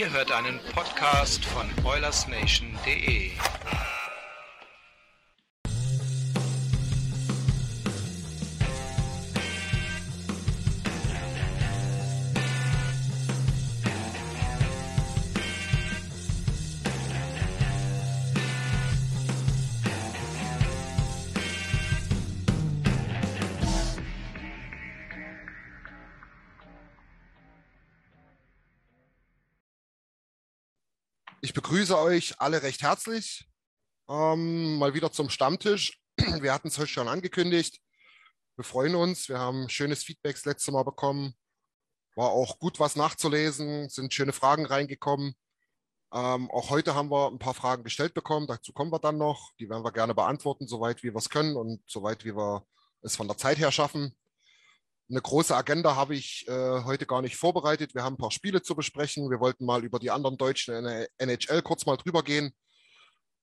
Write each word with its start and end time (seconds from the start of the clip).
Ihr 0.00 0.10
hört 0.10 0.32
einen 0.32 0.58
Podcast 0.74 1.44
von 1.44 1.68
OilersNation.de. 1.84 3.32
Ich 31.50 31.54
begrüße 31.54 31.98
euch 31.98 32.40
alle 32.40 32.62
recht 32.62 32.80
herzlich. 32.82 33.44
Ähm, 34.08 34.78
mal 34.78 34.94
wieder 34.94 35.10
zum 35.10 35.30
Stammtisch. 35.30 36.00
Wir 36.16 36.54
hatten 36.54 36.68
es 36.68 36.78
heute 36.78 36.86
schon 36.86 37.08
angekündigt. 37.08 37.80
Wir 38.54 38.62
freuen 38.62 38.94
uns. 38.94 39.28
Wir 39.28 39.40
haben 39.40 39.68
schönes 39.68 40.04
Feedback 40.04 40.36
das 40.36 40.44
letzte 40.44 40.70
Mal 40.70 40.84
bekommen. 40.84 41.34
War 42.14 42.28
auch 42.28 42.60
gut 42.60 42.78
was 42.78 42.94
nachzulesen, 42.94 43.88
sind 43.88 44.14
schöne 44.14 44.32
Fragen 44.32 44.64
reingekommen. 44.64 45.34
Ähm, 46.14 46.48
auch 46.52 46.70
heute 46.70 46.94
haben 46.94 47.10
wir 47.10 47.26
ein 47.26 47.40
paar 47.40 47.54
Fragen 47.54 47.82
gestellt 47.82 48.14
bekommen. 48.14 48.46
Dazu 48.46 48.72
kommen 48.72 48.92
wir 48.92 49.00
dann 49.00 49.18
noch. 49.18 49.50
Die 49.58 49.68
werden 49.68 49.82
wir 49.82 49.90
gerne 49.90 50.14
beantworten, 50.14 50.68
soweit 50.68 51.02
wie 51.02 51.12
wir 51.12 51.16
es 51.18 51.30
können 51.30 51.56
und 51.56 51.82
soweit 51.84 52.24
wie 52.24 52.36
wir 52.36 52.64
es 53.02 53.16
von 53.16 53.26
der 53.26 53.38
Zeit 53.38 53.58
her 53.58 53.72
schaffen. 53.72 54.14
Eine 55.10 55.20
große 55.20 55.56
Agenda 55.56 55.96
habe 55.96 56.14
ich 56.14 56.46
äh, 56.46 56.84
heute 56.84 57.04
gar 57.04 57.20
nicht 57.20 57.36
vorbereitet. 57.36 57.94
Wir 57.94 58.04
haben 58.04 58.14
ein 58.14 58.18
paar 58.18 58.30
Spiele 58.30 58.62
zu 58.62 58.76
besprechen. 58.76 59.28
Wir 59.28 59.40
wollten 59.40 59.64
mal 59.64 59.84
über 59.84 59.98
die 59.98 60.10
anderen 60.10 60.38
Deutschen 60.38 60.74
in 60.74 60.84
der 60.84 61.08
NHL 61.18 61.62
kurz 61.62 61.84
mal 61.84 61.96
drüber 61.96 62.22
gehen 62.22 62.54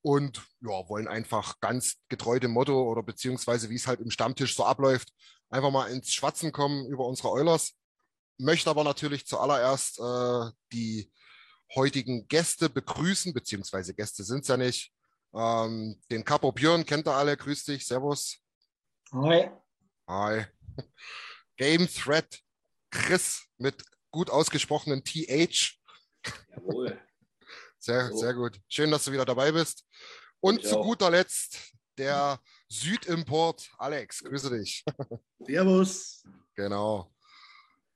und 0.02 0.42
ja, 0.62 0.88
wollen 0.88 1.09
einfach 1.09 1.59
ganz 1.59 1.97
getreu 2.08 2.40
dem 2.40 2.52
Motto 2.52 2.90
oder 2.90 3.03
beziehungsweise 3.03 3.69
wie 3.69 3.75
es 3.75 3.86
halt 3.86 4.00
im 4.00 4.12
Stammtisch 4.12 4.56
so 4.56 4.64
abläuft, 4.64 5.12
einfach 5.50 5.72
mal 5.72 5.88
ins 5.88 6.14
Schwatzen 6.14 6.53
kommen 6.53 6.86
über 6.88 7.06
unsere 7.06 7.31
Eulers. 7.31 7.74
Möchte 8.38 8.69
aber 8.69 8.86
natürlich 8.86 9.25
zuallererst 9.25 10.00
äh, 10.00 10.52
die 10.72 11.12
heutigen 11.75 12.30
Gäste 12.30 12.69
begrüßen, 12.69 13.34
beziehungsweise 13.34 13.94
Gäste 13.94 14.24
sind 14.24 14.44
es 14.44 14.47
ja 14.47 14.56
nicht. 14.56 14.94
Ähm, 15.34 16.00
den 16.09 16.24
Capo 16.24 16.53
Björn 16.53 16.86
kennt 16.86 17.08
ihr 17.08 17.13
alle. 17.13 17.36
Grüß 17.36 17.66
dich. 17.66 17.86
Servus. 17.86 18.38
Hi. 19.12 19.50
Hi. 20.08 20.46
Game 21.57 21.88
Threat 21.88 22.40
Chris 22.91 23.44
mit 23.57 23.84
gut 24.12 24.29
ausgesprochenen 24.29 25.03
TH. 25.03 25.78
Jawohl. 26.56 27.00
Sehr, 27.79 28.09
So. 28.09 28.18
sehr 28.18 28.34
gut. 28.34 28.59
Schön, 28.68 28.90
dass 28.91 29.06
du 29.06 29.12
wieder 29.12 29.23
dabei 29.25 29.51
bist. 29.51 29.85
Und 30.40 30.62
Ich 30.63 30.69
zu 30.69 30.79
auch. 30.79 30.84
guter 30.84 31.09
Letzt 31.12 31.57
der 31.97 32.40
Südimport 32.68 33.69
Alex. 33.78 34.23
Grüße 34.23 34.50
dich. 34.57 34.84
Servus. 35.40 36.23
Genau. 36.56 37.13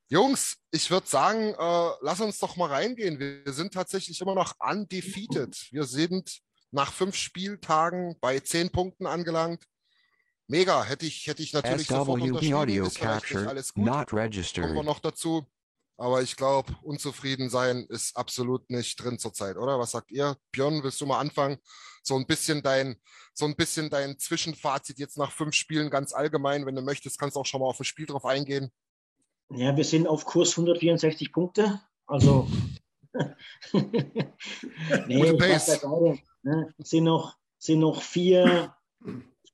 Jungs, 0.07 0.57
ich 0.71 0.89
würde 0.91 1.07
sagen, 1.07 1.53
äh, 1.57 1.91
lass 2.01 2.19
uns 2.21 2.37
doch 2.39 2.55
mal 2.57 2.67
reingehen. 2.69 3.19
Wir 3.19 3.51
sind 3.53 3.73
tatsächlich 3.73 4.21
immer 4.21 4.35
noch 4.35 4.53
undefeated. 4.59 5.67
Wir 5.71 5.85
sind 5.85 6.39
nach 6.71 6.93
fünf 6.93 7.15
Spieltagen 7.15 8.17
bei 8.21 8.39
zehn 8.39 8.69
Punkten 8.71 9.07
angelangt. 9.07 9.63
Mega, 10.51 10.83
hätte 10.83 11.05
ich, 11.05 11.27
hätte 11.27 11.41
ich 11.41 11.53
natürlich 11.53 11.87
sofort 11.87 12.19
SWB 12.19 12.29
unterschrieben. 12.31 12.55
audio 12.55 12.85
Ist 12.85 12.99
captured, 12.99 13.47
alles 13.47 13.73
gut. 13.73 13.85
not 13.85 14.09
Kommen 14.09 14.21
registered. 14.21 14.75
wir 14.75 14.83
noch 14.83 14.99
dazu. 14.99 15.45
Aber 15.95 16.21
ich 16.21 16.35
glaube, 16.35 16.75
unzufrieden 16.81 17.49
sein 17.49 17.85
ist 17.87 18.17
absolut 18.17 18.69
nicht 18.69 19.01
drin 19.01 19.17
zurzeit, 19.17 19.55
oder? 19.55 19.79
Was 19.79 19.91
sagt 19.91 20.11
ihr? 20.11 20.35
Björn, 20.51 20.83
willst 20.83 20.99
du 20.99 21.05
mal 21.05 21.19
anfangen? 21.19 21.57
So 22.03 22.17
ein 22.17 22.25
bisschen 22.25 22.61
dein, 22.61 22.97
so 23.33 23.45
ein 23.45 23.55
bisschen 23.55 23.89
dein 23.89 24.19
Zwischenfazit 24.19 24.99
jetzt 24.99 25.17
nach 25.17 25.31
fünf 25.31 25.55
Spielen 25.55 25.89
ganz 25.89 26.11
allgemein. 26.11 26.65
Wenn 26.65 26.75
du 26.75 26.81
möchtest, 26.81 27.17
kannst 27.17 27.37
du 27.37 27.39
auch 27.39 27.45
schon 27.45 27.61
mal 27.61 27.67
auf 27.67 27.79
ein 27.79 27.85
Spiel 27.85 28.07
drauf 28.07 28.25
eingehen. 28.25 28.71
Ja, 29.51 29.77
wir 29.77 29.85
sind 29.85 30.05
auf 30.05 30.25
Kurs 30.25 30.51
164 30.51 31.31
Punkte. 31.31 31.79
Also. 32.07 32.49
nee, 33.71 35.15
Gute 35.15 35.37
Pace. 35.37 35.79
beiseite, 35.79 36.19
ne? 36.43 36.73
Es 36.77 36.89
sind 36.89 37.05
noch, 37.05 37.37
sind 37.57 37.79
noch 37.79 38.01
vier, 38.01 38.75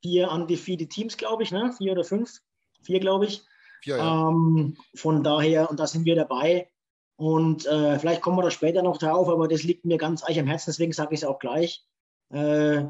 vier 0.01 0.31
undefeated 0.31 0.89
Teams, 0.89 1.17
glaube 1.17 1.43
ich, 1.43 1.51
ne? 1.51 1.73
Vier 1.77 1.93
oder 1.93 2.03
fünf? 2.03 2.41
Vier, 2.81 2.99
glaube 2.99 3.25
ich. 3.25 3.43
Vier, 3.81 3.97
ja. 3.97 4.29
Ähm, 4.29 4.77
von 4.95 5.23
daher, 5.23 5.69
und 5.69 5.79
da 5.79 5.87
sind 5.87 6.05
wir 6.05 6.15
dabei. 6.15 6.69
Und 7.15 7.65
äh, 7.65 7.97
vielleicht 7.97 8.21
kommen 8.21 8.37
wir 8.37 8.43
da 8.43 8.51
später 8.51 8.83
noch 8.83 8.97
drauf, 8.97 9.27
aber 9.27 9.47
das 9.47 9.63
liegt 9.63 9.85
mir 9.85 9.97
ganz 9.97 10.23
eich 10.23 10.39
am 10.39 10.47
Herzen, 10.47 10.69
deswegen 10.69 10.93
sage 10.93 11.15
ich 11.15 11.21
es 11.21 11.27
auch 11.27 11.39
gleich. 11.39 11.83
Äh, 12.29 12.85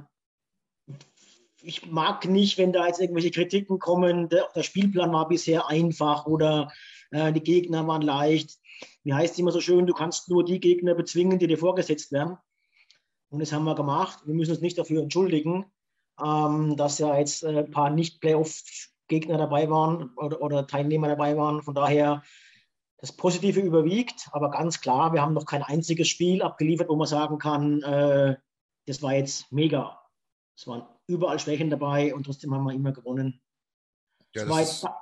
ich 1.61 1.89
mag 1.89 2.25
nicht, 2.27 2.57
wenn 2.57 2.73
da 2.73 2.87
jetzt 2.87 2.99
irgendwelche 2.99 3.31
Kritiken 3.31 3.79
kommen, 3.79 4.29
der, 4.29 4.49
der 4.53 4.63
Spielplan 4.63 5.13
war 5.13 5.27
bisher 5.27 5.67
einfach 5.67 6.25
oder 6.25 6.71
äh, 7.11 7.31
die 7.31 7.43
Gegner 7.43 7.87
waren 7.87 8.01
leicht. 8.01 8.57
Wie 9.03 9.13
heißt 9.13 9.33
es 9.33 9.39
immer 9.39 9.51
so 9.51 9.61
schön, 9.61 9.85
du 9.85 9.93
kannst 9.93 10.29
nur 10.29 10.43
die 10.43 10.59
Gegner 10.59 10.93
bezwingen, 10.93 11.39
die 11.39 11.47
dir 11.47 11.57
vorgesetzt 11.57 12.11
werden. 12.11 12.37
Und 13.29 13.39
das 13.39 13.51
haben 13.51 13.65
wir 13.65 13.75
gemacht. 13.75 14.19
Wir 14.25 14.33
müssen 14.33 14.51
uns 14.51 14.61
nicht 14.61 14.77
dafür 14.77 15.01
entschuldigen, 15.01 15.65
ähm, 16.23 16.75
dass 16.77 16.99
ja 16.99 17.17
jetzt 17.17 17.43
äh, 17.43 17.59
ein 17.59 17.71
paar 17.71 17.89
Nicht-Playoff-Gegner 17.89 19.37
dabei 19.37 19.69
waren 19.69 20.11
oder, 20.15 20.41
oder 20.41 20.67
Teilnehmer 20.67 21.07
dabei 21.07 21.37
waren. 21.37 21.61
Von 21.61 21.75
daher, 21.75 22.23
das 22.99 23.11
Positive 23.11 23.59
überwiegt, 23.59 24.27
aber 24.31 24.49
ganz 24.49 24.81
klar, 24.81 25.13
wir 25.13 25.21
haben 25.21 25.33
noch 25.33 25.45
kein 25.45 25.61
einziges 25.61 26.07
Spiel 26.07 26.41
abgeliefert, 26.41 26.89
wo 26.89 26.95
man 26.95 27.07
sagen 27.07 27.37
kann, 27.37 27.81
äh, 27.83 28.35
das 28.87 29.01
war 29.01 29.13
jetzt 29.13 29.51
mega. 29.51 30.01
Es 30.55 30.65
waren 30.65 30.87
überall 31.05 31.39
Schwächen 31.39 31.69
dabei 31.69 32.15
und 32.15 32.25
trotzdem 32.25 32.53
haben 32.53 32.63
wir 32.63 32.73
immer 32.73 32.91
gewonnen. 32.91 33.41
ja 34.33 34.43
Es 34.43 34.49
war 34.49 34.59
das 34.59 34.81
jetzt 34.81 34.93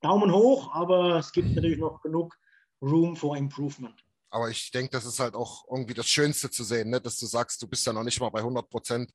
Daumen 0.00 0.32
hoch, 0.32 0.72
aber 0.74 1.16
es 1.16 1.32
gibt 1.32 1.54
natürlich 1.54 1.78
noch 1.78 2.02
genug 2.02 2.38
Room 2.82 3.16
for 3.16 3.36
Improvement. 3.36 4.04
Aber 4.30 4.50
ich 4.50 4.70
denke, 4.70 4.90
das 4.90 5.04
ist 5.06 5.20
halt 5.20 5.34
auch 5.34 5.64
irgendwie 5.70 5.94
das 5.94 6.08
Schönste 6.08 6.50
zu 6.50 6.64
sehen, 6.64 6.90
ne? 6.90 7.00
dass 7.00 7.16
du 7.16 7.26
sagst, 7.26 7.62
du 7.62 7.66
bist 7.68 7.86
ja 7.86 7.92
noch 7.92 8.04
nicht 8.04 8.20
mal 8.20 8.30
bei 8.30 8.40
100 8.40 8.68
Prozent 8.68 9.10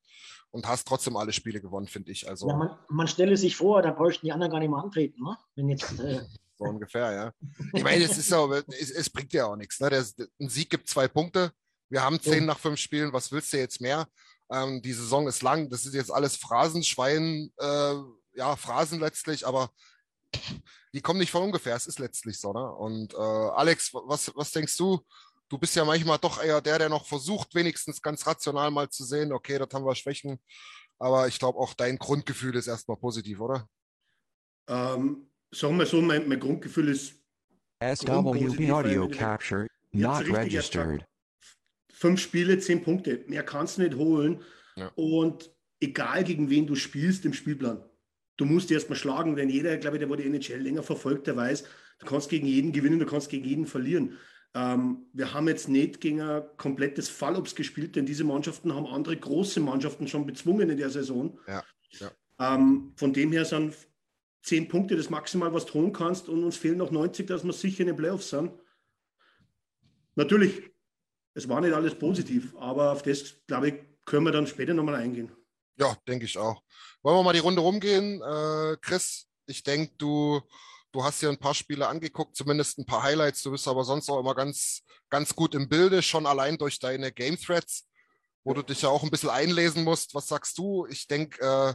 und 0.51 0.67
hast 0.67 0.87
trotzdem 0.87 1.17
alle 1.17 1.33
Spiele 1.33 1.61
gewonnen, 1.61 1.87
finde 1.87 2.11
ich. 2.11 2.27
Also 2.27 2.47
Ja, 2.47 2.55
man, 2.55 2.77
man 2.89 3.07
stelle 3.07 3.37
sich 3.37 3.55
vor, 3.55 3.81
da 3.81 3.91
bräuchten 3.91 4.25
die 4.25 4.31
anderen 4.31 4.51
gar 4.51 4.59
nicht 4.59 4.69
mehr 4.69 4.79
antreten. 4.79 5.23
Ne? 5.23 5.37
Wenn 5.55 5.69
jetzt, 5.69 5.99
äh, 5.99 6.21
so 6.57 6.65
ungefähr, 6.65 7.11
ja. 7.11 7.31
Ich 7.73 7.83
meine, 7.83 8.03
es 8.03 8.17
ist 8.17 8.29
ja, 8.29 8.43
es, 8.79 8.91
es 8.91 9.09
bringt 9.09 9.33
ja 9.33 9.45
auch 9.45 9.55
nichts. 9.55 9.79
Ne? 9.79 9.89
Der, 9.89 10.05
ein 10.39 10.49
Sieg 10.49 10.69
gibt 10.69 10.87
zwei 10.87 11.07
Punkte. 11.07 11.51
Wir 11.89 12.03
haben 12.03 12.19
zehn 12.19 12.41
Ja. 12.41 12.45
nach 12.45 12.59
fünf 12.59 12.79
Spielen. 12.79 13.13
Was 13.13 13.31
willst 13.31 13.53
du 13.53 13.57
jetzt 13.57 13.81
mehr? 13.81 14.07
Ähm, 14.51 14.81
die 14.81 14.93
Saison 14.93 15.27
ist 15.27 15.43
lang. 15.43 15.69
Das 15.69 15.85
ist 15.85 15.93
jetzt 15.93 16.11
alles 16.11 16.37
Phrasenschwein, 16.37 17.51
äh, 17.57 17.93
ja, 18.35 18.55
Phrasen 18.55 18.99
letztlich, 18.99 19.45
aber 19.45 19.69
die 20.93 21.01
kommen 21.01 21.19
nicht 21.19 21.31
von 21.31 21.43
ungefähr. 21.43 21.75
Es 21.75 21.87
ist 21.87 21.99
letztlich 21.99 22.39
so. 22.39 22.53
Ne? 22.53 22.71
Und 22.71 23.13
äh, 23.13 23.17
Alex, 23.17 23.93
was, 23.93 24.31
was 24.35 24.51
denkst 24.51 24.77
du? 24.77 24.99
Du 25.49 25.57
bist 25.57 25.75
ja 25.75 25.85
manchmal 25.85 26.19
doch 26.19 26.41
eher 26.41 26.61
der, 26.61 26.79
der 26.79 26.89
noch 26.89 27.05
versucht, 27.05 27.53
wenigstens 27.53 28.01
ganz 28.01 28.25
rational 28.25 28.71
mal 28.71 28.89
zu 28.89 29.03
sehen, 29.03 29.33
okay, 29.33 29.57
dort 29.57 29.73
haben 29.73 29.85
wir 29.85 29.95
Schwächen. 29.95 30.39
Aber 30.99 31.27
ich 31.27 31.37
glaube, 31.37 31.59
auch 31.59 31.73
dein 31.73 31.97
Grundgefühl 31.97 32.55
ist 32.55 32.67
erstmal 32.67 32.97
positiv, 32.97 33.39
oder? 33.39 33.67
Ähm, 34.67 35.29
sagen 35.51 35.77
wir 35.77 35.85
so, 35.85 36.01
mein, 36.01 36.27
mein 36.27 36.39
Grundgefühl 36.39 36.89
ist. 36.89 37.15
SWB 37.83 38.71
Audio 38.71 39.07
Capture 39.09 39.67
not 39.91 40.25
registered. 40.27 41.05
Fünf 41.91 42.21
Spiele, 42.21 42.57
zehn 42.59 42.83
Punkte. 42.83 43.23
Mehr 43.27 43.43
kannst 43.43 43.77
du 43.77 43.81
nicht 43.83 43.95
holen. 43.95 44.41
Ja. 44.75 44.91
Und 44.95 45.51
egal 45.79 46.23
gegen 46.23 46.49
wen 46.49 46.65
du 46.65 46.75
spielst 46.75 47.25
im 47.25 47.33
Spielplan, 47.33 47.83
du 48.37 48.45
musst 48.45 48.71
erstmal 48.71 48.97
schlagen, 48.97 49.35
denn 49.35 49.49
jeder, 49.49 49.77
glaube 49.77 49.97
ich, 49.97 49.99
der, 49.99 50.09
der 50.09 50.17
die 50.17 50.25
NHL 50.27 50.61
länger 50.61 50.83
verfolgt, 50.83 51.27
der 51.27 51.35
weiß, 51.35 51.63
du 51.99 52.05
kannst 52.05 52.29
gegen 52.29 52.47
jeden 52.47 52.71
gewinnen, 52.71 52.99
du 52.99 53.05
kannst 53.05 53.29
gegen 53.29 53.45
jeden 53.45 53.65
verlieren. 53.65 54.17
Ähm, 54.55 55.07
wir 55.13 55.33
haben 55.33 55.47
jetzt 55.47 55.67
nicht 55.67 55.99
gegen 55.99 56.21
ein 56.21 56.43
komplettes 56.57 57.09
Fallops 57.09 57.55
gespielt, 57.55 57.95
denn 57.95 58.05
diese 58.05 58.23
Mannschaften 58.23 58.73
haben 58.73 58.85
andere 58.85 59.17
große 59.17 59.59
Mannschaften 59.59 60.07
schon 60.07 60.25
bezwungen 60.25 60.69
in 60.69 60.77
der 60.77 60.89
Saison. 60.89 61.39
Ja, 61.47 61.63
ja. 61.99 62.11
Ähm, 62.39 62.93
von 62.95 63.13
dem 63.13 63.31
her 63.31 63.45
sind 63.45 63.75
zehn 64.43 64.67
Punkte 64.67 64.95
das 64.95 65.09
maximal, 65.09 65.53
was 65.53 65.65
du 65.65 65.75
holen 65.75 65.93
kannst 65.93 66.29
und 66.29 66.43
uns 66.43 66.57
fehlen 66.57 66.77
noch 66.77 66.91
90, 66.91 67.25
dass 67.25 67.43
wir 67.43 67.53
sicher 67.53 67.81
in 67.81 67.87
den 67.87 67.95
Playoffs 67.95 68.29
sind. 68.29 68.51
Natürlich, 70.15 70.61
es 71.33 71.49
war 71.49 71.61
nicht 71.61 71.73
alles 71.73 71.95
positiv, 71.95 72.55
aber 72.57 72.91
auf 72.91 73.01
das, 73.01 73.45
glaube 73.47 73.69
ich, 73.69 73.75
können 74.05 74.25
wir 74.25 74.31
dann 74.31 74.45
später 74.45 74.73
nochmal 74.73 74.95
eingehen. 74.95 75.31
Ja, 75.77 75.95
denke 76.07 76.25
ich 76.25 76.37
auch. 76.37 76.61
Wollen 77.01 77.17
wir 77.17 77.23
mal 77.23 77.33
die 77.33 77.39
Runde 77.39 77.61
rumgehen? 77.61 78.21
Äh, 78.21 78.77
Chris, 78.81 79.27
ich 79.47 79.63
denke, 79.63 79.93
du, 79.97 80.41
du 80.91 81.03
hast 81.03 81.21
dir 81.21 81.29
ein 81.29 81.39
paar 81.39 81.55
Spiele 81.55 81.87
angeguckt, 81.87 82.35
zumindest 82.35 82.77
ein 82.77 82.85
paar 82.85 83.03
Highlights. 83.03 83.41
Du 83.41 83.51
bist 83.51 83.67
aber 83.67 83.83
sonst 83.83 84.09
auch 84.09 84.19
immer 84.19 84.35
ganz, 84.35 84.83
ganz 85.09 85.35
gut 85.35 85.55
im 85.55 85.67
Bilde, 85.67 86.01
schon 86.01 86.25
allein 86.25 86.57
durch 86.57 86.79
deine 86.79 87.11
Game 87.11 87.39
Threads, 87.39 87.87
wo 88.43 88.53
du 88.53 88.61
dich 88.61 88.83
ja 88.83 88.89
auch 88.89 89.03
ein 89.03 89.09
bisschen 89.09 89.29
einlesen 89.29 89.83
musst. 89.83 90.13
Was 90.13 90.27
sagst 90.27 90.57
du? 90.57 90.85
Ich 90.87 91.07
denke, 91.07 91.41
äh, 91.41 91.69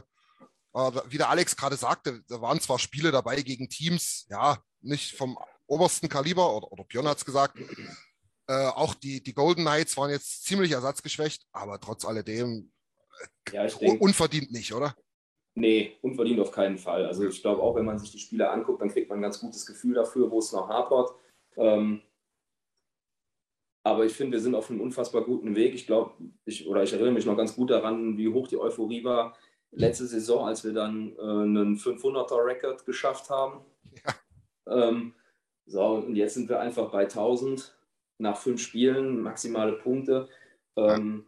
äh, 0.79 1.01
wie 1.09 1.17
der 1.17 1.29
Alex 1.29 1.55
gerade 1.55 1.75
sagte, 1.75 2.23
da 2.27 2.41
waren 2.41 2.61
zwar 2.61 2.79
Spiele 2.79 3.11
dabei 3.11 3.41
gegen 3.41 3.69
Teams, 3.69 4.25
ja, 4.29 4.59
nicht 4.81 5.15
vom 5.15 5.37
obersten 5.67 6.09
Kaliber, 6.09 6.55
oder, 6.55 6.71
oder 6.71 6.83
Björn 6.85 7.07
hat 7.07 7.17
es 7.17 7.25
gesagt. 7.25 7.57
Äh, 8.47 8.67
auch 8.67 8.95
die, 8.95 9.21
die 9.21 9.33
Golden 9.33 9.61
Knights 9.61 9.97
waren 9.97 10.09
jetzt 10.09 10.45
ziemlich 10.45 10.71
ersatzgeschwächt, 10.71 11.45
aber 11.51 11.79
trotz 11.79 12.05
alledem 12.05 12.71
Ja, 13.51 13.65
ich 13.65 13.75
un 13.75 13.79
denke, 13.79 14.03
unverdient 14.03 14.51
nicht, 14.51 14.73
oder? 14.73 14.95
nee, 15.55 15.97
unverdient 16.01 16.39
auf 16.39 16.51
keinen 16.51 16.77
Fall. 16.77 17.05
Also 17.05 17.27
ich 17.27 17.41
glaube 17.41 17.61
auch, 17.61 17.75
wenn 17.75 17.85
man 17.85 17.99
sich 17.99 18.11
die 18.11 18.19
Spiele 18.19 18.49
anguckt, 18.49 18.81
dann 18.81 18.89
kriegt 18.89 19.09
man 19.09 19.19
ein 19.19 19.23
ganz 19.23 19.39
gutes 19.39 19.65
Gefühl 19.65 19.95
dafür, 19.95 20.31
wo 20.31 20.39
es 20.39 20.51
noch 20.51 20.69
hapert. 20.69 21.11
Ähm, 21.57 22.01
aber 23.83 24.05
ich 24.05 24.13
finde, 24.13 24.33
wir 24.33 24.41
sind 24.41 24.55
auf 24.55 24.69
einem 24.69 24.81
unfassbar 24.81 25.23
guten 25.23 25.55
Weg. 25.55 25.73
Ich 25.73 25.85
glaube, 25.85 26.13
ich, 26.45 26.67
oder 26.67 26.83
ich 26.83 26.93
erinnere 26.93 27.13
mich 27.13 27.25
noch 27.25 27.37
ganz 27.37 27.55
gut 27.55 27.69
daran, 27.71 28.17
wie 28.17 28.29
hoch 28.29 28.47
die 28.47 28.57
Euphorie 28.57 29.03
war 29.03 29.37
letzte 29.71 30.07
Saison, 30.07 30.47
als 30.47 30.63
wir 30.63 30.73
dann 30.73 31.15
äh, 31.17 31.21
einen 31.21 31.77
500er-Record 31.77 32.85
geschafft 32.85 33.29
haben. 33.29 33.61
Ähm, 34.67 35.13
so, 35.65 35.83
und 35.83 36.15
jetzt 36.15 36.35
sind 36.35 36.49
wir 36.49 36.59
einfach 36.59 36.91
bei 36.91 37.03
1000 37.03 37.75
nach 38.19 38.37
fünf 38.37 38.61
Spielen, 38.61 39.21
maximale 39.21 39.73
Punkte. 39.73 40.29
Ähm, 40.75 41.25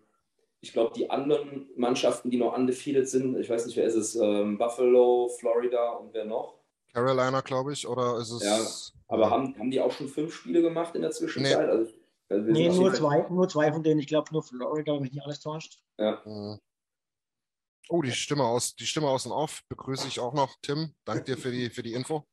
ich 0.61 0.73
glaube, 0.73 0.93
die 0.95 1.09
anderen 1.09 1.69
Mannschaften, 1.75 2.29
die 2.29 2.37
noch 2.37 2.55
undefeated 2.55 3.09
sind, 3.09 3.37
ich 3.37 3.49
weiß 3.49 3.65
nicht, 3.65 3.75
wer 3.75 3.85
ist 3.85 3.95
es, 3.95 4.15
ähm, 4.15 4.57
Buffalo, 4.57 5.29
Florida 5.39 5.93
und 5.93 6.13
wer 6.13 6.25
noch? 6.25 6.59
Carolina, 6.93 7.41
glaube 7.41 7.73
ich, 7.73 7.87
oder 7.87 8.17
ist 8.19 8.31
es. 8.31 8.43
Ja, 8.43 8.59
Aber 9.07 9.29
haben, 9.29 9.57
haben 9.57 9.71
die 9.71 9.81
auch 9.81 9.91
schon 9.91 10.07
fünf 10.07 10.33
Spiele 10.33 10.61
gemacht 10.61 10.95
in 10.95 11.01
der 11.01 11.11
Zwischenzeit? 11.11 11.57
Nee. 11.57 11.71
Also, 11.71 11.93
also 12.29 12.51
Nee, 12.51 12.69
nur 12.69 12.93
zwei, 12.93 13.27
nur 13.29 13.49
zwei 13.49 13.71
von 13.71 13.81
denen. 13.83 13.99
Ich 13.99 14.07
glaube 14.07 14.31
nur 14.31 14.43
Florida, 14.43 14.93
wenn 14.93 15.01
mich 15.01 15.13
nicht 15.13 15.23
alles 15.23 15.39
täuscht. 15.39 15.79
Ja. 15.97 16.21
Oh, 17.89 18.01
die 18.01 18.11
Stimme 18.11 18.43
aus, 18.43 18.75
die 18.75 18.85
Stimme 18.85 19.07
aus 19.07 19.25
und 19.25 19.31
auf 19.31 19.61
begrüße 19.67 20.07
ich 20.07 20.19
auch 20.19 20.33
noch. 20.33 20.55
Tim, 20.61 20.93
danke 21.03 21.23
dir 21.23 21.37
für 21.37 21.51
die, 21.51 21.69
für 21.69 21.83
die 21.83 21.93
Info. 21.93 22.25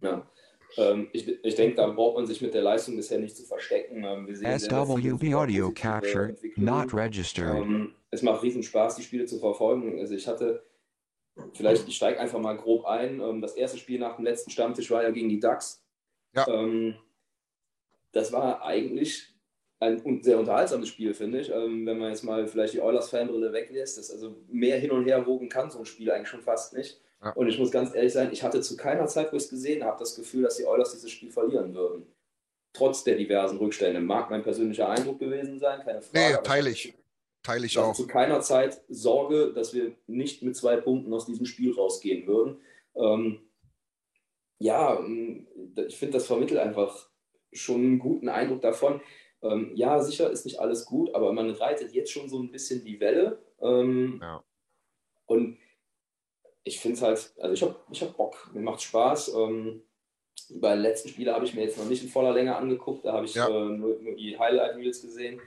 Ja. 0.00 0.30
Ähm, 0.76 1.08
ich 1.12 1.28
ich 1.44 1.54
denke, 1.54 1.76
da 1.76 1.88
braucht 1.88 2.16
man 2.16 2.26
sich 2.26 2.40
mit 2.40 2.54
der 2.54 2.62
Leistung 2.62 2.96
bisher 2.96 3.18
nicht 3.18 3.36
zu 3.36 3.44
verstecken. 3.44 4.04
Ähm, 4.04 4.26
wir 4.26 4.36
sehen 4.36 4.58
SWB 4.58 5.34
Audio 5.34 5.70
Capture 5.70 6.34
not 6.56 6.94
registered. 6.94 7.62
Ähm, 7.62 7.94
es 8.10 8.22
macht 8.22 8.42
riesen 8.42 8.62
Spaß, 8.62 8.96
die 8.96 9.02
Spiele 9.02 9.26
zu 9.26 9.38
verfolgen. 9.38 9.98
Also 9.98 10.14
ich 10.14 10.26
hatte, 10.26 10.64
vielleicht, 11.54 11.88
ich 11.88 11.96
steige 11.96 12.20
einfach 12.20 12.38
mal 12.38 12.56
grob 12.56 12.84
ein. 12.86 13.20
Ähm, 13.20 13.40
das 13.40 13.54
erste 13.54 13.78
Spiel 13.78 13.98
nach 13.98 14.16
dem 14.16 14.24
letzten 14.24 14.50
Stammtisch 14.50 14.90
war 14.90 15.02
ja 15.02 15.10
gegen 15.10 15.28
die 15.28 15.40
Ducks. 15.40 15.84
Ja. 16.34 16.46
Ähm, 16.48 16.94
das 18.12 18.32
war 18.32 18.62
eigentlich 18.64 19.32
ein 19.80 20.22
sehr 20.22 20.38
unterhaltsames 20.38 20.88
Spiel, 20.88 21.12
finde 21.12 21.40
ich. 21.40 21.50
Ähm, 21.50 21.84
wenn 21.86 21.98
man 21.98 22.10
jetzt 22.10 22.22
mal 22.22 22.46
vielleicht 22.46 22.74
die 22.74 22.80
Oilers-Fanbrille 22.80 23.52
weglässt, 23.52 23.98
das 23.98 24.10
also 24.10 24.36
mehr 24.48 24.78
hin 24.78 24.92
und 24.92 25.04
her 25.06 25.26
wogen 25.26 25.48
kann 25.48 25.70
so 25.70 25.80
ein 25.80 25.86
Spiel 25.86 26.10
eigentlich 26.10 26.28
schon 26.28 26.42
fast 26.42 26.72
nicht. 26.72 27.00
Ja. 27.22 27.30
Und 27.32 27.48
ich 27.48 27.58
muss 27.58 27.70
ganz 27.70 27.94
ehrlich 27.94 28.12
sein, 28.12 28.32
ich 28.32 28.42
hatte 28.42 28.60
zu 28.60 28.76
keiner 28.76 29.06
Zeit, 29.06 29.32
wo 29.32 29.36
ich 29.36 29.44
es 29.44 29.50
gesehen 29.50 29.84
habe, 29.84 29.98
das 29.98 30.16
Gefühl, 30.16 30.42
dass 30.42 30.56
die 30.56 30.66
Oilers 30.66 30.92
dieses 30.92 31.10
Spiel 31.10 31.30
verlieren 31.30 31.74
würden. 31.74 32.06
Trotz 32.72 33.04
der 33.04 33.16
diversen 33.16 33.58
Rückstände. 33.58 34.00
Mag 34.00 34.30
mein 34.30 34.42
persönlicher 34.42 34.88
Eindruck 34.88 35.18
gewesen 35.18 35.58
sein, 35.58 35.82
keine 35.84 36.02
Frage. 36.02 36.36
Nee, 36.36 36.42
teile 36.42 36.70
ich 36.70 36.86
ich. 36.86 36.94
Teile 37.42 37.66
ich 37.66 37.78
auch. 37.78 37.94
zu 37.94 38.06
keiner 38.06 38.40
Zeit 38.40 38.80
Sorge, 38.88 39.52
dass 39.52 39.74
wir 39.74 39.92
nicht 40.06 40.42
mit 40.42 40.56
zwei 40.56 40.76
Punkten 40.76 41.12
aus 41.12 41.26
diesem 41.26 41.44
Spiel 41.44 41.74
rausgehen 41.74 42.26
würden. 42.26 42.60
Ähm, 42.94 43.40
ja, 44.58 44.98
ähm, 44.98 45.48
ich 45.76 45.96
finde, 45.96 46.14
das 46.14 46.26
vermittelt 46.26 46.60
einfach 46.60 47.08
schon 47.52 47.80
einen 47.80 47.98
guten 47.98 48.28
Eindruck 48.28 48.62
davon. 48.62 49.00
Ähm, 49.42 49.72
ja, 49.74 50.00
sicher 50.00 50.30
ist 50.30 50.44
nicht 50.44 50.60
alles 50.60 50.86
gut, 50.86 51.14
aber 51.14 51.32
man 51.32 51.50
reitet 51.50 51.92
jetzt 51.92 52.12
schon 52.12 52.28
so 52.28 52.40
ein 52.40 52.52
bisschen 52.52 52.84
die 52.84 53.00
Welle. 53.00 53.42
Ähm, 53.60 54.20
Ja. 54.22 54.44
Und 55.26 55.58
ich 56.64 56.78
finde 56.80 56.96
es 56.96 57.02
halt, 57.02 57.32
also 57.40 57.52
ich 57.54 57.62
habe 57.62 57.74
ich 57.90 58.02
hab 58.02 58.16
Bock, 58.16 58.50
mir 58.52 58.60
macht 58.62 58.82
Spaß. 58.82 59.34
Ähm, 59.34 59.82
bei 60.54 60.72
den 60.74 60.82
letzten 60.82 61.08
Spielen 61.08 61.34
habe 61.34 61.44
ich 61.44 61.54
mir 61.54 61.62
jetzt 61.64 61.78
noch 61.78 61.86
nicht 61.86 62.02
in 62.02 62.08
voller 62.08 62.32
Länge 62.32 62.54
angeguckt, 62.56 63.04
da 63.04 63.12
habe 63.12 63.24
ich 63.24 63.34
Ja. 63.34 63.48
äh, 63.48 63.68
nur, 63.68 63.96
nur 64.00 64.14
die 64.14 64.38
Highlight-Reels 64.38 65.02
gesehen. 65.02 65.40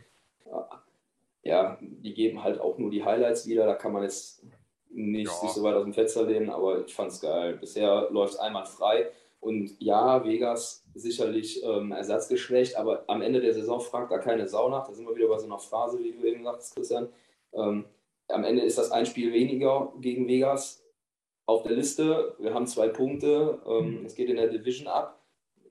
Ja, 1.43 1.77
die 1.81 2.13
geben 2.13 2.43
halt 2.43 2.59
auch 2.59 2.77
nur 2.79 2.89
die 2.89 3.03
Highlights 3.03 3.47
wieder, 3.47 3.65
da 3.65 3.75
kann 3.75 3.93
man 3.93 4.01
jetzt 4.03 4.43
nicht 4.89 5.31
Ja. 5.43 5.49
so 5.49 5.61
weit 5.63 5.75
aus 5.75 5.83
dem 5.83 5.93
Fenster 5.93 6.23
lehnen, 6.23 6.49
aber 6.49 6.85
ich 6.85 6.95
fand 6.95 7.11
es 7.11 7.21
geil. 7.21 7.57
Bisher 7.57 8.07
läuft 8.09 8.33
es 8.33 8.39
einmal 8.39 8.65
frei 8.65 9.09
und 9.41 9.75
ja, 9.79 10.23
Vegas 10.25 10.83
sicherlich 10.95 11.61
ähm, 11.63 11.91
ersatzgeschwächt, 11.91 12.77
aber 12.77 13.03
am 13.07 13.21
Ende 13.21 13.41
der 13.41 13.53
Saison 13.53 13.79
fragt 13.79 14.11
da 14.11 14.17
keine 14.17 14.47
Sau 14.47 14.69
nach. 14.69 14.87
Da 14.87 14.93
sind 14.93 15.07
wir 15.07 15.15
wieder 15.15 15.27
bei 15.27 15.37
so 15.37 15.45
einer 15.45 15.59
Phrase, 15.59 15.99
wie 16.01 16.13
du 16.13 16.23
eben 16.25 16.43
sagst, 16.43 16.75
Christian. 16.75 17.09
Ähm, 17.53 17.85
am 18.29 18.43
Ende 18.43 18.63
ist 18.63 18.77
das 18.79 18.91
ein 18.91 19.05
Spiel 19.05 19.31
weniger 19.31 19.93
gegen 19.99 20.27
Vegas 20.27 20.83
auf 21.45 21.63
der 21.63 21.73
Liste. 21.73 22.35
Wir 22.39 22.53
haben 22.53 22.67
zwei 22.67 22.89
Punkte. 22.89 23.61
Ähm, 23.67 24.05
es 24.05 24.15
geht 24.15 24.29
in 24.29 24.37
der 24.37 24.47
Division 24.49 24.87
ab. 24.87 25.21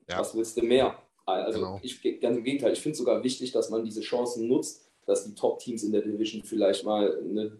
Ja. 0.09 0.19
Was 0.19 0.35
willst 0.35 0.57
du 0.57 0.61
mehr? 0.63 0.97
Also 1.25 1.59
Genau. 1.59 1.79
ich 1.81 2.01
ganz 2.21 2.37
im 2.37 2.43
Gegenteil. 2.43 2.73
Ich 2.73 2.81
finde 2.81 2.93
es 2.93 2.99
sogar 2.99 3.23
wichtig, 3.23 3.51
dass 3.51 3.69
man 3.69 3.83
diese 3.83 4.01
Chancen 4.01 4.47
nutzt, 4.47 4.87
dass 5.05 5.25
die 5.25 5.33
Top-Teams 5.33 5.83
in 5.83 5.91
der 5.91 6.01
Division 6.01 6.43
vielleicht 6.43 6.85
mal 6.85 7.17
eine, 7.19 7.57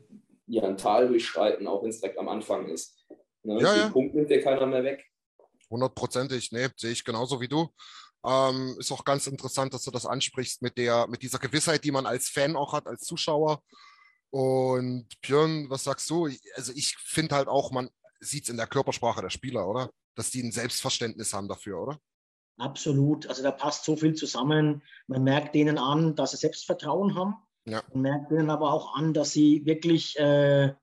ja, 0.47 0.63
ein 0.63 0.77
Tal 0.77 1.07
durchschreiten, 1.07 1.67
auch 1.67 1.81
wenn 1.81 1.89
es 1.89 1.99
direkt 1.99 2.19
am 2.19 2.27
Anfang 2.29 2.69
ist. 2.69 3.05
Ne? 3.43 3.59
Ja, 3.61 3.73
Den 3.73 3.81
ja. 3.81 3.89
Punkt 3.89 4.13
nimmt 4.13 4.29
dir 4.29 4.41
keiner 4.41 4.65
mehr 4.67 4.83
weg. 4.83 5.05
Hundertprozentig, 5.69 6.51
nee, 6.51 6.67
sehe 6.77 6.91
ich 6.91 7.03
genauso 7.03 7.41
wie 7.41 7.47
du. 7.47 7.67
Ähm, 8.23 8.75
ist 8.79 8.91
auch 8.91 9.03
ganz 9.03 9.27
interessant, 9.27 9.73
dass 9.73 9.83
du 9.83 9.91
das 9.91 10.05
ansprichst 10.05 10.61
mit 10.61 10.77
der, 10.77 11.07
mit 11.07 11.21
dieser 11.21 11.39
Gewissheit, 11.39 11.83
die 11.83 11.91
man 11.91 12.05
als 12.05 12.29
Fan 12.29 12.55
auch 12.55 12.73
hat, 12.73 12.87
als 12.87 13.01
Zuschauer. 13.01 13.61
Und 14.31 15.07
Björn, 15.21 15.69
was 15.69 15.83
sagst 15.83 16.09
du? 16.09 16.27
Also 16.55 16.71
ich 16.75 16.95
finde 16.97 17.35
halt 17.35 17.47
auch, 17.47 17.71
man 17.71 17.89
sieht 18.19 18.43
es 18.43 18.49
in 18.49 18.57
der 18.57 18.67
Körpersprache 18.67 19.21
der 19.21 19.29
Spieler, 19.29 19.67
oder? 19.67 19.89
Dass 20.15 20.31
die 20.31 20.41
ein 20.41 20.51
Selbstverständnis 20.51 21.33
haben 21.33 21.47
dafür, 21.47 21.81
oder? 21.81 21.99
Absolut. 22.57 23.27
Also 23.27 23.43
da 23.43 23.51
passt 23.51 23.83
so 23.83 23.95
viel 23.95 24.13
zusammen. 24.13 24.81
Man 25.07 25.23
merkt 25.23 25.55
denen 25.55 25.77
an, 25.77 26.15
dass 26.15 26.31
sie 26.31 26.37
Selbstvertrauen 26.37 27.15
haben. 27.15 27.35
Ja. 27.65 27.81
Man 27.93 28.03
merkt 28.03 28.31
denen 28.31 28.49
aber 28.49 28.71
auch 28.71 28.95
an, 28.95 29.13
dass 29.13 29.31
sie 29.31 29.65
wirklich 29.65 30.17
äh, 30.19 30.73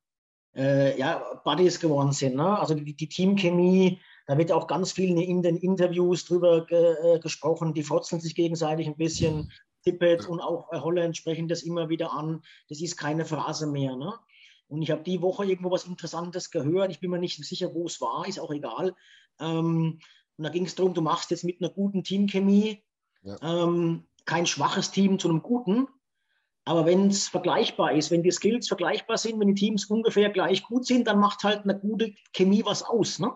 äh, 0.55 0.99
ja, 0.99 1.41
Buddies 1.45 1.81
geworden 1.81 2.13
sind. 2.13 2.37
Ne? 2.37 2.59
Also 2.59 2.75
die, 2.75 2.95
die 2.95 3.09
Teamchemie, 3.09 4.01
da 4.27 4.37
wird 4.37 4.53
auch 4.53 4.67
ganz 4.67 4.93
viel 4.93 5.19
in 5.19 5.43
den 5.43 5.57
Interviews 5.57 6.27
drüber 6.27 6.67
ge, 6.67 6.95
äh, 7.03 7.19
gesprochen. 7.21 7.73
Die 7.73 7.83
fotzeln 7.83 8.21
sich 8.21 8.35
gegenseitig 8.35 8.87
ein 8.87 8.97
bisschen. 8.97 9.51
Tippett 9.85 10.29
und 10.29 10.41
auch 10.41 10.71
Holland 10.71 11.17
sprechen 11.17 11.49
das 11.49 11.63
immer 11.63 11.89
wieder 11.89 12.13
an. 12.13 12.43
Das 12.69 12.81
ist 12.81 12.97
keine 12.97 13.25
Phrase 13.25 13.67
mehr. 13.67 13.97
Ne? 13.97 14.13
Und 14.73 14.81
ich 14.81 14.91
habe 14.91 15.03
die 15.03 15.21
Woche 15.21 15.45
irgendwo 15.45 15.71
was 15.71 15.85
Interessantes 15.85 16.51
gehört. 16.51 16.91
Ich 16.91 16.99
bin 16.99 17.11
mir 17.11 17.19
nicht 17.19 17.37
sicher, 17.45 17.75
wo 17.75 17.85
es 17.85 18.01
war, 18.01 18.27
ist 18.27 18.41
auch 18.41 18.51
egal. 18.51 18.95
Ähm, 19.39 20.01
und 20.39 20.45
da 20.45 20.49
ging 20.49 20.65
es 20.65 20.75
darum, 20.75 20.95
du 20.95 21.03
machst 21.03 21.31
jetzt 21.31 21.45
mit 21.45 21.61
einer 21.61 21.69
guten 21.69 22.03
Teamchemie 22.03 22.83
Ja. 23.23 23.37
ähm, 23.43 24.07
kein 24.25 24.47
schwaches 24.47 24.91
Team 24.91 25.19
zu 25.19 25.29
einem 25.29 25.43
guten. 25.43 25.89
Aber 26.65 26.87
wenn 26.87 27.09
es 27.09 27.29
vergleichbar 27.29 27.93
ist, 27.93 28.11
wenn 28.11 28.23
die 28.23 28.31
Skills 28.31 28.67
vergleichbar 28.67 29.19
sind, 29.19 29.39
wenn 29.39 29.49
die 29.49 29.61
Teams 29.61 29.85
ungefähr 29.85 30.31
gleich 30.31 30.63
gut 30.63 30.87
sind, 30.87 31.07
dann 31.07 31.19
macht 31.21 31.45
halt 31.45 31.65
eine 31.65 31.79
gute 31.79 32.15
Chemie 32.33 32.65
was 32.65 32.83
aus. 32.83 33.19
Ne? 33.19 33.31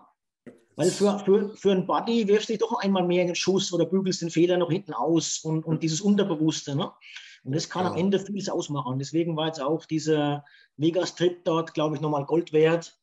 Weil 0.75 0.89
für, 0.89 1.19
für, 1.19 1.55
für 1.55 1.71
einen 1.71 1.85
Buddy 1.85 2.27
wirfst 2.27 2.49
du 2.49 2.53
dich 2.53 2.61
doch 2.61 2.79
einmal 2.79 3.05
mehr 3.05 3.21
in 3.21 3.27
den 3.27 3.35
Schuss 3.35 3.71
oder 3.71 3.85
bügelst 3.85 4.23
den 4.23 4.31
Fehler 4.31 4.57
noch 4.57 4.71
hinten 4.71 4.93
aus 4.93 5.39
und, 5.43 5.65
und 5.65 5.83
dieses 5.83 6.01
Unterbewusste. 6.01 6.75
Ne? 6.75 6.91
Und 7.43 7.55
das 7.55 7.69
kann 7.69 7.85
am 7.85 7.93
Ja. 7.93 7.99
Ende 7.99 8.19
vieles 8.19 8.49
ausmachen. 8.49 8.99
Deswegen 8.99 9.35
war 9.35 9.47
jetzt 9.47 9.61
auch 9.61 9.85
dieser 9.85 10.45
Vegas-Trip 10.77 11.43
dort, 11.43 11.73
glaube 11.73 11.95
ich, 11.95 12.01
nochmal 12.01 12.25
Gold 12.25 12.53
wert. 12.53 12.99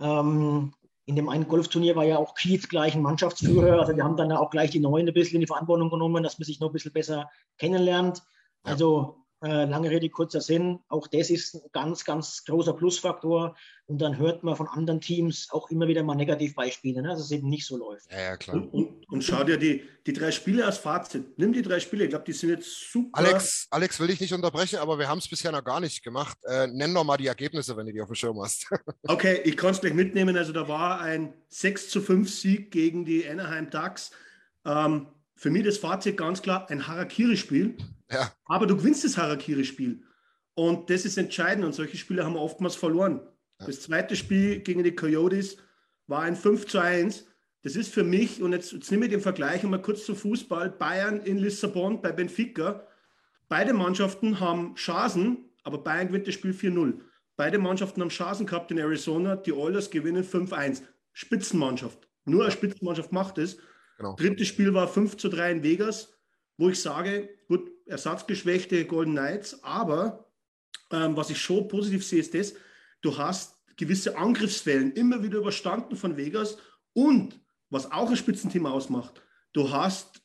Ähm, 0.00 0.74
in 1.04 1.16
dem 1.16 1.28
einen 1.28 1.48
Golfturnier 1.48 1.96
war 1.96 2.04
ja 2.04 2.18
auch 2.18 2.34
Keith 2.34 2.68
gleich 2.68 2.94
ein 2.94 3.02
Mannschaftsführer. 3.02 3.80
Also 3.80 3.96
wir 3.96 4.04
haben 4.04 4.16
dann 4.16 4.32
auch 4.32 4.50
gleich 4.50 4.70
die 4.70 4.80
Neuen 4.80 5.08
ein 5.08 5.14
bisschen 5.14 5.34
in 5.36 5.40
die 5.40 5.46
Verantwortung 5.46 5.90
genommen, 5.90 6.22
dass 6.22 6.38
man 6.38 6.46
sich 6.46 6.60
noch 6.60 6.70
ein 6.70 6.72
bisschen 6.72 6.92
besser 6.92 7.30
kennenlernt. 7.58 8.22
Also 8.62 9.21
lange 9.48 9.90
Rede, 9.90 10.08
kurzer 10.08 10.40
Sinn, 10.40 10.78
auch 10.88 11.08
das 11.08 11.30
ist 11.30 11.54
ein 11.54 11.60
ganz, 11.72 12.04
ganz 12.04 12.44
großer 12.44 12.74
Plusfaktor. 12.74 13.56
Und 13.86 13.98
dann 13.98 14.16
hört 14.16 14.44
man 14.44 14.56
von 14.56 14.68
anderen 14.68 15.00
Teams 15.00 15.48
auch 15.50 15.68
immer 15.70 15.88
wieder 15.88 16.02
mal 16.02 16.14
Negativbeispiele, 16.14 17.02
ne? 17.02 17.08
dass 17.08 17.20
es 17.20 17.30
eben 17.32 17.48
nicht 17.48 17.66
so 17.66 17.76
läuft. 17.76 18.10
Ja, 18.10 18.20
ja, 18.20 18.36
klar. 18.36 18.56
Und, 18.56 18.68
und, 18.68 19.08
und 19.08 19.24
schau 19.24 19.42
dir 19.44 19.58
die, 19.58 19.82
die 20.06 20.12
drei 20.12 20.30
Spiele 20.30 20.64
als 20.64 20.78
Fazit. 20.78 21.36
Nimm 21.38 21.52
die 21.52 21.62
drei 21.62 21.80
Spiele, 21.80 22.04
ich 22.04 22.10
glaube, 22.10 22.24
die 22.24 22.32
sind 22.32 22.50
jetzt 22.50 22.90
super. 22.90 23.18
Alex, 23.18 23.66
Alex 23.70 23.98
will 24.00 24.10
ich 24.10 24.20
nicht 24.20 24.32
unterbrechen, 24.32 24.78
aber 24.78 24.98
wir 24.98 25.08
haben 25.08 25.18
es 25.18 25.28
bisher 25.28 25.52
noch 25.52 25.64
gar 25.64 25.80
nicht 25.80 26.02
gemacht. 26.02 26.38
Äh, 26.44 26.68
nenn 26.68 26.94
doch 26.94 27.04
mal 27.04 27.16
die 27.16 27.26
Ergebnisse, 27.26 27.76
wenn 27.76 27.86
du 27.86 27.92
die 27.92 28.00
auf 28.00 28.08
dem 28.08 28.14
Schirm 28.14 28.40
hast. 28.40 28.66
Okay, 29.08 29.40
ich 29.44 29.56
kann 29.56 29.72
es 29.72 29.80
gleich 29.80 29.94
mitnehmen. 29.94 30.36
Also 30.36 30.52
da 30.52 30.68
war 30.68 31.00
ein 31.00 31.34
6 31.48 31.90
zu 31.90 32.00
5 32.00 32.32
Sieg 32.32 32.70
gegen 32.70 33.04
die 33.04 33.28
Anaheim 33.28 33.68
Ducks. 33.68 34.12
Ähm, 34.64 35.08
für 35.34 35.50
mich 35.50 35.64
das 35.64 35.78
Fazit 35.78 36.16
ganz 36.16 36.40
klar, 36.40 36.70
ein 36.70 36.86
Harakiri-Spiel. 36.86 37.76
Ja. 38.12 38.32
Aber 38.44 38.66
du 38.66 38.76
gewinnst 38.76 39.04
das 39.04 39.16
Harakiri-Spiel. 39.16 40.02
Und 40.54 40.90
das 40.90 41.04
ist 41.04 41.16
entscheidend. 41.16 41.64
Und 41.64 41.74
solche 41.74 41.96
Spiele 41.96 42.24
haben 42.24 42.34
wir 42.34 42.40
oftmals 42.40 42.76
verloren. 42.76 43.20
Ja. 43.60 43.66
Das 43.66 43.80
zweite 43.80 44.16
Spiel 44.16 44.60
gegen 44.60 44.82
die 44.84 44.94
Coyotes 44.94 45.56
war 46.06 46.22
ein 46.22 46.36
5 46.36 46.66
zu 46.66 46.78
1. 46.78 47.26
Das 47.62 47.76
ist 47.76 47.92
für 47.92 48.02
mich, 48.02 48.42
und 48.42 48.52
jetzt, 48.52 48.72
jetzt 48.72 48.90
nehme 48.90 49.06
ich 49.06 49.12
den 49.12 49.20
Vergleich 49.20 49.62
mal 49.62 49.80
kurz 49.80 50.04
zum 50.04 50.16
Fußball, 50.16 50.70
Bayern 50.70 51.20
in 51.20 51.38
Lissabon 51.38 52.02
bei 52.02 52.10
Benfica. 52.10 52.86
Beide 53.48 53.72
Mannschaften 53.72 54.40
haben 54.40 54.74
Chancen, 54.74 55.50
aber 55.62 55.78
Bayern 55.78 56.08
gewinnt 56.08 56.26
das 56.26 56.34
Spiel 56.34 56.52
4-0. 56.52 57.00
Beide 57.36 57.58
Mannschaften 57.58 58.00
haben 58.00 58.08
Chancen 58.08 58.46
gehabt 58.46 58.70
in 58.70 58.78
Arizona. 58.78 59.36
Die 59.36 59.52
Oilers 59.52 59.90
gewinnen 59.90 60.24
5-1. 60.24 60.82
Spitzenmannschaft. 61.12 62.08
Nur 62.24 62.42
eine 62.42 62.52
Spitzenmannschaft 62.52 63.12
macht 63.12 63.38
es. 63.38 63.58
Genau. 63.96 64.16
Drittes 64.16 64.48
Spiel 64.48 64.74
war 64.74 64.88
5 64.88 65.16
zu 65.16 65.28
3 65.28 65.52
in 65.52 65.62
Vegas, 65.62 66.12
wo 66.62 66.68
ich 66.68 66.80
sage, 66.80 67.28
gut, 67.48 67.72
ersatzgeschwächte 67.86 68.86
Golden 68.86 69.14
Knights, 69.14 69.64
aber 69.64 70.30
ähm, 70.92 71.16
was 71.16 71.28
ich 71.28 71.38
schon 71.38 71.66
positiv 71.66 72.06
sehe, 72.06 72.20
ist 72.20 72.34
das, 72.34 72.54
du 73.00 73.18
hast 73.18 73.60
gewisse 73.76 74.16
Angriffswellen 74.16 74.92
immer 74.92 75.24
wieder 75.24 75.38
überstanden 75.38 75.96
von 75.96 76.16
Vegas 76.16 76.58
und 76.92 77.40
was 77.68 77.90
auch 77.90 78.08
ein 78.08 78.16
Spitzenthema 78.16 78.70
ausmacht, 78.70 79.22
du 79.52 79.72
hast 79.72 80.22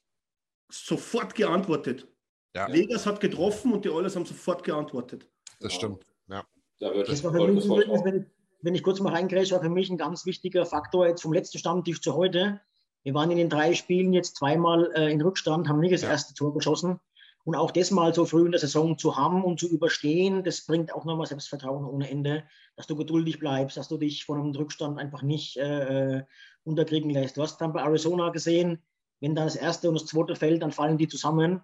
sofort 0.70 1.34
geantwortet. 1.34 2.08
Ja. 2.56 2.72
Vegas 2.72 3.08
hat 3.08 3.20
getroffen 3.20 3.74
und 3.74 3.84
die 3.84 3.90
Oilers 3.90 4.16
haben 4.16 4.26
sofort 4.26 4.64
geantwortet. 4.64 5.28
Das 5.60 5.74
stimmt. 5.74 6.06
Ja. 6.28 6.46
Da 6.80 6.94
wird 6.94 7.10
Das 7.10 7.24
war 7.24 7.32
für 7.32 7.48
mich 7.48 7.68
wollte 7.68 7.92
ich 7.92 8.04
wenn, 8.04 8.30
wenn 8.62 8.76
ich 8.76 8.84
kurz 8.84 9.00
mal 9.00 9.12
reingrätsche, 9.12 9.56
war 9.56 9.64
für 9.64 9.70
mich 9.70 9.90
ein 9.90 9.98
ganz 9.98 10.28
wichtiger 10.28 10.68
Faktor 10.68 11.08
jetzt 11.08 11.24
vom 11.24 11.34
letzten 11.34 11.58
Stammtisch 11.58 12.00
zu 12.00 12.14
heute. 12.14 12.62
Wir 13.08 13.14
waren 13.14 13.32
in 13.32 13.38
den 13.38 13.48
drei 13.48 13.74
Spielen 13.74 14.12
jetzt 14.12 14.36
zweimal 14.36 14.92
äh, 14.94 15.10
in 15.10 15.22
Rückstand, 15.22 15.70
haben 15.70 15.80
nicht 15.80 15.94
das 15.94 16.02
Ja. 16.02 16.10
erste 16.10 16.34
Tor 16.34 16.54
geschossen. 16.54 17.00
Und 17.46 17.56
auch 17.56 17.72
das 17.72 17.90
mal 17.90 18.14
so 18.14 18.26
früh 18.26 18.46
in 18.46 18.52
der 18.52 18.60
Saison 18.60 18.98
zu 18.98 19.16
haben 19.16 19.46
und 19.46 19.62
zu 19.62 19.70
überstehen, 19.70 20.44
das 20.44 20.66
bringt 20.66 20.94
auch 20.94 21.06
nochmal 21.06 21.26
Selbstvertrauen 21.26 21.86
ohne 21.86 22.10
Ende, 22.10 22.44
dass 22.76 22.86
du 22.86 22.98
geduldig 22.98 23.40
bleibst, 23.40 23.78
dass 23.78 23.88
du 23.88 23.98
dich 23.98 24.26
von 24.26 24.38
einem 24.42 24.52
Rückstand 24.52 25.00
einfach 25.00 25.22
nicht 25.22 25.56
äh, 25.56 26.18
äh, 26.18 26.24
unterkriegen 26.66 27.10
lässt. 27.10 27.38
Du 27.38 27.44
hast 27.44 27.62
dann 27.62 27.72
bei 27.72 27.82
Arizona 27.82 28.28
gesehen, 28.28 28.84
wenn 29.22 29.36
dann 29.36 29.46
das 29.46 29.56
erste 29.56 29.88
und 29.88 29.96
das 29.96 30.06
zweite 30.08 30.36
fällt, 30.36 30.62
dann 30.62 30.74
fallen 30.74 30.98
die 30.98 31.08
zusammen. 31.08 31.62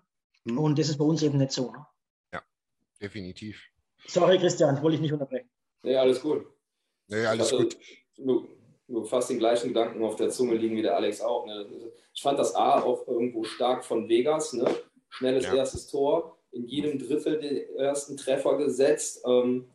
Hm. 0.47 0.57
Und 0.57 0.79
das 0.79 0.87
ist 0.87 0.97
bei 0.97 1.03
uns 1.03 1.23
eben 1.23 1.39
nicht 1.39 1.51
so. 1.51 1.73
Ne? 1.73 1.85
Definitiv. 3.01 3.61
Sorry, 4.07 4.37
Christian, 4.37 4.81
wollte 4.81 4.95
ich 4.95 5.01
nicht 5.01 5.11
unterbrechen. 5.11 5.49
Nee, 5.81 5.97
alles 5.97 6.21
gut. 6.21 6.45
Nee, 7.09 7.25
alles 7.25 7.51
Also, 7.51 7.65
gut. 7.65 7.77
Du 8.15 8.47
fast 9.03 9.29
den 9.29 9.39
gleichen 9.39 9.69
Gedanken 9.69 10.03
auf 10.03 10.15
der 10.15 10.29
Zunge 10.29 10.55
liegen 10.55 10.75
wie 10.75 10.81
der 10.83 10.95
Alex 10.95 11.21
auch. 11.21 11.45
Ne? 11.45 11.65
Ich 12.13 12.21
fand 12.21 12.37
das 12.37 12.55
A 12.55 12.81
auch 12.83 13.07
irgendwo 13.07 13.43
stark 13.43 13.83
von 13.83 14.07
Vegas. 14.07 14.53
Ne? 14.53 14.65
Schnelles 15.09 15.45
Ja. 15.45 15.55
erstes 15.55 15.87
Tor, 15.87 16.37
in 16.51 16.65
jedem 16.67 16.99
Drittel 16.99 17.39
den 17.39 17.75
ersten 17.77 18.17
Treffer 18.17 18.57
gesetzt. 18.57 19.23
Ähm, 19.27 19.69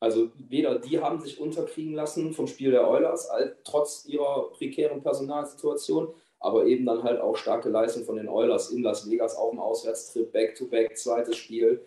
also 0.00 0.30
weder 0.36 0.78
die 0.78 1.00
haben 1.00 1.20
sich 1.20 1.40
unterkriegen 1.40 1.94
lassen 1.94 2.32
vom 2.32 2.46
Spiel 2.48 2.70
der 2.72 2.88
Oilers, 2.88 3.28
trotz 3.64 4.04
ihrer 4.06 4.50
prekären 4.50 5.00
Personalsituation, 5.02 6.12
aber 6.40 6.66
eben 6.66 6.84
dann 6.86 7.04
halt 7.04 7.20
auch 7.20 7.36
starke 7.36 7.68
Leistung 7.68 8.04
von 8.04 8.16
den 8.16 8.28
Oilers 8.28 8.70
in 8.70 8.82
Las 8.82 9.08
Vegas 9.08 9.36
auf 9.36 9.50
dem 9.50 9.60
Auswärtstrip, 9.60 10.32
Back-to-Back, 10.32 10.98
zweites 10.98 11.36
Spiel. 11.36 11.86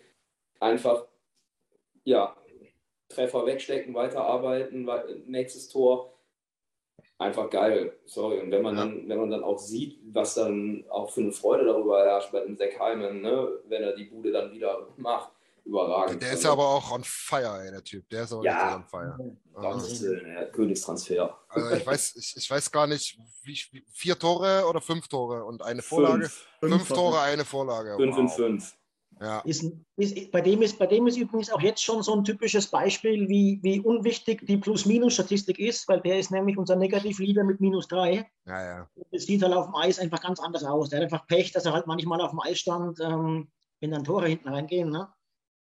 Einfach, 0.60 1.06
ja, 2.04 2.34
Treffer 3.10 3.44
wegstecken, 3.46 3.94
weiterarbeiten, 3.94 4.86
wei- 4.86 5.04
nächstes 5.26 5.68
Tor. 5.68 6.12
Einfach 7.18 7.48
geil, 7.48 7.96
sorry. 8.04 8.40
Und 8.40 8.50
wenn 8.50 8.60
man, 8.62 8.76
Ja. 8.76 8.84
dann, 8.84 9.08
wenn 9.08 9.18
man 9.18 9.30
dann 9.30 9.42
auch 9.42 9.58
sieht, 9.58 9.98
was 10.12 10.34
dann 10.34 10.84
auch 10.90 11.10
für 11.10 11.22
eine 11.22 11.32
Freude 11.32 11.64
darüber 11.64 12.04
herrscht 12.04 12.30
bei 12.30 12.40
dem 12.40 12.56
Zack 12.58 12.78
Hyman, 12.78 13.22
ne? 13.22 13.48
wenn 13.68 13.82
er 13.82 13.94
die 13.94 14.04
Bude 14.04 14.30
dann 14.32 14.52
wieder 14.52 14.86
macht, 14.98 15.30
überragend. 15.64 16.20
Der 16.22 16.32
ist 16.32 16.44
Also, 16.44 16.52
aber 16.52 16.68
auch 16.68 16.92
on 16.92 17.02
fire, 17.04 17.62
ey, 17.64 17.70
der 17.70 17.82
Typ. 17.82 18.08
Der 18.10 18.24
ist 18.24 18.32
aber 18.34 18.44
Ja. 18.44 18.76
on 18.76 18.84
fire. 18.84 19.18
Willen, 19.18 20.34
ja, 20.34 20.44
Königstransfer. 20.44 21.38
Also 21.48 21.70
ich 21.74 21.86
weiß, 21.86 22.16
ich, 22.16 22.34
ich 22.36 22.50
weiß 22.50 22.70
gar 22.70 22.86
nicht, 22.86 23.18
wie, 23.44 23.58
vier 23.94 24.18
Tore 24.18 24.66
oder 24.68 24.82
fünf 24.82 25.08
Tore 25.08 25.42
und 25.44 25.62
eine 25.62 25.80
Vorlage. 25.80 26.28
Fünf, 26.60 26.70
Fünf, 26.86 26.88
Tore, 26.88 27.20
eine 27.20 27.44
Vorlage. 27.46 27.96
fünf 27.96 28.16
in 28.18 28.24
Wow. 28.26 28.36
fünf. 28.36 28.75
Ja. 29.20 29.40
Ist, 29.40 29.64
ist, 29.96 30.30
bei, 30.30 30.42
dem 30.42 30.60
ist, 30.60 30.78
bei 30.78 30.86
dem 30.86 31.06
ist 31.06 31.16
übrigens 31.16 31.50
auch 31.50 31.60
jetzt 31.60 31.82
schon 31.82 32.02
so 32.02 32.14
ein 32.14 32.24
typisches 32.24 32.66
Beispiel, 32.66 33.28
wie, 33.28 33.58
wie 33.62 33.80
unwichtig 33.80 34.46
die 34.46 34.58
Plus-Minus-Statistik 34.58 35.58
ist, 35.58 35.88
weil 35.88 36.00
der 36.00 36.18
ist 36.18 36.30
nämlich 36.30 36.58
unser 36.58 36.76
Negativleader 36.76 37.42
mit 37.42 37.60
minus 37.60 37.88
drei. 37.88 38.30
ja, 38.46 38.62
ja. 38.62 38.88
Das 39.10 39.24
sieht 39.24 39.42
halt 39.42 39.54
auf 39.54 39.66
dem 39.66 39.74
Eis 39.74 39.98
einfach 39.98 40.20
ganz 40.20 40.38
anders 40.40 40.64
aus. 40.64 40.90
Der 40.90 40.98
hat 40.98 41.04
einfach 41.04 41.26
Pech, 41.26 41.52
dass 41.52 41.64
er 41.64 41.72
halt 41.72 41.86
manchmal 41.86 42.20
auf 42.20 42.30
dem 42.30 42.40
Eis 42.40 42.58
stand, 42.58 43.00
ähm, 43.00 43.48
wenn 43.80 43.90
dann 43.90 44.04
Tore 44.04 44.28
hinten 44.28 44.48
reingehen. 44.48 44.90
Ne? 44.90 45.08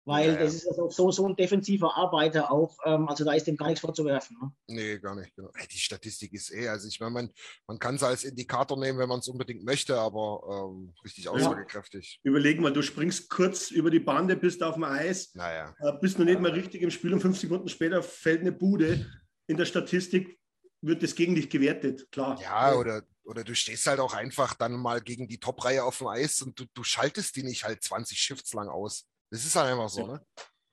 Weil 0.06 0.28
Ja, 0.28 0.34
ja. 0.34 0.40
das 0.40 0.54
ist 0.54 0.68
also 0.68 0.90
so, 0.90 1.11
so 1.11 1.26
ein 1.26 1.34
defensiver 1.37 1.96
Arbeiter 1.96 2.50
auch. 2.52 2.76
Ähm, 2.84 3.08
also 3.08 3.25
da 3.25 3.32
ist 3.32 3.46
dem 3.46 3.56
gar 3.56 3.66
nichts 3.68 3.80
vorzuwerfen. 3.80 4.37
Ne? 4.40 4.52
Nee, 4.66 4.99
gar 4.99 5.14
nicht. 5.14 5.34
Genau. 5.34 5.49
Die 5.70 5.78
Statistik 5.78 6.32
ist 6.34 6.52
eh, 6.52 6.68
also 6.68 6.87
ich 6.88 7.00
meine, 7.00 7.12
man, 7.12 7.30
man 7.66 7.78
kann 7.78 7.94
es 7.94 8.02
als 8.02 8.25
Indikator 8.25 8.78
nehmen, 8.78 8.99
wenn 8.99 9.08
man 9.08 9.20
es 9.20 9.28
unbedingt 9.28 9.64
möchte, 9.64 9.99
aber 9.99 10.68
ähm, 10.70 10.92
richtig 11.04 11.28
aussagekräftig. 11.28 12.20
Überlegen 12.23 12.62
mal, 12.62 12.73
du 12.73 12.82
springst 12.82 13.30
kurz 13.30 13.70
über 13.70 13.90
die 13.90 14.00
Bande, 14.00 14.37
bist 14.37 14.62
auf 14.62 14.75
dem 14.75 14.84
Eis, 14.84 15.34
Naja. 15.34 15.75
äh, 15.80 15.92
bist 16.00 16.18
noch 16.18 16.26
nicht 16.26 16.40
mal 16.40 16.50
richtig 16.50 16.82
im 16.82 16.90
Spiel 16.90 17.14
und 17.14 17.20
fünf 17.20 17.38
Sekunden 17.38 17.68
später 17.68 18.02
fällt 18.02 18.42
eine 18.42 18.52
Bude. 18.52 19.06
In 19.46 19.56
der 19.56 19.64
Statistik 19.64 20.38
wird 20.82 21.02
das 21.02 21.14
gegen 21.14 21.34
dich 21.34 21.49
gewertet, 21.49 22.11
klar. 22.12 22.38
Ja, 22.42 22.75
oder, 22.75 23.02
oder 23.25 23.42
du 23.42 23.54
stehst 23.54 23.87
halt 23.87 24.00
auch 24.00 24.12
einfach 24.12 24.52
dann 24.52 24.73
mal 24.75 25.00
gegen 25.00 25.28
die 25.28 25.38
Top-Reihe 25.40 25.82
auf 25.82 25.96
dem 25.99 26.08
Eis 26.08 26.42
und 26.42 26.61
du, 26.61 26.66
du 26.75 26.84
schaltest 26.84 27.37
die 27.37 27.42
nicht 27.42 27.64
halt 27.64 27.82
20 27.82 28.18
Shifts 28.18 28.52
lang 28.52 28.68
aus. 28.68 29.06
Das 29.34 29.44
ist 29.44 29.56
halt 29.56 29.72
einfach 29.72 29.88
so, 29.88 30.06
ne? 30.06 30.20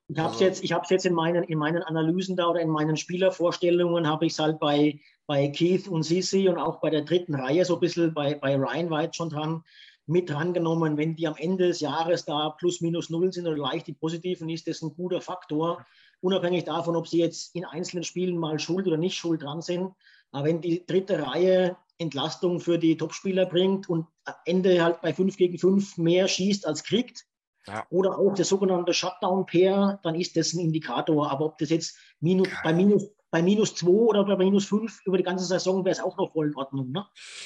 Ich 0.07 0.19
habe 0.19 0.27
es 0.27 0.33
Also- 0.35 0.45
jetzt, 0.45 0.63
ich 0.63 0.69
jetzt 0.69 1.05
in, 1.07 1.15
meinen, 1.15 1.43
in 1.45 1.57
meinen 1.57 1.81
Analysen 1.81 2.35
da 2.35 2.45
oder 2.47 2.59
in 2.59 2.69
meinen 2.69 2.95
Spielervorstellungen, 2.95 4.05
habe 4.05 4.27
ich 4.27 4.33
es 4.33 4.39
halt 4.39 4.59
bei, 4.59 4.99
bei 5.25 5.47
Keith 5.47 5.87
und 5.87 6.03
Sisi 6.03 6.47
und 6.47 6.59
auch 6.59 6.79
bei 6.79 6.91
der 6.91 7.01
dritten 7.01 7.33
Reihe 7.33 7.65
so 7.65 7.73
ein 7.75 7.79
bisschen 7.79 8.13
bei, 8.13 8.35
bei 8.35 8.55
Ryan 8.55 8.91
jetzt 9.01 9.15
schon 9.15 9.31
dran, 9.31 9.63
mit 10.05 10.29
drangenommen. 10.29 10.95
Wenn 10.95 11.15
die 11.15 11.25
am 11.25 11.37
Ende 11.37 11.69
des 11.69 11.79
Jahres 11.79 12.23
da 12.25 12.51
plus 12.51 12.81
minus 12.81 13.09
null 13.09 13.33
sind 13.33 13.47
oder 13.47 13.57
leicht 13.57 13.87
die 13.87 13.93
positiven, 13.93 14.47
ist 14.49 14.67
das 14.67 14.83
ein 14.83 14.93
guter 14.93 15.21
Faktor. 15.21 15.83
Unabhängig 16.19 16.65
davon, 16.65 16.95
ob 16.95 17.07
sie 17.07 17.17
jetzt 17.17 17.55
in 17.55 17.65
einzelnen 17.65 18.03
Spielen 18.03 18.37
mal 18.37 18.59
schuld 18.59 18.85
oder 18.85 18.97
nicht 18.97 19.17
schuld 19.17 19.41
dran 19.41 19.63
sind. 19.63 19.91
Aber 20.31 20.45
wenn 20.45 20.61
die 20.61 20.85
dritte 20.85 21.25
Reihe 21.25 21.77
Entlastung 21.97 22.59
für 22.59 22.77
die 22.77 22.95
Topspieler 22.95 23.47
bringt 23.47 23.89
und 23.89 24.05
am 24.25 24.35
Ende 24.45 24.83
halt 24.83 25.01
bei 25.01 25.15
5 25.15 25.35
gegen 25.35 25.57
5 25.57 25.97
mehr 25.97 26.27
schießt 26.27 26.67
als 26.67 26.83
kriegt, 26.83 27.25
Ja. 27.67 27.85
oder 27.91 28.17
auch 28.17 28.33
das 28.33 28.49
sogenannte 28.49 28.93
Shutdown-Pair, 28.93 29.99
dann 30.03 30.15
ist 30.15 30.35
das 30.35 30.53
ein 30.53 30.59
Indikator. 30.59 31.29
Aber 31.29 31.45
ob 31.45 31.57
das 31.59 31.69
jetzt 31.69 31.95
minus, 32.19 32.47
bei, 32.63 32.73
minus, 32.73 33.05
bei 33.29 33.41
minus 33.41 33.75
2 33.75 33.87
oder 33.87 34.25
bei 34.25 34.35
minus 34.35 34.65
5 34.65 35.01
über 35.05 35.17
die 35.17 35.23
ganze 35.23 35.45
Saison 35.45 35.85
wäre 35.85 35.93
es 35.93 35.99
auch 35.99 36.17
noch 36.17 36.31
voll 36.33 36.47
in 36.47 36.55
Ordnung. 36.55 36.91
Ne? 36.91 37.05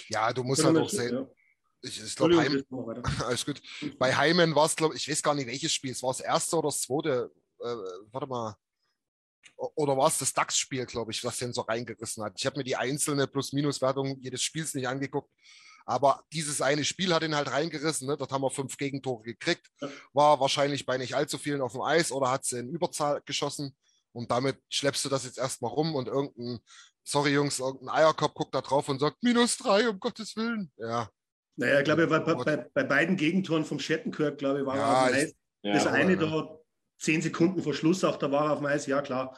Ja, 0.10 0.32
du 0.32 0.44
musst 0.44 0.62
Ja, 0.62 0.68
halt 0.68 0.78
auch 0.78 0.90
sehen. 0.90 1.14
ja. 1.14 1.28
Ich, 1.82 2.02
ich 2.02 2.16
glaube, 2.16 2.38
Heim, 2.38 2.64
alles 3.26 3.46
gut. 3.46 3.62
Bei 4.00 4.16
Heimen 4.16 4.56
war 4.56 4.66
es, 4.66 4.76
glaube 4.76 4.96
ich, 4.96 5.08
weiß 5.08 5.22
gar 5.22 5.36
nicht, 5.36 5.48
welches 5.48 5.72
Spiel. 5.74 5.92
Es 5.92 6.02
war 6.02 6.12
das 6.12 6.22
erste 6.22 6.56
oder 6.58 6.70
das 6.70 6.82
zweite. 6.82 7.32
Äh, 7.60 7.76
warte 8.12 8.28
mal. 8.28 8.56
Oder 9.76 9.96
war 9.96 10.08
es 10.08 10.18
das 10.18 10.34
DAX-Spiel, 10.34 10.86
glaube 10.86 11.12
ich, 11.12 11.24
was 11.24 11.38
den 11.38 11.54
so 11.54 11.62
reingerissen 11.62 12.24
hat? 12.24 12.34
Ich 12.38 12.46
habe 12.46 12.58
mir 12.58 12.64
die 12.64 12.76
einzelne 12.76 13.28
Plus-Minus-Wertung 13.28 14.18
jedes 14.20 14.42
Spiels 14.42 14.74
nicht 14.74 14.88
angeguckt. 14.88 15.30
Aber 15.86 16.24
dieses 16.34 16.62
eine 16.62 16.84
Spiel 16.84 17.14
hat 17.14 17.24
ihn 17.24 17.36
halt 17.36 17.52
reingerissen. 17.52 18.08
Ne? 18.08 18.18
Dort 18.18 18.32
haben 18.32 18.42
wir 18.42 18.50
fünf 18.50 18.76
Gegentore 18.78 19.24
gekriegt. 19.24 19.68
War 20.14 20.40
wahrscheinlich 20.40 20.86
bei 20.86 20.98
nicht 20.98 21.14
allzu 21.16 21.38
vielen 21.38 21.62
auf 21.62 21.74
dem 21.74 21.82
Eis 21.82 22.12
oder 22.12 22.32
hat 22.32 22.44
sie 22.46 22.60
in 22.60 22.70
Überzahl 22.70 23.22
geschossen. 23.26 23.76
Und 24.12 24.32
damit 24.32 24.58
schleppst 24.70 25.06
du 25.06 25.10
das 25.10 25.26
jetzt 25.26 25.38
erstmal 25.38 25.72
rum 25.72 25.94
und 25.94 26.08
irgendein, 26.08 26.60
sorry 27.04 27.32
Jungs, 27.34 27.60
irgendein 27.60 27.90
Eierkopf 27.90 28.34
guckt 28.34 28.56
da 28.56 28.62
drauf 28.62 28.90
und 28.90 29.00
sagt, 29.00 29.22
minus 29.22 29.58
drei, 29.58 29.88
um 29.90 30.00
Gottes 30.00 30.36
Willen. 30.36 30.72
Ja, 30.78 31.10
Naja, 31.58 31.80
ich 31.80 31.86
glaube, 31.86 32.08
bei, 32.08 32.20
bei, 32.20 32.34
bei, 32.34 32.58
bei 32.74 32.84
beiden 32.84 33.16
Gegentoren 33.18 33.64
vom 33.66 33.78
Shattenkirk, 33.80 34.38
glaube 34.38 34.62
ich, 34.62 34.66
war 34.66 34.76
Ja, 34.78 34.82
er 34.84 35.02
auf 35.04 35.08
dem 35.10 35.16
ich- 35.18 35.24
Eis. 35.26 35.36
Ja, 35.64 35.74
das 35.74 35.88
eine 35.88 36.14
ja. 36.14 36.20
da 36.20 36.60
zehn 36.98 37.22
Sekunden 37.22 37.62
vor 37.62 37.74
Schluss 37.74 38.04
auch, 38.04 38.18
da 38.18 38.32
war 38.32 38.46
er 38.46 38.52
auf 38.54 38.60
dem 38.60 38.68
Eis, 38.68 38.86
ja 38.88 39.02
klar. 39.02 39.38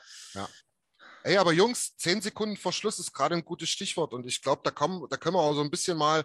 Ey, 1.28 1.36
aber 1.36 1.52
Jungs, 1.52 1.94
zehn 1.98 2.22
Sekunden 2.22 2.56
vor 2.56 2.72
Schluss 2.72 3.00
ist 3.00 3.12
gerade 3.12 3.36
ein 3.36 3.44
gutes 3.44 3.68
Stichwort 3.68 4.14
und 4.14 4.26
ich 4.26 4.42
glaube, 4.42 4.62
da, 4.64 4.72
kommen- 4.72 5.06
da 5.10 5.18
können 5.18 5.36
wir 5.36 5.42
auch 5.42 5.54
so 5.56 5.60
ein 5.60 5.70
bisschen 5.70 5.98
mal 5.98 6.24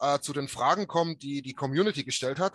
äh, 0.00 0.20
zu 0.20 0.32
den 0.32 0.48
Fragen 0.48 0.86
kommen, 0.86 1.18
die 1.18 1.42
die 1.42 1.52
Community 1.52 2.02
gestellt 2.02 2.38
hat. 2.38 2.54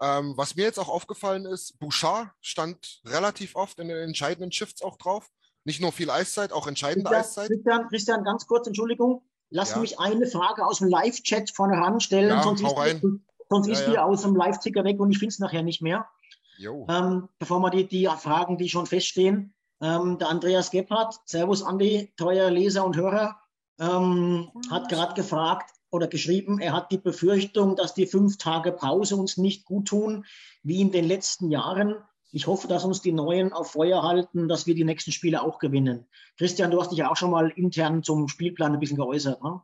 Ähm, 0.00 0.34
was 0.36 0.54
mir 0.54 0.62
jetzt 0.62 0.78
auch 0.78 0.88
aufgefallen 0.88 1.44
ist, 1.44 1.76
Bouchard 1.80 2.30
stand 2.40 3.00
relativ 3.04 3.56
oft 3.56 3.80
in 3.80 3.88
den 3.88 3.96
entscheidenden 3.96 4.52
Shifts 4.52 4.80
auch 4.80 4.96
drauf. 4.96 5.26
Nicht 5.64 5.80
nur 5.80 5.90
viel 5.90 6.08
Eiszeit, 6.08 6.52
auch 6.52 6.68
entscheidende 6.68 7.10
Christian, 7.10 7.20
Eiszeit. 7.24 7.48
Christian, 7.48 7.88
Christian, 7.88 8.24
ganz 8.24 8.46
kurz, 8.46 8.68
Entschuldigung. 8.68 9.26
Lass 9.50 9.70
Ja. 9.70 9.78
mich 9.78 9.98
eine 9.98 10.28
Frage 10.28 10.64
aus 10.64 10.78
dem 10.78 10.88
Live-Chat 10.88 11.50
vorne 11.50 11.76
ranstellen, 11.78 12.28
Ja, 12.30 12.42
sonst, 12.44 12.60
ist, 12.60 12.76
die, 13.02 13.20
sonst 13.48 13.66
Ja, 13.66 13.72
ist 13.72 13.86
die 13.86 13.98
aus 13.98 14.22
dem 14.22 14.36
Live-Ticker 14.36 14.84
weg 14.84 15.00
und 15.00 15.10
ich 15.10 15.18
finde 15.18 15.32
es 15.32 15.40
nachher 15.40 15.64
nicht 15.64 15.82
mehr. 15.82 16.08
Ähm, 16.60 17.28
bevor 17.40 17.58
wir 17.60 17.70
die, 17.70 17.88
die 17.88 18.06
Fragen, 18.06 18.56
die 18.56 18.68
schon 18.68 18.86
feststehen. 18.86 19.53
Ähm, 19.80 20.18
der 20.18 20.28
Andreas 20.28 20.70
Gebhardt, 20.70 21.20
Servus 21.24 21.62
Andi, 21.62 22.12
treuer 22.16 22.50
Leser 22.50 22.84
und 22.84 22.96
Hörer, 22.96 23.38
ähm, 23.78 24.50
hat 24.70 24.88
gerade 24.88 25.14
gefragt 25.14 25.70
oder 25.90 26.08
geschrieben, 26.08 26.58
er 26.60 26.72
hat 26.72 26.90
die 26.90 26.98
Befürchtung, 26.98 27.76
dass 27.76 27.94
die 27.94 28.06
fünf 28.06 28.36
Tage 28.36 28.72
Pause 28.72 29.16
uns 29.16 29.36
nicht 29.36 29.64
gut 29.64 29.88
tun, 29.88 30.26
wie 30.62 30.80
in 30.80 30.90
den 30.90 31.04
letzten 31.04 31.50
Jahren. 31.50 31.96
Ich 32.32 32.48
hoffe, 32.48 32.66
dass 32.66 32.84
uns 32.84 33.00
die 33.00 33.12
Neuen 33.12 33.52
auf 33.52 33.72
Feuer 33.72 34.02
halten, 34.02 34.48
dass 34.48 34.66
wir 34.66 34.74
die 34.74 34.84
nächsten 34.84 35.12
Spiele 35.12 35.42
auch 35.42 35.60
gewinnen. 35.60 36.08
Christian, 36.36 36.72
du 36.72 36.80
hast 36.80 36.90
dich 36.90 36.98
ja 36.98 37.10
auch 37.10 37.16
schon 37.16 37.30
mal 37.30 37.50
intern 37.50 38.02
zum 38.02 38.26
Spielplan 38.26 38.72
ein 38.72 38.80
bisschen 38.80 38.96
geäußert. 38.96 39.40
Ne? 39.42 39.62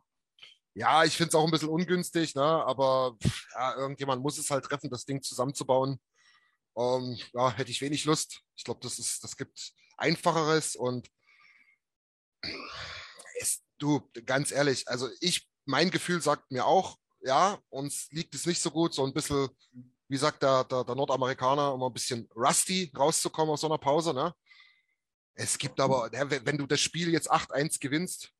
Ja, 0.73 1.03
ich 1.03 1.17
finde 1.17 1.29
es 1.29 1.35
auch 1.35 1.43
ein 1.43 1.51
bisschen 1.51 1.67
ungünstig, 1.67 2.33
ne? 2.33 2.43
aber 2.43 3.17
ja, 3.53 3.75
irgendjemand 3.75 4.23
muss 4.23 4.37
es 4.37 4.49
halt 4.49 4.63
treffen, 4.63 4.89
das 4.89 5.05
Ding 5.05 5.21
zusammenzubauen. 5.21 5.99
Ähm, 6.77 7.17
ja, 7.33 7.51
hätte 7.51 7.71
ich 7.71 7.81
wenig 7.81 8.05
Lust. 8.05 8.41
Ich 8.55 8.63
glaube, 8.63 8.79
das 8.81 8.99
ist, 8.99 9.21
das 9.21 9.35
gibt 9.35 9.73
einfacheres 10.01 10.75
und 10.75 11.09
es, 13.39 13.61
du, 13.77 14.09
ganz 14.25 14.51
ehrlich, 14.51 14.87
also 14.87 15.09
ich, 15.19 15.47
mein 15.65 15.91
Gefühl 15.91 16.21
sagt 16.21 16.51
mir 16.51 16.65
auch, 16.65 16.97
ja, 17.21 17.59
uns 17.69 18.07
liegt 18.11 18.33
es 18.35 18.45
nicht 18.45 18.61
so 18.61 18.71
gut, 18.71 18.93
so 18.93 19.05
ein 19.05 19.13
bisschen, 19.13 19.49
wie 20.07 20.17
sagt 20.17 20.43
der, 20.43 20.63
der, 20.63 20.83
der 20.83 20.95
Nordamerikaner, 20.95 21.73
um 21.73 21.83
ein 21.83 21.93
bisschen 21.93 22.27
rusty 22.35 22.91
rauszukommen 22.97 23.53
aus 23.53 23.61
so 23.61 23.67
einer 23.67 23.77
Pause, 23.77 24.13
ne? 24.13 24.33
Es 25.33 25.57
gibt 25.57 25.79
aber, 25.79 26.11
ja, 26.13 26.29
wenn 26.29 26.57
du 26.57 26.67
das 26.67 26.81
Spiel 26.81 27.09
jetzt 27.11 27.31
8-1 27.31 27.79
gewinnst, 27.79 28.31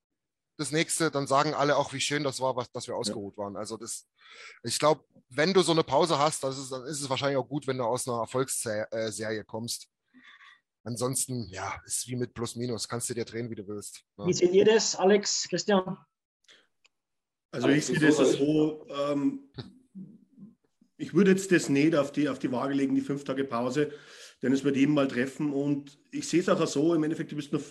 das 0.57 0.71
nächste, 0.71 1.09
dann 1.09 1.25
sagen 1.25 1.53
alle 1.53 1.77
auch, 1.77 1.93
wie 1.93 2.01
schön 2.01 2.23
das 2.23 2.39
war, 2.39 2.55
was, 2.55 2.71
dass 2.71 2.87
wir 2.87 2.95
ausgeruht 2.95 3.37
waren. 3.37 3.55
Also 3.55 3.77
das, 3.77 4.07
ich 4.63 4.77
glaube, 4.77 5.03
wenn 5.29 5.53
du 5.53 5.61
so 5.61 5.71
eine 5.71 5.83
Pause 5.83 6.19
hast, 6.19 6.43
das 6.43 6.57
ist, 6.57 6.71
dann 6.71 6.85
ist 6.85 7.01
es 7.01 7.09
wahrscheinlich 7.09 7.37
auch 7.37 7.47
gut, 7.47 7.65
wenn 7.65 7.77
du 7.77 7.85
aus 7.85 8.07
einer 8.07 8.19
Erfolgsserie 8.19 9.43
kommst. 9.45 9.87
Ansonsten, 10.83 11.47
ja, 11.51 11.79
ist 11.85 12.07
wie 12.07 12.15
mit 12.15 12.33
Plus 12.33 12.55
Minus, 12.55 12.87
kannst 12.87 13.09
du 13.09 13.13
dir 13.13 13.25
drehen, 13.25 13.49
wie 13.49 13.55
du 13.55 13.67
willst. 13.67 14.03
ne? 14.17 14.25
Wie 14.25 14.33
seht 14.33 14.51
ihr 14.51 14.65
das, 14.65 14.95
Alex, 14.95 15.47
Christian? 15.47 15.97
Also 17.51 17.67
ich 17.67 17.85
sehe 17.85 17.99
das 17.99 18.15
so, 18.15 18.87
ähm, 18.89 19.51
ich 20.97 21.13
würde 21.13 21.31
jetzt 21.31 21.51
das 21.51 21.69
nicht 21.69 21.95
auf 21.95 22.11
die, 22.11 22.29
auf 22.29 22.39
die 22.39 22.51
Waage 22.51 22.73
legen, 22.73 22.95
die 22.95 23.01
fünf 23.01 23.23
Tage 23.23 23.43
Pause, 23.43 23.91
denn 24.41 24.53
es 24.53 24.63
wird 24.63 24.77
eben 24.77 24.93
mal 24.93 25.07
treffen 25.07 25.51
und 25.51 25.99
ich 26.11 26.27
sehe 26.27 26.39
es 26.39 26.49
auch 26.49 26.65
so, 26.65 26.95
im 26.95 27.03
Endeffekt, 27.03 27.31
du 27.31 27.35
bist 27.35 27.51
noch 27.51 27.61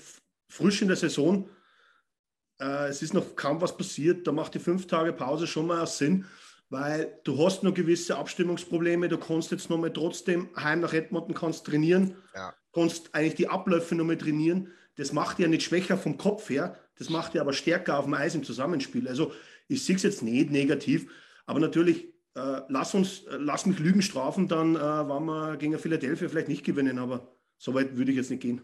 frisch 0.48 0.82
in 0.82 0.88
der 0.88 0.98
Saison, 0.98 1.48
äh, 2.60 2.88
es 2.88 3.02
ist 3.02 3.14
noch 3.14 3.34
kaum 3.34 3.60
was 3.60 3.76
passiert, 3.76 4.26
da 4.26 4.32
macht 4.32 4.54
die 4.54 4.58
fünf 4.58 4.86
Tage 4.86 5.12
Pause 5.12 5.46
schon 5.46 5.66
mal 5.66 5.86
Sinn, 5.86 6.26
weil 6.68 7.18
du 7.24 7.44
hast 7.44 7.62
noch 7.62 7.74
gewisse 7.74 8.16
Abstimmungsprobleme, 8.16 9.08
du 9.08 9.18
kannst 9.18 9.50
jetzt 9.50 9.70
noch 9.70 9.78
mal 9.78 9.92
trotzdem 9.92 10.50
heim 10.56 10.80
nach 10.80 10.92
Edmonton 10.92 11.34
kannst 11.34 11.66
trainieren, 11.66 12.16
Ja. 12.34 12.54
Kannst 12.72 13.14
eigentlich 13.14 13.34
die 13.34 13.48
Abläufe 13.48 13.94
noch 13.94 14.04
mal 14.04 14.18
trainieren, 14.18 14.72
das 14.96 15.12
macht 15.12 15.38
ja 15.38 15.48
nicht 15.48 15.62
schwächer 15.62 15.96
vom 15.96 16.18
Kopf 16.18 16.50
her, 16.50 16.78
das 16.98 17.08
macht 17.08 17.34
ja 17.34 17.40
aber 17.40 17.52
stärker 17.52 17.98
auf 17.98 18.04
dem 18.04 18.14
Eis 18.14 18.34
im 18.34 18.44
Zusammenspiel. 18.44 19.08
Also 19.08 19.32
ich 19.68 19.84
sehe 19.84 19.96
es 19.96 20.02
jetzt 20.02 20.22
nicht 20.22 20.50
negativ, 20.50 21.10
aber 21.46 21.60
natürlich, 21.60 22.12
äh, 22.34 22.60
lass 22.68 22.94
uns, 22.94 23.24
äh, 23.24 23.36
lass 23.38 23.66
mich 23.66 23.78
Lügen 23.78 24.02
strafen, 24.02 24.48
dann 24.48 24.76
äh, 24.76 24.78
waren 24.78 25.24
wir 25.24 25.56
gegen 25.56 25.78
Philadelphia 25.78 26.28
vielleicht 26.28 26.48
nicht 26.48 26.64
gewinnen, 26.64 26.98
aber 26.98 27.34
so 27.56 27.74
weit 27.74 27.96
würde 27.96 28.10
ich 28.10 28.16
jetzt 28.18 28.30
nicht 28.30 28.42
gehen. 28.42 28.62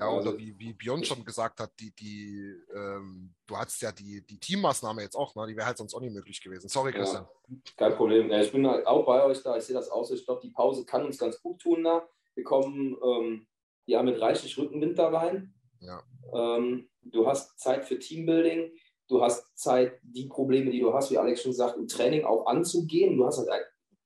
Ja, 0.00 0.10
oder 0.10 0.38
wie, 0.38 0.58
wie 0.58 0.72
Björn 0.72 1.04
schon 1.04 1.22
gesagt 1.26 1.60
hat, 1.60 1.72
die, 1.78 1.94
die, 1.94 2.56
ähm, 2.74 3.34
du 3.46 3.54
hattest 3.54 3.82
ja 3.82 3.92
die, 3.92 4.26
die 4.26 4.40
Teammaßnahme 4.40 5.02
jetzt 5.02 5.14
auch, 5.14 5.34
ne? 5.34 5.46
die 5.46 5.54
wäre 5.54 5.66
halt 5.66 5.76
sonst 5.76 5.92
auch 5.92 6.00
nicht 6.00 6.14
möglich 6.14 6.40
gewesen. 6.40 6.68
Sorry, 6.68 6.90
Christian. 6.90 7.28
Ja, 7.48 7.56
kein 7.76 7.94
Problem. 7.94 8.30
Ja, 8.30 8.40
ich 8.40 8.50
bin 8.50 8.64
auch 8.64 9.04
bei 9.04 9.22
euch 9.24 9.42
da. 9.42 9.58
Ich 9.58 9.64
sehe 9.64 9.74
das 9.74 9.90
aus. 9.90 10.10
Ich 10.10 10.24
glaube, 10.24 10.40
die 10.42 10.52
Pause 10.52 10.86
kann 10.86 11.04
uns 11.04 11.18
ganz 11.18 11.42
gut 11.42 11.60
tun 11.60 11.84
da. 11.84 12.08
Wir 12.40 12.44
kommen 12.44 12.96
ähm, 13.04 13.46
ja 13.86 14.02
mit 14.02 14.18
reichlich 14.18 14.56
Rückenwind 14.56 14.98
da 14.98 15.08
rein. 15.08 15.52
Ja. 15.80 16.02
Ähm, 16.32 16.88
du 17.02 17.26
hast 17.26 17.58
Zeit 17.60 17.84
für 17.84 17.98
Teambuilding. 17.98 18.72
Du 19.08 19.20
hast 19.20 19.58
Zeit, 19.58 19.98
die 20.02 20.26
Probleme, 20.26 20.70
die 20.70 20.80
du 20.80 20.94
hast, 20.94 21.10
wie 21.10 21.18
Alex 21.18 21.42
schon 21.42 21.52
sagt, 21.52 21.76
im 21.76 21.86
Training 21.86 22.24
auch 22.24 22.46
anzugehen. 22.46 23.18
Du 23.18 23.26
hast 23.26 23.38
halt, 23.38 23.50
ein- 23.50 23.60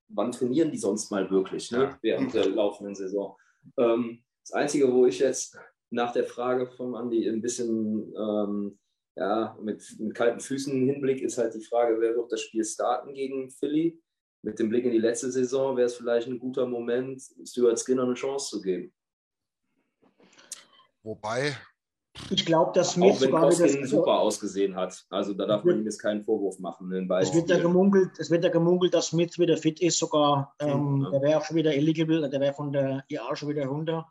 wann 0.08 0.32
trainieren 0.32 0.72
die 0.72 0.78
sonst 0.78 1.10
mal 1.12 1.30
wirklich 1.30 1.70
ne? 1.70 1.78
Ja. 1.84 1.98
während 2.02 2.34
der 2.34 2.48
laufenden 2.48 2.96
Saison? 2.96 3.36
Ähm, 3.76 4.24
das 4.42 4.52
Einzige, 4.52 4.92
wo 4.92 5.06
ich 5.06 5.20
jetzt 5.20 5.56
nach 5.90 6.12
der 6.12 6.24
Frage 6.24 6.66
von 6.66 6.96
Andi 6.96 7.28
ein 7.28 7.40
bisschen 7.40 8.12
ähm, 8.18 8.78
ja, 9.16 9.56
mit, 9.62 9.80
mit 10.00 10.12
kalten 10.12 10.40
Füßen 10.40 10.72
Hinblick 10.88 11.22
ist 11.22 11.38
halt 11.38 11.54
die 11.54 11.64
Frage, 11.64 12.00
wer 12.00 12.16
wird 12.16 12.32
das 12.32 12.40
Spiel 12.40 12.64
starten 12.64 13.14
gegen 13.14 13.48
Philly? 13.52 14.02
Mit 14.44 14.58
dem 14.58 14.68
Blick 14.68 14.84
in 14.84 14.92
die 14.92 14.98
letzte 14.98 15.30
Saison 15.30 15.76
wäre 15.76 15.86
es 15.86 15.94
vielleicht 15.96 16.28
ein 16.28 16.38
guter 16.38 16.66
Moment, 16.66 17.22
Stuart 17.46 17.78
Skinner 17.78 18.02
eine 18.04 18.14
Chance 18.14 18.50
zu 18.50 18.60
geben. 18.60 18.92
Wobei, 21.02 21.56
Ich 22.30 22.46
glaube, 22.46 22.72
dass 22.74 22.90
Auch 22.90 22.92
Smith 22.94 23.20
wenn 23.20 23.30
sogar 23.30 23.50
wieder. 23.50 23.62
Koskin 23.64 23.86
super 23.86 24.18
ausgesehen 24.20 24.76
hat. 24.76 25.04
Also 25.10 25.34
da 25.34 25.46
darf 25.46 25.64
man 25.64 25.78
ihm 25.78 25.84
jetzt 25.84 25.98
keinen 25.98 26.22
Vorwurf 26.22 26.58
machen. 26.60 26.88
Beiden 27.08 27.10
Es 27.28 27.34
wird 27.34 27.48
ja 27.48 27.56
Spielen. 27.56 27.72
gemunkelt, 27.72 28.10
es 28.18 28.30
wird 28.30 28.44
ja 28.44 28.50
gemunkelt, 28.50 28.94
dass 28.94 29.08
Smith 29.08 29.38
wieder 29.38 29.56
fit 29.56 29.80
ist, 29.80 29.98
sogar. 29.98 30.54
Ähm, 30.60 31.02
Ja. 31.04 31.10
Der 31.10 31.22
wäre 31.22 31.38
auch 31.40 31.44
schon 31.44 31.56
wieder 31.56 31.74
eligible, 31.74 32.28
der 32.28 32.40
wäre 32.40 32.54
von 32.54 32.72
der 32.72 33.04
IR 33.08 33.34
schon 33.34 33.48
wieder 33.48 33.66
runter. 33.66 34.06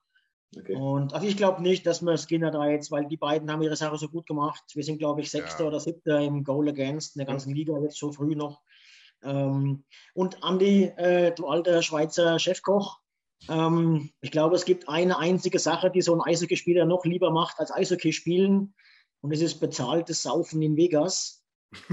Okay. 0.56 0.76
Und 0.76 1.14
also 1.14 1.26
ich 1.26 1.38
glaube 1.38 1.62
nicht, 1.64 1.88
dass 1.88 2.02
wir 2.04 2.16
Skinner 2.18 2.52
da 2.52 2.68
jetzt, 2.68 2.92
weil 2.92 3.08
die 3.08 3.18
beiden 3.18 3.52
haben 3.52 3.62
ihre 3.64 3.76
Sache 3.76 3.98
so 3.98 4.08
gut 4.10 4.28
gemacht. 4.28 4.64
Wir 4.76 4.84
sind, 4.84 5.00
glaube 5.00 5.22
ich, 5.22 5.32
Sechster 5.32 5.64
Ja. 5.64 5.70
oder 5.70 5.80
Siebter 5.80 6.20
im 6.20 6.44
Goal 6.44 6.68
Against 6.70 7.16
in 7.16 7.20
der 7.20 7.26
ganzen 7.28 7.56
Liga, 7.56 7.78
jetzt 7.80 7.98
so 7.98 8.12
früh 8.12 8.36
noch. 8.36 8.62
Ähm, 9.24 9.84
und 10.14 10.44
Andi, 10.44 10.86
äh, 10.98 11.34
du 11.34 11.48
alter 11.48 11.82
Schweizer 11.82 12.40
Chefkoch, 12.40 13.00
ähm, 13.50 14.12
ich 14.22 14.32
glaube, 14.32 14.56
es 14.56 14.66
gibt 14.66 14.88
eine 14.88 15.18
einzige 15.18 15.60
Sache, 15.60 15.92
die 15.92 16.02
so 16.02 16.14
ein 16.16 16.22
Eishockeyspieler 16.22 16.86
noch 16.86 17.04
lieber 17.06 17.32
macht 17.32 17.60
als 17.60 17.72
Eishockey 17.72 18.14
spielen. 18.14 18.74
Und 19.22 19.34
das 19.34 19.42
ist 19.42 19.60
bezahltes 19.60 20.24
Saufen 20.24 20.62
in 20.62 20.76
Vegas. 20.78 21.44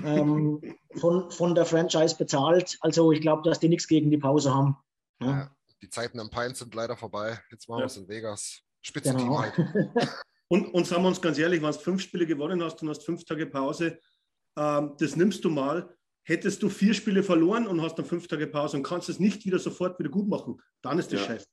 ähm, 0.05 0.61
von, 1.01 1.31
von 1.31 1.55
der 1.55 1.65
Franchise 1.67 2.17
bezahlt. 2.17 2.77
Also 2.81 3.13
ich 3.13 3.21
glaube, 3.21 3.43
dass 3.49 3.61
die 3.61 3.69
nichts 3.69 3.89
gegen 3.89 4.11
die 4.11 4.19
Pause 4.19 4.55
haben. 4.55 4.77
Ja. 5.23 5.29
ja, 5.29 5.51
die 5.83 5.89
Zeiten 5.91 6.21
am 6.21 6.31
Pine 6.31 6.55
sind 6.55 6.75
leider 6.75 6.97
vorbei. 6.97 7.39
Jetzt 7.51 7.69
machen 7.69 7.79
wir 7.79 7.83
Ja. 7.83 7.87
es 7.87 7.97
in 7.97 8.09
Vegas. 8.09 8.61
Spitzenteam 8.83 9.29
Genau. 9.29 9.41
halt. 9.41 9.55
Und, 10.53 10.75
und 10.75 10.85
sagen 10.85 11.03
wir 11.05 11.09
uns 11.09 11.21
ganz 11.23 11.39
ehrlich, 11.39 11.63
wenn 11.63 11.71
du 11.71 11.79
fünf 11.79 12.03
Spiele 12.03 12.27
gewonnen 12.27 12.61
hast 12.61 12.83
und 12.83 12.89
hast 12.89 13.05
fünf 13.05 13.25
Tage 13.25 13.47
Pause, 13.47 14.01
ähm, 14.59 14.97
das 14.99 15.15
nimmst 15.15 15.45
du 15.45 15.49
mal. 15.49 15.97
Hättest 16.31 16.63
du 16.63 16.69
vier 16.69 16.95
Spiele 16.95 17.25
verloren 17.25 17.67
und 17.67 17.83
hast 17.83 17.97
dann 17.97 18.05
fünf 18.07 18.29
Tage 18.29 18.47
Pause 18.47 18.77
und 18.77 18.85
kannst 18.85 19.09
es 19.09 19.19
nicht 19.19 19.45
wieder 19.45 19.59
sofort 19.59 19.99
wieder 19.99 20.11
gut 20.11 20.29
machen, 20.29 20.63
dann 20.81 20.97
ist 21.01 21.13
das 21.13 21.23
Ja. 21.23 21.27
scheiße. 21.27 21.47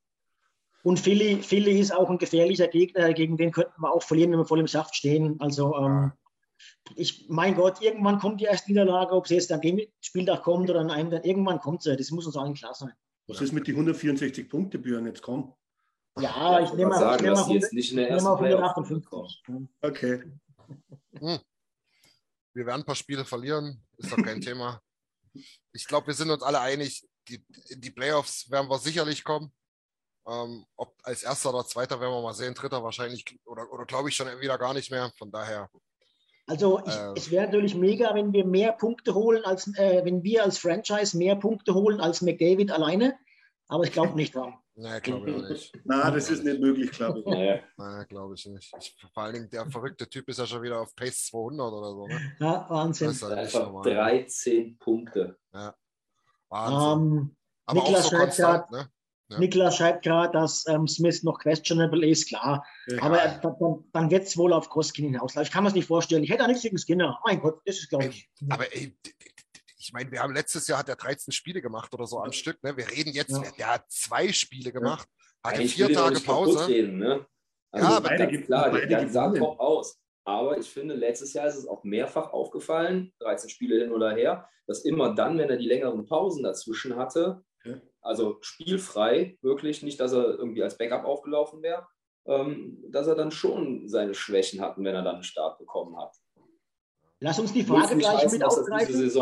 Und 0.83 0.99
Philly, 0.99 1.41
Philly 1.41 1.79
ist 1.79 1.91
auch 1.91 2.11
ein 2.11 2.19
gefährlicher 2.19 2.67
Gegner, 2.67 3.11
gegen 3.13 3.37
den 3.37 3.51
könnten 3.51 3.81
wir 3.81 3.91
auch 3.91 4.03
verlieren, 4.03 4.31
wenn 4.31 4.37
wir 4.37 4.45
voll 4.45 4.59
im 4.59 4.67
Saft 4.67 4.95
stehen. 4.95 5.35
Also 5.39 5.75
ähm, 5.77 6.11
ich, 6.95 7.25
mein 7.27 7.55
Gott, 7.55 7.81
irgendwann 7.81 8.19
kommt 8.19 8.39
die 8.39 8.45
erste 8.45 8.69
Niederlage, 8.69 9.13
ob 9.13 9.27
sie 9.27 9.33
jetzt 9.33 9.51
an 9.51 9.61
dem 9.61 9.81
Spieltag 9.99 10.43
kommt 10.43 10.69
oder 10.69 10.81
an 10.81 10.91
einem, 10.91 11.09
dann 11.09 11.23
irgendwann 11.23 11.57
kommt 11.57 11.81
sie. 11.81 11.97
Das 11.97 12.11
muss 12.11 12.27
uns 12.27 12.37
allen 12.37 12.53
klar 12.53 12.75
sein. 12.75 12.93
Was 13.25 13.41
ist 13.41 13.53
mit 13.53 13.65
die 13.65 13.71
164 13.71 14.47
Punkte, 14.47 14.77
Björn? 14.77 15.07
Jetzt 15.07 15.23
komm. 15.23 15.55
Ja, 16.19 16.59
ich 16.59 16.69
wollte 16.69 16.75
nehme 16.77 16.89
mal 16.91 16.99
mal, 16.99 17.15
ich 17.15 17.21
sagen, 17.21 17.23
nehme 17.23 17.35
mal, 17.35 17.47
die 17.47 17.53
jetzt 17.53 17.73
100, 17.73 17.73
nicht 17.73 17.91
in 17.91 17.97
der 17.97 18.05
ich 18.05 18.09
nehme 18.11 18.15
ersten 18.15 18.29
mal 18.29 18.37
Playoff 18.37 18.77
158. 18.77 19.43
Ja. 19.47 19.55
Okay. 19.81 20.23
Wir 22.53 22.65
werden 22.65 22.81
ein 22.81 22.85
paar 22.85 22.95
Spiele 22.95 23.25
verlieren, 23.25 23.83
ist 23.97 24.11
doch 24.11 24.23
kein 24.23 24.41
Thema. 24.41 24.81
Ich 25.71 25.85
glaube, 25.87 26.07
wir 26.07 26.13
sind 26.13 26.29
uns 26.29 26.43
alle 26.43 26.59
einig, 26.59 27.07
die, 27.27 27.43
in 27.69 27.81
die 27.81 27.91
Playoffs 27.91 28.49
werden 28.49 28.69
wir 28.69 28.79
sicherlich 28.79 29.23
kommen. 29.23 29.51
Ähm, 30.27 30.65
ob 30.75 30.95
als 31.03 31.23
erster 31.23 31.49
oder 31.49 31.65
zweiter 31.65 31.99
werden 31.99 32.11
wir 32.11 32.21
mal 32.21 32.33
sehen, 32.33 32.53
dritter 32.53 32.83
wahrscheinlich 32.83 33.23
oder, 33.45 33.71
oder 33.71 33.85
glaube 33.85 34.09
ich 34.09 34.15
schon 34.15 34.27
wieder 34.41 34.57
gar 34.57 34.73
nicht 34.73 34.91
mehr. 34.91 35.11
Von 35.17 35.31
daher, 35.31 35.69
Also 36.47 36.79
ich, 36.85 36.93
Ähm. 36.93 37.13
es 37.15 37.31
wäre 37.31 37.45
natürlich 37.45 37.75
mega, 37.75 38.13
wenn 38.13 38.33
wir 38.33 38.45
mehr 38.45 38.73
Punkte 38.73 39.13
holen, 39.13 39.45
als 39.45 39.67
äh, 39.77 40.03
wenn 40.03 40.23
wir 40.23 40.43
als 40.43 40.57
Franchise 40.57 41.17
mehr 41.17 41.35
Punkte 41.35 41.73
holen 41.73 42.01
als 42.01 42.21
McDavid 42.21 42.71
alleine. 42.71 43.17
Aber 43.69 43.83
ich 43.83 43.91
glaube 43.91 44.15
nicht 44.15 44.35
dran. 44.35 44.57
Naja, 44.77 44.99
glaube 44.99 45.29
ich 45.29 45.35
auch 45.35 45.49
nicht. 45.49 45.73
Na, 45.85 46.11
das 46.11 46.29
ist 46.29 46.43
nicht 46.43 46.59
möglich, 46.59 46.91
glaube 46.91 47.19
ich. 47.19 47.25
Naja, 47.25 47.59
Naja, 47.77 48.03
glaube 48.03 48.35
ich 48.35 48.45
nicht. 48.45 48.71
Ich, 48.79 48.95
vor 49.13 49.23
allen 49.23 49.33
Dingen, 49.33 49.49
der 49.49 49.69
verrückte 49.69 50.07
Typ 50.07 50.29
ist 50.29 50.37
ja 50.37 50.45
schon 50.45 50.61
wieder 50.61 50.81
auf 50.81 50.95
Pace 50.95 51.25
200 51.25 51.73
oder 51.73 51.91
so. 51.91 52.07
Ne? 52.07 52.35
Ja, 52.39 52.65
Wahnsinn. 52.69 53.07
Das 53.07 53.15
ist 53.17 53.23
halt 53.23 53.37
einfach 53.39 53.65
normal. 53.65 53.83
13 53.83 54.77
Punkte. 54.77 55.37
Wahnsinn. 56.49 57.07
Ähm, 57.07 57.35
Aber 57.65 57.81
auch 57.81 57.85
Niklas 57.85 58.03
so 58.03 58.09
schreibt 58.09 58.23
konstant, 58.23 58.71
ne? 58.71 58.89
Ja. 59.29 59.39
Niklas 59.39 59.75
schreibt 59.75 60.05
gerade, 60.05 60.31
dass 60.31 60.65
ähm, 60.67 60.87
Smith 60.87 61.23
noch 61.23 61.39
questionable 61.39 62.07
ist, 62.07 62.29
klar. 62.29 62.65
Ja. 62.87 63.01
Aber 63.01 63.21
äh, 63.21 63.41
dann, 63.41 63.83
dann 63.91 64.11
wird 64.11 64.23
es 64.23 64.37
wohl 64.37 64.53
auf 64.53 64.69
Koskin 64.69 65.05
hinauslaufen. 65.05 65.47
Ich 65.47 65.51
kann 65.51 65.63
mir 65.63 65.69
das 65.69 65.75
nicht 65.75 65.87
vorstellen. 65.87 66.23
Ich 66.23 66.29
hätte 66.29 66.43
auch 66.43 66.47
nichts 66.47 66.63
gegen 66.63 66.77
Skinner. 66.77 67.19
Mein 67.25 67.41
Gott, 67.41 67.59
das 67.65 67.77
ist, 67.77 67.89
glaube 67.89 68.05
ich. 68.05 68.29
Aber 68.49 68.73
ey, 68.73 68.95
ich 69.87 69.93
meine, 69.93 70.11
wir 70.11 70.21
haben 70.21 70.33
letztes 70.33 70.67
Jahr 70.67 70.79
hat 70.79 70.89
er 70.89 70.97
13 70.97 71.31
Spiele 71.31 71.61
gemacht 71.61 71.93
oder 71.93 72.05
so 72.05 72.19
am 72.19 72.33
Stück. 72.33 72.61
Ne? 72.61 72.75
Wir 72.75 72.89
reden 72.89 73.13
jetzt, 73.13 73.31
ja. 73.31 73.43
der 73.57 73.73
hat 73.75 73.89
zwei 73.89 74.33
Spiele 74.33 74.73
gemacht, 74.73 75.07
hatte 75.41 75.61
ich 75.61 75.75
vier 75.75 75.93
Tage 75.93 76.19
Pause. 76.19 76.67
Reden, 76.67 76.97
ne? 76.97 77.25
also 77.71 77.87
ja, 77.87 77.97
aber 77.97 78.09
beide, 78.09 78.41
klar, 78.41 78.69
beide 78.69 78.87
der, 78.87 78.99
der 78.99 79.09
sah 79.09 79.31
top 79.31 79.59
aus. 79.59 79.97
Aber 80.25 80.57
ich 80.57 80.69
finde, 80.69 80.93
letztes 80.93 81.31
Jahr 81.33 81.47
ist 81.47 81.55
es 81.55 81.67
auch 81.67 81.85
mehrfach 81.85 82.33
aufgefallen, 82.33 83.13
13 83.19 83.49
Spiele 83.49 83.79
hin 83.79 83.93
oder 83.93 84.13
her, 84.13 84.49
dass 84.67 84.83
immer 84.83 85.15
dann, 85.15 85.37
wenn 85.37 85.49
er 85.49 85.55
die 85.55 85.67
längeren 85.67 86.05
Pausen 86.05 86.43
dazwischen 86.43 86.97
hatte, 86.97 87.45
okay. 87.61 87.79
also 88.01 88.37
spielfrei, 88.41 89.37
wirklich 89.41 89.83
nicht, 89.83 90.01
dass 90.01 90.11
er 90.11 90.37
irgendwie 90.37 90.63
als 90.63 90.77
Backup 90.77 91.05
aufgelaufen 91.05 91.63
wäre, 91.63 91.87
ähm, 92.25 92.83
dass 92.89 93.07
er 93.07 93.15
dann 93.15 93.31
schon 93.31 93.87
seine 93.87 94.13
Schwächen 94.13 94.59
hatten, 94.59 94.83
wenn 94.83 94.95
er 94.95 95.03
dann 95.03 95.15
einen 95.15 95.23
Start 95.23 95.59
bekommen 95.59 95.97
hat. 95.97 96.13
Lass 97.19 97.39
uns 97.39 97.53
die 97.53 97.63
Frage 97.63 97.97
gleich 97.97 98.23
heißen, 98.23 98.37
mit 98.37 98.47
aufgreifen. 98.47 98.95
Eine, 98.95 99.09
so 99.09 99.21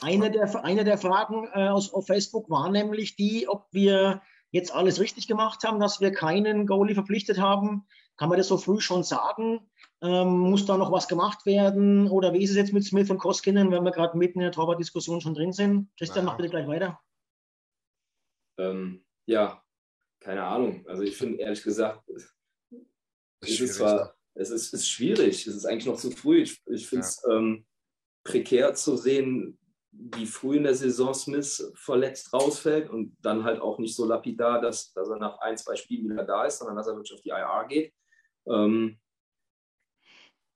eine, 0.00 0.30
der, 0.30 0.64
eine 0.64 0.84
der 0.84 0.98
Fragen 0.98 1.48
äh, 1.54 1.68
aus, 1.68 1.92
auf 1.94 2.06
Facebook 2.06 2.50
war 2.50 2.70
nämlich 2.70 3.16
die, 3.16 3.48
ob 3.48 3.66
wir 3.72 4.22
jetzt 4.50 4.72
alles 4.72 5.00
richtig 5.00 5.28
gemacht 5.28 5.64
haben, 5.64 5.80
dass 5.80 6.00
wir 6.00 6.12
keinen 6.12 6.66
Goalie 6.66 6.94
verpflichtet 6.94 7.38
haben. 7.38 7.86
Kann 8.16 8.28
man 8.28 8.38
das 8.38 8.48
so 8.48 8.58
früh 8.58 8.80
schon 8.80 9.04
sagen? 9.04 9.70
Ähm, 10.00 10.38
muss 10.38 10.66
da 10.66 10.76
noch 10.76 10.92
was 10.92 11.08
gemacht 11.08 11.46
werden? 11.46 12.08
Oder 12.08 12.32
wie 12.32 12.42
ist 12.42 12.50
es 12.50 12.56
jetzt 12.56 12.72
mit 12.72 12.84
Smith 12.84 13.10
und 13.10 13.18
Koskinen, 13.18 13.70
wenn 13.70 13.84
wir 13.84 13.90
gerade 13.90 14.16
mitten 14.16 14.40
in 14.40 14.44
der 14.44 14.52
Torwart-Diskussion 14.52 15.20
schon 15.20 15.34
drin 15.34 15.52
sind? 15.52 15.88
Christian, 15.96 16.24
mach 16.24 16.36
bitte 16.36 16.50
gleich 16.50 16.66
weiter. 16.66 17.00
Ähm, 18.58 19.04
ja, 19.26 19.62
keine 20.20 20.44
Ahnung. 20.44 20.84
Also 20.88 21.02
ich 21.02 21.16
finde 21.16 21.38
ehrlich 21.38 21.62
gesagt, 21.62 22.08
es 23.40 23.60
ist, 23.60 23.74
zwar, 23.76 24.17
es 24.38 24.50
ist, 24.50 24.72
ist, 24.72 24.88
schwierig, 24.88 25.46
es 25.46 25.54
ist 25.54 25.66
eigentlich 25.66 25.86
noch 25.86 25.98
zu 25.98 26.10
früh. 26.10 26.42
Ich, 26.42 26.62
ich 26.66 26.88
finde 26.88 27.04
es 27.04 27.22
ja. 27.26 27.36
ähm, 27.36 27.66
prekär 28.24 28.74
zu 28.74 28.96
sehen, 28.96 29.58
wie 29.90 30.26
früh 30.26 30.56
in 30.56 30.62
der 30.62 30.74
Saison 30.74 31.12
Smith 31.12 31.72
verletzt 31.74 32.32
rausfällt 32.32 32.88
und 32.88 33.16
dann 33.20 33.42
halt 33.42 33.60
auch 33.60 33.78
nicht 33.78 33.96
so 33.96 34.04
lapidar, 34.04 34.60
dass, 34.60 34.92
dass 34.92 35.08
er 35.08 35.18
nach 35.18 35.38
ein, 35.40 35.56
zwei 35.56 35.74
Spielen 35.74 36.10
wieder 36.10 36.24
da 36.24 36.44
ist, 36.44 36.58
sondern 36.58 36.76
dass 36.76 36.86
er 36.86 36.94
wirklich 36.94 37.14
auf 37.14 37.22
die 37.22 37.30
IR 37.30 37.66
geht. 37.68 37.92
Ähm, 38.46 39.00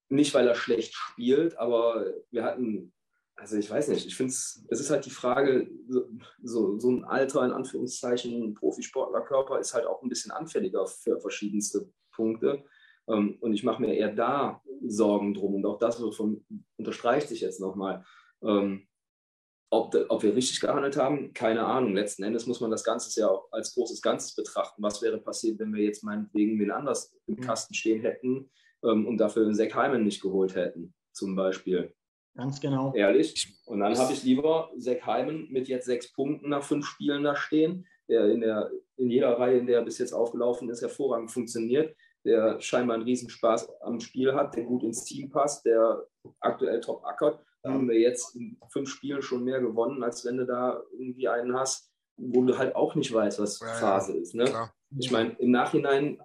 nicht, 0.09 0.33
weil 0.35 0.47
er 0.47 0.55
schlecht 0.55 0.95
spielt, 0.95 1.57
aber 1.59 2.07
wir 2.31 2.45
hatten, 2.45 2.93
also 3.35 3.57
ich 3.57 3.69
weiß 3.69 3.89
nicht, 3.89 4.07
ich 4.07 4.15
finde 4.15 4.33
es, 4.33 4.65
es 4.69 4.81
ist 4.81 4.91
halt 4.91 5.07
die 5.07 5.11
Frage, 5.11 5.69
so, 6.43 6.79
so 6.79 6.91
ein 6.91 7.05
alter, 7.05 7.45
in 7.45 7.53
Anführungszeichen, 7.53 8.55
Profisportlerkörper 8.55 9.59
ist 9.59 9.75
halt 9.75 9.87
auch 9.87 10.03
ein 10.03 10.09
bisschen 10.09 10.31
anfälliger 10.31 10.87
für 10.87 11.19
verschiedenste 11.19 11.91
Punkte. 12.13 12.63
Ähm, 13.09 13.37
und 13.41 13.53
ich 13.53 13.65
mache 13.65 13.83
mir 13.83 13.95
eher 13.95 14.13
da 14.13 14.63
Sorgen 14.87 15.35
drum. 15.35 15.55
Und 15.55 15.67
auch 15.67 15.79
das 15.79 15.97
von, 15.97 16.45
unterstreicht 16.77 17.29
sich 17.29 17.41
jetzt 17.41 17.61
nochmal. 17.61 18.05
Ähm, 18.43 18.87
ob, 19.71 19.95
ob, 20.11 20.23
wir 20.23 20.37
richtig 20.37 20.61
gehandelt 20.61 20.99
haben, 20.99 21.33
keine 21.33 21.65
Ahnung. 21.65 21.95
Letzten 21.95 22.25
Endes 22.25 22.47
muss 22.47 22.61
man 22.61 22.71
das 22.71 22.85
Ganze 22.85 23.19
ja 23.19 23.29
auch 23.29 23.51
als 23.53 23.75
großes 23.75 24.03
Ganzes 24.03 24.35
betrachten. 24.35 24.83
Was 24.83 25.01
wäre 25.01 25.19
passiert, 25.19 25.59
wenn 25.61 25.73
wir 25.73 25.83
jetzt 25.83 26.05
meinetwegen 26.05 26.61
wen 26.61 26.71
anders 26.71 27.17
im 27.27 27.37
mhm. 27.37 27.41
Kasten 27.41 27.73
stehen 27.73 28.03
hätten 28.03 28.51
ähm, 28.85 29.07
und 29.07 29.17
dafür 29.17 29.45
den 29.45 29.55
Zack 29.55 29.75
Hyman 29.75 30.05
nicht 30.05 30.21
geholt 30.21 30.55
hätten, 30.55 30.93
zum 31.13 31.35
Beispiel? 31.35 31.95
Ganz 32.35 32.61
genau. 32.61 32.93
Ehrlich. 32.95 33.61
Und 33.65 33.81
dann 33.81 33.97
habe 33.97 34.13
ich 34.13 34.23
lieber 34.25 34.71
Zack 34.79 35.07
Hyman 35.07 35.49
mit 35.51 35.69
jetzt 35.69 35.87
sechs 35.87 36.13
Punkten 36.13 36.51
nach 36.51 36.63
fünf 36.63 36.85
Spielen 36.87 37.25
da 37.25 37.35
stehen, 37.35 37.87
der 38.09 38.27
in, 38.27 38.41
der 38.43 38.71
in 38.97 39.09
jeder 39.09 39.39
Reihe, 39.39 39.59
in 39.59 39.67
der 39.67 39.79
er 39.79 39.85
bis 39.85 39.99
jetzt 39.99 40.13
aufgelaufen 40.13 40.69
ist, 40.69 40.83
hervorragend 40.83 41.31
funktioniert, 41.31 41.97
der 42.25 42.61
scheinbar 42.61 42.95
einen 42.95 43.05
Riesenspaß 43.05 43.81
am 43.83 44.01
Spiel 44.01 44.35
hat, 44.35 44.55
der 44.57 44.65
gut 44.65 44.83
ins 44.83 45.05
Team 45.05 45.31
passt, 45.31 45.65
der 45.65 46.07
aktuell 46.41 46.81
top 46.81 47.05
ackert 47.05 47.45
da 47.63 47.71
haben 47.71 47.89
wir 47.89 47.99
jetzt 47.99 48.35
in 48.35 48.59
fünf 48.69 48.91
Spielen 48.91 49.23
schon 49.23 49.45
mehr 49.45 49.61
gewonnen, 49.61 50.03
als 50.03 50.25
wenn 50.25 50.37
du 50.37 50.47
da 50.47 50.83
irgendwie 50.93 51.29
einen 51.29 51.57
hast, 51.57 51.93
wo 52.17 52.43
du 52.43 52.59
halt 52.59 52.75
auch 52.75 52.95
nicht 52.97 53.13
weißt, 53.13 53.39
was 53.39 53.61
ja, 53.61 53.75
Phase 53.75 54.17
ist. 54.17 54.35
Ne? 54.35 54.71
Ich 54.99 55.11
meine, 55.11 55.31
im 55.39 55.53
Nachhinein 55.53 56.21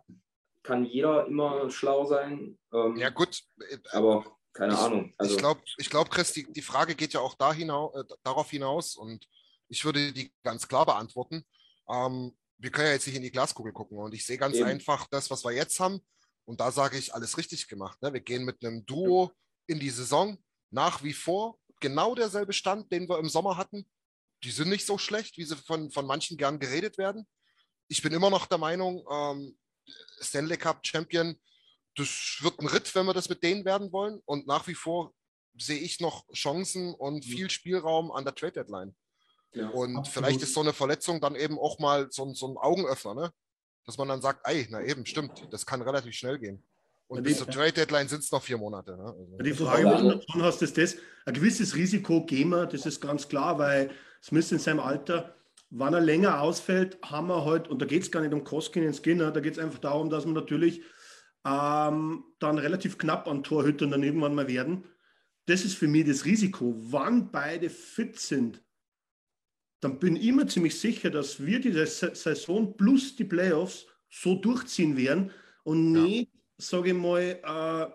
kann 0.64 0.84
jeder 0.84 1.28
immer 1.28 1.70
schlau 1.70 2.06
sein. 2.06 2.58
Ähm, 2.74 2.98
ja, 2.98 3.10
gut. 3.10 3.44
Aber 3.92 4.26
keine 4.54 4.74
ich, 4.74 4.80
Ahnung. 4.80 5.14
Also, 5.18 5.36
ich 5.36 5.40
glaube, 5.40 5.62
ich 5.78 5.90
glaub, 5.90 6.10
Chris, 6.10 6.34
die, 6.34 6.52
die 6.52 6.62
Frage 6.62 6.96
geht 6.96 7.14
ja 7.14 7.20
auch 7.20 7.36
da 7.36 7.54
hinaus, 7.54 7.96
äh, 7.96 8.04
darauf 8.24 8.50
hinaus 8.50 8.96
und 8.96 9.28
ich 9.70 9.86
würde 9.86 10.12
die 10.12 10.34
ganz 10.44 10.68
klar 10.68 10.86
beantworten. 10.86 11.46
Ähm, 11.88 12.36
wir 12.58 12.72
können 12.72 12.88
ja 12.88 12.94
jetzt 12.94 13.08
nicht 13.08 13.16
in 13.16 13.24
die 13.24 13.32
Glaskugel 13.32 13.72
gucken 13.72 13.98
und 13.98 14.14
ich 14.14 14.26
sehe 14.26 14.38
ganz 14.38 14.56
eben. 14.56 14.66
einfach 14.66 15.08
das, 15.08 15.30
was 15.30 15.44
wir 15.44 15.52
jetzt 15.52 15.80
haben. 15.80 16.02
Und 16.46 16.60
da 16.60 16.72
sage 16.72 16.98
ich, 16.98 17.14
alles 17.14 17.38
richtig 17.38 17.68
gemacht. 17.68 18.02
Ne? 18.02 18.14
Wir 18.14 18.22
gehen 18.22 18.46
mit 18.46 18.64
einem 18.64 18.86
Duo 18.86 19.32
in 19.68 19.80
die 19.80 19.90
Saison 19.90 20.38
nach 20.72 21.04
wie 21.04 21.14
vor 21.14 21.60
genau 21.80 22.16
derselbe 22.16 22.54
Stand, 22.54 22.92
den 22.92 23.08
wir 23.08 23.20
im 23.20 23.30
Sommer 23.30 23.58
hatten. 23.58 23.86
Die 24.44 24.52
sind 24.52 24.70
nicht 24.70 24.86
so 24.86 24.98
schlecht, 24.98 25.38
wie 25.38 25.44
sie 25.44 25.56
von, 25.56 25.92
von 25.92 26.06
manchen 26.06 26.38
gern 26.38 26.60
geredet 26.60 26.98
werden. 26.98 27.28
Ich 27.90 28.02
bin 28.02 28.14
immer 28.14 28.30
noch 28.30 28.46
der 28.46 28.58
Meinung, 28.58 29.06
ähm, 29.10 29.58
Stanley 30.20 30.58
Cup 30.58 30.86
Champion, 30.86 31.40
das 31.96 32.38
wird 32.42 32.60
ein 32.60 32.68
Ritt, 32.68 32.94
wenn 32.96 33.06
wir 33.08 33.14
das 33.14 33.30
mit 33.30 33.44
denen 33.44 33.66
werden 33.66 33.92
wollen. 33.92 34.22
Und 34.26 34.46
nach 34.48 34.68
wie 34.68 34.76
vor 34.76 35.14
sehe 35.58 35.80
ich 35.80 36.00
noch 36.00 36.28
Chancen 36.32 36.94
und 36.94 37.26
mhm. 37.26 37.30
viel 37.30 37.50
Spielraum 37.50 38.12
an 38.12 38.24
der 38.24 38.36
Trade 38.36 38.54
Deadline. 38.54 38.96
Ja, 39.54 39.70
und 39.70 39.98
absolut. 39.98 40.08
vielleicht 40.08 40.42
ist 40.42 40.54
so 40.54 40.62
eine 40.62 40.74
Verletzung 40.74 41.22
dann 41.22 41.36
eben 41.36 41.58
auch 41.58 41.80
mal 41.80 42.08
so, 42.12 42.34
so 42.34 42.48
ein 42.48 42.58
Augenöffner, 42.58 43.14
ne? 43.14 43.32
dass 43.86 43.98
man 43.98 44.08
dann 44.08 44.22
sagt, 44.22 44.42
ey, 44.44 44.68
na 44.70 44.84
eben, 44.84 45.06
stimmt, 45.06 45.48
das 45.52 45.66
kann 45.66 45.82
relativ 45.82 46.14
schnell 46.14 46.38
gehen. 46.38 46.64
Und 47.08 47.24
bis 47.24 47.38
zur 47.38 47.48
Trade 47.48 47.72
Deadline 47.72 48.10
sind 48.10 48.22
es 48.22 48.32
noch 48.32 48.44
vier 48.44 48.58
Monate. 48.58 48.98
Ne? 48.98 49.06
Also 49.06 49.44
die 49.44 49.54
Frage, 49.54 50.20
die 50.26 50.34
du 50.34 50.44
hast, 50.44 50.62
ist 50.62 50.78
das, 50.78 50.98
ein 51.26 51.34
gewisses 51.34 51.76
Risiko 51.76 52.26
gehen 52.26 52.50
wir, 52.50 52.66
das 52.66 52.86
ist 52.86 53.00
ganz 53.00 53.30
klar, 53.30 53.58
weil 53.58 53.92
Smith 54.22 54.52
in 54.52 54.60
seinem 54.60 54.82
Alter, 54.82 55.34
wann 55.70 55.94
er 55.94 56.02
länger 56.02 56.42
ausfällt, 56.42 56.98
haben 57.02 57.28
wir 57.28 57.46
halt, 57.46 57.70
und 57.70 57.82
da 57.82 57.86
geht 57.86 58.04
es 58.04 58.12
gar 58.12 58.22
nicht 58.22 58.34
um 58.34 58.44
Koskin 58.44 58.86
und 58.86 58.94
Skinner, 58.94 59.32
da 59.32 59.40
geht 59.40 59.54
es 59.54 59.60
einfach 59.60 59.80
darum, 59.80 60.10
dass 60.10 60.26
wir 60.26 60.34
natürlich 60.34 60.82
ähm, 61.46 62.26
dann 62.40 62.58
relativ 62.58 62.98
knapp 62.98 63.28
an 63.28 63.44
Torhütern 63.44 63.92
dann 63.92 64.04
irgendwann 64.04 64.36
mal 64.36 64.50
werden. 64.50 64.84
Das 65.46 65.64
ist 65.64 65.76
für 65.76 65.88
mich 65.88 66.06
das 66.06 66.26
Risiko. 66.26 66.76
Wann 66.78 67.32
beide 67.32 67.70
fit 67.70 68.20
sind, 68.20 68.62
dann 69.80 70.00
bin 70.00 70.16
ich 70.16 70.26
immer 70.26 70.48
ziemlich 70.48 70.80
sicher, 70.80 71.10
dass 71.10 71.46
wir 71.46 71.60
diese 71.60 71.86
Saison 71.86 72.76
plus 72.76 73.16
die 73.16 73.26
Playoffs 73.26 73.86
so 74.10 74.36
durchziehen 74.36 74.98
werden 74.98 75.32
und 75.64 75.96
ja. 75.96 76.02
nicht 76.02 76.32
sage 76.58 76.90
ich 76.90 76.96
mal, 76.96 77.22
äh, 77.22 77.92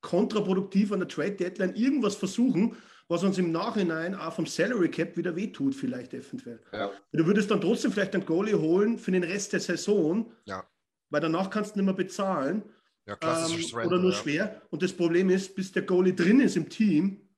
kontraproduktiv 0.00 0.92
an 0.92 1.00
der 1.00 1.08
Trade 1.08 1.32
Deadline 1.32 1.74
irgendwas 1.74 2.16
versuchen, 2.16 2.76
was 3.08 3.24
uns 3.24 3.38
im 3.38 3.50
Nachhinein 3.50 4.14
auch 4.14 4.32
vom 4.32 4.46
Salary 4.46 4.90
Cap 4.90 5.16
wieder 5.16 5.34
wehtut, 5.34 5.74
vielleicht 5.74 6.14
eventuell. 6.14 6.60
Ja. 6.72 6.90
Du 7.12 7.26
würdest 7.26 7.50
dann 7.50 7.60
trotzdem 7.60 7.92
vielleicht 7.92 8.14
einen 8.14 8.24
Goalie 8.24 8.54
holen 8.54 8.98
für 8.98 9.10
den 9.10 9.24
Rest 9.24 9.52
der 9.52 9.60
Saison, 9.60 10.32
ja. 10.44 10.64
weil 11.10 11.20
danach 11.20 11.50
kannst 11.50 11.74
du 11.74 11.80
nicht 11.80 11.86
mehr 11.86 11.94
bezahlen. 11.94 12.62
Ja, 13.06 13.16
ähm, 13.20 13.52
Render, 13.74 13.86
oder 13.86 13.98
nur 13.98 14.12
schwer. 14.12 14.62
Und 14.70 14.82
das 14.82 14.92
Problem 14.92 15.30
ist, 15.30 15.54
bis 15.56 15.72
der 15.72 15.82
Goalie 15.82 16.14
drin 16.14 16.40
ist 16.40 16.56
im 16.56 16.68
Team, 16.68 17.28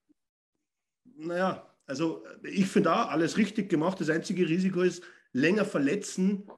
naja, 1.17 1.72
also 1.93 2.25
ich 2.43 2.67
finde 2.69 2.89
da 2.89 3.05
alles 3.09 3.37
richtig 3.37 3.69
gemacht. 3.69 4.01
Das 4.01 4.09
einzige 4.09 4.49
Risiko 4.49 4.81
ist, 4.81 5.03
länger 5.35 5.67
verletzen 5.67 6.49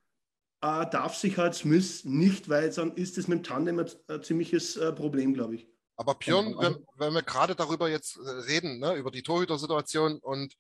äh, 0.61 0.87
darf 0.89 1.17
sich 1.17 1.39
halt 1.39 1.57
Smith 1.57 2.05
nicht, 2.05 2.49
weil 2.49 2.71
dann 2.71 2.95
ist 2.95 3.19
es 3.19 3.27
mit 3.27 3.41
dem 3.41 3.43
Tandem 3.43 3.81
ein, 3.81 3.91
ein 4.07 4.23
ziemliches 4.23 4.77
äh, 4.77 4.93
Problem, 4.93 5.35
glaube 5.35 5.57
ich. 5.57 5.69
Aber 5.97 6.15
Björn, 6.15 6.55
wenn, 6.59 6.87
wenn, 6.99 7.15
wir 7.15 7.23
gerade 7.23 7.57
darüber 7.57 7.89
jetzt 7.89 8.17
äh, 8.17 8.31
reden, 8.49 8.79
ne, 8.79 8.95
über 8.95 9.11
die 9.11 9.25
Torhüter-Situation 9.25 10.21
und 10.21 10.55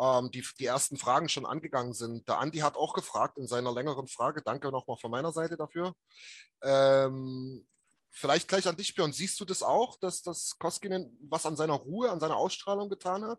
ähm, 0.00 0.32
die, 0.32 0.44
die 0.58 0.66
ersten 0.66 0.96
Fragen 0.96 1.28
schon 1.28 1.46
angegangen 1.46 1.92
sind, 1.92 2.26
der 2.28 2.40
Andi 2.40 2.58
hat 2.58 2.74
auch 2.74 2.94
gefragt 2.94 3.38
in 3.38 3.46
seiner 3.46 3.72
längeren 3.72 4.08
Frage, 4.08 4.42
danke 4.44 4.72
nochmal 4.72 4.96
von 4.96 5.12
meiner 5.12 5.30
Seite 5.30 5.56
dafür. 5.56 5.94
Ähm, 6.64 7.64
vielleicht 8.10 8.48
gleich 8.48 8.66
an 8.66 8.76
dich, 8.76 8.92
Björn, 8.96 9.12
siehst 9.12 9.38
du 9.38 9.44
das 9.44 9.62
auch, 9.62 10.00
dass 10.00 10.22
das 10.22 10.58
Koskinen 10.58 11.16
was 11.30 11.46
an 11.46 11.54
seiner 11.54 11.74
Ruhe, 11.74 12.10
an 12.10 12.18
seiner 12.18 12.36
Ausstrahlung 12.36 12.88
getan 12.88 13.24
hat? 13.24 13.38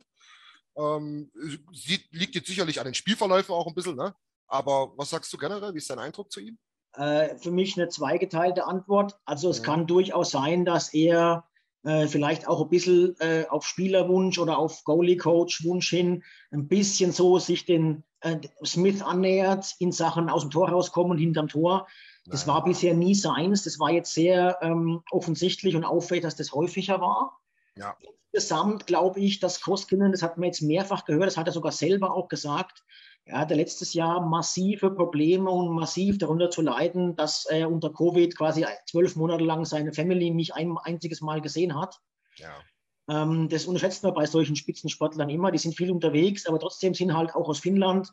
Ähm, 0.78 1.32
sieht, 1.74 2.06
liegt 2.12 2.36
jetzt 2.36 2.48
sicherlich 2.48 2.80
an 2.80 2.86
den 2.86 2.94
Spielverläufen 2.94 3.54
auch 3.54 3.68
ein 3.68 3.74
bisschen, 3.74 3.96
ne? 3.96 4.16
Aber 4.48 4.94
was 4.96 5.10
sagst 5.10 5.34
du 5.34 5.38
generell? 5.38 5.74
Wie 5.74 5.80
ist 5.80 5.90
dein 5.90 6.00
Eindruck 6.00 6.32
zu 6.32 6.40
ihm? 6.40 6.58
Äh, 6.94 7.36
für 7.38 7.52
mich 7.52 7.78
eine 7.78 7.90
zweigeteilte 7.90 8.66
Antwort. 8.66 9.20
Also 9.26 9.50
es 9.50 9.58
ja. 9.58 9.64
kann 9.64 9.88
durchaus 9.88 10.32
sein, 10.32 10.66
dass 10.66 10.94
er 10.94 11.46
äh, 11.84 12.08
vielleicht 12.08 12.48
auch 12.48 12.62
ein 12.62 12.70
bisschen 12.70 13.16
äh, 13.20 13.46
auf 13.50 13.66
Spielerwunsch 13.66 14.40
oder 14.40 14.58
auf 14.58 14.84
Goalie-Coach-Wunsch 14.84 15.90
hin 15.90 16.24
ein 16.52 16.68
bisschen 16.68 17.12
so 17.12 17.40
sich 17.40 17.66
den 17.66 18.04
äh, 18.22 18.38
Smith 18.66 19.02
annähert 19.02 19.76
in 19.80 19.92
Sachen 19.92 20.30
aus 20.30 20.42
dem 20.42 20.52
Tor 20.52 20.70
rauskommen 20.70 21.12
und 21.12 21.18
hinterm 21.18 21.48
Tor. 21.48 21.88
Das 22.26 22.46
Nein. 22.46 22.56
war 22.56 22.64
bisher 22.64 22.94
nie 22.94 23.16
seins. 23.16 23.64
Das 23.64 23.80
war 23.80 23.92
jetzt 23.92 24.14
sehr 24.14 24.58
ähm, 24.62 25.02
offensichtlich 25.12 25.76
und 25.76 25.86
auffällig, 25.86 26.24
dass 26.24 26.36
das 26.36 26.52
häufiger 26.52 27.00
war. 27.00 27.40
Ja. 27.78 27.96
Insgesamt 28.32 28.88
glaube 28.88 29.20
ich, 29.20 29.40
dass 29.40 29.62
Koskinen, 29.62 30.12
das 30.12 30.22
hat 30.22 30.38
man 30.38 30.48
jetzt 30.48 30.62
mehrfach 30.62 31.06
gehört, 31.06 31.28
das 31.28 31.38
hat 31.38 31.48
er 31.48 31.54
sogar 31.54 31.72
selber 31.72 32.14
auch 32.14 32.28
gesagt, 32.28 32.84
er 33.28 33.40
hatte 33.40 33.56
letztes 33.56 33.94
Jahr 33.94 34.26
massive 34.26 34.90
Probleme 34.90 35.50
und 35.50 35.76
massiv 35.76 36.18
darunter 36.18 36.50
zu 36.50 36.62
leiden, 36.62 37.16
dass 37.18 37.46
er 37.46 37.70
unter 37.70 37.92
Covid 37.92 38.38
quasi 38.38 38.66
zwölf 38.90 39.18
Monate 39.18 39.44
lang 39.44 39.66
seine 39.66 39.92
Family 39.92 40.30
nicht 40.30 40.54
ein 40.54 40.78
einziges 40.78 41.20
Mal 41.20 41.42
gesehen 41.42 41.78
hat. 41.78 42.00
Ja. 42.38 42.64
Ähm, 43.10 43.50
das 43.50 43.66
unterschätzt 43.66 44.04
man 44.04 44.14
bei 44.14 44.26
solchen 44.26 44.56
Spitzensportlern 44.56 45.30
immer. 45.30 45.52
Die 45.52 45.58
sind 45.58 45.76
viel 45.76 45.92
unterwegs, 45.92 46.46
aber 46.46 46.60
trotzdem 46.60 46.94
sind 46.94 47.14
halt 47.14 47.36
auch 47.36 47.50
aus 47.50 47.60
Finnland. 47.60 48.12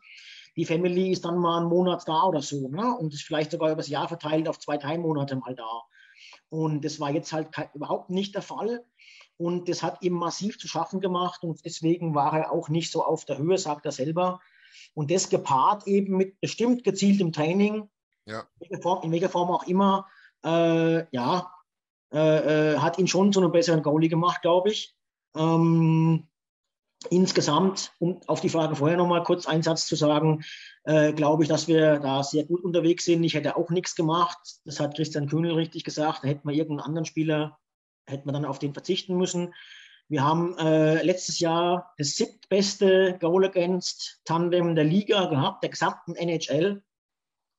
Die 0.56 0.64
Family 0.64 1.12
ist 1.12 1.24
dann 1.24 1.38
mal 1.38 1.58
einen 1.58 1.68
Monat 1.68 2.02
da 2.06 2.24
oder 2.24 2.42
so 2.42 2.68
ne? 2.68 2.96
und 2.96 3.14
ist 3.14 3.22
vielleicht 3.22 3.52
sogar 3.52 3.70
übers 3.70 3.88
Jahr 3.88 4.08
verteilt 4.08 4.48
auf 4.48 4.58
zwei, 4.58 4.78
drei 4.78 4.98
Monate 4.98 5.36
mal 5.36 5.54
da. 5.54 5.82
Und 6.48 6.84
das 6.84 6.98
war 6.98 7.10
jetzt 7.10 7.32
halt 7.32 7.48
überhaupt 7.74 8.10
nicht 8.10 8.34
der 8.34 8.42
Fall. 8.42 8.84
Und 9.36 9.68
das 9.68 9.82
hat 9.82 10.02
ihm 10.02 10.14
massiv 10.14 10.58
zu 10.58 10.68
schaffen 10.68 11.00
gemacht 11.00 11.42
und 11.42 11.64
deswegen 11.64 12.14
war 12.14 12.38
er 12.38 12.52
auch 12.52 12.68
nicht 12.68 12.92
so 12.92 13.04
auf 13.04 13.24
der 13.24 13.38
Höhe, 13.38 13.58
sagt 13.58 13.84
er 13.84 13.92
selber. 13.92 14.40
Und 14.94 15.10
das 15.10 15.28
gepaart 15.28 15.86
eben 15.86 16.16
mit 16.16 16.40
bestimmt 16.40 16.84
gezieltem 16.84 17.32
Training, 17.32 17.88
Ja. 18.26 18.40
in 18.60 18.70
welcher 18.70 18.82
Form, 18.82 19.02
in 19.02 19.12
welcher 19.12 19.28
Form 19.28 19.50
auch 19.50 19.66
immer, 19.66 20.06
äh, 20.44 21.04
ja, 21.10 21.52
äh, 22.12 22.74
äh, 22.74 22.78
hat 22.78 22.98
ihn 22.98 23.08
schon 23.08 23.32
zu 23.32 23.40
einem 23.40 23.50
besseren 23.50 23.82
Goalie 23.82 24.08
gemacht, 24.08 24.42
glaube 24.42 24.70
ich. 24.70 24.94
Ähm, 25.36 26.28
insgesamt, 27.10 27.92
um 27.98 28.20
auf 28.28 28.40
die 28.40 28.48
Frage 28.48 28.76
vorher 28.76 28.96
nochmal 28.96 29.24
kurz 29.24 29.46
einen 29.46 29.62
Satz 29.62 29.86
zu 29.86 29.96
sagen, 29.96 30.44
äh, 30.84 31.12
glaube 31.12 31.42
ich, 31.42 31.48
dass 31.48 31.66
wir 31.66 31.98
da 31.98 32.22
sehr 32.22 32.44
gut 32.44 32.62
unterwegs 32.62 33.04
sind. 33.04 33.24
Ich 33.24 33.34
hätte 33.34 33.56
auch 33.56 33.70
nichts 33.70 33.94
gemacht. 33.96 34.38
Das 34.64 34.80
hat 34.80 34.94
Christian 34.94 35.28
Kühnel 35.28 35.54
richtig 35.54 35.84
gesagt. 35.84 36.22
Da 36.22 36.28
hätten 36.28 36.48
wir 36.48 36.54
irgendeinen 36.54 36.86
anderen 36.86 37.04
Spieler, 37.04 37.58
hätten 38.06 38.28
wir 38.28 38.32
dann 38.32 38.44
auf 38.44 38.58
den 38.58 38.72
verzichten 38.72 39.16
müssen. 39.16 39.54
Wir 40.08 40.22
haben 40.22 40.56
äh, 40.58 41.02
letztes 41.02 41.38
Jahr 41.38 41.94
das 41.96 42.10
siebtbeste 42.16 43.18
Goal 43.20 43.44
Against 43.46 44.20
Tandem 44.24 44.74
der 44.74 44.84
Liga 44.84 45.26
gehabt, 45.26 45.62
der 45.62 45.70
gesamten 45.70 46.14
NHL. 46.14 46.82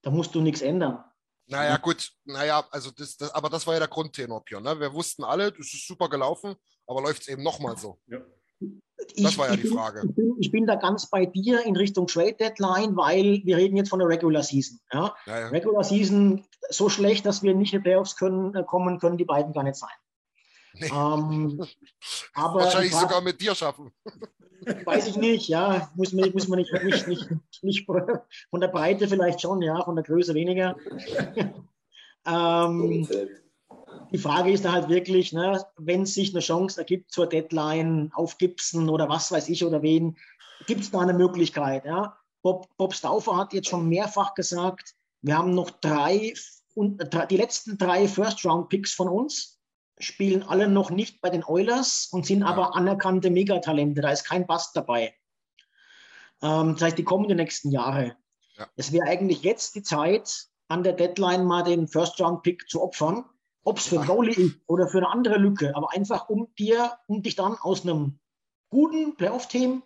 Da 0.03 0.12
musst 0.12 0.36
du 0.36 0.41
nichts 0.41 0.62
ändern. 0.62 1.03
Naja, 1.47 1.77
gut, 1.77 2.12
naja, 2.25 2.65
also 2.71 2.91
das, 2.91 3.17
das, 3.17 3.31
aber 3.31 3.49
das 3.49 3.65
war 3.67 3.75
ja 3.75 3.79
der 3.79 3.88
Grundtenor, 3.88 4.43
Björn. 4.43 4.63
Ne? 4.63 4.79
Wir 4.79 4.93
wussten 4.93 5.23
alle, 5.23 5.51
das 5.51 5.73
ist 5.73 5.88
super 5.88 6.10
gelaufen, 6.10 6.55
aber 6.88 7.01
läuft 7.01 7.23
es 7.23 7.27
eben 7.27 7.43
nochmal 7.43 7.77
so. 7.77 7.99
Ja. 8.08 8.19
Das 9.17 9.38
war 9.38 9.49
ja 9.49 9.55
die 9.55 9.63
bin, 9.63 9.73
Frage. 9.73 10.03
Ich 10.08 10.15
bin, 10.15 10.36
ich 10.39 10.51
bin 10.51 10.65
da 10.65 10.75
ganz 10.75 11.10
bei 11.10 11.25
dir 11.25 11.63
in 11.65 11.75
Richtung 11.75 12.08
Trade 12.08 12.34
Deadline, 12.34 12.95
weil 12.95 13.41
wir 13.43 13.58
reden 13.58 13.77
jetzt 13.77 13.89
von 13.89 13.99
der 13.99 14.08
Regular 14.08 14.41
Season. 14.41 14.79
Ja? 14.91 15.15
Ja, 15.25 15.39
ja. 15.39 15.47
Regular 15.49 15.84
Season 15.84 16.45
so 16.69 16.89
schlecht, 16.89 17.25
dass 17.25 17.43
wir 17.43 17.53
nicht 17.53 17.73
in 17.73 17.79
die 17.79 17.84
Playoffs 17.84 18.15
können, 18.15 18.55
äh, 18.55 18.63
kommen, 18.63 18.99
können 18.99 19.17
die 19.17 19.25
beiden 19.25 19.53
gar 19.53 19.63
nicht 19.63 19.75
sein. 19.75 19.89
Nee. 20.79 20.88
Ähm, 20.88 21.65
aber 22.33 22.61
Wahrscheinlich 22.61 22.91
Frage- 22.91 23.07
sogar 23.07 23.21
mit 23.21 23.39
dir 23.39 23.55
schaffen. 23.55 23.91
Weiß 24.85 25.07
ich 25.07 25.17
nicht, 25.17 25.47
ja. 25.47 25.91
Muss 25.95 26.11
man, 26.13 26.31
muss 26.31 26.47
man 26.47 26.59
nicht, 26.59 26.73
nicht, 26.83 27.07
nicht, 27.07 27.29
nicht 27.61 27.85
von 27.85 28.61
der 28.61 28.67
Breite 28.67 29.07
vielleicht 29.07 29.41
schon, 29.41 29.61
ja, 29.61 29.83
von 29.83 29.95
der 29.95 30.03
Größe 30.03 30.33
weniger. 30.33 30.75
ähm, 32.25 33.07
die 34.11 34.17
Frage 34.17 34.51
ist 34.51 34.65
da 34.65 34.71
halt 34.73 34.89
wirklich, 34.89 35.33
ne, 35.33 35.63
wenn 35.77 36.03
es 36.03 36.13
sich 36.13 36.33
eine 36.33 36.41
Chance 36.41 36.79
ergibt 36.79 37.11
zur 37.11 37.27
Deadline 37.27 38.11
auf 38.13 38.38
Gibson 38.38 38.89
oder 38.89 39.09
was 39.09 39.31
weiß 39.31 39.49
ich 39.49 39.63
oder 39.63 39.81
wen, 39.81 40.17
gibt 40.67 40.81
es 40.81 40.91
da 40.91 40.99
eine 40.99 41.13
Möglichkeit? 41.13 41.85
Ja? 41.85 42.17
Bob, 42.41 42.67
Bob 42.77 42.93
Stauffer 42.93 43.38
hat 43.38 43.53
jetzt 43.53 43.69
schon 43.69 43.88
mehrfach 43.89 44.33
gesagt, 44.33 44.95
wir 45.21 45.38
haben 45.38 45.53
noch 45.53 45.69
drei, 45.69 46.33
und, 46.75 47.01
äh, 47.01 47.27
die 47.27 47.38
letzten 47.38 47.77
drei 47.77 48.07
First-Round-Picks 48.07 48.93
von 48.93 49.09
uns 49.09 49.54
spielen 49.99 50.43
alle 50.43 50.67
noch 50.67 50.89
nicht 50.89 51.21
bei 51.21 51.29
den 51.29 51.43
Oilers 51.43 52.08
und 52.12 52.25
sind 52.25 52.43
aber 52.43 52.75
anerkannte 52.75 53.29
Megatalente. 53.29 54.01
Da 54.01 54.10
ist 54.10 54.25
kein 54.25 54.45
Bast 54.45 54.75
dabei. 54.75 55.15
Ähm, 56.41 56.73
das 56.73 56.81
heißt, 56.81 56.97
die 56.97 57.03
kommen 57.03 57.27
die 57.27 57.36
nächsten 57.36 57.71
Jahre. 57.71 58.17
Ja. 58.58 58.67
Es 58.75 58.91
wäre 58.91 59.08
eigentlich 59.08 59.41
jetzt 59.43 59.75
die 59.75 59.84
Zeit, 59.84 60.47
an 60.67 60.84
der 60.84 60.93
Deadline 60.93 61.45
mal 61.45 61.63
den 61.63 61.88
First-Round-Pick 61.88 62.67
zu 62.69 62.81
opfern. 62.81 63.25
Ob 63.63 63.79
es 63.79 63.88
für 63.88 63.95
Ja. 63.95 64.05
Goalie 64.05 64.34
ist 64.34 64.60
oder 64.67 64.88
für 64.88 64.97
eine 64.97 65.10
andere 65.10 65.38
Lücke, 65.38 65.75
aber 65.75 65.91
einfach 65.93 66.29
um 66.29 66.53
dir, 66.55 66.97
um 67.08 67.23
dich 67.23 67.36
dann 67.36 67.55
aus 67.58 67.81
einem 67.84 68.19
guten 68.69 69.15
Playoff-Team 69.15 69.81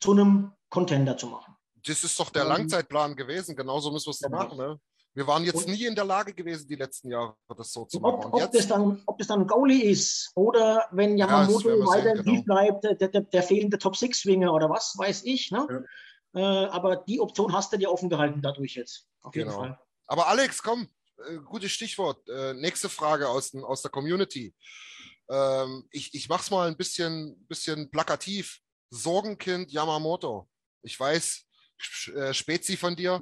zu 0.00 0.12
einem 0.12 0.52
Contender 0.68 1.16
zu 1.16 1.26
machen. 1.26 1.56
Das 1.86 2.04
ist 2.04 2.18
doch 2.20 2.30
der 2.30 2.42
Ähm, 2.42 2.48
Langzeitplan 2.48 3.16
gewesen. 3.16 3.56
Genauso 3.56 3.90
müssen 3.90 4.06
wir 4.06 4.10
es 4.12 4.20
genau. 4.20 4.36
machen. 4.36 4.58
Ne? 4.58 4.80
Wir 5.14 5.26
waren 5.28 5.44
jetzt 5.44 5.54
Und- 5.66 5.68
nie 5.68 5.84
in 5.86 5.94
der 5.94 6.04
Lage 6.04 6.34
gewesen, 6.34 6.66
die 6.66 6.74
letzten 6.74 7.08
Jahre 7.10 7.36
das 7.56 7.72
so 7.72 7.84
zu 7.84 8.00
machen. 8.00 8.24
ob, 8.26 8.34
ob, 8.34 8.52
das 8.52 8.66
dann, 8.66 9.00
ob 9.06 9.16
das 9.18 9.28
dann 9.28 9.42
ein 9.42 9.46
Goalie 9.46 9.84
ist 9.84 10.32
oder 10.34 10.88
wenn 10.90 11.16
Ja, 11.16 11.26
Yamamoto 11.26 11.64
wir 11.68 11.78
weiter 11.86 12.10
im 12.12 12.18
genau. 12.24 12.30
Spiel 12.32 12.42
bleibt, 12.44 12.84
der, 12.84 12.94
der, 13.08 13.20
der 13.20 13.42
fehlende 13.44 13.78
Top-6-Winger 13.78 14.52
oder 14.52 14.68
was 14.68 14.94
weiß 14.98 15.22
ich. 15.24 15.52
Ne? 15.52 15.86
Äh, 16.34 16.40
aber 16.40 16.96
die 16.96 17.20
Option 17.20 17.52
hast 17.52 17.72
du 17.72 17.76
dir 17.76 17.92
offen 17.92 18.10
gehalten 18.10 18.42
dadurch 18.42 18.74
jetzt. 18.74 19.06
Auf 19.22 19.34
jeden 19.36 19.48
Genau. 19.50 19.60
Fall. 19.60 19.78
aber 20.08 20.26
Alex, 20.26 20.60
komm, 20.62 20.88
äh, 21.28 21.36
gutes 21.38 21.70
Stichwort. 21.70 22.28
Äh, 22.28 22.54
nächste 22.54 22.88
Frage 22.88 23.28
aus, 23.28 23.52
den, 23.52 23.62
aus 23.62 23.82
der 23.82 23.92
Community. 23.92 24.52
Ähm, 25.30 25.86
ich 25.92 26.12
ich 26.12 26.28
mache 26.28 26.42
es 26.42 26.50
mal 26.50 26.66
ein 26.68 26.76
bisschen, 26.76 27.36
bisschen 27.46 27.88
plakativ. 27.90 28.58
Sorgenkind 28.90 29.70
Yamamoto. 29.70 30.48
Ich 30.82 30.98
weiß, 30.98 31.44
äh, 32.16 32.34
Spezi 32.34 32.76
von 32.76 32.96
dir. 32.96 33.20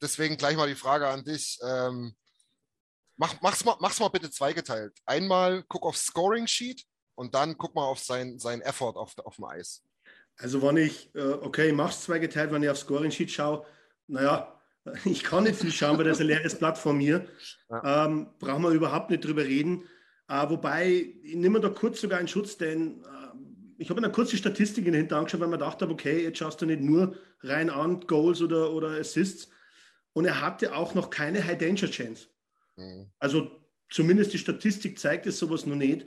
Deswegen 0.00 0.36
gleich 0.36 0.56
mal 0.56 0.68
die 0.68 0.74
Frage 0.74 1.08
an 1.08 1.24
dich. 1.24 1.58
Ähm, 1.64 2.14
mach, 3.16 3.40
mach's, 3.40 3.64
mal, 3.64 3.76
mach's 3.80 4.00
mal 4.00 4.08
bitte 4.08 4.30
zweigeteilt. 4.30 4.98
Einmal 5.04 5.64
guck 5.68 5.84
aufs 5.84 6.06
Scoring 6.06 6.46
Sheet 6.46 6.84
und 7.14 7.34
dann 7.34 7.56
guck 7.56 7.74
mal 7.74 7.84
auf 7.84 7.98
sein, 7.98 8.38
sein 8.38 8.60
Effort 8.60 8.96
auf, 8.96 9.16
auf 9.18 9.36
dem 9.36 9.44
Eis. 9.44 9.82
Also 10.36 10.62
wenn 10.62 10.76
ich, 10.76 11.14
äh, 11.14 11.20
okay, 11.20 11.68
ich 11.68 11.74
mache 11.74 11.90
es 11.90 12.02
zweigeteilt, 12.02 12.52
wenn 12.52 12.62
ich 12.62 12.70
auf 12.70 12.78
Scoring 12.78 13.10
Sheet 13.10 13.30
schaue, 13.30 13.64
naja, 14.06 14.60
ich 15.04 15.22
kann 15.22 15.44
nicht 15.44 15.60
viel 15.60 15.72
schauen, 15.72 15.98
weil 15.98 16.04
das 16.04 16.18
ist 16.18 16.22
ein 16.22 16.26
leeres 16.28 16.58
Blatt 16.58 16.78
vor 16.78 16.92
mir. 16.92 17.26
Ähm, 17.84 18.28
brauchen 18.38 18.62
wir 18.62 18.70
überhaupt 18.70 19.10
nicht 19.10 19.24
drüber 19.24 19.44
reden. 19.44 19.84
Äh, 20.28 20.48
wobei, 20.48 21.14
ich 21.22 21.36
nehme 21.36 21.60
da 21.60 21.68
kurz 21.68 22.00
sogar 22.00 22.18
einen 22.18 22.28
Schutz, 22.28 22.56
denn 22.56 23.02
äh, 23.02 23.22
ich 23.78 23.90
habe 23.90 24.00
mir 24.00 24.06
eine 24.06 24.14
kurze 24.14 24.36
Statistik 24.36 24.86
in 24.86 24.92
den 24.92 25.02
Hinter 25.02 25.16
angeschaut, 25.18 25.40
weil 25.40 25.48
man 25.48 25.60
dachte, 25.60 25.88
okay, 25.88 26.22
jetzt 26.22 26.38
schaust 26.38 26.60
du 26.62 26.66
nicht 26.66 26.80
nur 26.80 27.16
rein 27.42 27.70
an 27.70 28.00
Goals 28.06 28.40
oder, 28.40 28.72
oder 28.72 28.90
Assists. 28.90 29.48
Und 30.14 30.24
er 30.26 30.40
hatte 30.40 30.74
auch 30.74 30.94
noch 30.94 31.10
keine 31.10 31.44
High-Danger-Chance. 31.44 32.28
Mhm. 32.76 33.10
Also 33.18 33.50
zumindest 33.90 34.32
die 34.32 34.38
Statistik 34.38 34.98
zeigt 34.98 35.26
es 35.26 35.38
sowas 35.38 35.66
noch 35.66 35.76
nicht. 35.76 36.06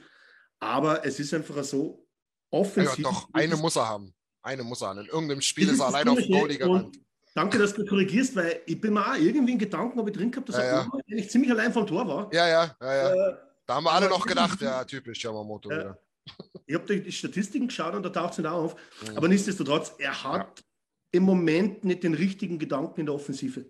Aber 0.60 1.06
es 1.06 1.20
ist 1.20 1.34
einfach 1.34 1.64
so 1.64 2.08
Ja, 2.52 2.60
offensiv. 2.60 3.04
doch, 3.04 3.28
eine 3.34 3.56
muss 3.58 3.76
er 3.76 3.88
haben. 3.90 4.14
Eine 4.42 4.64
muss 4.64 4.82
er 4.82 4.90
haben. 4.90 5.00
In 5.00 5.08
irgendeinem 5.08 5.42
Spiel 5.42 5.70
ist 5.70 5.80
er 5.80 5.86
Das 5.86 5.94
alleine 5.96 6.12
auf 6.12 6.18
den 6.20 6.32
Goalie 6.32 6.58
gerannt. 6.58 6.98
Danke, 7.34 7.58
dass 7.58 7.74
du 7.74 7.84
korrigierst, 7.86 8.36
weil 8.36 8.62
ich 8.66 8.80
bin 8.80 8.94
mir 8.94 9.06
auch 9.12 9.16
irgendwie 9.18 9.54
in 9.54 9.60
Gedanken 9.60 10.00
habe 10.00 10.10
ich 10.10 10.16
drin 10.16 10.32
gehabt, 10.32 10.48
dass 10.48 10.56
Ja, 10.56 10.62
er 10.64 10.74
ja. 10.84 10.92
Eigentlich 11.10 11.30
ziemlich 11.30 11.52
allein 11.52 11.74
vom 11.74 11.86
Tor 11.86 12.08
war. 12.08 12.34
Ja, 12.34 12.48
ja, 12.48 12.76
ja, 12.80 12.94
ja. 12.96 13.30
Äh, 13.30 13.38
Da 13.66 13.76
haben 13.76 13.84
wir 13.84 13.92
alle 13.92 14.08
noch 14.08 14.26
gedacht, 14.26 14.62
ja, 14.62 14.84
typisch 14.86 15.24
Yamamoto 15.24 15.70
Ja. 15.72 15.80
wieder. 15.80 16.00
Ich 16.66 16.76
habe 16.76 17.00
die 17.02 17.12
Statistiken 17.12 17.68
geschaut 17.68 17.94
und 17.96 18.04
da 18.04 18.10
taucht 18.10 18.34
es 18.34 18.38
nicht 18.38 18.48
auf. 18.48 18.76
Mhm. 19.10 19.18
Aber 19.18 19.28
nichtsdestotrotz, 19.28 19.94
er 19.98 20.24
hat 20.24 20.64
im 21.12 21.24
Moment 21.24 21.84
nicht 21.84 22.04
den 22.04 22.14
richtigen 22.14 22.58
Gedanken 22.58 23.02
in 23.02 23.06
der 23.08 23.16
Offensive. 23.16 23.66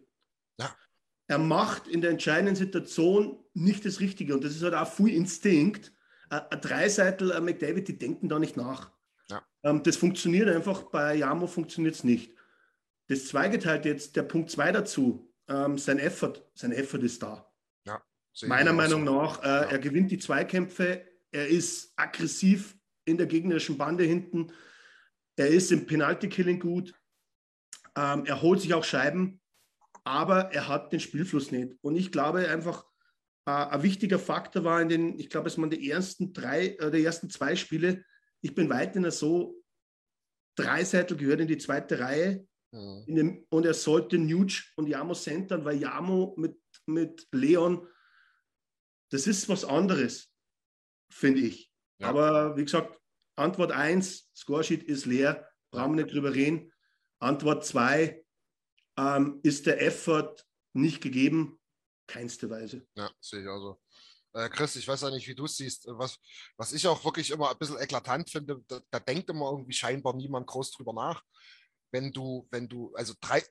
Ja. 1.28 1.36
Er 1.36 1.40
macht 1.40 1.88
in 1.88 2.02
der 2.02 2.12
entscheidenden 2.12 2.56
Situation 2.56 3.44
nicht 3.54 3.86
das 3.86 4.00
Richtige. 4.00 4.34
Und 4.34 4.44
das 4.44 4.56
ist 4.56 4.64
halt 4.64 4.74
auch 4.74 4.92
viel 4.92 5.14
Instinkt. 5.14 5.92
Ein 6.30 6.62
Dreiseitel, 6.62 7.32
ein 7.32 7.46
McDavid, 7.46 7.88
die 7.88 7.98
denken 7.98 8.30
da 8.30 8.40
nicht 8.40 8.58
nach. 8.58 8.92
Ja. 9.30 9.44
Ähm, 9.64 9.84
das 9.84 9.98
funktioniert 9.98 10.50
einfach, 10.50 10.84
bei 10.84 11.16
Jamo 11.16 11.48
funktioniert 11.48 11.96
es 11.96 12.04
nicht. 12.04 12.36
Das 13.08 13.28
zweigeteilte 13.28 13.90
jetzt, 13.90 14.16
der 14.16 14.24
Punkt 14.24 14.50
zwei 14.50 14.72
dazu, 14.72 15.32
ähm, 15.48 15.78
sein 15.78 16.00
Effort, 16.00 16.42
sein 16.56 16.72
Effort 16.72 17.04
ist 17.04 17.22
da. 17.22 17.52
Ich 18.36 18.48
Meiner 18.48 18.74
Meinung 18.74 19.06
so. 19.06 19.14
nach, 19.14 19.44
äh, 19.44 19.72
er 19.72 19.80
gewinnt 19.80 20.12
die 20.12 20.18
Zweikämpfe, 20.18 21.06
er 21.32 21.48
ist 21.48 21.94
aggressiv 21.96 22.76
in 23.06 23.18
der 23.18 23.28
gegnerischen 23.28 23.78
Bande 23.78 24.04
hinten, 24.04 24.52
er 25.38 25.48
ist 25.48 25.72
im 25.72 25.86
Penalty-Killing 25.86 26.60
gut, 26.60 26.94
ähm, 27.96 28.26
er 28.26 28.42
holt 28.42 28.60
sich 28.60 28.74
auch 28.74 28.84
Scheiben, 28.84 29.40
aber 30.06 30.54
er 30.54 30.68
hat 30.68 30.94
den 30.94 31.00
Spielfluss 31.00 31.52
nicht. 31.52 31.74
Und 31.82 31.96
ich 31.96 32.12
glaube 32.12 32.48
einfach, 32.48 32.86
äh, 33.46 33.52
ein 33.52 33.84
wichtiger 33.84 34.20
Faktor 34.20 34.63
war 34.63 34.82
in 34.82 34.89
den, 34.89 35.20
ich 35.20 35.30
glaube, 35.30 35.48
es 35.48 35.58
waren 35.58 35.70
die 35.70 35.89
ersten 35.89 36.32
drei, 36.32 36.70
äh, 36.76 36.91
die 36.91 37.04
ersten 37.04 37.30
zwei 37.30 37.56
Spiele, 37.56 38.06
ich 38.41 38.54
bin 38.54 38.70
weiterhin 38.70 39.10
so, 39.12 39.62
Dreiseitel 40.56 41.18
gehört 41.18 41.41
in 41.41 41.48
die 41.48 41.58
zweite 41.58 42.00
Reihe, 42.00 42.48
in 42.72 43.15
dem, 43.15 43.46
und 43.50 43.65
er 43.65 43.74
sollte 43.74 44.18
Nuge 44.18 44.63
und 44.76 44.88
Jamo 44.88 45.13
centern, 45.13 45.63
weil 45.63 45.78
Jamo 45.78 46.36
mit, 46.38 46.58
mit 46.86 47.26
Leon, 47.32 47.88
das 49.12 49.28
ist 49.28 49.48
was 49.48 49.63
anderes, 49.63 50.34
finde 51.10 51.41
ich. 51.41 51.72
Ja. 52.00 52.10
Aber 52.10 52.58
wie 52.58 52.65
gesagt, 52.65 53.00
Antwort 53.38 53.72
1, 53.72 54.30
Scoresheet 54.36 54.84
ist 54.84 55.06
leer, 55.06 55.50
brauchen 55.72 55.96
wir 55.96 56.04
nicht 56.04 56.13
drüber 56.13 56.34
reden. 56.34 56.74
Antwort 57.20 57.65
2, 57.65 58.25
ähm, 58.97 59.39
ist 59.43 59.65
der 59.65 59.81
Effort 59.81 60.36
nicht 60.73 61.01
gegeben? 61.01 61.60
Keinste 62.08 62.49
Weise. 62.49 62.86
Ja, 62.95 63.10
sehe 63.19 63.41
ich 63.41 63.47
also. 63.47 63.79
Äh, 64.34 64.49
Chris, 64.49 64.75
ich 64.75 64.88
weiß 64.88 65.01
ja 65.01 65.10
nicht, 65.12 65.27
wie 65.27 65.36
du 65.36 65.45
es 65.45 65.55
siehst. 65.58 65.86
Was, 65.88 66.17
was 66.58 66.73
ich 66.73 66.86
auch 66.88 67.03
wirklich 67.05 67.31
immer 67.31 67.49
ein 67.51 67.58
bisschen 67.58 67.79
eklatant 67.79 68.29
finde, 68.29 68.62
da, 68.67 68.79
da 68.91 68.99
denkt 68.99 69.29
immer 69.29 69.49
irgendwie 69.51 69.73
scheinbar 69.73 70.13
niemand 70.13 70.45
groß 70.47 70.71
drüber 70.71 70.93
nach. 70.93 71.23
wenn 71.91 72.12
du, 72.12 72.45
wenn 72.51 72.67
du, 72.67 72.93
also 72.95 73.13
drei, 73.21 73.41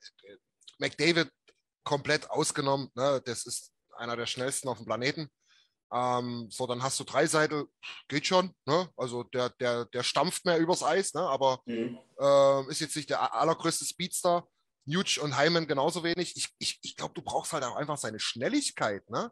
McDavid 0.77 1.29
komplett 1.83 2.29
ausgenommen, 2.29 2.89
ne, 2.95 3.21
das 3.25 3.45
ist 3.45 3.71
einer 3.97 4.15
der 4.15 4.25
schnellsten 4.27 4.67
auf 4.67 4.77
dem 4.77 4.85
Planeten. 4.85 5.29
Ähm, 5.91 6.47
so, 6.51 6.67
dann 6.67 6.83
hast 6.83 6.99
du 6.99 7.03
drei 7.03 7.25
Seiten, 7.27 7.65
geht 8.07 8.25
schon, 8.27 8.53
ne? 8.65 8.89
Also 8.97 9.23
der, 9.23 9.49
der, 9.51 9.85
der 9.85 10.03
stampft 10.03 10.45
mehr 10.45 10.57
übers 10.57 10.83
Eis, 10.83 11.13
ne? 11.13 11.21
Aber 11.21 11.61
Mhm. 11.65 11.97
äh, 12.19 12.69
ist 12.69 12.81
jetzt 12.81 12.95
nicht 12.95 13.09
der 13.09 13.33
allergrößte 13.33 13.85
Speedstar. 13.85 14.47
Nuge 14.85 15.19
und 15.21 15.37
Hyman 15.37 15.67
genauso 15.67 16.03
wenig. 16.03 16.33
Ich, 16.35 16.49
ich, 16.59 16.79
ich 16.81 16.95
glaube, 16.95 17.13
du 17.13 17.21
brauchst 17.21 17.53
halt 17.53 17.63
auch 17.63 17.75
einfach 17.75 17.97
seine 17.97 18.19
Schnelligkeit, 18.19 19.09
ne? 19.09 19.31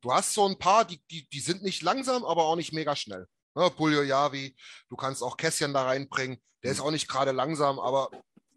Du 0.00 0.12
hast 0.12 0.34
so 0.34 0.46
ein 0.46 0.58
paar, 0.58 0.84
die, 0.84 1.02
die, 1.10 1.26
die 1.30 1.40
sind 1.40 1.62
nicht 1.62 1.82
langsam, 1.82 2.24
aber 2.24 2.44
auch 2.44 2.56
nicht 2.56 2.74
mega 2.74 2.94
schnell. 2.94 3.26
Ne? 3.54 3.70
Buljo 3.74 4.02
Yavi, 4.02 4.54
du 4.90 4.96
kannst 4.96 5.22
auch 5.22 5.36
Kässchen 5.36 5.72
da 5.72 5.84
reinbringen. 5.84 6.38
Der 6.62 6.72
ist 6.72 6.80
auch 6.80 6.90
nicht 6.90 7.08
gerade 7.08 7.32
langsam, 7.32 7.78
aber 7.78 8.10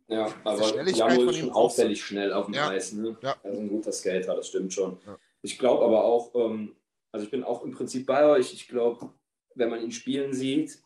Ja, 0.08 0.34
aber 0.44 0.64
Schnelligkeit 0.68 1.18
Jamo 1.18 1.30
ist 1.30 1.38
schon 1.40 1.52
auffällig 1.52 2.04
schnell 2.04 2.34
auf 2.34 2.48
dem 2.48 2.56
Ja. 2.56 2.70
Eis. 2.70 2.92
Ne? 2.92 3.18
Ja. 3.22 3.32
Ist 3.32 3.60
ein 3.60 3.70
guter 3.70 3.94
Skater, 3.94 4.36
das 4.36 4.48
stimmt 4.48 4.74
schon. 4.74 5.00
Ja. 5.06 5.18
Ich 5.42 5.58
glaube 5.58 5.86
aber 5.86 6.04
auch, 6.04 6.36
ähm, 6.36 6.76
also 7.14 7.26
ich 7.26 7.32
bin 7.32 7.46
auch 7.46 7.64
im 7.64 7.72
Prinzip 7.72 8.06
bei 8.06 8.26
euch. 8.26 8.52
Ich 8.54 8.68
glaube, 8.68 9.14
wenn 9.56 9.70
man 9.70 9.82
ihn 9.82 9.92
spielen 9.92 10.34
sieht, 10.34 10.82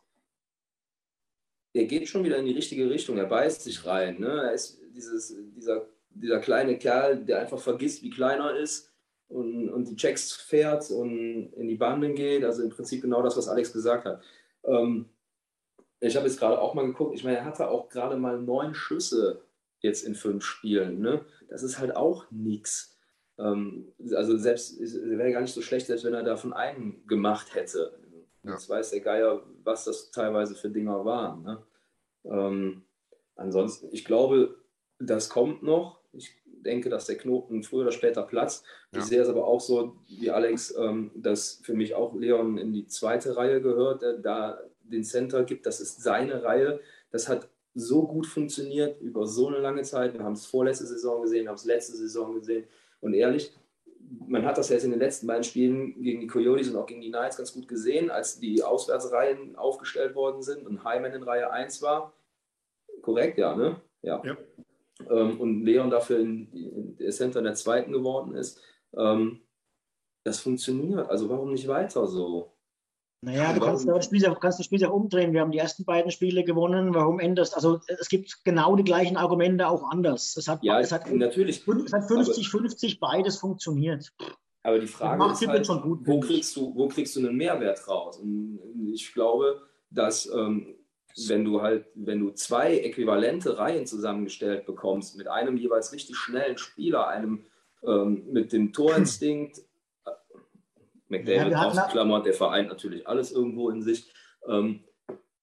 er 1.74 1.86
geht 1.86 2.08
schon 2.08 2.24
wieder 2.24 2.38
in 2.38 2.46
die 2.46 2.54
richtige 2.54 2.90
Richtung. 2.90 3.18
Er 3.18 3.26
beißt 3.26 3.64
sich 3.64 3.86
rein. 3.86 4.20
Ne? 4.20 4.28
Er 4.28 4.54
ist 4.54 4.80
dieses, 4.94 5.36
dieser, 5.56 5.88
dieser 6.10 6.40
kleine 6.40 6.78
Kerl, 6.78 7.24
der 7.24 7.40
einfach 7.40 7.60
vergisst, 7.60 8.04
wie 8.04 8.10
klein 8.10 8.40
er 8.40 8.58
ist 8.58 8.92
und, 9.30 9.70
und 9.70 9.88
die 9.88 9.96
Checks 9.96 10.34
fährt 10.34 10.90
und 10.92 11.54
in 11.54 11.68
die 11.68 11.76
Banden 11.76 12.16
geht. 12.16 12.44
Also 12.44 12.64
im 12.64 12.70
Prinzip 12.70 13.02
genau 13.02 13.22
das, 13.22 13.38
was 13.38 13.48
Alex 13.48 13.72
gesagt 13.72 14.06
hat. 14.06 14.22
Ähm, 14.66 15.10
ich 16.02 16.16
habe 16.16 16.28
jetzt 16.28 16.40
gerade 16.40 16.60
auch 16.60 16.74
mal 16.74 16.86
geguckt, 16.86 17.16
ich 17.16 17.24
meine, 17.24 17.38
er 17.38 17.46
hatte 17.46 17.70
auch 17.70 17.90
gerade 17.90 18.18
mal 18.18 18.42
neun 18.42 18.74
Schüsse 18.74 19.42
jetzt 19.80 20.04
in 20.04 20.16
fünf 20.16 20.44
Spielen. 20.44 21.00
Ne? 21.00 21.26
Das 21.50 21.64
ist 21.64 21.80
halt 21.80 21.96
auch 21.96 22.30
nichts. 22.32 22.98
Ähm, 23.38 23.94
also 24.14 24.38
selbst, 24.38 24.80
wäre 24.80 25.32
gar 25.32 25.42
nicht 25.42 25.54
so 25.54 25.62
schlecht, 25.62 25.88
selbst 25.88 26.04
wenn 26.04 26.14
er 26.14 26.24
davon 26.24 26.54
einen 26.54 27.06
gemacht 27.08 27.56
hätte. 27.56 27.94
Ja. 28.44 28.52
Jetzt 28.52 28.70
weiß 28.70 28.92
der 28.92 29.02
Geier, 29.02 29.44
was 29.64 29.86
das 29.86 30.12
teilweise 30.12 30.56
für 30.56 30.70
Dinger 30.70 31.06
waren. 31.06 31.44
Ne? 31.44 31.64
Ähm, 32.26 32.84
ansonsten, 33.36 33.90
ich 33.92 34.06
glaube, 34.06 34.56
das 35.00 35.30
kommt 35.30 35.64
noch. 35.64 36.00
Ich 36.14 36.32
denke, 36.46 36.90
dass 36.90 37.06
der 37.06 37.18
Knoten 37.18 37.64
früher 37.64 37.82
oder 37.82 37.92
später 37.92 38.24
platzt. 38.24 38.66
Ja. 38.92 39.00
Ich 39.00 39.06
sehe 39.06 39.22
es 39.22 39.30
aber 39.30 39.46
auch 39.46 39.62
so, 39.62 39.98
wie 40.08 40.32
Alex, 40.32 40.76
ähm, 40.78 41.12
dass 41.16 41.62
für 41.64 41.74
mich 41.74 41.96
auch 41.96 42.14
Leon 42.16 42.58
in 42.58 42.74
die 42.74 42.88
zweite 42.88 43.36
Reihe 43.36 43.62
gehört, 43.62 44.02
der 44.02 44.14
da 44.18 44.60
den 44.84 45.04
Center 45.04 45.44
gibt. 45.44 45.66
Das 45.66 45.80
ist 45.80 46.02
seine 46.02 46.44
Reihe. 46.44 46.80
Das 47.12 47.28
hat 47.28 47.48
so 47.74 48.06
gut 48.08 48.28
funktioniert 48.28 49.00
über 49.02 49.26
so 49.26 49.48
eine 49.48 49.60
lange 49.60 49.84
Zeit. 49.84 50.14
Wir 50.14 50.24
haben 50.24 50.34
es 50.34 50.46
vorletzte 50.46 50.86
Saison 50.86 51.22
gesehen, 51.22 51.48
haben 51.48 51.56
es 51.56 51.66
letzte 51.66 51.96
Saison 51.96 52.34
gesehen. 52.34 52.66
Und 53.00 53.14
ehrlich, 53.14 53.54
man 54.28 54.46
hat 54.46 54.58
das 54.58 54.70
jetzt 54.70 54.84
in 54.84 54.92
den 54.92 55.00
letzten 55.00 55.28
beiden 55.28 55.44
Spielen 55.44 56.02
gegen 56.02 56.22
die 56.22 56.28
Coyotes 56.28 56.70
und 56.70 56.76
auch 56.78 56.86
gegen 56.86 57.02
die 57.02 57.10
Knights 57.10 57.38
ganz 57.38 57.54
gut 57.54 57.68
gesehen, 57.68 58.10
als 58.12 58.40
die 58.40 58.64
Auswärtsreihen 58.64 59.56
aufgestellt 59.56 60.16
worden 60.16 60.42
sind 60.42 60.66
und 60.66 60.84
Hyman 60.84 61.14
in 61.14 61.24
Reihe 61.24 61.52
1 61.52 61.82
war. 61.82 62.14
Korrekt, 63.02 63.38
ja, 63.38 63.56
ne? 63.56 63.82
Ja. 64.02 64.22
Ja. 64.24 64.38
Ähm, 65.10 65.40
und 65.40 65.64
Leon 65.64 65.90
dafür 65.90 66.20
in, 66.20 66.52
in 66.52 66.98
der 66.98 67.12
Center 67.12 67.40
in 67.40 67.46
der 67.46 67.56
zweiten 67.56 67.92
geworden 67.92 68.36
ist. 68.36 68.62
Ähm, 68.96 69.42
das 70.24 70.40
funktioniert. 70.40 71.10
Also 71.10 71.30
warum 71.30 71.52
nicht 71.52 71.68
weiter 71.68 72.06
so? 72.08 72.51
Naja, 73.24 73.54
du 73.54 73.60
kannst, 73.60 73.88
das 73.88 74.06
Spiel, 74.06 74.26
auch- 74.26 74.40
kannst 74.40 74.58
das 74.58 74.66
Spiel 74.66 74.84
auch 74.84 74.94
umdrehen. 74.94 75.32
Wir 75.32 75.42
haben 75.42 75.52
die 75.52 75.60
ersten 75.60 75.86
beiden 75.86 76.10
Spiele 76.10 76.44
gewonnen. 76.44 76.96
Warum 76.96 77.20
änderst 77.20 77.56
Also 77.56 77.80
es 77.88 78.10
gibt 78.10 78.44
genau 78.44 78.76
die 78.76 78.84
gleichen 78.84 79.16
Argumente 79.16 79.68
auch 79.68 79.84
anders. 79.92 80.36
Es 80.38 80.48
hat, 80.48 80.64
Ja, 80.64 80.80
es 80.80 80.92
hat, 80.92 81.10
natürlich. 81.12 81.64
es 81.68 81.94
hat 81.94 82.04
50-50 82.10 83.00
beides 83.00 83.38
funktioniert. 83.38 84.12
Aber 84.64 84.80
die 84.80 84.88
Frage 84.88 85.24
ist 85.32 85.48
halt, 85.48 85.66
schon 85.68 85.82
gut, 85.82 86.00
wo, 86.06 86.20
kriegst 86.20 86.56
du, 86.56 86.74
wo 86.76 86.88
kriegst 86.88 87.16
du 87.16 87.20
einen 87.20 87.36
Mehrwert 87.36 87.88
raus? 87.88 88.18
Und 88.18 88.60
ich 88.92 89.14
glaube, 89.14 89.62
dass 89.92 90.28
ähm, 90.34 90.76
wenn 91.28 91.44
du 91.46 91.62
halt, 91.62 91.86
wenn 91.94 92.20
du 92.20 92.32
zwei 92.32 92.78
äquivalente 92.78 93.58
Reihen 93.58 93.86
zusammengestellt 93.86 94.66
bekommst, 94.66 95.18
mit 95.18 95.28
einem 95.28 95.58
jeweils 95.58 95.94
richtig 95.94 96.16
schnellen 96.16 96.58
Spieler, 96.58 97.08
einem 97.08 97.46
ähm, 97.84 98.24
mit 98.32 98.54
dem 98.54 98.74
Torinstinkt, 98.74 99.62
äh, 101.12 101.16
Ja, 101.16 101.20
McDavid 101.20 101.50
wir 101.52 101.60
hatten- 101.60 101.78
ausgeklammert, 101.80 102.26
der 102.26 102.34
vereint 102.34 102.70
natürlich 102.70 103.08
alles 103.08 103.32
irgendwo 103.32 103.70
in 103.70 103.82
sich. 103.82 104.12
Ähm, 104.48 104.84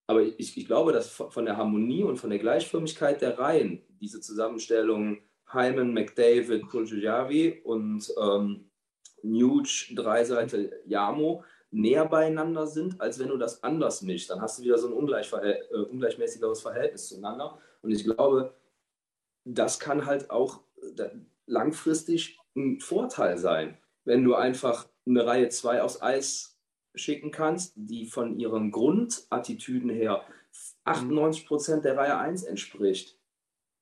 aber 0.07 0.22
ich, 0.22 0.57
ich 0.57 0.66
glaube, 0.66 0.92
dass 0.92 1.11
von 1.11 1.44
der 1.44 1.57
Harmonie 1.57 2.02
und 2.02 2.16
von 2.16 2.31
der 2.31 2.38
Gleichförmigkeit 2.38 3.20
der 3.20 3.38
Reihen 3.38 3.83
diese 4.00 4.20
Zusammenstellung 4.20 5.18
Hyman, 5.52 5.92
McDavid, 5.94 6.68
Puljujavi 6.68 7.62
und 7.64 8.07
ähm, 8.20 8.70
Nuge, 9.22 9.94
Dreiseite, 9.94 10.81
Yamo 10.87 11.44
näher 11.70 12.07
beieinander 12.07 12.66
sind, 12.66 12.98
als 13.00 13.18
wenn 13.18 13.28
du 13.28 13.37
das 13.37 13.62
anders 13.62 14.00
mischst. 14.02 14.31
Dann 14.31 14.40
hast 14.40 14.59
du 14.59 14.62
wieder 14.62 14.78
so 14.78 14.87
ein 14.88 14.92
ungleichverhält, 14.94 15.70
äh, 15.70 15.76
ungleichmäßigeres 15.76 16.62
Verhältnis 16.62 17.09
zueinander. 17.09 17.59
Und 17.83 17.90
ich 17.90 18.04
glaube, 18.04 18.54
das 19.44 19.78
kann 19.78 20.07
halt 20.07 20.31
auch 20.31 20.61
äh, 20.98 21.09
langfristig 21.46 22.38
ein 22.57 22.81
Vorteil 22.81 23.37
sein, 23.38 23.76
wenn 24.04 24.24
du 24.24 24.35
einfach 24.35 24.87
eine 25.09 25.27
Reihe 25.27 25.49
2 25.49 25.83
aufs 25.83 26.01
Eis 26.03 26.59
schicken 26.94 27.31
kannst, 27.31 27.73
die 27.77 28.07
von 28.07 28.38
ihren 28.38 28.71
Grundattitüden 28.71 29.90
her 29.90 30.23
98% 30.85 31.81
der 31.83 31.97
Reihe 31.97 32.16
1 32.18 32.42
entspricht. 32.44 33.16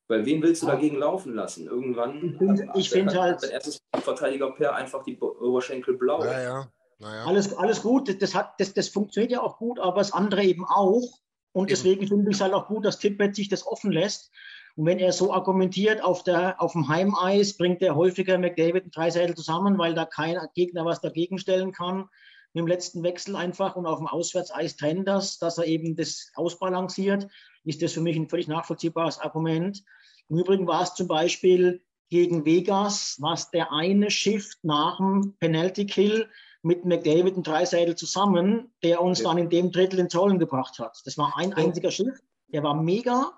Weil 0.08 0.24
wen 0.24 0.42
willst 0.42 0.62
du 0.62 0.66
Ja. 0.66 0.74
dagegen 0.74 0.96
laufen 0.98 1.34
lassen? 1.34 1.66
Irgendwann 1.66 2.32
Ich 2.32 2.38
find- 2.38 2.68
hat- 2.68 2.76
ich 2.76 2.90
find 2.90 3.10
hat- 3.10 3.20
halt- 3.20 3.34
hat 3.36 3.42
der 3.42 3.50
erste 3.52 3.78
Verteidiger 4.00 4.52
Per 4.52 4.74
einfach 4.74 5.02
die 5.02 5.18
Oberschenkel 5.18 5.96
blau. 5.96 6.18
naja, 6.22 6.70
naja. 6.98 7.24
Alles, 7.24 7.52
alles 7.56 7.82
gut, 7.82 8.20
das, 8.22 8.34
hat, 8.34 8.54
das, 8.60 8.72
das 8.74 8.88
funktioniert 8.88 9.32
ja 9.32 9.42
auch 9.42 9.58
gut, 9.58 9.80
aber 9.80 9.98
das 9.98 10.12
andere 10.12 10.44
eben 10.44 10.64
auch. 10.64 11.20
Und 11.52 11.70
deswegen 11.70 12.06
finde 12.06 12.30
ich 12.30 12.36
es 12.36 12.40
halt 12.42 12.52
auch 12.52 12.68
gut, 12.68 12.84
dass 12.84 12.98
Tippett 12.98 13.34
sich 13.34 13.48
das 13.48 13.66
offen 13.66 13.90
lässt. 13.90 14.30
Und 14.76 14.84
wenn 14.84 14.98
er 14.98 15.12
so 15.12 15.32
argumentiert, 15.32 16.04
auf, 16.04 16.22
der, 16.22 16.60
auf 16.60 16.72
dem 16.72 16.88
Heimeis 16.88 17.56
bringt 17.56 17.80
er 17.80 17.96
häufiger 17.96 18.36
McDavid 18.36 18.84
und 18.84 18.94
Dreiseitel 18.94 19.34
zusammen, 19.34 19.78
weil 19.78 19.94
da 19.94 20.04
kein 20.04 20.38
Gegner 20.54 20.84
was 20.84 21.00
dagegen 21.00 21.38
stellen 21.38 21.72
kann. 21.72 22.08
Mit 22.52 22.62
dem 22.62 22.66
letzten 22.66 23.02
Wechsel 23.02 23.36
einfach 23.36 23.76
und 23.76 23.86
auf 23.86 23.98
dem 23.98 24.06
Auswärtseis 24.06 24.76
trennt 24.76 25.08
das, 25.08 25.38
dass 25.38 25.56
er 25.56 25.66
eben 25.66 25.96
das 25.96 26.30
ausbalanciert, 26.34 27.26
ist 27.64 27.82
das 27.82 27.92
für 27.92 28.02
mich 28.02 28.16
ein 28.16 28.28
völlig 28.28 28.48
nachvollziehbares 28.48 29.18
Argument. 29.18 29.82
Im 30.28 30.38
Übrigen 30.38 30.66
war 30.66 30.82
es 30.82 30.94
zum 30.94 31.08
Beispiel 31.08 31.82
gegen 32.10 32.44
Vegas, 32.44 33.16
was 33.18 33.50
der 33.50 33.72
eine 33.72 34.10
Shift 34.10 34.58
nach 34.62 34.98
dem 34.98 35.36
Penalty 35.40 35.86
Kill 35.86 36.28
mit 36.62 36.84
McDavid 36.84 37.36
und 37.36 37.46
Dreiseitel 37.46 37.96
zusammen, 37.96 38.72
der 38.82 39.00
uns 39.00 39.22
dann 39.22 39.38
in 39.38 39.48
dem 39.48 39.70
Drittel 39.70 40.00
ins 40.00 40.16
Rollen 40.16 40.38
gebracht 40.38 40.78
hat. 40.78 41.00
Das 41.04 41.16
war 41.16 41.34
ein 41.36 41.54
einziger 41.54 41.90
Shift, 41.90 42.22
der 42.48 42.62
war 42.62 42.74
mega, 42.74 43.32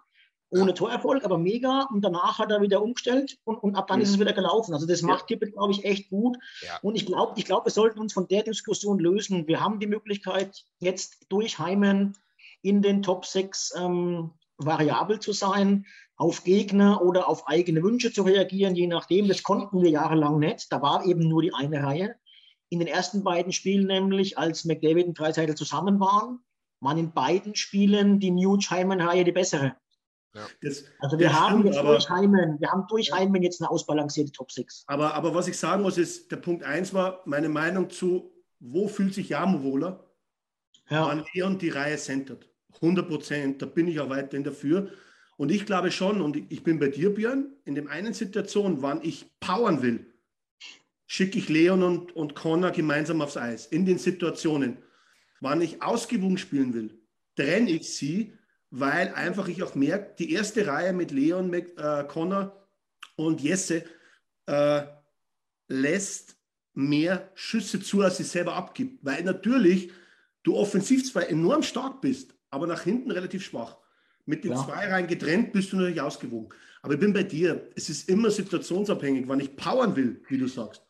ohne 0.50 0.74
Torerfolg, 0.74 1.24
aber 1.24 1.38
mega. 1.38 1.88
Und 1.92 2.02
danach 2.02 2.38
hat 2.38 2.50
er 2.50 2.60
wieder 2.62 2.82
umgestellt 2.82 3.38
und, 3.44 3.56
und 3.56 3.76
ab 3.76 3.86
dann 3.86 3.98
Mhm. 3.98 4.02
ist 4.04 4.10
es 4.10 4.18
wieder 4.20 4.32
gelaufen. 4.32 4.72
Also 4.74 4.86
das 4.86 5.02
macht 5.02 5.26
Tippett, 5.26 5.52
glaube 5.52 5.72
ich, 5.72 5.84
echt 5.84 6.10
gut. 6.10 6.38
Ja. 6.62 6.78
Und 6.82 6.94
ich 6.94 7.06
glaube, 7.06 7.34
ich 7.36 7.44
glaub, 7.44 7.64
wir 7.66 7.72
sollten 7.72 7.98
uns 8.00 8.12
von 8.12 8.28
der 8.28 8.42
Diskussion 8.42 8.98
lösen. 8.98 9.46
Wir 9.46 9.60
haben 9.60 9.78
die 9.80 9.86
Möglichkeit, 9.86 10.64
jetzt 10.78 11.26
durch 11.28 11.58
Heimen 11.58 12.16
in 12.62 12.82
den 12.82 13.02
Top 13.02 13.26
6 13.26 13.74
ähm, 13.78 14.30
variabel 14.56 15.20
zu 15.20 15.32
sein, 15.32 15.86
auf 16.16 16.42
Gegner 16.42 17.02
oder 17.02 17.28
auf 17.28 17.46
eigene 17.46 17.82
Wünsche 17.82 18.12
zu 18.12 18.22
reagieren, 18.22 18.74
je 18.74 18.88
nachdem. 18.88 19.28
Das 19.28 19.42
konnten 19.44 19.82
wir 19.82 19.90
jahrelang 19.90 20.38
nicht. 20.40 20.72
Da 20.72 20.82
war 20.82 21.04
eben 21.06 21.28
nur 21.28 21.42
die 21.42 21.54
eine 21.54 21.82
Reihe. 21.82 22.16
In 22.70 22.80
den 22.80 22.88
ersten 22.88 23.22
beiden 23.22 23.52
Spielen 23.52 23.86
nämlich, 23.86 24.36
als 24.36 24.64
McDavid 24.64 25.06
und 25.06 25.18
Dreiseitel 25.18 25.54
zusammen 25.54 26.00
waren, 26.00 26.40
waren 26.80 26.98
in 26.98 27.12
beiden 27.12 27.54
Spielen 27.54 28.18
die 28.18 28.30
Nuge-Heimen-Reihe 28.30 29.24
die 29.24 29.32
bessere. 29.32 29.76
Das, 30.60 30.84
Also 31.00 31.18
wir 31.18 31.32
haben 31.32 31.54
stimmt, 31.60 31.64
jetzt 31.66 31.78
aber- 31.78 31.92
durch 31.92 32.08
Heimen, 32.10 32.60
wir 32.60 32.70
haben 32.70 32.84
durch 32.88 33.10
Heimen 33.12 33.42
jetzt 33.42 33.60
eine 33.60 33.70
ausbalancierte 33.70 34.30
Top 34.32 34.52
6. 34.52 34.84
Aber, 34.86 35.14
aber 35.14 35.34
was 35.34 35.48
ich 35.48 35.56
sagen 35.58 35.82
muss, 35.82 35.98
ist, 35.98 36.30
der 36.30 36.36
Punkt 36.36 36.62
1 36.64 36.92
war 36.94 37.22
meine 37.24 37.48
Meinung 37.48 37.90
zu, 37.90 38.30
wo 38.60 38.88
fühlt 38.88 39.14
sich 39.14 39.30
Jamo 39.30 39.62
wohler? 39.62 40.04
Ja. 40.90 41.06
Wann 41.06 41.24
Leon 41.34 41.58
die 41.58 41.70
Reihe 41.70 41.96
centert. 41.96 42.48
100 42.80 43.08
Prozent, 43.08 43.62
da 43.62 43.66
bin 43.66 43.88
ich 43.88 43.98
auch 44.00 44.08
weiterhin 44.10 44.44
dafür. 44.44 44.90
Und 45.36 45.50
ich 45.50 45.66
glaube 45.66 45.90
schon, 45.90 46.20
und 46.20 46.36
ich 46.36 46.62
bin 46.62 46.78
bei 46.78 46.88
dir, 46.88 47.14
Björn, 47.14 47.54
in 47.64 47.74
dem 47.74 47.88
einen 47.88 48.12
Situation, 48.12 48.82
wann 48.82 49.02
ich 49.02 49.26
powern 49.40 49.82
will, 49.82 50.12
schicke 51.06 51.38
ich 51.38 51.48
Leon 51.48 51.82
und, 51.82 52.14
und 52.14 52.34
Connor 52.34 52.70
gemeinsam 52.70 53.22
aufs 53.22 53.36
Eis. 53.36 53.66
In 53.66 53.86
den 53.86 53.98
Situationen. 53.98 54.78
Wann 55.40 55.60
ich 55.62 55.82
ausgewogen 55.82 56.36
spielen 56.38 56.74
will, 56.74 57.00
trenne 57.36 57.70
ich 57.70 57.94
sie, 57.94 58.32
weil 58.70 59.14
einfach 59.14 59.48
ich 59.48 59.62
auch 59.62 59.74
merke, 59.74 60.14
die 60.18 60.32
erste 60.32 60.66
Reihe 60.66 60.92
mit 60.92 61.10
Leon, 61.10 61.50
Mac- 61.50 61.78
äh, 61.78 62.04
Connor 62.06 62.68
und 63.16 63.40
Jesse 63.40 63.84
äh, 64.46 64.82
lässt 65.68 66.36
mehr 66.74 67.30
Schüsse 67.34 67.80
zu, 67.80 68.02
als 68.02 68.18
sie 68.18 68.24
selber 68.24 68.54
abgibt. 68.54 69.04
Weil 69.04 69.24
natürlich 69.24 69.90
du 70.42 70.56
offensiv 70.56 71.10
zwar 71.10 71.28
enorm 71.28 71.62
stark 71.62 72.00
bist, 72.00 72.34
aber 72.50 72.66
nach 72.66 72.82
hinten 72.82 73.10
relativ 73.10 73.44
schwach. 73.44 73.78
Mit 74.24 74.44
den 74.44 74.52
Ja. 74.52 74.64
zwei 74.64 74.88
Reihen 74.88 75.06
getrennt 75.06 75.52
bist 75.52 75.72
du 75.72 75.76
natürlich 75.76 76.00
ausgewogen. 76.00 76.54
Aber 76.82 76.94
ich 76.94 77.00
bin 77.00 77.12
bei 77.12 77.22
dir. 77.22 77.70
Es 77.74 77.88
ist 77.88 78.08
immer 78.08 78.30
situationsabhängig. 78.30 79.28
Wenn 79.28 79.40
ich 79.40 79.56
powern 79.56 79.96
will, 79.96 80.22
wie 80.28 80.38
du 80.38 80.46
sagst, 80.46 80.82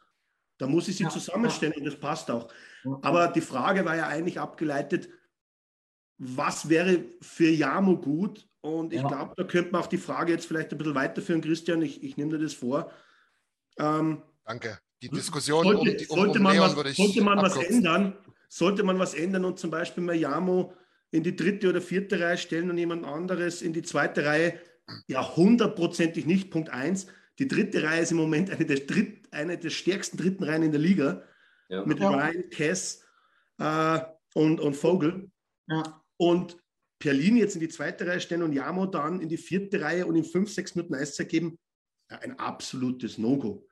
dann 0.59 0.71
muss 0.71 0.89
ich 0.89 0.97
sie 0.97 1.05
Ja, 1.05 1.09
zusammenstellen 1.09 1.75
und 1.77 1.85
das 1.85 1.97
passt 1.97 2.31
auch. 2.31 2.53
Aber 3.03 3.29
die 3.29 3.41
Frage 3.41 3.85
war 3.85 3.97
ja 3.97 4.09
eigentlich 4.09 4.39
abgeleitet, 4.41 5.09
was 6.19 6.69
wäre 6.69 7.05
für 7.21 7.49
Jamo 7.49 7.97
gut? 7.97 8.49
Und 8.61 8.93
ich 8.93 9.01
Ja. 9.01 9.09
glaube, 9.09 9.35
da 9.37 9.45
könnte 9.45 9.71
man 9.73 9.83
auch 9.83 9.87
die 9.87 9.99
Frage 9.99 10.33
jetzt 10.33 10.47
vielleicht 10.47 10.73
ein 10.73 10.79
bisschen 10.79 10.95
weiterführen, 10.95 11.41
Christian. 11.41 11.81
Ich, 11.83 12.03
ich 12.03 12.17
nehme 12.17 12.33
dir 12.37 12.45
das 12.45 12.55
vor. 12.55 12.91
Ähm, 13.79 14.23
Danke. 14.45 14.79
Die 15.01 15.09
Diskussion 15.09 15.63
sollte, 15.63 15.79
um, 15.81 15.85
die, 15.87 16.07
um, 16.09 16.19
sollte 16.19 16.39
um 16.39 16.43
man, 16.43 16.53
Leon 16.55 16.67
was, 16.67 16.77
würde 16.77 16.91
ich 16.91 16.97
sollte 16.97 17.23
man 17.23 17.39
was 17.41 17.57
ändern, 17.57 18.17
sollte 18.49 18.83
man 18.83 18.99
was 18.99 19.15
ändern 19.15 19.45
und 19.45 19.59
zum 19.61 19.71
Beispiel 19.71 20.03
mal 20.03 20.17
Jamo 20.17 20.75
in 21.13 21.23
die 21.23 21.37
dritte 21.37 21.69
oder 21.69 21.81
vierte 21.81 22.19
Reihe 22.19 22.37
stellen 22.37 22.69
und 22.69 22.79
jemand 22.79 23.05
anderes 23.07 23.63
in 23.63 23.73
die 23.73 23.83
zweite 23.83 24.25
Reihe, 24.27 24.59
ja, 25.07 25.37
hundertprozentig 25.37 26.27
nicht. 26.27 26.51
Punkt 26.51 26.71
eins. 26.71 27.07
Die 27.39 27.47
dritte 27.47 27.85
Reihe 27.85 28.03
ist 28.03 28.11
im 28.11 28.17
Moment 28.17 28.51
eine 28.51 28.67
der, 28.67 28.81
dritt, 28.81 29.33
eine 29.33 29.57
der 29.57 29.71
stärksten 29.71 30.17
dritten 30.17 30.43
Reihen 30.43 30.65
in 30.65 30.73
der 30.73 30.81
Liga 30.81 31.23
Ja. 31.69 31.85
mit 31.87 32.01
Ja. 32.01 32.09
Ryan, 32.11 32.51
Cass 32.51 33.05
äh, 33.59 34.01
und, 34.35 34.59
und 34.59 34.75
Vogel. 34.75 35.31
Ja. 35.69 36.03
Und 36.19 36.59
Perlin 36.99 37.37
jetzt 37.37 37.55
in 37.55 37.61
die 37.61 37.69
zweite 37.69 38.07
Reihe 38.07 38.21
stellen 38.21 38.43
und 38.43 38.53
Jamo 38.53 38.87
dann 38.87 39.21
in 39.21 39.29
die 39.29 39.37
vierte 39.37 39.81
Reihe 39.81 40.07
und 40.07 40.17
ihm 40.17 40.25
fünf, 40.25 40.53
sechs 40.53 40.75
Minuten 40.75 40.95
Eiszeit 40.95 41.29
geben, 41.29 41.59
ein 42.09 42.39
absolutes 42.39 43.19
No-Go. 43.19 43.67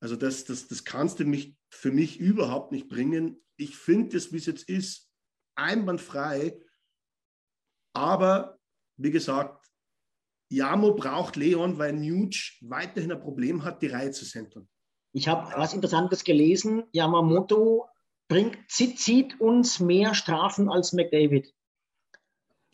Also 0.00 0.16
das, 0.16 0.44
das, 0.44 0.68
das 0.68 0.84
kannst 0.84 1.20
du 1.20 1.24
mich 1.24 1.56
für 1.70 1.90
mich 1.90 2.18
überhaupt 2.18 2.72
nicht 2.72 2.88
bringen. 2.88 3.42
Ich 3.56 3.76
finde 3.76 4.16
es, 4.16 4.32
wie 4.32 4.38
es 4.38 4.46
jetzt 4.46 4.68
ist, 4.68 5.10
einwandfrei. 5.56 6.60
Aber 7.94 8.58
wie 8.96 9.10
gesagt, 9.10 9.66
Jamo 10.50 10.94
braucht 10.94 11.36
Leon, 11.36 11.78
weil 11.78 11.92
Nuge 11.92 12.38
weiterhin 12.60 13.12
ein 13.12 13.20
Problem 13.20 13.64
hat, 13.64 13.82
die 13.82 13.88
Reihe 13.88 14.10
zu 14.10 14.24
centern. 14.24 14.68
Ich 15.12 15.28
habe 15.28 15.52
was 15.56 15.74
Interessantes 15.74 16.24
gelesen. 16.24 16.84
Yamamoto 16.92 17.88
bringt, 18.28 18.58
zieht 18.68 19.40
uns 19.40 19.80
mehr 19.80 20.14
Strafen 20.14 20.68
als 20.68 20.92
McDavid. 20.92 21.53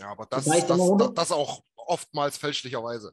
Ja, 0.01 0.11
aber 0.13 0.27
das, 0.29 0.45
Das 0.47 0.67
das, 0.67 1.15
das, 1.15 1.33
auch 1.33 1.63
oftmals 1.77 2.39
fälschlicherweise. 2.39 3.13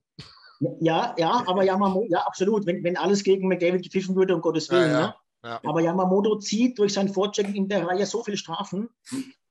Ja, 0.80 1.14
ja, 1.18 1.44
aber 1.46 1.64
Yamamoto, 1.64 2.08
ja, 2.10 2.20
absolut. 2.20 2.66
Wenn, 2.66 2.84
wenn 2.84 2.98
alles 2.98 3.24
gegen 3.24 3.48
McDavid 3.48 3.84
gepfiffen 3.84 4.16
würde, 4.16 4.34
um 4.34 4.42
Gottes 4.42 4.70
Willen. 4.72 4.90
Ja, 4.92 5.00
ja. 5.00 5.08
Ne? 5.08 5.16
Ja. 5.44 5.62
Aber 5.66 5.82
Yamamoto 5.82 6.40
zieht 6.40 6.80
durch 6.80 6.94
sein 6.94 7.10
Vorchecken 7.10 7.54
in 7.54 7.68
der 7.70 7.86
Reihe 7.88 8.06
so 8.08 8.24
viele 8.24 8.38
Strafen. 8.38 8.90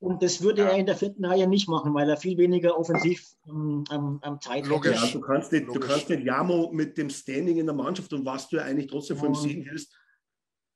Und 0.01 0.23
das 0.23 0.43
würde 0.43 0.63
Ja. 0.63 0.69
er 0.71 0.79
in 0.79 0.87
der 0.87 0.97
vierten 0.97 1.25
Reihe 1.25 1.47
nicht 1.47 1.69
machen, 1.69 1.95
weil 1.95 2.11
er 2.11 2.17
viel 2.17 2.37
weniger 2.39 2.77
offensiv 2.77 3.25
ähm, 3.49 3.85
am, 3.89 4.19
am 4.23 4.41
Zeit 4.41 4.67
Logisch. 4.67 5.01
Ja, 5.01 5.13
du 5.13 5.21
kannst 5.21 5.53
nicht, 5.53 5.69
du 5.69 5.75
Logisch. 5.75 5.89
kannst 5.89 6.09
nicht 6.11 6.25
Jamo 6.25 6.71
mit 6.73 6.99
dem 6.99 7.09
Standing 7.09 7.59
in 7.59 7.67
der 7.67 7.75
Mannschaft 7.75 8.13
und 8.13 8.27
was 8.27 8.49
du 8.49 8.57
ja 8.57 8.65
eigentlich 8.65 8.89
trotzdem 8.89 9.17
von 9.17 9.29
ihm 9.29 9.35
sehen 9.37 9.67
willst, 9.71 9.97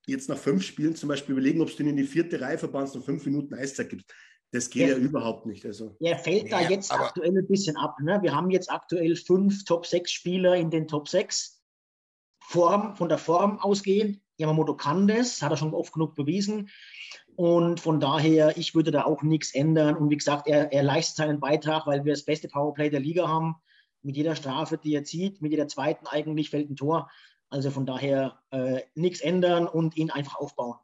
jetzt 0.06 0.28
nach 0.28 0.38
fünf 0.38 0.62
Spielen 0.64 0.94
zum 0.94 1.08
Beispiel 1.08 1.32
überlegen, 1.32 1.60
ob 1.60 1.74
du 1.76 1.82
ihn 1.82 1.88
in 1.90 1.96
die 1.96 2.04
vierte 2.04 2.40
Reihe 2.40 2.56
verbannst 2.56 2.94
und 2.94 3.04
fünf 3.04 3.24
Minuten 3.26 3.52
Eiszeit 3.54 3.90
gibst. 3.90 4.10
Das 4.52 4.68
geht 4.70 4.82
ja, 4.88 4.94
Ja. 4.94 4.96
überhaupt 4.96 5.46
nicht. 5.46 5.64
Also, 5.64 5.94
Er 6.00 6.18
fällt 6.18 6.50
da 6.50 6.60
Ja, 6.60 6.70
jetzt 6.70 6.90
aber- 6.90 7.04
aktuell 7.06 7.36
ein 7.36 7.46
bisschen 7.46 7.76
ab. 7.76 7.96
Ne? 8.00 8.18
Wir 8.22 8.34
haben 8.34 8.50
jetzt 8.50 8.70
aktuell 8.70 9.14
fünf 9.16 9.64
Top-6-Spieler 9.64 10.56
in 10.56 10.70
den 10.70 10.88
Top 10.88 11.08
6. 11.08 11.58
Form, 12.42 12.96
von 12.96 13.08
der 13.08 13.18
Form 13.18 13.58
ausgehend. 13.60 14.20
Yamamoto 14.38 14.74
kann 14.74 15.06
das, 15.06 15.40
hat 15.42 15.52
er 15.52 15.56
schon 15.56 15.74
oft 15.74 15.92
genug 15.92 16.14
bewiesen. 16.16 16.68
Und 17.36 17.78
von 17.78 18.00
daher, 18.00 18.56
ich 18.58 18.74
würde 18.74 18.90
da 18.90 19.04
auch 19.04 19.22
nichts 19.22 19.54
ändern. 19.54 19.96
Und 19.96 20.10
wie 20.10 20.16
gesagt, 20.16 20.48
er, 20.48 20.72
er 20.72 20.82
leistet 20.82 21.16
seinen 21.18 21.38
Beitrag, 21.40 21.86
weil 21.86 22.04
wir 22.04 22.12
das 22.12 22.24
beste 22.24 22.48
Powerplay 22.48 22.90
der 22.90 23.00
Liga 23.00 23.28
haben. 23.28 23.56
Mit 24.02 24.16
jeder 24.16 24.34
Strafe, 24.34 24.78
die 24.78 24.94
er 24.94 25.04
zieht, 25.04 25.40
mit 25.42 25.52
jeder 25.52 25.68
zweiten 25.68 26.06
eigentlich 26.06 26.50
fällt 26.50 26.70
ein 26.70 26.76
Tor. 26.76 27.08
Also 27.50 27.70
von 27.70 27.86
daher 27.86 28.40
äh, 28.50 28.80
nichts 28.94 29.20
ändern 29.20 29.68
und 29.68 29.96
ihn 29.96 30.10
einfach 30.10 30.36
aufbauen. 30.36 30.76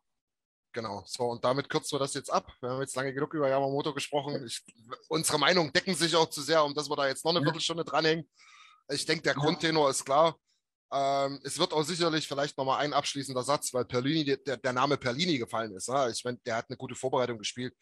Genau. 0.76 1.02
So, 1.06 1.24
und 1.30 1.42
damit 1.42 1.70
kürzen 1.70 1.92
wir 1.94 2.00
das 2.00 2.12
jetzt 2.12 2.30
ab. 2.30 2.52
Wir 2.60 2.68
haben 2.68 2.82
jetzt 2.82 2.94
lange 2.96 3.14
genug 3.14 3.32
über 3.32 3.48
Yamamoto 3.48 3.94
gesprochen. 3.94 4.44
Ich, 4.44 4.62
unsere 5.08 5.38
Meinungen 5.38 5.72
decken 5.72 5.94
sich 5.94 6.14
auch 6.14 6.28
zu 6.28 6.42
sehr, 6.42 6.62
um 6.62 6.74
dass 6.74 6.90
wir 6.90 6.96
da 6.96 7.08
jetzt 7.08 7.24
noch 7.24 7.30
eine 7.30 7.38
Ja. 7.40 7.44
Viertelstunde 7.46 7.82
dranhängen. 7.82 8.28
Ich 8.90 9.06
denke, 9.06 9.22
der 9.22 9.32
Ja. 9.32 9.40
Grundtenor 9.40 9.88
ist 9.88 10.04
klar. 10.04 10.36
Ähm, 10.92 11.40
es 11.44 11.58
wird 11.58 11.72
auch 11.72 11.82
sicherlich 11.82 12.28
vielleicht 12.28 12.58
nochmal 12.58 12.80
ein 12.84 12.92
abschließender 12.92 13.42
Satz, 13.42 13.72
weil 13.72 13.86
Perlini, 13.86 14.36
der, 14.36 14.58
der 14.58 14.72
Name 14.74 14.98
Perlini 14.98 15.38
gefallen 15.38 15.74
ist. 15.74 15.88
Ne? 15.88 16.10
Ich 16.12 16.22
meine, 16.24 16.36
der 16.44 16.56
hat 16.56 16.66
eine 16.68 16.76
gute 16.76 16.94
Vorbereitung 16.94 17.38
gespielt. 17.38 17.74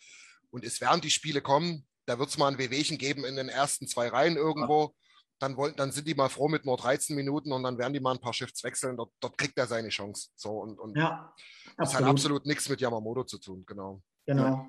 Und 0.50 0.64
es 0.64 0.80
werden 0.80 1.00
die 1.00 1.10
Spiele 1.10 1.42
kommen. 1.42 1.84
Da 2.06 2.16
wird 2.20 2.28
es 2.28 2.38
mal 2.38 2.46
ein 2.46 2.58
Wehwehchen 2.58 2.96
geben 2.96 3.24
in 3.24 3.34
den 3.34 3.48
ersten 3.48 3.88
zwei 3.88 4.06
Reihen 4.06 4.36
irgendwo. 4.36 4.94
Dann, 5.38 5.56
wollen, 5.56 5.74
dann 5.76 5.92
sind 5.92 6.06
die 6.06 6.14
mal 6.14 6.28
froh 6.28 6.48
mit 6.48 6.64
nur 6.64 6.76
13 6.76 7.14
Minuten 7.16 7.52
und 7.52 7.62
dann 7.64 7.76
werden 7.76 7.92
die 7.92 8.00
mal 8.00 8.12
ein 8.12 8.20
paar 8.20 8.32
Shifts 8.32 8.62
wechseln. 8.64 8.96
Dort, 8.96 9.12
dort 9.20 9.36
kriegt 9.36 9.58
er 9.58 9.66
seine 9.66 9.88
Chance. 9.88 10.30
So, 10.36 10.60
und, 10.60 10.78
und 10.78 10.96
Ja, 10.96 11.34
das 11.76 11.94
hat 11.94 12.04
absolut 12.04 12.46
nichts 12.46 12.68
mit 12.68 12.80
Yamamoto 12.80 13.24
zu 13.24 13.38
tun, 13.38 13.64
genau. 13.66 14.00
Genau. 14.26 14.66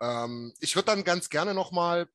Ähm, 0.00 0.52
ich 0.60 0.74
würde 0.74 0.86
dann 0.86 1.04
ganz 1.04 1.28
gerne 1.28 1.54
nochmal 1.54 2.08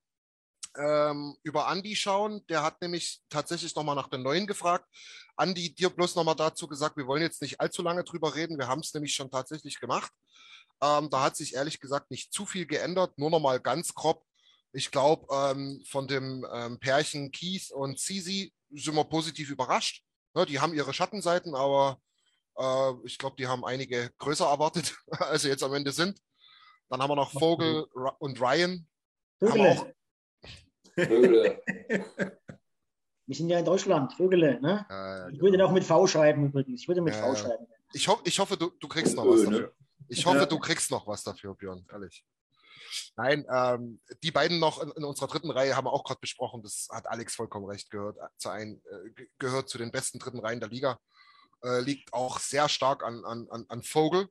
ähm, 0.77 1.35
über 1.43 1.67
Andi 1.67 1.95
schauen. 1.95 2.45
Der 2.47 2.63
hat 2.63 2.81
nämlich 2.81 3.21
tatsächlich 3.29 3.75
nochmal 3.75 3.95
nach 3.95 4.09
den 4.09 4.23
Neuen 4.23 4.47
gefragt. 4.47 4.87
Andi, 5.35 5.73
dir 5.73 5.89
bloß 5.89 6.15
nochmal 6.15 6.35
dazu 6.35 6.67
gesagt, 6.67 6.97
wir 6.97 7.07
wollen 7.07 7.21
jetzt 7.21 7.41
nicht 7.41 7.59
allzu 7.59 7.81
lange 7.81 8.03
drüber 8.03 8.35
reden. 8.35 8.57
Wir 8.57 8.67
haben 8.67 8.81
es 8.81 8.93
nämlich 8.93 9.13
schon 9.13 9.31
tatsächlich 9.31 9.79
gemacht. 9.79 10.11
Ähm, 10.81 11.09
da 11.09 11.23
hat 11.23 11.35
sich 11.35 11.55
ehrlich 11.55 11.79
gesagt 11.79 12.11
nicht 12.11 12.33
zu 12.33 12.45
viel 12.45 12.65
geändert, 12.65 13.17
nur 13.17 13.29
nochmal 13.29 13.59
ganz 13.59 13.93
grob. 13.93 14.23
Ich 14.75 14.89
glaube, 14.91 15.27
ähm, 15.33 15.83
von 15.87 16.07
dem 16.07 16.45
ähm, 16.51 16.79
Pärchen 16.79 17.31
Keith 17.31 17.71
und 17.71 17.99
Sisi 17.99 18.51
sind 18.71 18.95
wir 18.95 19.03
positiv 19.03 19.49
überrascht. 19.51 20.03
Ne, 20.33 20.45
die 20.47 20.59
haben 20.59 20.73
ihre 20.73 20.93
Schattenseiten, 20.93 21.53
aber 21.53 21.99
äh, 22.57 22.91
ich 23.05 23.19
glaube, 23.19 23.35
die 23.37 23.45
haben 23.47 23.63
einige 23.63 24.09
größer 24.17 24.47
erwartet, 24.47 24.97
als 25.11 25.43
sie 25.43 25.49
jetzt 25.49 25.63
am 25.63 25.73
Ende 25.75 25.91
sind. 25.91 26.19
Dann 26.89 27.01
haben 27.01 27.09
wir 27.11 27.15
noch 27.15 27.31
Vogel 27.31 27.85
Ra- 27.95 28.15
und 28.19 28.41
Ryan. 28.41 28.87
Haben 29.41 29.53
wir 29.55 29.71
auch, 29.71 29.87
Vögele. 30.95 31.61
Vögele. 31.67 32.39
Wir 33.25 33.35
sind 33.35 33.49
ja 33.49 33.59
in 33.59 33.65
Deutschland, 33.65 34.13
Vögele. 34.13 34.59
Ne? 34.59 34.85
äh, 34.89 35.33
Ich 35.35 35.39
würde 35.41 35.63
auch 35.63 35.71
mit 35.71 35.83
V 35.83 36.07
schreiben 36.07 36.45
übrigens. 36.47 36.81
Ich 36.81 36.87
würde 36.87 37.01
mit 37.01 37.13
Ja, 37.13 37.21
V 37.21 37.27
ja. 37.29 37.35
schreiben. 37.35 37.67
ich, 37.93 38.07
ho 38.07 38.19
ich 38.23 38.39
hoffe, 38.39 38.57
du, 38.57 38.71
du 38.79 38.87
kriegst 38.87 39.15
noch 39.15 39.25
was 39.25 39.43
dafür. 39.43 39.73
Ich 40.09 40.25
hoffe, 40.25 40.37
Ja. 40.39 40.45
du 40.45 40.59
kriegst 40.59 40.91
noch 40.91 41.07
was 41.07 41.23
dafür, 41.23 41.55
Björn, 41.55 41.85
ehrlich. 41.91 42.25
Nein, 43.15 43.45
ähm, 43.51 44.01
die 44.23 44.31
beiden 44.31 44.59
noch 44.59 44.81
in, 44.81 44.91
in 44.91 45.03
unserer 45.03 45.27
dritten 45.27 45.51
Reihe 45.51 45.75
haben 45.75 45.85
wir 45.85 45.93
auch 45.93 46.03
gerade 46.03 46.19
besprochen. 46.19 46.61
Das 46.63 46.87
hat 46.91 47.07
Alex 47.07 47.35
vollkommen 47.35 47.65
recht 47.65 47.89
gehört. 47.89 48.17
Zu 48.37 48.49
ein, 48.49 48.81
äh, 48.89 49.09
ge- 49.11 49.27
gehört 49.39 49.69
zu 49.69 49.77
den 49.77 49.91
besten 49.91 50.19
dritten 50.19 50.39
Reihen 50.39 50.59
der 50.59 50.69
Liga. 50.69 50.99
Äh, 51.63 51.79
liegt 51.81 52.13
auch 52.13 52.39
sehr 52.39 52.67
stark 52.69 53.03
an, 53.03 53.23
an, 53.25 53.47
an, 53.69 53.83
Vogel. 53.83 54.27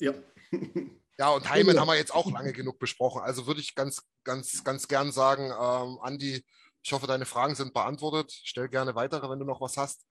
ja. 0.00 0.12
Ja, 1.18 1.30
und 1.30 1.48
Heimen 1.48 1.76
Ja. 1.76 1.80
haben 1.80 1.88
wir 1.88 1.96
jetzt 1.96 2.14
auch 2.14 2.30
lange 2.30 2.52
genug 2.52 2.78
besprochen. 2.78 3.22
Also 3.22 3.46
würde 3.46 3.62
ich 3.62 3.74
ganz, 3.74 4.02
ganz, 4.22 4.62
ganz 4.64 4.86
gern 4.86 5.12
sagen, 5.12 5.44
ähm, 5.46 5.98
Andi, 6.02 6.44
ich 6.82 6.92
hoffe, 6.92 7.06
deine 7.06 7.24
Fragen 7.24 7.54
sind 7.54 7.72
beantwortet. 7.72 8.30
Stell 8.44 8.68
gerne 8.68 8.94
weitere, 8.94 9.30
wenn 9.30 9.38
du 9.38 9.46
noch 9.46 9.62
was 9.62 9.78
hast. 9.78 10.04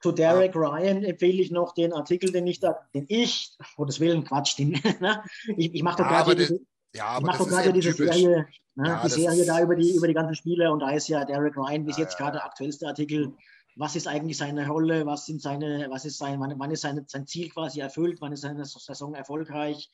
Zu 0.00 0.12
Derek 0.12 0.54
Ryan 0.54 1.02
empfehle 1.02 1.42
ich 1.42 1.50
noch 1.50 1.74
den 1.74 1.92
Artikel, 1.92 2.30
den 2.30 2.46
ich 2.46 2.60
da, 2.60 2.88
den 2.94 3.06
ich, 3.08 3.56
oh 3.76 3.84
das 3.84 3.98
Willen, 3.98 4.22
Quatsch, 4.22 4.56
den, 4.56 4.70
ne? 5.00 5.24
ich, 5.56 5.74
ich 5.74 5.82
mache 5.82 6.02
Ja, 6.02 6.22
gerade 6.22 6.60
Ja, 6.94 7.04
ich 7.04 7.16
aber 7.16 7.26
mach 7.26 7.38
das 7.38 7.46
doch 7.46 7.46
ist 7.46 7.62
gerade 7.62 7.72
diese 7.72 7.94
typisch. 7.94 8.16
Serie, 8.16 8.46
ne? 8.74 8.88
Ja, 8.88 9.02
die 9.02 9.08
Serie 9.08 9.44
da 9.46 9.62
über 9.62 9.76
die, 9.76 9.96
über 9.96 10.08
die 10.08 10.14
ganzen 10.14 10.34
Spiele 10.34 10.70
und 10.72 10.80
da 10.80 10.90
ist 10.90 11.08
ja 11.08 11.24
Derek 11.24 11.56
Ryan 11.56 11.84
bis 11.84 11.96
Ja, 11.96 12.04
jetzt 12.04 12.16
gerade 12.18 12.32
der 12.32 12.44
aktuellste 12.44 12.86
Artikel. 12.86 13.32
Was 13.76 13.96
ist 13.96 14.06
eigentlich 14.06 14.36
seine 14.36 14.68
Rolle? 14.68 15.06
Was 15.06 15.24
sind 15.24 15.40
seine, 15.40 15.86
was 15.90 16.04
ist 16.04 16.18
sein, 16.18 16.38
wann, 16.40 16.58
wann 16.58 16.70
ist 16.70 16.82
seine, 16.82 17.04
sein 17.06 17.26
Ziel 17.26 17.48
quasi 17.48 17.80
erfüllt? 17.80 18.20
Wann 18.20 18.32
ist 18.32 18.42
seine 18.42 18.64
Saison 18.66 19.14
erfolgreich? 19.14 19.90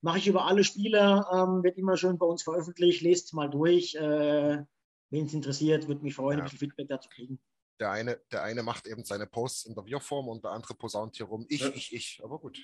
Mache 0.00 0.18
ich 0.18 0.26
über 0.26 0.46
alle 0.46 0.64
Spieler, 0.64 1.28
ähm, 1.32 1.62
wird 1.62 1.78
immer 1.78 1.96
schön 1.96 2.18
bei 2.18 2.26
uns 2.26 2.42
veröffentlicht. 2.42 3.02
Lest 3.02 3.32
mal 3.34 3.48
durch. 3.48 3.94
Äh, 3.94 4.64
Wen 5.12 5.26
es 5.26 5.34
interessiert, 5.34 5.88
würde 5.88 6.02
mich 6.02 6.14
freuen, 6.14 6.38
ein 6.38 6.44
bisschen 6.44 6.60
Feedback 6.60 6.88
dazu 6.88 7.08
kriegen. 7.08 7.40
Der 7.80 7.90
eine, 7.90 8.20
der 8.30 8.44
eine 8.44 8.62
macht 8.62 8.86
eben 8.86 9.04
seine 9.04 9.26
Posts 9.26 9.66
in 9.66 9.74
der 9.74 9.84
Wir-Form 9.84 10.28
und 10.28 10.44
der 10.44 10.52
andere 10.52 10.74
posaunt 10.74 11.16
hier 11.16 11.26
rum. 11.26 11.46
Ich, 11.48 11.60
Ja. 11.62 11.68
ich, 11.74 11.92
ich. 11.92 12.20
Aber 12.22 12.38
gut. 12.38 12.60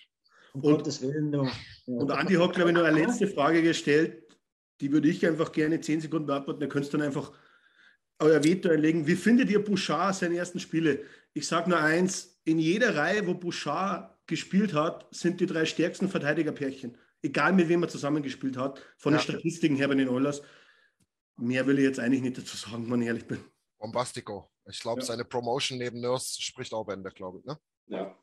Um 0.57 0.62
Und- 0.62 0.76
Gottes 0.78 1.02
Willen, 1.02 1.30
du. 1.32 1.44
Ja. 1.44 1.52
Und 1.86 2.11
Andi 2.11 2.34
hat, 2.34 2.54
glaube 2.54 2.70
ich, 2.70 2.76
noch 2.76 2.84
eine 2.84 2.98
letzte 3.04 3.26
Frage 3.28 3.62
gestellt. 3.62 4.22
Die 4.80 4.90
würde 4.92 5.09
ich 5.09 5.26
einfach 5.26 5.52
gerne 5.52 5.80
zehn 5.80 6.00
Sekunden 6.00 6.26
beantworten. 6.26 6.61
Da 6.61 6.66
könntest 6.66 6.92
du 6.92 6.98
dann 6.98 7.07
einfach 7.07 7.32
euer 8.18 8.42
Veto 8.42 8.70
einlegen. 8.70 9.07
Wie 9.07 9.16
findet 9.16 9.50
ihr 9.50 9.62
Bouchard 9.62 10.14
seine 10.14 10.36
ersten 10.36 10.59
Spiele? 10.61 11.04
Ich 11.34 11.46
sage 11.46 11.68
nur 11.70 11.78
eins: 11.78 12.40
In 12.44 12.59
jeder 12.59 12.94
Reihe, 12.96 13.26
wo 13.26 13.34
Bouchard 13.34 14.16
gespielt 14.26 14.72
hat, 14.74 15.07
sind 15.14 15.40
die 15.40 15.46
drei 15.46 15.64
stärksten 15.66 16.09
Verteidigerpärchen. 16.09 16.96
Egal 17.22 17.52
mit 17.52 17.68
wem 17.68 17.82
er 17.82 17.88
zusammengespielt 17.88 18.57
hat, 18.57 18.82
von 18.98 19.12
Ja. 19.12 19.18
den 19.18 19.22
Statistiken 19.24 19.76
her 19.76 19.88
bei 19.88 19.94
den 19.94 20.09
Oilers. 20.09 20.42
Mehr 21.36 21.66
will 21.66 21.78
ich 21.78 21.84
jetzt 21.84 21.98
eigentlich 22.00 22.22
nicht 22.22 22.38
dazu 22.38 22.57
sagen, 22.57 22.90
wenn 22.90 23.02
ich 23.02 23.09
ehrlich 23.09 23.26
bin. 23.26 23.38
Bombastico. 23.78 24.50
Ich 24.70 24.80
glaube, 24.80 25.00
Ja. 25.00 25.07
seine 25.07 25.24
Promotion 25.24 25.78
neben 25.78 26.00
Nurse 26.00 26.40
spricht 26.40 26.72
auch 26.72 26.84
Bände, 26.84 27.11
glaube 27.11 27.40
ich. 27.40 27.44
Ne? 27.44 27.59
Ja. 27.88 28.18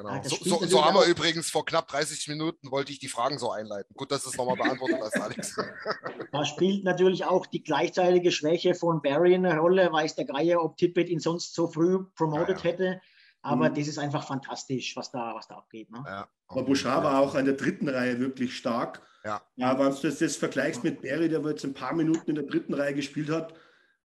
Genau. 0.00 0.14
Ah, 0.14 0.22
so, 0.24 0.36
so, 0.36 0.64
so 0.66 0.84
haben 0.84 0.94
wir 0.96 1.04
übrigens 1.04 1.50
vor 1.50 1.64
knapp 1.66 1.88
30 1.88 2.28
Minuten, 2.28 2.70
wollte 2.70 2.90
ich 2.90 2.98
die 2.98 3.08
Fragen 3.08 3.38
so 3.38 3.50
einleiten. 3.50 3.92
Gut, 3.94 4.10
dass 4.10 4.22
du 4.24 4.30
es 4.30 4.36
nochmal 4.36 4.56
beantwortet 4.56 4.98
hast, 5.02 5.20
Alex. 5.20 5.56
Da 6.32 6.44
spielt 6.44 6.84
natürlich 6.84 7.24
auch 7.24 7.44
die 7.46 7.62
gleichzeitige 7.62 8.30
Schwäche 8.30 8.74
von 8.74 9.02
Barry 9.02 9.34
eine 9.34 9.58
Rolle. 9.58 9.92
Weiß 9.92 10.14
der 10.14 10.24
Geier, 10.26 10.62
ob 10.62 10.76
Tippett 10.76 11.08
ihn 11.08 11.18
sonst 11.18 11.54
so 11.54 11.66
früh 11.66 12.04
promoted 12.14 12.58
Ja, 12.58 12.64
ja. 12.64 12.70
hätte. 12.70 13.00
Aber 13.42 13.68
Mhm. 13.70 13.74
das 13.74 13.88
ist 13.88 13.98
einfach 13.98 14.26
fantastisch, 14.26 14.94
was 14.96 15.10
da, 15.10 15.34
was 15.34 15.48
da 15.48 15.56
abgeht. 15.56 15.90
Ne? 15.90 16.02
Ja, 16.06 16.28
Aber 16.46 16.62
Bouchard 16.62 17.02
war 17.04 17.20
auch 17.20 17.34
an 17.34 17.46
der 17.46 17.54
dritten 17.54 17.88
Reihe 17.88 18.20
wirklich 18.20 18.56
stark. 18.56 19.02
Ja. 19.24 19.42
Ja, 19.56 19.78
wenn 19.78 19.90
du 19.94 20.00
das, 20.02 20.18
das 20.18 20.36
vergleichst 20.36 20.84
mit 20.84 21.02
Barry, 21.02 21.28
der 21.28 21.40
jetzt 21.40 21.64
ein 21.64 21.74
paar 21.74 21.94
Minuten 21.94 22.30
in 22.30 22.34
der 22.36 22.44
dritten 22.44 22.74
Reihe 22.74 22.94
gespielt 22.94 23.28
hat, 23.30 23.52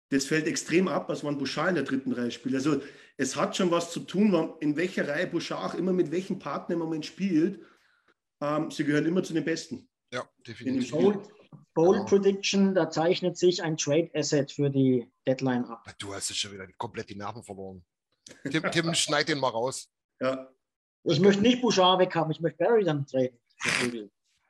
das 0.09 0.25
fällt 0.25 0.45
extrem 0.47 0.87
ab, 0.89 1.09
als 1.09 1.23
wenn 1.23 1.37
Bouchard 1.37 1.69
in 1.69 1.75
der 1.75 1.83
dritten 1.85 2.11
Reihe 2.11 2.31
spielt. 2.31 2.55
Also 2.55 2.81
es 3.21 3.35
hat 3.35 3.55
schon 3.55 3.69
was 3.69 3.91
zu 3.91 3.99
tun, 3.99 4.55
in 4.61 4.75
welcher 4.75 5.07
Reihe 5.07 5.27
Bouchard 5.27 5.63
auch 5.63 5.77
immer 5.77 5.93
mit 5.93 6.09
welchem 6.09 6.39
Partner 6.39 6.73
im 6.73 6.79
Moment 6.79 7.05
spielt. 7.05 7.63
Ähm, 8.41 8.71
sie 8.71 8.83
gehören 8.83 9.05
immer 9.05 9.21
zu 9.21 9.33
den 9.33 9.45
Besten. 9.45 9.87
Ja, 10.11 10.27
definitiv. 10.47 10.89
Bold, 10.91 11.29
Bold 11.75 11.97
Genau. 11.97 12.05
Prediction, 12.05 12.73
da 12.73 12.89
zeichnet 12.89 13.37
sich 13.37 13.61
ein 13.61 13.77
Trade 13.77 14.09
Asset 14.15 14.51
für 14.51 14.71
die 14.71 15.07
Deadline 15.27 15.65
ab. 15.65 15.85
Du 15.99 16.15
hast 16.15 16.29
ja 16.29 16.35
schon 16.35 16.51
wieder 16.51 16.67
komplett 16.77 17.09
die 17.09 17.15
Nerven 17.15 17.43
verloren. 17.43 17.85
Tim, 18.49 18.63
Tim 18.71 18.93
schneid 18.95 19.29
den 19.29 19.37
mal 19.37 19.49
raus. 19.49 19.87
Ja. 20.19 20.49
Ich 21.03 21.19
möchte 21.19 21.43
nicht 21.43 21.61
Bouchard 21.61 21.99
weghaben, 21.99 22.31
ich 22.31 22.41
möchte 22.41 22.57
Barry 22.57 22.83
dann 22.83 23.05
traden. 23.05 23.39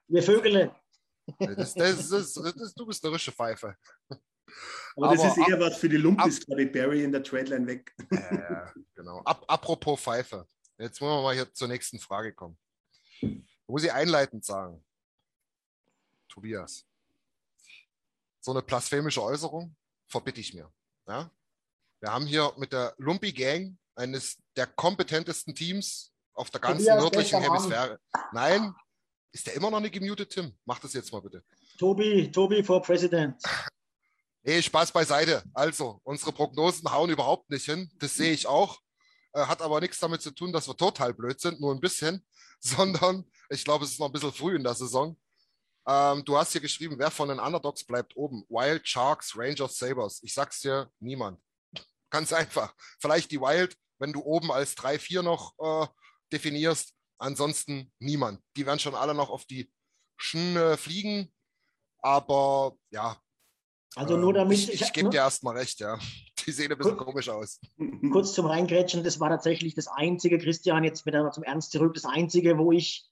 Wir 0.07 0.23
Vögel. 0.23 0.71
Das, 1.39 1.73
das, 1.73 2.09
das, 2.09 2.73
du 2.73 2.85
bist 2.85 3.03
eine 3.03 3.13
rische 3.13 3.33
Pfeife. 3.33 3.75
Aber, 4.95 5.15
das 5.15 5.19
Aber 5.23 5.29
ist 5.41 5.49
eher 5.49 5.59
was 5.59 5.77
für 5.77 5.89
die 5.89 5.97
ab- 5.97 6.03
Lumpis, 6.03 6.45
glaube 6.45 6.63
ich, 6.63 6.71
Barry 6.71 7.03
in 7.03 7.11
der 7.11 7.23
Tradeline 7.23 7.65
weg. 7.67 7.93
Äh, 8.09 8.67
genau. 8.95 9.21
Ab, 9.23 9.43
apropos 9.47 9.99
Pfeife. 10.01 10.45
Jetzt 10.77 10.99
wollen 11.01 11.17
wir 11.17 11.21
mal 11.23 11.33
hier 11.35 11.53
zur 11.53 11.67
nächsten 11.67 11.99
Frage 11.99 12.33
kommen. 12.33 12.57
Muss 13.67 13.83
ich 13.83 13.91
einleitend 13.93 14.43
sagen, 14.43 14.83
Tobias, 16.27 16.85
so 18.39 18.51
eine 18.51 18.61
blasphemische 18.61 19.21
Äußerung 19.21 19.75
verbitte 20.07 20.41
ich 20.41 20.53
mir. 20.53 20.71
Ja? 21.07 21.29
Wir 21.99 22.11
haben 22.11 22.25
hier 22.25 22.51
mit 22.57 22.73
der 22.73 22.93
Lumpy 22.97 23.31
Gang 23.31 23.77
eines 23.95 24.37
der 24.55 24.65
kompetentesten 24.67 25.53
Teams 25.53 26.11
auf 26.33 26.49
der 26.49 26.59
ganzen 26.61 26.85
Tobias, 26.85 27.01
nördlichen. 27.01 27.41
Hemisphäre. 27.41 27.99
Nein, 28.33 28.73
ist 29.31 29.45
der 29.47 29.53
immer 29.53 29.69
noch 29.69 29.79
nicht 29.79 29.93
gemutet, 29.93 30.31
Tim? 30.31 30.57
Mach 30.65 30.79
das 30.79 30.93
jetzt 30.93 31.11
mal 31.11 31.21
bitte. 31.21 31.43
Tobi, 31.77 32.31
Tobi 32.31 32.63
for 32.63 32.81
President. 32.81 33.41
Nee, 34.43 34.61
Spaß 34.61 34.91
beiseite. 34.91 35.43
Also, 35.53 35.99
unsere 36.03 36.31
Prognosen 36.31 36.91
hauen 36.91 37.09
überhaupt 37.09 37.49
nicht 37.49 37.65
hin. 37.65 37.91
Das 37.99 38.15
sehe 38.15 38.33
ich 38.33 38.47
auch. 38.47 38.79
Äh, 39.33 39.45
hat 39.45 39.61
aber 39.61 39.79
nichts 39.79 39.99
damit 39.99 40.21
zu 40.21 40.31
tun, 40.31 40.51
dass 40.51 40.67
wir 40.67 40.75
total 40.75 41.13
blöd 41.13 41.39
sind, 41.39 41.61
nur 41.61 41.73
ein 41.73 41.79
bisschen, 41.79 42.25
sondern 42.59 43.25
ich 43.49 43.63
glaube, 43.63 43.85
es 43.85 43.91
ist 43.91 43.99
noch 43.99 44.07
ein 44.07 44.11
bisschen 44.11 44.33
früh 44.33 44.55
in 44.55 44.63
der 44.63 44.73
Saison. 44.73 45.17
Ähm, 45.87 46.23
du 46.25 46.37
hast 46.37 46.51
hier 46.51 46.61
geschrieben, 46.61 46.95
wer 46.97 47.11
von 47.11 47.29
den 47.29 47.39
Underdogs 47.39 47.83
bleibt 47.83 48.15
oben? 48.15 48.43
Wild, 48.49 48.87
Sharks, 48.87 49.35
Rangers, 49.35 49.77
Sabres. 49.77 50.19
Ich 50.23 50.33
sag's 50.33 50.61
dir, 50.61 50.91
niemand. 50.99 51.39
Ganz 52.09 52.33
einfach. 52.33 52.73
Vielleicht 52.99 53.31
die 53.31 53.39
Wild, 53.39 53.75
wenn 53.99 54.13
du 54.13 54.21
oben 54.21 54.51
als 54.51 54.75
3-4 54.75 55.21
noch 55.21 55.53
äh, 55.59 55.87
definierst. 56.31 56.95
Ansonsten 57.17 57.91
niemand. 57.99 58.41
Die 58.57 58.65
werden 58.65 58.79
schon 58.79 58.95
alle 58.95 59.13
noch 59.13 59.29
auf 59.29 59.45
die 59.45 59.71
Schn 60.17 60.75
fliegen. 60.77 61.31
Aber 61.99 62.75
ja, 62.89 63.21
Also 63.95 64.17
nur 64.17 64.29
ähm, 64.29 64.35
damit 64.35 64.57
Ich, 64.57 64.73
ich 64.73 64.81
ich- 64.81 64.93
gebe 64.93 65.05
nur- 65.05 65.11
dir 65.11 65.17
erstmal 65.19 65.57
recht, 65.57 65.79
ja. 65.79 65.97
Die 66.45 66.51
sehen 66.51 66.71
ein 66.71 66.77
bisschen 66.77 66.97
Gut. 66.97 67.05
komisch 67.05 67.29
aus. 67.29 67.59
kurz 68.11 68.33
zum 68.33 68.47
Reingrätschen, 68.47 69.03
das 69.03 69.19
war 69.19 69.29
tatsächlich 69.29 69.75
das 69.75 69.87
einzige, 69.87 70.39
Christian, 70.39 70.83
jetzt 70.83 71.05
wieder 71.05 71.29
zum 71.31 71.43
Ernst 71.43 71.71
zurück, 71.71 71.93
das 71.93 72.05
einzige, 72.05 72.57
wo 72.57 72.71
ich 72.71 73.05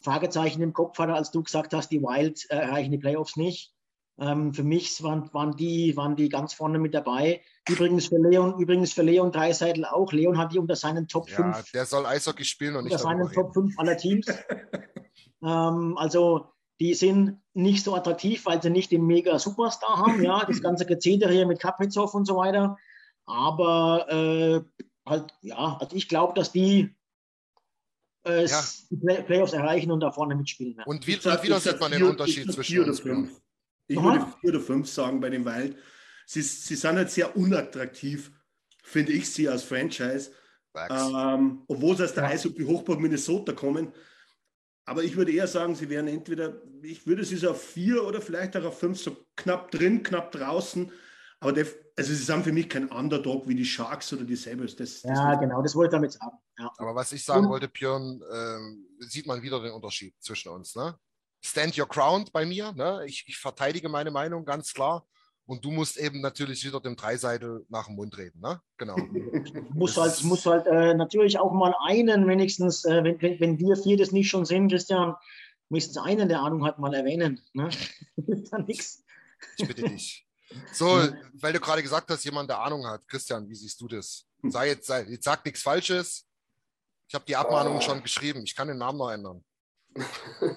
Fragezeichen 0.00 0.62
im 0.62 0.72
Kopf 0.72 0.96
hatte, 0.98 1.14
als 1.14 1.30
du 1.32 1.42
gesagt 1.42 1.74
hast, 1.74 1.88
die 1.90 2.00
Wild 2.00 2.46
äh, 2.50 2.56
erreichen 2.56 2.92
die 2.92 2.98
Playoffs 2.98 3.34
nicht. 3.36 3.72
Ähm, 4.18 4.54
für 4.54 4.62
mich 4.62 5.02
waren, 5.02 5.28
waren, 5.34 5.56
die, 5.56 5.96
waren 5.96 6.14
die 6.16 6.28
ganz 6.28 6.54
vorne 6.54 6.78
mit 6.78 6.94
dabei. 6.94 7.42
Übrigens 7.68 8.06
für 8.06 8.18
Leon, 8.18 8.58
übrigens 8.60 8.92
für 8.92 9.02
Leon 9.02 9.32
Dreiseitel 9.32 9.84
auch. 9.84 10.12
Leon 10.12 10.38
hat 10.38 10.52
die 10.52 10.58
unter 10.60 10.76
seinen 10.76 11.08
Top 11.08 11.28
Ja, 11.28 11.36
5 11.54 11.72
der 11.72 11.86
soll 11.86 12.06
Eishockey 12.06 12.44
spielen 12.44 12.76
und 12.76 12.84
nicht 12.84 12.92
unter 12.92 13.02
seinen 13.02 13.18
darüber 13.18 13.34
Top 13.34 13.56
reden. 13.56 13.70
5 13.70 13.78
aller 13.78 13.96
Teams. 13.96 14.26
ähm, 15.42 15.96
also 15.98 16.46
die 16.80 16.94
sind 16.94 17.40
nicht 17.54 17.84
so 17.84 17.94
attraktiv, 17.94 18.44
weil 18.46 18.60
sie 18.62 18.70
nicht 18.70 18.90
den 18.92 19.06
mega 19.06 19.38
Superstar 19.38 19.96
haben, 19.98 20.22
ja, 20.22 20.44
das 20.44 20.60
ganze 20.60 20.84
Gezeter 20.86 21.30
hier 21.30 21.46
mit 21.46 21.58
Kaprizov 21.60 22.14
und 22.14 22.26
so 22.26 22.36
weiter. 22.36 22.76
Aber 23.24 24.06
äh, 24.10 24.60
halt, 25.08 25.32
ja, 25.40 25.78
also 25.80 25.96
ich 25.96 26.08
glaube, 26.08 26.34
dass 26.34 26.52
die 26.52 26.94
äh, 28.26 28.46
Ja. 28.46 28.62
die 28.90 28.96
Play 28.96 29.22
Playoffs 29.22 29.52
erreichen 29.52 29.90
und 29.90 30.00
da 30.00 30.10
vorne 30.12 30.34
mitspielen 30.34 30.76
werden. 30.76 30.88
Und, 30.88 31.06
wie, 31.06 31.14
sag- 31.14 31.44
sag 31.46 31.60
sieht 31.60 31.80
man 31.80 31.90
den 31.92 32.00
vier- 32.00 32.10
Unterschied 32.10 32.52
zwischen 32.52 32.62
vier 32.72 32.80
oder 32.82 32.90
uns. 32.90 33.00
fünf. 33.00 33.40
Ich 33.88 34.02
würde 34.02 34.26
vier 34.40 34.50
oder 34.50 34.60
fünf 34.60 34.88
sagen 34.88 35.20
bei 35.20 35.30
den 35.30 35.44
Wild. 35.44 35.76
Sie, 36.26 36.42
sie 36.42 36.74
sind 36.74 36.96
halt 36.96 37.10
sehr 37.10 37.36
unattraktiv, 37.36 38.32
finde 38.82 39.12
ich 39.12 39.30
sie 39.32 39.48
als 39.48 39.62
Franchise. 39.62 40.32
Ähm, 40.90 41.62
obwohl 41.68 41.96
sie 41.96 42.04
aus 42.04 42.12
der 42.14 42.24
Ja. 42.24 42.30
Eishockey-Hochburg 42.30 43.00
Minnesota 43.00 43.52
kommen. 43.52 43.92
Aber 44.88 45.02
ich 45.02 45.16
würde 45.16 45.32
eher 45.32 45.48
sagen, 45.48 45.74
sie 45.74 45.90
wären 45.90 46.06
entweder, 46.06 46.62
ich 46.80 47.06
würde 47.06 47.24
sie 47.24 47.36
so 47.36 47.50
auf 47.50 47.60
vier 47.60 48.04
oder 48.04 48.20
vielleicht 48.20 48.56
auch 48.56 48.64
auf 48.64 48.78
fünf, 48.78 49.00
so 49.00 49.16
knapp 49.34 49.72
drin, 49.72 50.04
knapp 50.04 50.30
draußen. 50.30 50.92
Aber 51.40 51.52
der, 51.52 51.66
also 51.96 52.14
sie 52.14 52.22
sind 52.22 52.44
für 52.44 52.52
mich 52.52 52.68
kein 52.68 52.88
Underdog 52.88 53.48
wie 53.48 53.56
die 53.56 53.64
Sharks 53.64 54.12
oder 54.12 54.22
die 54.22 54.36
Sabres. 54.36 54.76
Das, 54.76 55.02
das 55.02 55.18
Ja, 55.18 55.34
genau, 55.34 55.60
das 55.60 55.74
wollte 55.74 55.88
ich 55.88 55.98
damit 55.98 56.12
sagen. 56.12 56.36
Ja. 56.56 56.70
Aber 56.78 56.94
was 56.94 57.10
ich 57.10 57.24
sagen 57.24 57.48
wollte, 57.48 57.68
Björn, 57.68 58.22
ähm, 58.32 58.86
sieht 59.00 59.26
man 59.26 59.42
wieder 59.42 59.60
den 59.60 59.72
Unterschied 59.72 60.14
zwischen 60.20 60.50
uns. 60.50 60.76
Ne? 60.76 60.96
Stand 61.44 61.76
your 61.76 61.88
ground 61.88 62.32
bei 62.32 62.46
mir. 62.46 62.72
Ne? 62.72 63.04
Ich, 63.06 63.24
ich 63.26 63.36
verteidige 63.36 63.88
meine 63.88 64.12
Meinung 64.12 64.44
ganz 64.44 64.72
klar. 64.72 65.04
Und 65.46 65.64
du 65.64 65.70
musst 65.70 65.96
eben 65.96 66.20
natürlich 66.20 66.64
wieder 66.64 66.80
dem 66.80 66.96
Dreiseitel 66.96 67.64
nach 67.68 67.86
dem 67.86 67.94
Mund 67.94 68.18
reden. 68.18 68.40
Ne? 68.40 68.60
Genau. 68.78 68.96
Muss 69.74 69.96
halt, 69.96 70.22
muss 70.24 70.44
halt 70.44 70.66
äh, 70.66 70.94
natürlich 70.94 71.38
auch 71.38 71.52
mal 71.52 71.74
einen 71.86 72.26
wenigstens, 72.26 72.84
äh, 72.84 73.04
wenn, 73.04 73.22
wenn, 73.22 73.40
wenn 73.40 73.58
wir 73.58 73.76
vier 73.76 73.96
das 73.96 74.10
nicht 74.10 74.28
schon 74.28 74.44
sind, 74.44 74.68
Christian, 74.70 75.14
mindestens 75.68 75.98
einen, 75.98 76.28
der 76.28 76.40
Ahnung 76.40 76.64
hat, 76.64 76.78
mal 76.78 76.92
erwähnen. 76.94 77.40
Ne? 77.52 77.70
Ja 78.50 78.58
nichts. 78.58 79.04
Ich 79.58 79.68
bitte 79.68 79.82
dich. 79.82 80.26
So, 80.72 80.86
weil 81.34 81.52
du 81.52 81.60
gerade 81.60 81.82
gesagt 81.82 82.10
hast, 82.10 82.24
jemand, 82.24 82.48
der 82.48 82.58
Ahnung 82.60 82.86
hat. 82.86 83.06
Christian, 83.06 83.48
wie 83.48 83.54
siehst 83.54 83.80
du 83.80 83.86
das? 83.88 84.26
Sei 84.42 84.68
jetzt, 84.68 84.86
sei, 84.86 85.02
jetzt 85.04 85.24
sag 85.24 85.44
nichts 85.44 85.62
Falsches. 85.62 86.26
Ich 87.08 87.14
habe 87.14 87.24
die 87.26 87.36
Abmahnung 87.36 87.76
Ah. 87.76 87.80
schon 87.80 88.02
geschrieben. 88.02 88.42
Ich 88.44 88.54
kann 88.56 88.68
den 88.68 88.78
Namen 88.78 88.98
noch 88.98 89.10
ändern. 89.10 89.44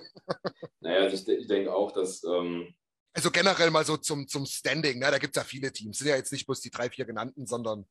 Naja, 0.82 1.08
ich, 1.08 1.28
ich 1.28 1.48
denke 1.48 1.74
auch, 1.74 1.92
dass 1.92 2.24
ähm, 2.24 2.74
Also 3.14 3.32
generell 3.32 3.72
mal 3.72 3.86
so 3.86 3.98
zum, 3.98 4.28
zum 4.28 4.46
Standing. 4.46 5.00
Ne? 5.00 5.10
Da 5.12 5.18
gibt 5.18 5.36
es 5.36 5.42
ja 5.42 5.46
viele 5.48 5.72
Teams. 5.72 5.98
Sind 5.98 6.08
ja 6.08 6.16
jetzt 6.16 6.32
nicht 6.32 6.46
bloß 6.46 6.62
die 6.62 6.70
drei, 6.70 6.90
vier 6.90 7.06
genannten, 7.06 7.46
sondern 7.48 7.86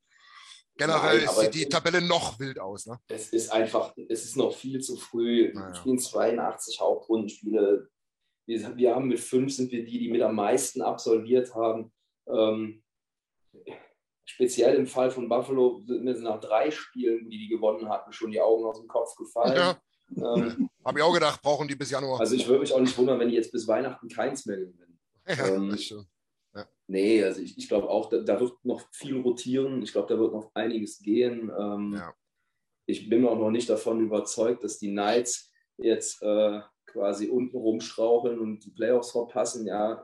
generell 0.76 1.24
Nein, 1.24 1.34
sieht 1.34 1.54
die 1.54 1.68
Tabelle 1.68 2.00
noch 2.00 2.38
wild 2.38 2.58
aus. 2.60 2.86
Ne? 2.86 2.98
es 3.08 3.30
ist 3.30 3.50
einfach, 3.50 3.94
es 4.08 4.24
ist 4.24 4.36
noch 4.36 4.54
viel 4.54 4.80
zu 4.80 4.96
früh. 4.96 5.48
Wir 5.52 5.54
Naja. 5.54 5.74
spielen 5.74 5.98
82 5.98 6.80
Hauptrundenspiele. 6.80 7.88
Wir, 8.46 8.76
wir 8.76 8.94
haben 8.94 9.08
mit 9.08 9.20
fünf 9.20 9.52
sind 9.52 9.72
wir 9.72 9.84
die, 9.84 9.98
die 9.98 10.08
mit 10.10 10.22
am 10.22 10.36
meisten 10.36 10.80
absolviert 10.82 11.54
haben. 11.54 11.92
Ähm, 12.28 12.82
speziell 14.24 14.76
im 14.76 14.86
Fall 14.86 15.10
von 15.10 15.28
Buffalo 15.28 15.82
sind 15.84 16.04
mir 16.04 16.14
nach 16.20 16.40
drei 16.40 16.70
Spielen, 16.70 17.28
die 17.28 17.38
die 17.38 17.48
gewonnen 17.48 17.88
hatten, 17.88 18.12
schon 18.12 18.30
die 18.30 18.40
Augen 18.40 18.64
aus 18.64 18.78
dem 18.78 18.88
Kopf 18.88 19.14
gefallen. 19.16 19.56
Ja, 19.56 19.80
Ähm, 20.16 20.70
habe 20.86 20.98
ich 20.98 21.04
auch 21.04 21.12
gedacht, 21.12 21.42
brauchen 21.42 21.68
die 21.68 21.76
bis 21.76 21.90
Januar. 21.90 22.18
also 22.20 22.34
ich 22.34 22.46
würde 22.46 22.60
mich 22.60 22.72
auch 22.72 22.80
nicht 22.80 22.96
wundern, 22.96 23.20
wenn 23.20 23.28
die 23.28 23.34
jetzt 23.34 23.52
bis 23.52 23.68
Weihnachten 23.68 24.08
keins 24.08 24.46
mehr 24.46 24.56
gewinnen. 24.56 24.88
Ja, 25.28 25.54
ähm, 25.54 25.70
das 25.70 25.82
stimmt. 25.82 26.06
Nee, 26.90 27.22
also 27.22 27.42
ich, 27.42 27.58
ich 27.58 27.68
glaube 27.68 27.88
auch, 27.90 28.08
da, 28.08 28.18
da 28.20 28.40
wird 28.40 28.64
noch 28.64 28.82
viel 28.92 29.20
rotieren. 29.20 29.82
Ich 29.82 29.92
glaube, 29.92 30.08
da 30.12 30.18
wird 30.18 30.32
noch 30.32 30.50
einiges 30.54 31.00
gehen. 31.00 31.50
Ähm, 31.58 31.92
Ja. 31.94 32.14
Ich 32.86 33.10
bin 33.10 33.26
auch 33.26 33.38
noch 33.38 33.50
nicht 33.50 33.68
davon 33.68 34.00
überzeugt, 34.00 34.64
dass 34.64 34.78
die 34.78 34.88
Knights 34.90 35.52
jetzt 35.76 36.22
äh, 36.22 36.60
quasi 36.86 37.28
unten 37.28 37.56
rumstraucheln 37.58 38.38
und 38.38 38.64
die 38.64 38.70
Playoffs 38.70 39.10
verpassen. 39.10 39.66
Ja, 39.66 40.02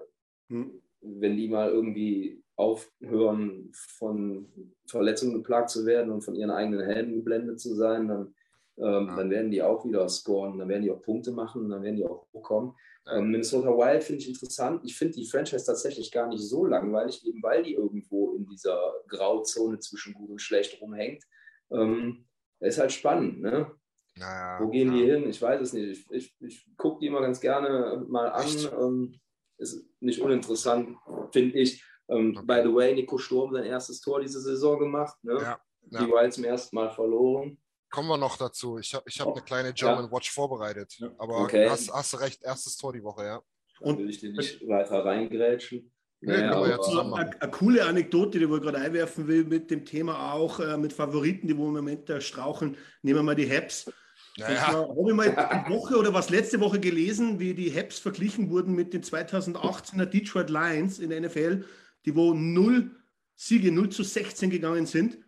Hm. 0.51 0.83
wenn 1.01 1.37
die 1.39 1.49
mal 1.49 1.71
irgendwie 1.71 2.43
aufhören, 2.57 3.71
von 3.73 4.53
Verletzungen 4.87 5.33
geplagt 5.35 5.71
zu 5.71 5.87
werden 5.87 6.13
und 6.13 6.21
von 6.21 6.35
ihren 6.35 6.51
eigenen 6.51 6.85
Helden 6.85 7.15
geblendet 7.15 7.59
zu 7.59 7.75
sein, 7.75 8.09
dann, 8.09 8.34
ähm, 8.79 9.07
Ja. 9.09 9.17
dann 9.17 9.31
werden 9.31 9.51
die 9.51 9.63
auch 9.63 9.85
wieder 9.85 10.09
scoren, 10.09 10.59
dann 10.59 10.69
werden 10.69 10.83
die 10.83 10.91
auch 10.91 11.03
Punkte 11.03 11.33
machen, 11.33 11.69
dann 11.69 11.83
werden 11.83 11.97
die 11.97 12.05
auch 12.07 12.27
hochkommen. 12.33 12.75
Ähm, 13.07 13.31
Minnesota 13.31 13.69
Wild 13.69 14.03
finde 14.03 14.23
ich 14.23 14.29
interessant. 14.29 14.81
Ich 14.85 14.97
finde 14.97 15.15
die 15.15 15.27
Franchise 15.27 15.65
tatsächlich 15.67 16.11
gar 16.11 16.27
nicht 16.27 16.43
so 16.43 16.65
langweilig, 16.65 17.25
eben 17.27 17.43
weil 17.43 17.63
die 17.63 17.75
irgendwo 17.75 18.35
in 18.35 18.47
dieser 18.47 18.95
Grauzone 19.09 19.79
zwischen 19.79 20.15
gut 20.15 20.31
und 20.31 20.41
schlecht 20.41 20.81
rumhängt. 20.81 21.23
Ähm, 21.71 22.27
ist 22.61 22.79
halt 22.79 22.93
spannend, 22.93 23.41
ne? 23.43 23.71
Naja, 24.17 24.59
Wo 24.61 24.69
gehen 24.71 24.93
ja. 24.93 24.99
die 24.99 25.11
hin? 25.11 25.29
Ich 25.29 25.43
weiß 25.43 25.61
es 25.61 25.73
nicht. 25.73 26.07
Ich, 26.11 26.11
ich, 26.11 26.37
ich 26.41 26.67
gucke 26.77 27.01
die 27.01 27.09
immer 27.09 27.21
ganz 27.21 27.41
gerne 27.41 28.05
mal 28.09 28.29
an. 28.31 28.47
Ähm, 28.81 29.21
ist 29.59 29.85
nicht 30.01 30.21
uninteressant, 30.21 30.97
finde 31.33 31.59
ich. 31.59 31.83
Ähm, 32.09 32.35
Okay. 32.37 32.45
By 32.47 32.61
the 32.69 32.75
way, 32.75 32.95
Nico 32.95 33.19
Sturm 33.19 33.53
sein 33.53 33.65
erstes 33.65 34.01
Tor 34.01 34.21
diese 34.21 34.41
Saison 34.41 34.79
gemacht. 34.79 35.17
Ne? 35.25 35.39
Ja, 35.41 35.59
Die 36.01 36.07
Wild 36.11 36.33
zum 36.33 36.45
ersten 36.45 36.77
Mal 36.77 36.91
verloren. 36.91 37.59
Kommen 37.95 38.09
wir 38.09 38.19
noch 38.19 38.37
dazu. 38.37 38.79
Ich 38.79 38.93
habe 38.93 39.05
ich 39.09 39.21
hab 39.21 39.29
eine 39.33 39.43
kleine 39.43 39.73
German 39.73 40.07
Ja. 40.07 40.11
Watch 40.13 40.31
vorbereitet. 40.33 40.95
Ja. 40.99 41.11
Aber 41.19 41.39
Okay. 41.43 41.69
hast, 41.71 41.93
hast 41.93 42.13
du 42.13 42.17
recht, 42.19 42.43
erstes 42.43 42.77
Tor 42.77 42.93
die 42.93 43.03
Woche, 43.05 43.25
ja. 43.25 43.41
Und 43.81 43.99
will 43.99 44.11
ich 44.11 44.19
den 44.21 44.33
nicht 44.33 44.61
weiter 44.67 45.05
reingrätschen. 45.05 45.91
Nee, 46.21 46.33
Naja, 46.39 46.53
aber- 46.53 47.05
machen. 47.05 47.15
Eine, 47.15 47.43
eine 47.43 47.51
coole 47.53 47.85
Anekdote, 47.85 48.39
die 48.39 48.45
ich 48.47 48.51
gerade 48.63 48.79
einwerfen 48.79 49.29
will, 49.29 49.45
mit 49.45 49.71
dem 49.71 49.85
Thema 49.85 50.33
auch, 50.33 50.59
äh, 50.59 50.77
mit 50.77 50.93
Favoriten, 50.93 51.47
die 51.47 51.57
wo 51.57 51.67
im 51.69 51.75
Moment 51.75 52.09
da 52.09 52.21
straucheln. 52.21 52.77
Nehmen 53.03 53.19
wir 53.19 53.23
mal 53.23 53.35
die 53.37 53.49
Habs. 53.51 53.91
Naja, 54.37 54.67
Habe 54.73 55.11
ich 55.11 55.15
mal 55.15 55.29
die 55.31 55.73
Woche 55.73 55.97
oder 55.97 56.13
was 56.13 56.31
letzte 56.31 56.59
Woche 56.61 56.81
gelesen, 56.81 57.39
wie 57.39 57.55
die 57.55 57.73
Habs 57.73 57.99
verglichen 58.01 58.51
wurden 58.51 58.75
mit 58.75 58.93
den 58.93 59.03
2018er 59.05 60.07
Detroit 60.07 60.51
Lions 60.51 60.99
in 60.99 61.11
der 61.11 61.21
NFL, 61.21 61.65
die 62.05 62.17
wo 62.17 62.35
null 62.35 62.91
Siege, 63.37 63.71
0 63.71 63.89
zu 63.91 64.03
16 64.03 64.49
gegangen 64.51 64.87
sind. 64.87 65.19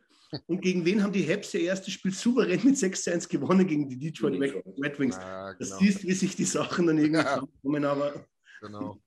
Und 0.47 0.61
gegen 0.61 0.85
wen 0.85 1.03
haben 1.03 1.13
die 1.13 1.27
Habs 1.29 1.55
ihr 1.55 1.61
erstes 1.61 1.95
Spiel 1.95 2.13
souverän 2.13 2.61
mit 2.65 2.77
6 2.79 3.05
zu 3.05 3.13
1 3.13 3.29
gewonnen? 3.29 3.67
Gegen 3.67 3.89
die 3.89 3.99
Detroit. 3.99 4.41
Red 4.83 4.99
Wings. 4.99 5.17
Das 5.17 5.59
genau. 5.59 5.79
siehst, 5.79 6.03
wie 6.05 6.13
sich 6.13 6.37
die 6.37 6.45
Sachen 6.45 6.87
dann 6.87 6.99
irgendwie 6.99 7.23
Ja. 7.25 7.41
kommen, 7.63 7.85
aber 7.85 8.27
genau. 8.61 8.99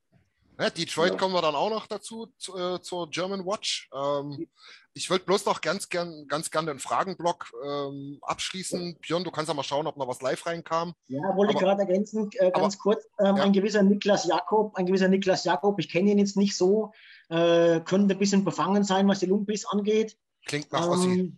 Ja, 0.60 0.70
Detroit 0.70 1.12
Ja. 1.14 1.18
kommen 1.18 1.34
wir 1.34 1.42
dann 1.42 1.56
auch 1.56 1.70
noch 1.70 1.88
dazu, 1.88 2.28
zu, 2.38 2.58
äh, 2.58 2.82
zur 2.82 3.10
German 3.10 3.46
Watch. 3.46 3.90
Ähm, 3.96 4.46
ich 4.94 5.10
wollte 5.10 5.24
bloß 5.24 5.46
noch 5.46 5.62
ganz 5.62 5.88
gern, 5.88 6.26
ganz 6.28 6.52
gern 6.52 6.66
den 6.66 6.80
Fragenblock 6.80 7.50
ähm, 7.66 8.18
abschließen. 8.24 8.98
Björn, 9.00 9.24
du 9.24 9.32
kannst 9.32 9.48
ja 9.48 9.54
mal 9.54 9.64
schauen, 9.64 9.88
ob 9.88 9.96
noch 9.96 10.10
was 10.10 10.22
live 10.22 10.46
reinkam. 10.46 10.94
Ja, 11.08 11.22
wollte 11.38 11.52
ich 11.54 11.58
Aber- 11.58 11.66
gerade 11.78 11.82
ergänzen, 11.84 12.30
äh, 12.40 12.52
ganz 12.52 12.78
kurz. 12.78 13.06
Ähm, 13.20 13.38
ja. 13.38 13.44
Ein 13.44 13.54
gewisser 13.54 13.84
Niklas 13.84 14.26
Jakob, 14.26 14.76
ein 14.76 14.86
gewisser 14.86 15.08
Niklas 15.08 15.46
Jakob, 15.46 15.80
ich 15.80 15.88
kenne 15.88 16.12
ihn 16.12 16.18
jetzt 16.20 16.36
nicht 16.36 16.58
so, 16.58 16.92
äh, 17.30 17.80
könnte 17.80 18.16
ein 18.16 18.20
bisschen 18.20 18.44
befangen 18.44 18.84
sein, 18.84 19.08
was 19.08 19.20
die 19.20 19.28
Lumpis 19.28 19.66
angeht. 19.66 20.18
Klingt 20.50 20.72
nach 20.72 20.88
Ossi. 20.88 21.08
Ähm, 21.20 21.38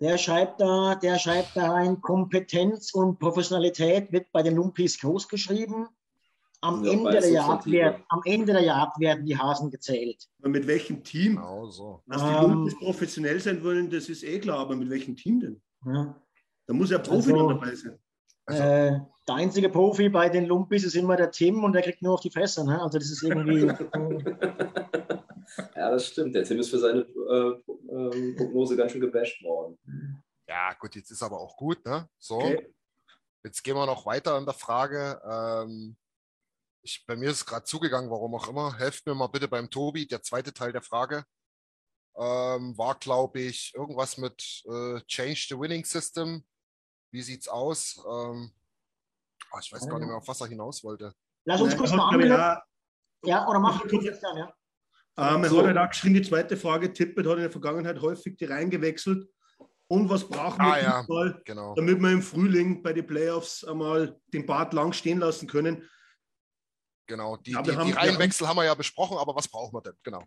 der 0.00 0.18
schreibt 0.18 0.60
da, 0.60 0.94
der 0.96 1.18
schreibt 1.18 1.56
da 1.56 1.72
rein, 1.72 2.00
Kompetenz 2.02 2.92
und 2.92 3.18
Professionalität 3.18 4.12
wird 4.12 4.30
bei 4.32 4.42
den 4.42 4.54
Lumpis 4.56 5.00
groß 5.00 5.28
geschrieben. 5.28 5.88
Am, 6.60 6.84
Ja, 6.84 6.92
Ende 6.92 7.10
der 7.10 7.30
Jagd 7.30 7.64
Media. 7.66 7.84
werd, 7.86 8.00
am 8.10 8.20
Ende 8.26 8.52
der 8.52 8.62
Jagd 8.62 9.00
werden 9.00 9.24
die 9.24 9.36
Hasen 9.38 9.70
gezählt. 9.70 10.28
mit 10.42 10.66
welchem 10.66 11.02
Team? 11.02 11.36
Genau 11.36 11.66
so. 11.70 12.02
Dass 12.06 12.20
die 12.22 12.28
Ähm, 12.28 12.50
Lumpis 12.50 12.78
professionell 12.78 13.40
sein 13.40 13.64
wollen, 13.64 13.88
das 13.88 14.10
ist 14.10 14.22
eh 14.24 14.38
klar, 14.38 14.58
aber 14.58 14.76
mit 14.76 14.90
welchem 14.90 15.16
Team 15.16 15.40
denn? 15.40 15.62
Ja. 15.86 16.14
Da 16.66 16.74
muss 16.74 16.90
ja 16.90 16.98
Profi 16.98 17.32
Also- 17.32 17.36
noch 17.36 17.48
dabei 17.54 17.74
sein. 17.74 17.98
Also- 18.44 18.62
Äh, 18.62 19.00
der 19.26 19.34
einzige 19.36 19.70
Profi 19.70 20.10
bei 20.10 20.28
den 20.28 20.44
Lumpis 20.44 20.84
ist 20.84 20.96
immer 20.96 21.16
der 21.16 21.30
Tim 21.30 21.64
und 21.64 21.72
der 21.72 21.80
kriegt 21.82 22.02
nur 22.02 22.12
auf 22.14 22.20
die 22.20 22.30
Fresse. 22.30 22.62
Ne? 22.66 22.78
Also 22.82 22.98
das 22.98 23.10
ist 23.10 23.22
irgendwie. 23.22 23.60
äh, 25.56 25.62
Ja, 25.76 25.90
das 25.90 26.06
stimmt. 26.06 26.34
Der 26.34 26.44
Tim 26.44 26.58
ist 26.60 26.70
für 26.70 26.78
seine 26.78 27.00
äh, 27.00 27.60
ähm, 27.90 28.36
Prognose 28.36 28.76
ganz 28.76 28.92
schön 28.92 29.00
gebasht 29.00 29.42
worden. 29.42 29.78
Ja, 30.48 30.72
gut, 30.74 30.94
jetzt 30.96 31.10
ist 31.10 31.22
aber 31.22 31.38
auch 31.38 31.56
gut, 31.56 31.84
ne? 31.84 32.08
So. 32.18 32.36
Okay. 32.38 32.74
Jetzt 33.42 33.62
gehen 33.62 33.74
wir 33.76 33.86
noch 33.86 34.04
weiter 34.04 34.36
in 34.36 34.44
der 34.44 34.54
Frage. 34.54 35.20
Ähm, 35.24 35.96
ich, 36.82 37.04
bei 37.06 37.16
mir 37.16 37.30
ist 37.30 37.36
es 37.38 37.46
gerade 37.46 37.64
zugegangen, 37.64 38.10
warum 38.10 38.34
auch 38.34 38.48
immer. 38.48 38.76
Helft 38.76 39.06
mir 39.06 39.14
mal 39.14 39.28
bitte 39.28 39.48
beim 39.48 39.70
Tobi. 39.70 40.06
Der 40.06 40.22
zweite 40.22 40.52
Teil 40.52 40.72
der 40.72 40.82
Frage 40.82 41.24
ähm, 42.16 42.76
war, 42.76 42.98
glaube 42.98 43.40
ich, 43.40 43.72
irgendwas 43.74 44.18
mit 44.18 44.62
äh, 44.66 45.00
Change 45.06 45.46
the 45.48 45.58
Winning 45.58 45.84
System. 45.84 46.44
Wie 47.12 47.22
sieht's 47.22 47.48
aus? 47.48 47.96
Ähm, 48.06 48.52
ah, 49.52 49.58
ich 49.62 49.72
weiß 49.72 49.88
gar 49.88 49.98
nicht 49.98 50.08
mehr, 50.08 50.16
auf 50.16 50.28
was 50.28 50.40
er 50.40 50.48
hinaus 50.48 50.84
wollte. 50.84 51.14
Lass 51.46 51.60
uns 51.60 51.70
Nein, 51.72 51.78
kurz 51.78 51.92
mal 51.92 52.08
anmelden. 52.08 52.58
Ja, 53.24 53.46
oder 53.48 53.58
mach 53.58 53.80
Kurz- 53.80 53.92
du 53.92 53.98
Christian, 54.00 54.36
ja. 54.36 54.54
Ähm, 55.20 55.44
er 55.44 55.50
So. 55.50 55.58
hat 55.58 55.66
halt 55.66 55.78
auch 55.78 55.88
geschrieben, 55.90 56.14
die 56.14 56.22
zweite 56.22 56.56
Frage, 56.56 56.92
Tippet 56.92 57.26
hat 57.26 57.34
in 57.34 57.40
der 57.42 57.50
Vergangenheit 57.50 58.00
häufig 58.00 58.36
die 58.36 58.44
Reihen 58.46 58.70
gewechselt. 58.70 59.28
Und 59.88 60.08
was 60.08 60.28
brauchen 60.28 60.58
wir 60.64 60.72
Ah, 60.72 60.78
ja. 60.80 61.00
diesmal, 61.00 61.42
Genau. 61.44 61.74
damit 61.74 62.00
wir 62.00 62.10
im 62.12 62.22
Frühling 62.22 62.82
bei 62.82 62.92
den 62.92 63.06
Playoffs 63.06 63.64
einmal 63.64 64.16
den 64.28 64.46
Bart 64.46 64.72
lang 64.72 64.92
stehen 64.92 65.18
lassen 65.18 65.48
können? 65.48 65.88
Genau. 67.08 67.36
Die, 67.38 67.50
Ja, 67.50 67.62
die, 67.62 67.72
haben- 67.72 67.86
die 67.88 67.92
wir 67.92 67.98
haben- 68.00 68.08
Reihenwechsel 68.08 68.46
haben 68.46 68.56
wir 68.56 68.64
ja 68.64 68.74
besprochen, 68.74 69.18
aber 69.18 69.34
was 69.34 69.48
brauchen 69.48 69.74
wir 69.74 69.82
denn? 69.82 69.94
Genau. 70.04 70.22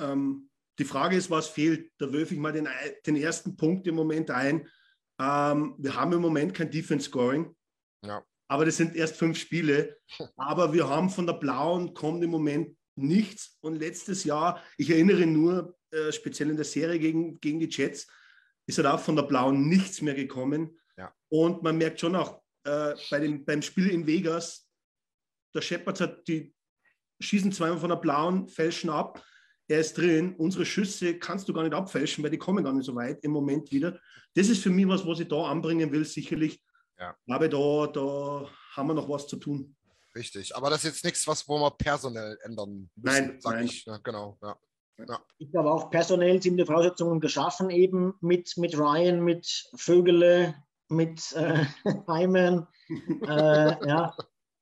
Ähm, 0.00 0.48
die 0.78 0.84
Frage 0.84 1.16
ist, 1.16 1.30
was 1.30 1.48
fehlt? 1.48 1.92
Da 1.98 2.10
wirf 2.12 2.32
ich 2.32 2.38
mal 2.38 2.52
den, 2.52 2.68
den 3.06 3.16
ersten 3.16 3.56
Punkt 3.56 3.86
im 3.86 3.94
Moment 3.94 4.30
ein. 4.30 4.66
Ähm, 5.20 5.74
wir 5.78 5.94
haben 5.94 6.12
im 6.14 6.22
Moment 6.22 6.54
kein 6.54 6.70
Defense 6.70 7.06
Scoring. 7.10 7.54
Ja. 8.04 8.24
Aber 8.48 8.64
das 8.64 8.76
sind 8.78 8.96
erst 8.96 9.16
fünf 9.16 9.38
Spiele. 9.38 9.98
Aber 10.36 10.72
wir 10.72 10.88
haben 10.88 11.10
von 11.10 11.26
der 11.26 11.34
Blauen 11.34 11.92
kommt 11.94 12.24
im 12.24 12.30
Moment 12.30 12.76
nichts. 12.96 13.58
Und 13.60 13.76
letztes 13.76 14.24
Jahr, 14.24 14.62
ich 14.76 14.90
erinnere 14.90 15.26
nur, 15.26 15.78
äh, 15.90 16.12
speziell 16.12 16.50
in 16.50 16.56
der 16.56 16.64
Serie 16.64 16.98
gegen, 16.98 17.40
gegen 17.40 17.60
die 17.60 17.68
Jets, 17.68 18.06
ist 18.66 18.78
halt 18.78 18.86
auch 18.86 19.00
von 19.00 19.16
der 19.16 19.24
Blauen 19.24 19.68
nichts 19.68 20.02
mehr 20.02 20.14
gekommen. 20.14 20.78
Ja. 20.96 21.12
Und 21.28 21.62
man 21.62 21.78
merkt 21.78 22.00
schon 22.00 22.16
auch 22.16 22.42
äh, 22.64 22.94
bei 23.10 23.20
dem, 23.20 23.44
beim 23.44 23.62
Spiel 23.62 23.88
in 23.90 24.06
Vegas, 24.06 24.68
der 25.54 25.60
Shepard 25.60 26.00
hat 26.00 26.28
die 26.28 26.54
schießen 27.20 27.52
zweimal 27.52 27.78
von 27.78 27.90
der 27.90 27.96
Blauen, 27.96 28.48
fälschen 28.48 28.90
ab. 28.90 29.24
Er 29.68 29.80
ist 29.80 29.96
drin. 29.96 30.34
Unsere 30.36 30.66
Schüsse 30.66 31.18
kannst 31.18 31.48
du 31.48 31.52
gar 31.52 31.62
nicht 31.62 31.74
abfälschen, 31.74 32.22
weil 32.22 32.30
die 32.30 32.38
kommen 32.38 32.64
gar 32.64 32.72
nicht 32.72 32.84
so 32.84 32.94
weit 32.94 33.22
im 33.22 33.30
Moment 33.30 33.70
wieder. 33.70 33.98
Das 34.34 34.48
ist 34.48 34.62
für 34.62 34.70
mich 34.70 34.88
was, 34.88 35.06
was 35.06 35.20
ich 35.20 35.28
da 35.28 35.44
anbringen 35.44 35.92
will, 35.92 36.04
sicherlich. 36.04 36.62
Ja. 36.98 37.16
Aber 37.28 37.48
da, 37.48 37.86
da 37.86 38.50
haben 38.72 38.88
wir 38.88 38.94
noch 38.94 39.08
was 39.08 39.26
zu 39.26 39.36
tun. 39.36 39.76
Richtig. 40.14 40.54
Aber 40.54 40.70
das 40.70 40.84
ist 40.84 40.92
jetzt 40.92 41.04
nichts, 41.04 41.26
was 41.26 41.48
wo 41.48 41.58
wir 41.58 41.70
personell 41.70 42.38
ändern 42.42 42.90
müssen, 42.96 43.26
Nein, 43.26 43.38
sag 43.40 43.54
nein. 43.54 43.64
ich. 43.64 43.84
Ja, 43.84 43.98
genau. 43.98 44.38
Ja. 44.42 44.56
Ich 45.38 45.50
glaube 45.50 45.72
auch 45.72 45.90
personell 45.90 46.40
sind 46.42 46.58
die 46.58 46.66
Voraussetzungen 46.66 47.20
geschaffen, 47.20 47.70
eben 47.70 48.14
mit, 48.20 48.56
mit 48.56 48.78
Ryan, 48.78 49.20
mit 49.20 49.70
Vögele, 49.74 50.54
mit 50.88 51.32
äh, 51.32 51.64
Hyman. 52.06 52.66
äh, 53.26 53.88
ja. 53.88 54.14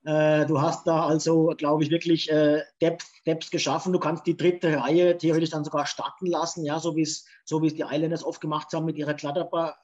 Äh, 0.04 0.46
du 0.46 0.62
hast 0.62 0.86
da 0.86 1.06
also, 1.06 1.52
glaube 1.58 1.82
ich, 1.84 1.90
wirklich 1.90 2.30
äh, 2.30 2.62
Depth, 2.80 3.06
Depth 3.26 3.50
geschaffen. 3.50 3.92
Du 3.92 3.98
kannst 3.98 4.26
die 4.26 4.36
dritte 4.36 4.80
Reihe 4.80 5.18
theoretisch 5.18 5.50
dann 5.50 5.64
sogar 5.64 5.86
starten 5.86 6.26
lassen, 6.26 6.64
ja, 6.64 6.78
so 6.78 6.96
wie 6.96 7.02
es 7.02 7.26
so 7.44 7.60
wie 7.60 7.66
es 7.66 7.74
die 7.74 7.82
Islanders 7.82 8.24
oft 8.24 8.40
gemacht 8.40 8.72
haben 8.72 8.86
mit 8.86 8.96
ihrer 8.96 9.12
Kladderback, 9.12 9.74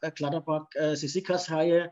äh, 0.75 0.95
äh, 0.95 1.91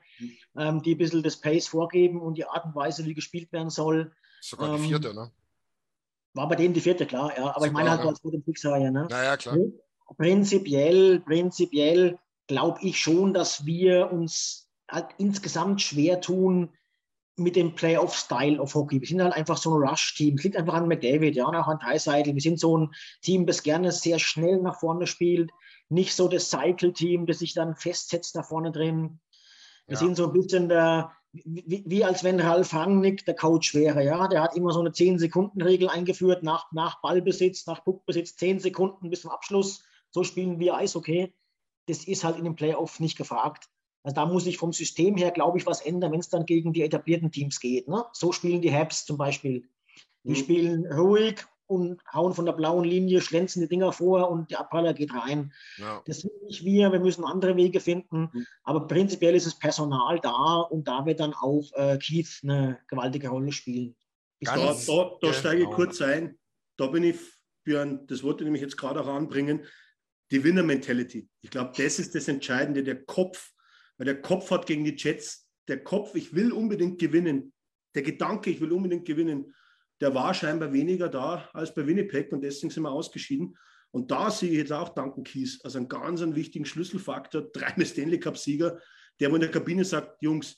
ähm, 0.56 0.82
die 0.82 0.94
ein 0.94 0.98
bisschen 0.98 1.22
das 1.22 1.40
Pace 1.40 1.68
vorgeben 1.68 2.22
und 2.22 2.38
die 2.38 2.46
Art 2.46 2.64
und 2.64 2.74
Weise, 2.74 3.04
wie 3.04 3.14
gespielt 3.14 3.52
werden 3.52 3.70
soll. 3.70 4.12
Sogar 4.40 4.76
die 4.76 4.82
Ähm, 4.82 4.88
vierte, 4.88 5.14
ne? 5.14 5.30
War 6.32 6.48
bei 6.48 6.56
denen 6.56 6.74
die 6.74 6.80
vierte, 6.80 7.06
klar, 7.06 7.36
ja. 7.36 7.54
Aber 7.54 7.66
ich 7.66 7.72
meine 7.72 7.90
halt 7.90 8.00
Sogar, 8.00 8.12
als 8.12 8.22
gute 8.22 8.40
Fix-Reihe, 8.40 8.90
ne? 8.90 9.06
Naja, 9.10 9.36
klar. 9.36 9.56
Prinzipiell, 10.16 11.20
prinzipiell 11.20 12.18
glaube 12.46 12.78
ich 12.82 12.98
schon, 12.98 13.34
dass 13.34 13.66
wir 13.66 14.10
uns 14.12 14.68
halt 14.90 15.08
insgesamt 15.18 15.82
schwer 15.82 16.20
tun 16.20 16.70
mit 17.36 17.56
dem 17.56 17.74
Playoff-Style 17.74 18.60
of 18.60 18.74
Hockey. 18.74 19.00
Wir 19.00 19.08
sind 19.08 19.22
halt 19.22 19.34
einfach 19.34 19.56
so 19.56 19.74
ein 19.76 19.88
Rush-Team. 19.88 20.36
Es 20.36 20.44
liegt 20.44 20.56
einfach 20.56 20.74
an 20.74 20.86
McDavid, 20.88 21.34
ja, 21.34 21.46
und 21.46 21.56
auch 21.56 21.66
an 21.66 21.78
Dreiseitel. 21.78 22.34
Wir 22.34 22.40
sind 22.40 22.60
so 22.60 22.76
ein 22.78 22.94
Team, 23.22 23.46
das 23.46 23.62
gerne 23.62 23.90
sehr 23.90 24.18
schnell 24.18 24.60
nach 24.60 24.78
vorne 24.78 25.06
spielt. 25.06 25.50
Nicht 25.88 26.14
so 26.14 26.28
das 26.28 26.50
Cycle-Team, 26.50 27.26
das 27.26 27.40
sich 27.40 27.54
dann 27.54 27.74
festsetzt 27.74 28.36
da 28.36 28.42
vorne 28.42 28.70
drin. 28.70 29.20
Wir 29.86 29.94
Ja. 29.94 29.98
sind 29.98 30.16
so 30.16 30.26
ein 30.28 30.32
bisschen 30.32 30.68
der, 30.68 31.12
wie, 31.32 31.82
wie 31.86 32.04
als 32.04 32.22
wenn 32.22 32.38
Ralf 32.40 32.72
Rangnick 32.72 33.26
der 33.26 33.34
Coach 33.34 33.74
wäre. 33.74 34.04
Ja? 34.04 34.28
Der 34.28 34.40
hat 34.42 34.56
immer 34.56 34.72
so 34.72 34.80
eine 34.80 34.90
10-Sekunden-Regel 34.90 35.88
eingeführt, 35.88 36.44
nach, 36.44 36.70
nach 36.72 37.00
Ballbesitz, 37.02 37.66
nach 37.66 37.84
Puckbesitz, 37.84 38.36
10 38.36 38.60
Sekunden 38.60 39.10
bis 39.10 39.22
zum 39.22 39.30
Abschluss. 39.32 39.82
So 40.10 40.22
spielen 40.22 40.60
wir 40.60 40.76
Eishockey. 40.76 41.34
Das 41.86 42.04
ist 42.04 42.22
halt 42.22 42.38
in 42.38 42.44
den 42.44 42.54
Playoffs 42.54 43.00
nicht 43.00 43.18
gefragt. 43.18 43.68
Also 44.04 44.14
da 44.14 44.26
muss 44.26 44.46
ich 44.46 44.58
vom 44.58 44.72
System 44.72 45.16
her, 45.16 45.30
glaube 45.30 45.58
ich, 45.58 45.66
was 45.66 45.80
ändern, 45.80 46.12
wenn 46.12 46.20
es 46.20 46.28
dann 46.28 46.44
gegen 46.46 46.72
die 46.72 46.82
etablierten 46.82 47.32
Teams 47.32 47.58
geht. 47.58 47.88
Ne? 47.88 48.04
So 48.12 48.32
spielen 48.32 48.60
die 48.60 48.72
Habs 48.72 49.06
zum 49.06 49.16
Beispiel. 49.16 49.64
Die 50.24 50.30
Mhm. 50.30 50.34
spielen 50.36 50.92
ruhig 50.92 51.36
und 51.66 52.02
hauen 52.12 52.34
von 52.34 52.44
der 52.44 52.52
blauen 52.52 52.84
Linie, 52.84 53.22
schlänzen 53.22 53.62
die 53.62 53.68
Dinger 53.68 53.92
vor 53.92 54.30
und 54.30 54.50
der 54.50 54.60
Abpraller 54.60 54.92
geht 54.92 55.14
rein. 55.14 55.52
Ja. 55.78 56.02
Das 56.04 56.20
sind 56.20 56.32
nicht 56.42 56.62
wir, 56.64 56.92
wir 56.92 57.00
müssen 57.00 57.24
andere 57.24 57.56
Wege 57.56 57.80
finden. 57.80 58.28
Mhm. 58.30 58.46
Aber 58.62 58.86
prinzipiell 58.86 59.34
ist 59.34 59.46
das 59.46 59.58
Personal 59.58 60.20
da 60.20 60.60
und 60.60 60.86
da 60.86 61.06
wird 61.06 61.20
dann 61.20 61.32
auch 61.32 61.64
äh, 61.72 61.98
Keith 61.98 62.40
eine 62.42 62.78
gewaltige 62.88 63.28
Rolle 63.30 63.52
spielen. 63.52 63.96
Bis 64.38 64.50
Da, 64.50 64.56
Ganz 64.56 64.84
da, 64.84 65.16
da 65.22 65.32
steige 65.32 65.62
ich 65.62 65.64
genau. 65.64 65.76
kurz 65.76 66.02
ein. 66.02 66.38
Da 66.76 66.88
bin 66.88 67.04
ich, 67.04 67.16
Björn, 67.64 68.06
das 68.06 68.22
wollte 68.22 68.42
ich 68.42 68.44
nämlich 68.44 68.62
jetzt 68.62 68.76
gerade 68.76 69.00
auch 69.00 69.06
anbringen, 69.08 69.64
die 70.30 70.44
Winner-Mentality. 70.44 71.28
Ich 71.40 71.50
glaube, 71.50 71.72
das 71.74 71.98
ist 71.98 72.14
das 72.14 72.28
Entscheidende, 72.28 72.82
der 72.82 73.02
Kopf. 73.04 73.53
Weil 73.96 74.06
der 74.06 74.20
Kopf 74.20 74.50
hat 74.50 74.66
gegen 74.66 74.84
die 74.84 74.96
Jets, 74.96 75.48
der 75.68 75.82
Kopf, 75.82 76.14
ich 76.14 76.34
will 76.34 76.52
unbedingt 76.52 76.98
gewinnen. 76.98 77.52
Der 77.94 78.02
Gedanke, 78.02 78.50
ich 78.50 78.60
will 78.60 78.72
unbedingt 78.72 79.06
gewinnen, 79.06 79.54
der 80.00 80.14
war 80.14 80.34
scheinbar 80.34 80.72
weniger 80.72 81.08
da 81.08 81.48
als 81.52 81.74
bei 81.74 81.86
Winnipeg 81.86 82.32
und 82.32 82.42
deswegen 82.42 82.70
sind 82.70 82.82
wir 82.82 82.90
ausgeschieden. 82.90 83.56
Und 83.92 84.10
da 84.10 84.30
sehe 84.30 84.50
ich 84.50 84.58
jetzt 84.58 84.72
auch 84.72 84.88
Duncan 84.88 85.22
Keys 85.22 85.60
als 85.62 85.76
einen 85.76 85.88
ganz 85.88 86.20
einen 86.20 86.34
wichtigen 86.34 86.64
Schlüsselfaktor, 86.64 87.42
dreimal 87.52 87.86
Stanley 87.86 88.18
Cup-Sieger, 88.18 88.80
der 89.20 89.30
wo 89.30 89.36
in 89.36 89.40
der 89.40 89.50
Kabine 89.50 89.84
sagt, 89.84 90.20
Jungs, 90.20 90.56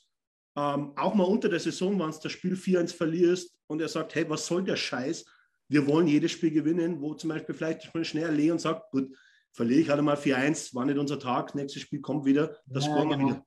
ähm, 0.55 0.93
auch 0.95 1.13
mal 1.13 1.23
unter 1.23 1.47
der 1.47 1.59
Saison, 1.59 1.99
wenn 1.99 2.09
du 2.09 2.17
das 2.23 2.31
Spiel 2.31 2.55
4-1 2.55 2.95
verlierst 2.95 3.55
und 3.67 3.79
er 3.79 3.89
sagt, 3.89 4.15
hey, 4.15 4.27
was 4.27 4.47
soll 4.47 4.63
der 4.63 4.75
Scheiß? 4.75 5.23
Wir 5.69 5.85
wollen 5.85 6.07
jedes 6.07 6.31
Spiel 6.31 6.49
gewinnen, 6.49 6.99
wo 6.99 7.13
zum 7.13 7.29
Beispiel 7.29 7.53
vielleicht 7.53 7.93
mal 7.93 8.03
schnell 8.03 8.33
Leon 8.33 8.57
sagt, 8.57 8.89
gut, 8.89 9.15
verliere 9.57 9.81
ich 9.81 9.89
halt 9.89 10.01
mal 10.03 10.15
4-1, 10.15 10.75
war 10.75 10.85
nicht 10.85 10.99
unser 10.99 11.19
Tag, 11.19 11.55
nächstes 11.55 11.81
Spiel 11.81 11.99
kommt 11.99 12.25
wieder, 12.25 12.59
das 12.67 12.85
Ja, 12.85 12.91
scoren 12.91 13.09
wir 13.09 13.17
genau. 13.17 13.29
wieder. 13.29 13.45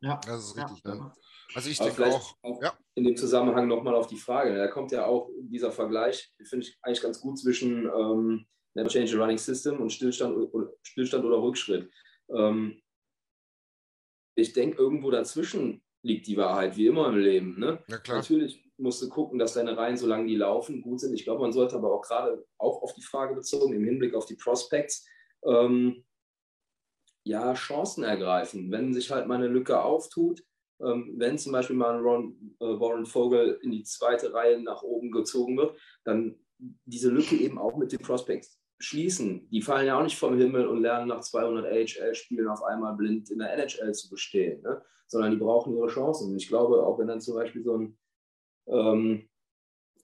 Ja. 0.00 0.20
Das 0.24 0.44
ist 0.44 0.56
richtig. 0.56 0.82
Ja. 0.84 0.94
Ne? 0.94 1.12
Also 1.54 1.70
ich 1.70 1.80
Aber 1.80 1.90
denke 1.90 2.14
auch, 2.14 2.36
auch 2.42 2.62
ja. 2.62 2.78
in 2.94 3.04
dem 3.04 3.16
Zusammenhang 3.16 3.68
nochmal 3.68 3.94
auf 3.94 4.06
die 4.06 4.16
Frage. 4.16 4.54
Da 4.56 4.68
kommt 4.68 4.92
ja 4.92 5.06
auch 5.06 5.30
dieser 5.40 5.72
Vergleich, 5.72 6.32
finde 6.42 6.66
ich 6.66 6.78
eigentlich 6.82 7.02
ganz 7.02 7.20
gut 7.20 7.38
zwischen 7.38 7.86
ähm, 7.86 8.46
Never 8.74 8.88
Change 8.88 9.08
the 9.08 9.16
Running 9.16 9.38
System 9.38 9.80
und 9.80 9.92
Stillstand 9.92 10.36
oder, 10.36 10.72
Stillstand 10.82 11.24
oder 11.24 11.42
Rückschritt. 11.42 11.90
Ähm, 12.30 12.80
ich 14.36 14.52
denke, 14.52 14.78
irgendwo 14.78 15.10
dazwischen 15.10 15.82
liegt 16.02 16.26
die 16.28 16.36
Wahrheit, 16.36 16.76
wie 16.76 16.86
immer 16.86 17.08
im 17.08 17.18
Leben. 17.18 17.58
Ne? 17.58 17.82
Ja, 17.88 17.98
klar. 17.98 18.18
Natürlich 18.18 18.67
musst 18.78 19.02
du 19.02 19.08
gucken, 19.08 19.38
dass 19.38 19.54
deine 19.54 19.76
Reihen, 19.76 19.96
solange 19.96 20.26
die 20.26 20.36
laufen, 20.36 20.82
gut 20.82 21.00
sind. 21.00 21.14
Ich 21.14 21.24
glaube, 21.24 21.42
man 21.42 21.52
sollte 21.52 21.76
aber 21.76 21.92
auch 21.92 22.02
gerade 22.02 22.44
auch 22.58 22.82
auf 22.82 22.94
die 22.94 23.02
Frage 23.02 23.34
bezogen, 23.34 23.74
im 23.74 23.84
Hinblick 23.84 24.14
auf 24.14 24.26
die 24.26 24.36
Prospects, 24.36 25.06
ähm, 25.44 26.04
ja, 27.24 27.52
Chancen 27.54 28.04
ergreifen. 28.04 28.70
Wenn 28.70 28.94
sich 28.94 29.10
halt 29.10 29.26
mal 29.26 29.34
eine 29.34 29.48
Lücke 29.48 29.82
auftut, 29.82 30.42
ähm, 30.80 31.14
wenn 31.16 31.38
zum 31.38 31.52
Beispiel 31.52 31.76
mal 31.76 31.94
ein 31.94 32.02
Ron, 32.02 32.56
äh, 32.60 32.64
Warren 32.64 33.06
Vogel 33.06 33.58
in 33.62 33.72
die 33.72 33.82
zweite 33.82 34.32
Reihe 34.32 34.60
nach 34.62 34.82
oben 34.82 35.10
gezogen 35.10 35.56
wird, 35.56 35.76
dann 36.04 36.36
diese 36.84 37.10
Lücke 37.10 37.36
eben 37.36 37.58
auch 37.58 37.76
mit 37.76 37.92
den 37.92 38.00
Prospects 38.00 38.58
schließen. 38.78 39.48
Die 39.50 39.62
fallen 39.62 39.86
ja 39.86 39.98
auch 39.98 40.04
nicht 40.04 40.18
vom 40.18 40.36
Himmel 40.36 40.66
und 40.66 40.82
lernen 40.82 41.08
nach 41.08 41.20
200 41.20 41.66
AHL-Spielen 41.66 42.48
auf 42.48 42.62
einmal 42.62 42.94
blind 42.96 43.30
in 43.30 43.40
der 43.40 43.52
NHL 43.52 43.92
zu 43.92 44.08
bestehen, 44.08 44.62
ne? 44.62 44.82
sondern 45.08 45.32
die 45.32 45.36
brauchen 45.36 45.76
ihre 45.76 45.88
Chancen. 45.88 46.30
Und 46.30 46.36
ich 46.36 46.48
glaube, 46.48 46.84
auch 46.84 46.98
wenn 46.98 47.08
dann 47.08 47.20
zum 47.20 47.34
Beispiel 47.34 47.62
so 47.62 47.76
ein, 47.76 47.98
ähm, 48.70 49.28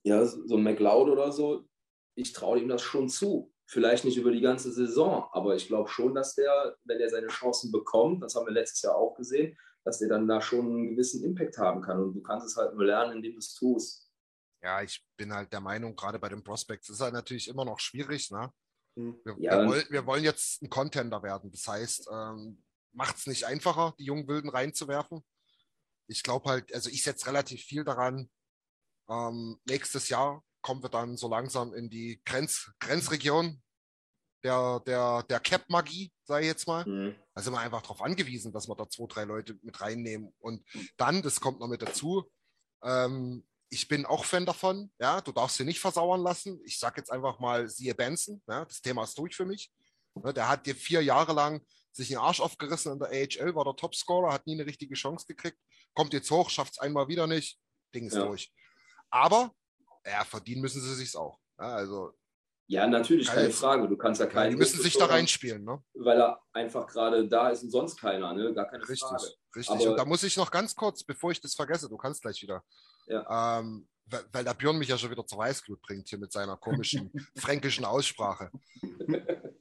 ja, 0.03 0.25
so 0.25 0.57
ein 0.57 0.63
McLeod 0.63 1.09
oder 1.09 1.33
so, 1.33 1.67
ich 2.17 2.33
traue 2.33 2.61
ihm 2.61 2.69
das 2.69 2.83
schon 2.83 3.09
zu. 3.09 3.53
Vielleicht 3.67 4.05
nicht 4.05 4.19
über 4.19 4.31
die 4.31 4.43
ganze 4.43 4.71
Saison, 4.73 5.27
aber 5.33 5.57
ich 5.57 5.67
glaube 5.69 5.89
schon, 5.89 6.15
dass 6.15 6.35
der, 6.35 6.77
wenn 6.85 7.01
er 7.01 7.09
seine 7.09 7.29
Chancen 7.29 7.73
bekommt, 7.73 8.23
das 8.23 8.35
haben 8.35 8.47
wir 8.47 8.53
letztes 8.53 8.83
Jahr 8.83 8.97
auch 8.97 9.15
gesehen, 9.15 9.57
dass 9.85 9.99
der 9.99 10.09
dann 10.09 10.29
da 10.29 10.41
schon 10.41 10.67
einen 10.67 10.91
gewissen 10.91 11.25
Impact 11.25 11.57
haben 11.57 11.81
kann. 11.81 12.03
Und 12.03 12.15
du 12.15 12.23
kannst 12.23 12.47
es 12.47 12.57
halt 12.57 12.75
nur 12.75 12.85
lernen, 12.85 13.17
indem 13.17 13.33
du 13.33 13.39
es 13.39 13.55
tust. 13.55 14.11
Ja, 14.63 14.83
ich 14.83 15.05
bin 15.17 15.33
halt 15.33 15.53
der 15.53 15.61
Meinung, 15.61 15.97
gerade 15.97 16.19
bei 16.19 16.29
den 16.29 16.43
Prospects 16.43 16.89
ist 16.91 17.01
halt 17.01 17.15
natürlich 17.15 17.49
immer 17.49 17.65
noch 17.65 17.79
schwierig. 17.79 18.31
Ne? 18.31 18.51
Hm. 18.97 19.19
Wir, 19.25 19.37
Ja, 19.39 19.59
wir, 19.61 19.69
wollen, 19.69 19.87
wir 19.91 20.07
wollen 20.07 20.25
jetzt 20.25 20.63
ein 20.63 20.71
Contender 20.71 21.23
werden. 21.23 21.51
Das 21.51 21.67
heißt, 21.67 22.09
ähm, 22.13 22.63
macht 22.93 23.17
es 23.17 23.27
nicht 23.27 23.45
einfacher, 23.45 23.95
die 23.99 24.05
jungen 24.05 24.29
Wilden 24.29 24.49
reinzuwerfen. 24.49 25.23
Ich 26.07 26.23
glaube 26.23 26.49
halt, 26.51 26.73
also 26.75 26.91
ich 26.91 27.03
setze 27.03 27.27
relativ 27.27 27.63
viel 27.63 27.85
daran. 27.85 28.31
Ähm, 29.09 29.59
nächstes 29.67 30.09
Jahr 30.09 30.43
kommen 30.63 30.83
wir 30.83 30.91
dann 30.91 31.17
so 31.17 31.29
langsam 31.29 31.75
in 31.75 31.91
die 31.91 32.21
Grenz, 32.25 32.73
Grenzregion 32.81 33.63
der, 34.43 34.81
der, 34.87 35.23
der 35.25 35.41
Cap-Magie, 35.41 36.13
sage 36.25 36.43
ich 36.43 36.49
jetzt 36.49 36.67
mal. 36.67 36.85
Mhm. 36.87 37.15
Da 37.35 37.43
sind 37.43 37.53
wir 37.53 37.61
einfach 37.61 37.83
darauf 37.83 38.03
angewiesen, 38.03 38.53
dass 38.53 38.69
wir 38.69 38.77
da 38.77 38.89
zwei, 38.89 39.07
drei 39.07 39.25
Leute 39.25 39.59
mit 39.63 39.81
reinnehmen. 39.81 40.35
Und 40.39 40.67
dann, 40.97 41.23
das 41.23 41.41
kommt 41.41 41.61
noch 41.61 41.69
mit 41.69 41.83
dazu, 41.83 42.31
ähm, 42.83 43.47
ich 43.71 43.89
bin 43.89 44.07
auch 44.07 44.25
Fan 44.25 44.47
davon, 44.47 44.93
ja, 45.01 45.21
du 45.21 45.33
darfst 45.33 45.57
sie 45.57 45.65
nicht 45.65 45.81
versauern 45.81 46.23
lassen. 46.23 46.61
Ich 46.65 46.79
sage 46.79 46.99
jetzt 46.99 47.11
einfach 47.11 47.41
mal, 47.41 47.69
siehe 47.69 47.95
Benson, 47.95 48.41
ja, 48.47 48.65
das 48.65 48.81
Thema 48.81 49.03
ist 49.03 49.19
durch 49.19 49.35
für 49.35 49.45
mich. 49.45 49.73
Ne, 50.15 50.33
der 50.33 50.49
hat 50.49 50.67
dir 50.67 50.77
vier 50.77 51.03
Jahre 51.03 51.33
lang 51.33 51.61
sich 51.91 52.09
den 52.09 52.19
Arsch 52.19 52.41
aufgerissen 52.41 52.93
in 52.93 52.99
der 53.01 53.09
AHL, 53.09 53.55
war 53.55 53.65
der 53.65 53.75
Topscorer, 53.75 54.33
hat 54.33 54.47
nie 54.47 54.55
eine 54.55 54.67
richtige 54.67 54.95
Chance 54.95 55.27
gekriegt, 55.27 55.59
kommt 55.95 56.13
jetzt 56.13 56.31
hoch, 56.31 56.51
schafft 56.51 56.75
es 56.75 56.79
einmal 56.79 57.09
wieder 57.09 57.27
nicht, 57.27 57.59
Ding 57.95 58.07
ist 58.07 58.15
Ja. 58.15 58.27
durch. 58.27 58.53
Aber, 59.11 59.53
ja, 60.07 60.25
verdienen 60.25 60.61
müssen 60.63 60.81
sie 60.81 60.95
sich's 60.95 61.17
auch. 61.17 61.39
Ja, 61.59 61.75
also, 61.77 62.13
Ja, 62.67 62.87
natürlich, 62.87 63.27
keine. 63.29 63.51
Frage. 63.51 63.89
Du 63.89 63.97
kannst 63.97 64.21
ja 64.21 64.27
ja, 64.27 64.33
keinen. 64.33 64.51
die 64.53 64.57
müssen 64.57 64.81
sich 64.81 64.97
da 64.97 65.07
reinspielen, 65.07 65.65
ne? 65.65 65.83
Weil 65.95 66.21
er 66.21 66.41
einfach 66.53 66.87
gerade 66.87 67.29
da 67.29 67.51
ist 67.51 67.63
und 67.63 67.71
sonst 67.71 68.01
keiner, 68.01 68.33
ne? 68.33 68.53
Gar 68.55 68.67
keine 68.69 68.83
Richtig, 68.89 69.01
Frage. 69.09 69.29
richtig. 69.55 69.69
Aber- 69.81 69.91
und 69.91 69.97
da 69.99 70.05
muss 70.05 70.23
ich 70.23 70.37
noch 70.37 70.51
ganz 70.51 70.75
kurz, 70.75 71.05
bevor 71.05 71.31
ich 71.31 71.41
das 71.41 71.55
vergesse, 71.55 71.89
du 71.89 71.97
kannst 71.97 72.23
gleich 72.23 72.41
wieder. 72.43 72.65
Ähm, 73.07 73.87
weil, 74.07 74.25
weil 74.33 74.45
der 74.45 74.55
Björn 74.55 74.79
mich 74.79 74.89
ja 74.89 74.99
schon 74.99 75.11
wieder 75.11 75.27
zur 75.27 75.39
Weißglut 75.39 75.81
bringt 75.83 76.09
hier 76.09 76.19
mit 76.19 76.33
seiner 76.33 76.57
komischen 76.57 77.11
fränkischen 77.37 77.85
Aussprache. 77.85 78.51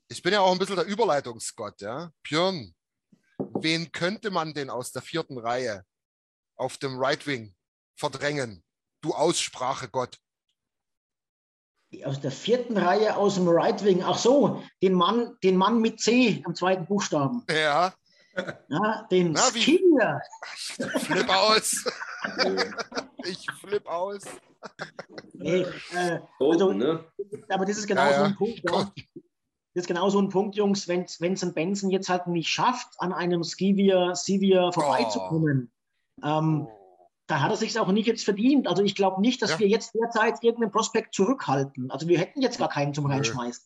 Ich 0.09 0.21
bin 0.21 0.33
ja 0.33 0.41
auch 0.41 0.51
ein 0.51 0.59
bisschen 0.59 0.75
der 0.77 0.85
Überleitungsgott, 0.85 1.81
ja. 1.81 2.11
Björn, 2.23 2.73
wen 3.37 3.91
könnte 3.91 4.31
man 4.31 4.53
denn 4.53 4.69
aus 4.69 4.91
der 4.91 5.01
vierten 5.01 5.37
Reihe 5.37 5.85
auf 6.55 6.77
dem 6.77 6.97
Right 6.99 7.25
Wing 7.27 7.55
verdrängen? 7.97 8.63
Du 9.03 9.13
Aussprachegott. 9.13 10.17
Aus 12.05 12.19
der 12.21 12.31
vierten 12.31 12.77
Reihe 12.77 13.15
aus 13.17 13.35
dem 13.35 13.47
Right 13.47 13.83
Wing. 13.83 14.01
Ach 14.03 14.17
so, 14.17 14.63
den 14.81 14.93
Mann, 14.93 15.37
den 15.43 15.57
Mann 15.57 15.79
mit 15.79 15.99
C 15.99 16.41
am 16.45 16.55
zweiten 16.55 16.87
Buchstaben. 16.87 17.43
Ja, 17.49 17.93
Ja, 18.67 19.07
den 19.11 19.33
Na, 19.33 19.41
wie- 19.53 19.61
Skinner. 19.61 20.19
flip 21.01 21.29
aus. 21.29 21.85
ich 23.25 23.45
flipp 23.59 23.85
aus. 23.85 24.23
Nee, 25.33 25.65
äh, 25.93 26.19
Also- 26.39 26.71
ne? 26.71 27.05
aber 27.49 27.65
das 27.65 27.77
ist 27.77 27.85
genau 27.85 28.05
Ja, 28.05 28.13
so 28.13 28.19
ja. 28.21 28.23
ein 28.25 28.35
Punkt. 28.35 28.61
Ja. 28.63 28.91
Das 29.75 29.81
ist 29.83 29.87
genau 29.87 30.09
so 30.09 30.19
ein 30.19 30.29
Punkt, 30.29 30.55
Jungs, 30.55 30.87
wenn 30.87 31.03
es 31.03 31.43
ein 31.43 31.53
Benson 31.53 31.91
jetzt 31.91 32.09
halt 32.09 32.25
nicht 32.27 32.49
schafft, 32.49 32.87
an 32.99 33.11
einem 33.13 33.43
Skivier, 33.43 34.15
Sivier 34.15 34.71
vorbeizukommen, 34.73 35.71
ähm, 36.23 36.67
da 37.27 37.41
hat 37.41 37.51
er 37.51 37.57
sich 37.57 37.77
auch 37.79 37.91
nicht 37.91 38.07
jetzt 38.07 38.25
verdient. 38.25 38.67
Also 38.67 38.83
ich 38.83 38.95
glaube 38.95 39.21
nicht, 39.21 39.41
dass 39.41 39.51
Ja. 39.51 39.59
wir 39.59 39.67
jetzt 39.67 39.93
derzeit 39.95 40.43
irgendeinen 40.43 40.71
Prospekt 40.71 41.15
zurückhalten. 41.15 41.89
Also 41.89 42.07
wir 42.07 42.19
hätten 42.19 42.41
jetzt 42.41 42.57
gar 42.57 42.69
keinen 42.69 42.93
zum. 42.93 43.05
Reinschmeißen. 43.05 43.65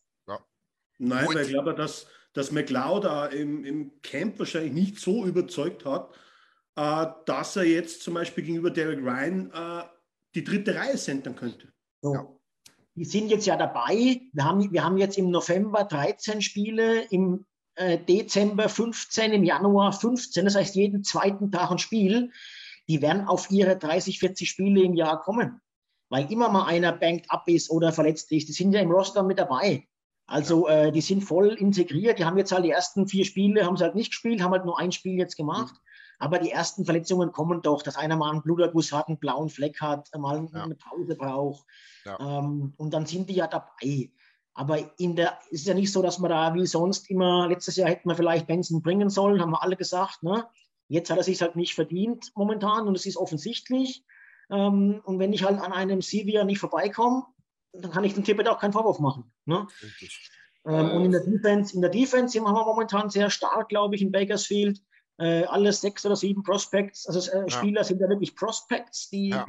Nein, 1.00 1.26
Gut. 1.26 1.36
weil 1.36 1.46
ich 1.46 1.50
glaube, 1.50 1.76
dass, 1.76 2.08
dass 2.34 2.52
McLeod 2.52 3.04
da 3.04 3.28
im, 3.28 3.64
im 3.64 4.02
Camp 4.02 4.40
wahrscheinlich 4.40 4.74
nicht 4.74 5.00
so 5.00 5.26
überzeugt 5.26 5.86
hat, 5.86 6.12
äh, 6.76 7.06
dass 7.26 7.56
er 7.56 7.66
jetzt 7.66 8.02
zum 8.02 8.16
Beispiel 8.16 8.44
gegenüber 8.44 8.72
Derek 8.72 9.00
Ryan 9.00 9.52
äh, 9.52 9.84
die 10.34 10.44
dritte 10.44 10.76
Reihe 10.76 10.98
centern 10.98 11.36
könnte. 11.36 11.72
So. 12.02 12.14
Ja. 12.14 12.28
Die 12.96 13.06
sind 13.06 13.30
jetzt 13.30 13.46
ja 13.46 13.56
dabei. 13.56 14.22
Wir 14.34 14.44
haben, 14.44 14.72
wir 14.72 14.84
haben 14.84 14.98
jetzt 14.98 15.20
im 15.20 15.30
November 15.30 15.84
13 15.84 16.42
Spiele, 16.42 17.04
im 17.12 17.46
äh, 17.76 18.00
Dezember 18.00 18.70
15, 18.70 19.34
im 19.34 19.44
Januar 19.44 19.94
15. 19.94 20.46
Das 20.46 20.56
heißt, 20.56 20.76
jeden 20.76 21.04
zweiten 21.04 21.52
Tag 21.52 21.70
ein 21.70 21.78
Spiel. 21.78 22.32
Die 22.88 23.02
werden 23.02 23.28
auf 23.28 23.50
ihre 23.52 23.78
30, 23.78 24.20
40 24.20 24.50
Spiele 24.50 24.82
im 24.84 24.94
Jahr 24.94 25.22
kommen. 25.22 25.62
Weil 26.10 26.32
immer 26.32 26.50
mal 26.50 26.66
einer 26.66 26.94
banked 26.94 27.30
up 27.30 27.48
ist 27.48 27.70
oder 27.70 27.92
verletzt 27.92 28.32
ist. 28.32 28.48
Die 28.48 28.54
sind 28.54 28.72
ja 28.72 28.80
im 28.80 28.92
Roster 28.92 29.24
mit 29.24 29.40
dabei. 29.40 29.88
Also 30.26 30.68
äh, 30.68 30.92
die 30.92 31.02
sind 31.02 31.22
voll 31.22 31.50
integriert. 31.54 32.20
Die 32.20 32.26
haben 32.26 32.38
jetzt 32.38 32.52
halt 32.52 32.66
die 32.66 32.72
ersten 32.72 33.08
vier 33.08 33.26
Spiele, 33.26 33.66
haben 33.66 33.78
sie 33.78 33.84
halt 33.84 33.96
nicht 33.96 34.12
gespielt, 34.12 34.42
haben 34.42 34.52
halt 34.52 34.66
nur 34.66 34.80
ein 34.80 34.92
Spiel 34.92 35.18
jetzt 35.18 35.36
gemacht. 35.38 35.76
Aber 36.20 36.40
die 36.40 36.52
ersten 36.52 36.84
Verletzungen 36.86 37.32
kommen 37.32 37.62
doch, 37.62 37.82
dass 37.84 37.96
einer 37.96 38.16
mal 38.16 38.32
einen 38.32 38.42
Bluterguss 38.42 38.92
hat, 38.92 39.08
einen 39.08 39.20
blauen 39.20 39.50
Fleck 39.50 39.80
hat, 39.82 40.10
mal 40.18 40.48
Ja. 40.54 40.64
eine 40.64 40.76
Pause 40.76 41.16
braucht. 41.16 41.66
Ja. 42.06 42.18
Ähm, 42.20 42.74
und 42.78 42.94
dann 42.94 43.06
sind 43.06 43.30
die 43.30 43.36
ja 43.36 43.48
dabei. 43.48 44.12
Aber 44.54 44.80
in 45.00 45.16
der 45.16 45.38
ist 45.52 45.68
ja 45.68 45.76
nicht 45.76 45.92
so, 45.92 46.02
dass 46.02 46.18
man 46.18 46.32
da 46.32 46.54
wie 46.56 46.66
sonst 46.66 47.10
immer, 47.12 47.48
letztes 47.48 47.76
Jahr 47.76 47.90
hätten 47.90 48.10
wir 48.10 48.16
vielleicht 48.16 48.48
Benson 48.48 48.82
bringen 48.82 49.10
sollen, 49.10 49.40
haben 49.40 49.52
wir 49.52 49.62
alle 49.62 49.76
gesagt. 49.78 50.24
Ne? 50.24 50.48
Jetzt 50.88 51.10
hat 51.10 51.18
er 51.18 51.24
sich 51.24 51.42
halt 51.42 51.56
nicht 51.56 51.76
verdient 51.76 52.32
momentan 52.36 52.88
und 52.88 52.96
es 52.96 53.06
ist 53.06 53.18
offensichtlich. 53.18 54.04
Ähm, 54.50 55.02
und 55.04 55.20
wenn 55.20 55.34
ich 55.34 55.44
halt 55.44 55.60
an 55.60 55.74
einem 55.74 56.02
Sevier 56.02 56.46
nicht 56.46 56.60
vorbeikomme, 56.60 57.26
dann 57.74 57.92
kann 57.92 58.04
ich 58.04 58.14
dem 58.14 58.24
Tippet 58.24 58.48
auch 58.48 58.60
keinen 58.60 58.74
Vorwurf 58.74 59.00
machen. 59.00 59.32
Ne? 59.46 59.68
Ähm, 60.66 60.92
und 60.92 61.06
in 61.06 61.12
der 61.12 61.24
Defense, 61.24 61.76
in 61.76 61.82
der 61.82 61.90
Defense 61.90 62.34
sind 62.34 62.44
wir 62.44 62.52
momentan 62.52 63.10
sehr 63.10 63.30
stark, 63.30 63.70
glaube 63.70 63.96
ich, 63.96 64.02
in 64.02 64.12
Bakersfield. 64.12 64.82
Äh, 65.20 65.46
alle 65.46 65.74
sechs 65.74 66.06
oder 66.06 66.16
sieben 66.16 66.44
Prospects, 66.44 67.08
also 67.08 67.32
äh, 67.32 67.42
Ja. 67.42 67.50
Spieler 67.50 67.84
sind 67.84 68.00
ja 68.00 68.08
wirklich 68.08 68.36
Prospects, 68.36 69.10
die 69.10 69.30
Ja. 69.30 69.46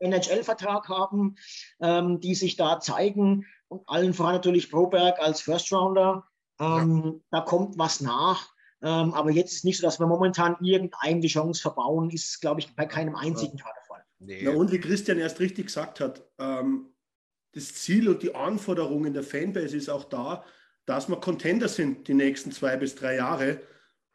NHL-Vertrag 0.00 0.88
haben, 0.88 1.36
ähm, 1.80 2.18
die 2.20 2.34
sich 2.34 2.56
da 2.56 2.80
zeigen. 2.80 3.46
Und 3.68 3.88
allen 3.88 4.14
voran 4.14 4.34
natürlich 4.34 4.70
Broberg 4.70 5.20
als 5.20 5.40
First 5.40 5.72
Rounder. 5.72 6.24
Ähm, 6.60 7.22
Da 7.30 7.40
kommt 7.40 7.78
was 7.78 8.00
nach. 8.00 8.52
Ähm, 8.82 9.14
aber 9.14 9.30
jetzt 9.30 9.52
ist 9.52 9.64
nicht 9.64 9.78
so, 9.78 9.82
dass 9.82 10.00
wir 10.00 10.06
momentan 10.06 10.56
irgendeinem 10.60 11.20
die 11.20 11.28
Chance 11.28 11.62
verbauen, 11.62 12.10
ist, 12.10 12.40
glaube 12.40 12.60
ich, 12.60 12.74
bei 12.74 12.84
keinem 12.84 13.14
einzigen 13.14 13.56
Jahr 13.56 13.72
der 13.76 13.84
Fall. 13.84 14.04
Nee. 14.18 14.42
Na, 14.44 14.50
und 14.52 14.72
wie 14.72 14.80
Christian 14.80 15.18
erst 15.18 15.38
richtig 15.38 15.66
gesagt 15.66 16.00
hat, 16.00 16.22
ähm, 16.38 16.88
das 17.52 17.74
Ziel 17.74 18.08
und 18.08 18.22
die 18.22 18.34
Anforderung 18.34 19.04
in 19.04 19.12
der 19.12 19.22
Fanbase 19.22 19.76
ist 19.76 19.88
auch 19.88 20.04
da, 20.04 20.44
dass 20.84 21.08
wir 21.08 21.16
Contender 21.16 21.68
sind 21.68 22.08
die 22.08 22.14
nächsten 22.14 22.50
zwei 22.50 22.76
bis 22.76 22.94
drei 22.94 23.16
Jahre. 23.16 23.60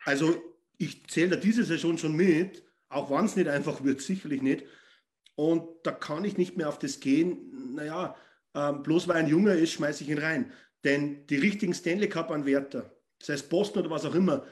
Also 0.04 0.36
ich 0.78 1.08
zähle 1.08 1.30
da 1.30 1.36
diese 1.38 1.64
Saison 1.64 1.98
schon 1.98 2.16
mit, 2.16 2.64
auch 2.90 3.10
wenn 3.10 3.26
es 3.26 3.36
nicht 3.36 3.48
einfach 3.48 3.84
wird, 3.84 4.02
sicherlich 4.02 4.42
nicht. 4.42 4.66
Und 5.36 5.68
da 5.84 5.92
kann 5.92 6.26
ich 6.26 6.38
nicht 6.38 6.58
mehr 6.58 6.68
auf 6.68 6.80
das 6.80 7.00
gehen, 7.00 7.76
naja, 7.76 8.16
ähm, 8.54 8.84
bloß 8.84 9.08
weil 9.08 9.18
ein 9.18 9.28
Junger 9.28 9.54
ist, 9.54 9.72
schmeiße 9.74 10.04
ich 10.04 10.10
ihn 10.10 10.18
rein. 10.18 10.52
Denn 10.84 11.26
die 11.28 11.38
richtigen 11.38 11.74
Stanley 11.74 12.10
Cup-Anwärter, 12.10 12.97
sei 13.22 13.34
es 13.34 13.44
Boston 13.44 13.82
oder 13.82 13.92
was 13.92 14.06
auch 14.06 14.16
immer, 14.16 14.46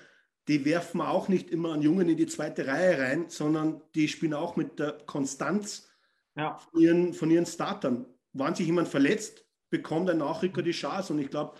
die 0.48 0.64
werfen 0.66 1.00
wir 1.00 1.10
auch 1.10 1.28
nicht 1.28 1.50
immer 1.50 1.74
einen 1.74 1.82
Jungen 1.82 2.10
in 2.10 2.18
die 2.18 2.28
zweite 2.28 2.68
Reihe 2.68 3.00
rein, 3.00 3.30
sondern 3.30 3.82
die 3.96 4.08
spielen 4.08 4.34
auch 4.34 4.56
mit 4.56 4.80
der 4.80 4.94
Konstanz 5.06 5.90
Ja. 6.36 6.58
von 6.58 6.80
ihren, 6.80 7.14
von 7.14 7.32
ihren 7.32 7.46
Startern. 7.46 8.06
Wenn 8.34 8.54
sich 8.54 8.68
jemand 8.68 8.88
verletzt, 8.88 9.46
bekommt 9.70 10.10
ein 10.10 10.20
Nachrücker 10.20 10.62
die 10.62 10.72
Chance. 10.72 11.14
Und 11.14 11.20
ich 11.20 11.30
glaube, 11.30 11.58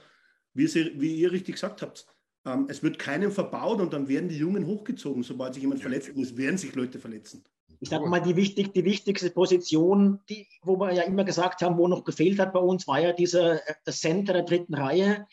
wie, 0.54 0.74
wie 1.00 1.16
ihr 1.16 1.32
richtig 1.32 1.56
gesagt 1.56 1.82
habt, 1.82 2.06
ähm, 2.46 2.68
es 2.70 2.84
wird 2.84 3.00
keinem 3.00 3.32
verbaut 3.32 3.82
und 3.82 3.94
dann 3.94 4.08
werden 4.08 4.30
die 4.30 4.38
Jungen 4.38 4.68
hochgezogen. 4.68 5.24
Sobald 5.24 5.54
sich 5.54 5.64
jemand 5.64 5.82
verletzt, 5.82 6.10
und 6.10 6.22
es 6.22 6.38
werden 6.38 6.58
sich 6.58 6.76
Leute 6.76 7.00
verletzen. 7.00 7.44
Ich 7.80 7.90
sage 7.90 8.08
mal, 8.08 8.22
die, 8.22 8.36
wichtig, 8.36 8.74
die 8.74 8.86
wichtigste 8.86 9.32
Position, 9.32 10.20
die, 10.30 10.48
wo 10.62 10.78
wir 10.80 10.94
ja 10.94 11.04
immer 11.04 11.24
gesagt 11.24 11.62
haben, 11.62 11.78
wo 11.78 11.88
noch 11.88 12.04
gefehlt 12.04 12.40
hat 12.40 12.54
bei 12.54 12.60
uns, 12.60 12.88
war 12.88 13.00
ja 13.00 13.12
dieser 13.12 13.68
äh, 13.68 13.92
Center 13.92 14.34
der 14.34 14.44
dritten 14.44 14.76
Reihe. 14.76 15.28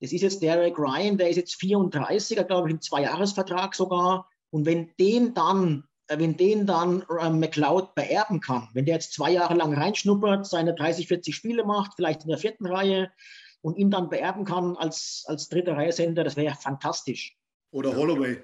Das 0.00 0.12
ist 0.12 0.22
jetzt 0.22 0.42
Derek 0.42 0.78
Ryan, 0.78 1.16
der 1.16 1.30
ist 1.30 1.36
jetzt 1.36 1.54
34, 1.54 2.46
glaube 2.46 2.68
ich, 2.68 2.74
im 2.74 2.80
Zweijahresvertrag 2.80 3.74
sogar. 3.74 4.28
Und 4.50 4.66
wenn 4.66 4.90
den 5.00 5.34
dann, 5.34 5.84
äh, 6.08 6.18
wenn 6.18 6.36
den 6.36 6.66
dann 6.66 7.02
äh, 7.20 7.30
McLeod 7.30 7.94
beerben 7.94 8.40
kann, 8.40 8.68
wenn 8.74 8.84
der 8.84 8.94
jetzt 8.94 9.14
zwei 9.14 9.30
Jahre 9.30 9.54
lang 9.54 9.74
reinschnuppert, 9.74 10.46
seine 10.46 10.74
30, 10.74 11.08
40 11.08 11.34
Spiele 11.34 11.64
macht, 11.64 11.92
vielleicht 11.96 12.22
in 12.22 12.28
der 12.28 12.38
vierten 12.38 12.66
Reihe 12.66 13.10
und 13.62 13.76
ihn 13.78 13.90
dann 13.90 14.10
beerben 14.10 14.44
kann 14.44 14.76
als, 14.76 15.24
als 15.26 15.48
dritter 15.48 15.76
Reihe-Sender, 15.76 16.24
das 16.24 16.36
wäre 16.36 16.46
ja 16.46 16.54
fantastisch. 16.54 17.36
Oder 17.70 17.96
Holloway. 17.96 18.38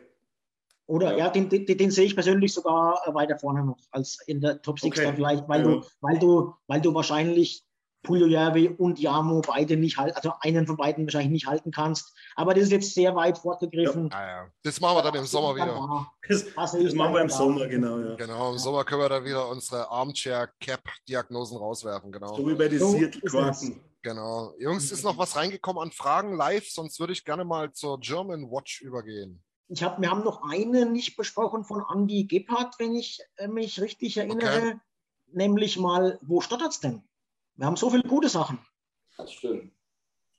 Oder 0.86 1.12
ja, 1.12 1.18
ja 1.18 1.30
den, 1.30 1.48
den, 1.48 1.64
den, 1.64 1.90
sehe 1.90 2.07
ich 2.07 2.14
persönlich 2.14 2.53
sogar 2.53 3.00
weiter 3.14 3.38
vorne 3.38 3.64
noch 3.64 3.78
als 3.92 4.18
in 4.26 4.40
der 4.40 4.61
Top 4.62 4.80
6 4.80 4.98
okay. 4.98 5.12
vielleicht, 5.14 5.48
weil, 5.48 5.61
ja. 5.61 5.66
du, 5.68 5.86
weil, 6.00 6.18
du, 6.18 6.55
weil 6.66 6.80
du 6.80 6.92
wahrscheinlich 6.92 7.64
Puljujärvi 8.03 8.68
und 8.68 8.98
Jamo 8.98 9.42
beide 9.46 9.76
nicht 9.76 9.96
halten, 9.96 10.16
also 10.16 10.32
einen 10.40 10.66
von 10.66 10.76
beiden 10.76 11.07
wahrscheinlich 11.07 11.30
nicht 11.30 11.46
halten 11.46 11.70
kannst. 11.70 12.14
Aber 12.34 12.55
das 12.55 12.64
ist 12.64 12.72
jetzt 12.72 12.94
sehr 12.94 13.14
weit 13.14 13.38
fortgegriffen. 13.38 14.11
Ja, 14.11 14.26
ja. 14.26 14.50
Das 14.62 14.80
machen 14.80 14.96
wir 14.96 15.03
dann 15.03 15.14
im 15.14 15.24
Sommer 15.24 15.55
wieder. 15.55 16.09
Das, 16.28 16.44
das, 16.55 16.72
das 16.72 16.94
machen 16.94 17.14
wir 17.14 17.20
im 17.20 17.28
Sommer, 17.28 17.66
genau. 17.66 17.98
Ja. 17.98 18.14
Genau, 18.16 18.53
im 18.53 18.59
Sommer 18.59 18.84
können 18.84 19.03
wir 19.03 19.09
dann 19.09 19.24
wieder 19.24 19.48
unsere 19.48 19.90
Armchair-Cap-Diagnosen 19.90 21.57
rauswerfen. 21.57 22.11
Genau. 22.12 22.34
So 22.34 22.48
wie 22.48 22.55
bei 22.55 22.68
den 22.68 22.78
so 22.78 22.90
Seattle 22.90 23.20
Genau. 24.03 24.53
Jungs, 24.59 24.90
ist 24.90 25.05
noch 25.05 25.16
was 25.16 25.36
reingekommen 25.36 25.80
an 25.80 25.92
Fragen 25.92 26.34
live? 26.34 26.68
Sonst 26.68 26.98
würde 26.98 27.12
ich 27.12 27.24
gerne 27.24 27.44
mal 27.44 27.72
zur 27.72 28.00
German 28.00 28.50
Watch 28.50 28.80
übergehen. 28.82 29.42
Ich 29.68 29.82
hab, 29.82 30.00
wir 30.00 30.11
haben 30.11 30.24
noch 30.24 30.42
eine 30.42 30.86
nicht 30.86 31.16
besprochen 31.16 31.64
von 31.64 31.84
Andy 31.90 32.24
Gebhardt, 32.24 32.74
wenn 32.78 32.94
ich 32.94 33.20
äh, 33.36 33.48
mich 33.48 33.80
richtig 33.80 34.16
erinnere. 34.16 34.59
Okay. 34.59 34.76
Nämlich 35.32 35.78
mal, 35.78 36.18
wo 36.20 36.40
stottert 36.40 36.72
es 36.72 36.80
denn? 36.80 37.03
Wir 37.57 37.66
haben 37.66 37.76
so 37.76 37.90
viele 37.90 38.03
gute 38.03 38.28
Sachen. 38.28 38.59
Das 39.16 39.32
stimmt. 39.32 39.72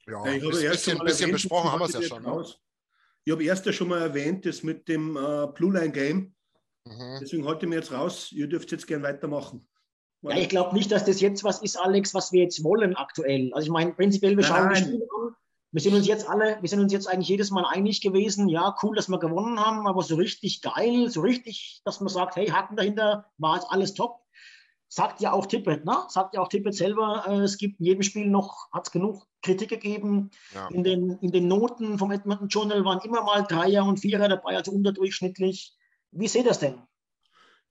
Ja, 0.08 0.26
ja 0.26 0.34
ich 0.34 0.44
habe 0.44 0.62
erst 0.62 0.86
bisschen, 0.86 1.00
bisschen 1.00 1.30
erwähnt, 1.30 1.34
besprochen 1.34 1.72
haben 1.72 1.80
wir 1.80 1.86
es 1.86 1.94
ja 1.94 2.02
schon. 2.02 2.24
Ne? 2.24 2.46
Ich 3.26 3.32
habe 3.32 3.44
erst 3.44 3.66
ja 3.66 3.72
schon 3.72 3.88
mal 3.88 4.02
erwähnt, 4.02 4.46
das 4.46 4.64
mit 4.64 4.88
dem 4.88 5.16
äh, 5.16 5.48
Blue 5.54 5.74
Line 5.74 5.92
Game. 5.92 6.36
Mhm. 6.86 7.20
Deswegen 7.22 7.46
halte 7.46 7.66
ich 7.66 7.70
mir 7.70 7.76
jetzt 7.76 7.92
raus. 7.92 8.32
Ihr 8.32 8.48
dürft 8.48 8.72
jetzt 8.72 8.88
gerne 8.88 9.04
weitermachen. 9.04 9.68
Ja, 10.24 10.38
ich 10.38 10.50
glaube 10.50 10.74
nicht, 10.74 10.92
dass 10.92 11.06
das 11.06 11.20
jetzt 11.22 11.44
was 11.44 11.62
ist, 11.62 11.78
Alex, 11.78 12.14
was 12.14 12.32
wir 12.32 12.44
jetzt 12.44 12.64
wollen 12.64 12.96
aktuell. 12.96 13.54
Also 13.54 13.66
ich 13.66 13.72
meine, 13.72 13.94
prinzipiell, 13.94 14.38
wir 14.38 14.44
schauen 14.44 14.70
die 14.70 14.76
Spiele 14.78 15.08
an. 15.18 15.36
Wir 15.72 15.82
sind 15.82 15.96
uns 15.96 16.08
jetzt 16.08 16.30
alle, 16.30 16.62
wir 16.62 16.70
sind 16.70 16.80
uns 16.80 16.94
jetzt 16.94 17.08
eigentlich 17.08 17.30
jedes 17.30 17.50
Mal 17.50 17.66
einig 17.66 18.00
gewesen, 18.02 18.48
ja, 18.48 18.76
cool, 18.84 18.96
dass 18.96 19.10
wir 19.10 19.18
gewonnen 19.18 19.60
haben, 19.60 19.88
aber 19.88 20.04
so 20.04 20.16
richtig 20.16 20.62
geil, 20.62 21.10
so 21.10 21.22
richtig, 21.22 21.82
dass 21.84 22.00
man 22.00 22.10
sagt, 22.10 22.36
hey, 22.36 22.46
Haken 22.48 22.76
dahinter, 22.76 23.26
war 23.40 23.56
jetzt 23.56 23.66
alles 23.70 23.96
top. 23.96 24.23
Sagt 24.96 25.22
ja 25.22 25.32
auch 25.32 25.48
Tippett, 25.48 25.86
ne? 25.86 26.06
Sagt 26.08 26.36
ja 26.36 26.42
auch 26.42 26.50
Tippett 26.50 26.76
selber, 26.76 27.26
äh, 27.28 27.40
es 27.40 27.58
gibt 27.58 27.80
in 27.80 27.88
jedem 27.88 28.04
Spiel 28.04 28.28
noch, 28.28 28.72
hat 28.72 28.86
es 28.86 28.92
genug 28.92 29.26
Kritik 29.42 29.70
gegeben. 29.70 30.30
Ja. 30.54 30.68
In, 30.68 30.84
den, 30.84 31.18
in 31.20 31.32
den 31.32 31.48
Noten 31.48 31.98
vom 31.98 32.12
Edmonton 32.12 32.48
Journal 32.48 32.86
waren 32.86 33.00
immer 33.04 33.24
mal 33.24 33.42
Dreier 33.42 33.86
und 33.86 34.00
Vierer 34.00 34.30
dabei, 34.30 34.56
also 34.56 34.72
unterdurchschnittlich. 34.72 35.76
Wie 36.12 36.28
seht 36.28 36.44
ihr 36.44 36.50
das 36.50 36.60
denn? 36.60 36.80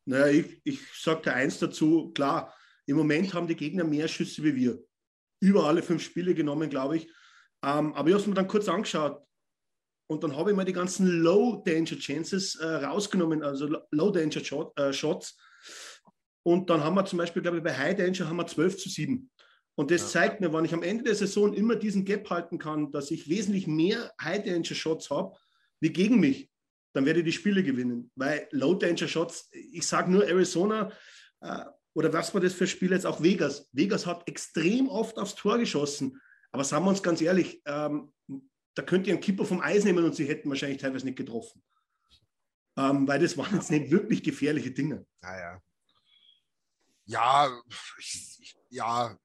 Naja, 0.05 0.27
ich, 0.33 0.61
ich 0.65 0.81
sage 1.01 1.21
da 1.23 1.35
eins 1.35 1.61
dazu, 1.61 2.11
klar, 2.13 2.53
im 2.87 2.97
Moment 2.97 3.33
haben 3.35 3.47
die 3.47 3.55
Gegner 3.55 3.85
mehr 3.85 4.09
Schüsse 4.09 4.43
wie 4.43 4.57
wir. 4.57 4.83
Über 5.39 5.67
alle 5.67 5.85
fünf 5.85 6.03
Spiele 6.03 6.35
genommen, 6.35 6.71
glaube 6.71 6.97
ich. 6.97 7.05
Ähm, 7.63 7.95
aber 7.95 8.09
ich 8.09 8.15
habe 8.15 8.23
es 8.23 8.27
mir 8.27 8.35
dann 8.35 8.49
kurz 8.49 8.69
angeschaut 8.69 9.23
und 10.09 10.25
dann 10.25 10.37
habe 10.37 10.51
ich 10.51 10.57
mal 10.57 10.65
die 10.65 10.73
ganzen 10.73 11.07
Low 11.07 11.63
Danger 11.65 11.97
Chances 12.01 12.57
äh, 12.57 12.67
rausgenommen, 12.67 13.45
also 13.45 13.69
Low 13.93 14.11
Danger 14.11 14.45
Shot, 14.45 14.77
äh, 14.77 14.93
Shots. 14.93 15.39
Und 16.45 16.71
dann 16.71 16.83
haben 16.83 16.95
wir 16.95 17.05
zum 17.05 17.19
Beispiel, 17.19 17.43
glaube 17.43 17.59
ich, 17.59 17.63
bei 17.63 17.77
High 17.77 17.97
Danger 17.97 18.29
haben 18.29 18.37
wir 18.37 18.47
12 18.47 18.79
zu 18.79 18.89
7. 18.89 19.31
Und 19.75 19.91
das 19.91 20.03
ja. 20.03 20.09
zeigt 20.21 20.41
mir, 20.41 20.53
wenn 20.53 20.65
ich 20.65 20.75
am 20.75 20.83
Ende 20.83 21.05
der 21.05 21.15
Saison 21.15 21.55
immer 21.55 21.77
diesen 21.77 22.05
Gap 22.05 22.29
halten 22.31 22.59
kann, 22.59 22.93
dass 22.93 23.11
ich 23.11 23.29
wesentlich 23.29 23.67
mehr 23.67 24.13
High 24.21 24.45
Danger 24.45 24.75
Shots 24.75 25.11
habe, 25.11 25.37
wie 25.81 25.91
gegen 25.91 26.21
mich, 26.21 26.51
dann 26.95 27.07
werde 27.07 27.21
ich 27.21 27.25
die 27.25 27.33
Spiele 27.33 27.63
gewinnen. 27.63 28.11
Weil 28.17 28.49
Low 28.51 28.75
Danger 28.75 29.09
Shots, 29.09 29.49
ich 29.53 29.87
sage 29.87 30.11
nur 30.11 30.27
Arizona, 30.27 30.93
äh, 31.41 31.65
oder 31.95 32.13
was 32.13 32.33
war 32.35 32.41
das 32.41 32.55
für 32.55 32.67
Spiel 32.67 32.93
jetzt 32.93 33.07
auch 33.07 33.23
Vegas? 33.23 33.69
Vegas 33.73 34.07
hat 34.07 34.27
extrem 34.29 34.89
oft 34.89 35.19
aufs 35.19 35.35
Tor 35.35 35.59
geschossen. 35.59 36.21
Aber 36.51 36.65
sagen 36.65 36.85
wir 36.85 36.91
uns 36.91 37.03
ganz 37.03 37.21
ehrlich, 37.21 37.63
ähm, 37.67 38.13
da 38.75 38.83
könnt 38.83 39.07
ihr 39.07 39.15
einen 39.15 39.23
Kipper 39.23 39.45
vom 39.45 39.61
Eis 39.61 39.85
nehmen 39.85 40.05
und 40.05 40.15
sie 40.15 40.27
hätten 40.27 40.49
wahrscheinlich 40.49 40.81
teilweise 40.81 41.07
nicht 41.07 41.19
getroffen. 41.19 41.63
Ähm, 42.79 43.07
weil 43.07 43.21
das 43.21 43.37
waren 43.37 43.55
jetzt 43.55 43.71
nicht 43.71 43.91
wirklich 43.91 44.23
gefährliche 44.23 44.71
Dinge. 44.71 45.07
Naja. 45.21 45.61
Ja, 47.13 47.63
ich, 47.99 48.57
ja, 48.71 49.19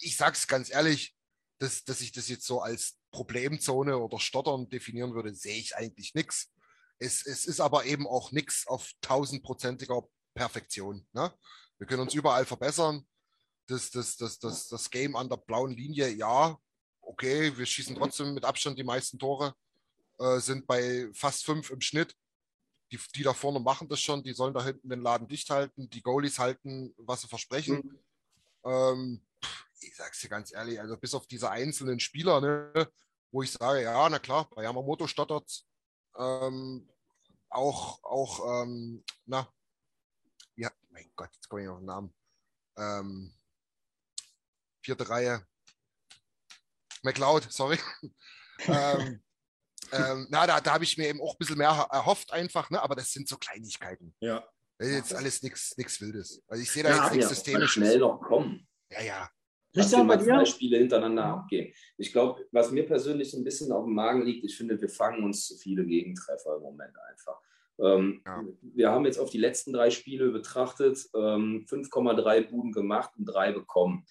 ich 0.00 0.16
sag's 0.16 0.48
ganz 0.48 0.70
ehrlich, 0.70 1.14
dass, 1.58 1.84
dass 1.84 2.00
ich 2.00 2.10
das 2.10 2.28
jetzt 2.28 2.44
so 2.44 2.60
als 2.60 2.98
Problemzone 3.12 3.96
oder 3.96 4.18
Stottern 4.18 4.68
definieren 4.68 5.14
würde, 5.14 5.32
sehe 5.34 5.56
ich 5.56 5.76
eigentlich 5.76 6.14
nichts. 6.14 6.50
Es, 6.98 7.24
es 7.24 7.46
ist 7.46 7.60
aber 7.60 7.84
eben 7.84 8.08
auch 8.08 8.32
nichts 8.32 8.66
auf 8.66 8.90
tausendprozentiger 9.02 10.02
Perfektion. 10.34 11.06
Ne? 11.12 11.32
Wir 11.78 11.86
können 11.86 12.02
uns 12.02 12.14
überall 12.14 12.44
verbessern. 12.44 13.06
Das, 13.68 13.90
das, 13.90 14.16
das, 14.16 14.40
das, 14.40 14.66
das 14.66 14.90
Game 14.90 15.14
an 15.14 15.28
der 15.28 15.36
blauen 15.36 15.76
Linie, 15.76 16.08
ja, 16.08 16.58
okay, 17.02 17.56
wir 17.56 17.66
schießen 17.66 17.94
trotzdem 17.94 18.34
mit 18.34 18.44
Abstand 18.44 18.78
die 18.78 18.84
meisten 18.84 19.18
Tore, 19.18 19.54
äh, 20.18 20.40
sind 20.40 20.66
bei 20.66 21.08
fast 21.14 21.44
fünf 21.44 21.70
im 21.70 21.80
Schnitt. 21.80 22.16
Die, 22.90 22.98
die 23.14 23.22
da 23.22 23.34
vorne 23.34 23.60
machen 23.60 23.88
das 23.88 24.00
schon, 24.00 24.22
die 24.22 24.32
sollen 24.32 24.54
da 24.54 24.64
hinten 24.64 24.88
den 24.88 25.02
Laden 25.02 25.28
dicht 25.28 25.50
halten, 25.50 25.90
die 25.90 26.02
Goalies 26.02 26.38
halten, 26.38 26.94
was 26.96 27.20
sie 27.20 27.28
versprechen. 27.28 28.00
Mhm. 28.64 28.70
Ähm, 28.70 29.26
ich 29.80 29.94
sag's 29.94 30.20
dir 30.20 30.28
ganz 30.28 30.52
ehrlich, 30.52 30.80
also 30.80 30.96
bis 30.96 31.14
auf 31.14 31.26
diese 31.26 31.50
einzelnen 31.50 32.00
Spieler, 32.00 32.40
ne, 32.40 32.90
wo 33.30 33.42
ich 33.42 33.52
sage, 33.52 33.82
ja, 33.82 34.08
na 34.08 34.18
klar, 34.18 34.48
bei 34.54 34.62
Yamamoto 34.62 35.06
stottert 35.06 35.64
ähm, 36.18 36.88
auch, 37.48 38.02
auch, 38.02 38.62
ähm, 38.62 39.04
na, 39.26 39.48
ja, 40.56 40.70
mein 40.90 41.10
Gott, 41.14 41.30
jetzt 41.34 41.48
komme 41.48 41.62
ich 41.62 41.68
auf 41.68 41.78
den 41.78 41.86
Namen. 41.86 42.14
Ähm, 42.76 43.34
vierte 44.82 45.08
Reihe, 45.08 45.46
McLeod, 47.02 47.50
sorry. 47.52 47.78
ähm, 48.66 49.22
ähm, 49.92 50.26
na, 50.30 50.46
da, 50.46 50.60
da 50.60 50.74
habe 50.74 50.84
ich 50.84 50.96
mir 50.98 51.08
eben 51.08 51.20
auch 51.20 51.34
ein 51.34 51.38
bisschen 51.38 51.58
mehr 51.58 51.88
erhofft 51.90 52.32
einfach, 52.32 52.70
ne? 52.70 52.82
aber 52.82 52.94
das 52.94 53.12
sind 53.12 53.28
so 53.28 53.36
Kleinigkeiten. 53.36 54.14
Ja. 54.20 54.44
Das 54.78 54.88
ist 54.88 54.94
jetzt 54.94 55.14
alles 55.14 55.42
nichts 55.42 56.00
Wildes. 56.00 56.42
Also 56.46 56.62
ich 56.62 56.70
sehe 56.70 56.84
da 56.84 56.90
ja, 56.90 57.02
jetzt 57.02 57.12
nichts 57.12 57.30
ja, 57.30 57.34
Systemisches. 57.34 57.72
schnell 57.72 57.98
noch 57.98 58.20
kommen. 58.20 58.66
Ja, 58.90 59.02
ja. 59.02 59.30
Lass 59.74 59.92
wir 59.92 60.02
mal 60.02 60.20
zwei 60.20 60.44
Spiele 60.44 60.78
hintereinander 60.78 61.24
abgehen. 61.24 61.72
Ich 61.98 62.12
glaube, 62.12 62.44
was 62.52 62.70
mir 62.70 62.86
persönlich 62.86 63.30
so 63.30 63.36
ein 63.36 63.44
bisschen 63.44 63.70
auf 63.70 63.84
dem 63.84 63.94
Magen 63.94 64.22
liegt, 64.22 64.44
ich 64.44 64.56
finde, 64.56 64.80
wir 64.80 64.88
fangen 64.88 65.22
uns 65.24 65.46
zu 65.46 65.56
viele 65.56 65.84
Gegentreffer 65.84 66.56
im 66.56 66.62
Moment 66.62 66.96
einfach. 67.10 67.38
Ähm, 67.80 68.22
ja. 68.26 68.44
Wir 68.60 68.90
haben 68.90 69.04
jetzt 69.04 69.18
auf 69.18 69.30
die 69.30 69.38
letzten 69.38 69.72
drei 69.72 69.90
Spiele 69.90 70.30
betrachtet, 70.30 70.98
ähm, 71.14 71.66
5,3 71.68 72.48
Buden 72.48 72.72
gemacht 72.72 73.10
und 73.16 73.26
drei 73.26 73.52
bekommen. 73.52 74.04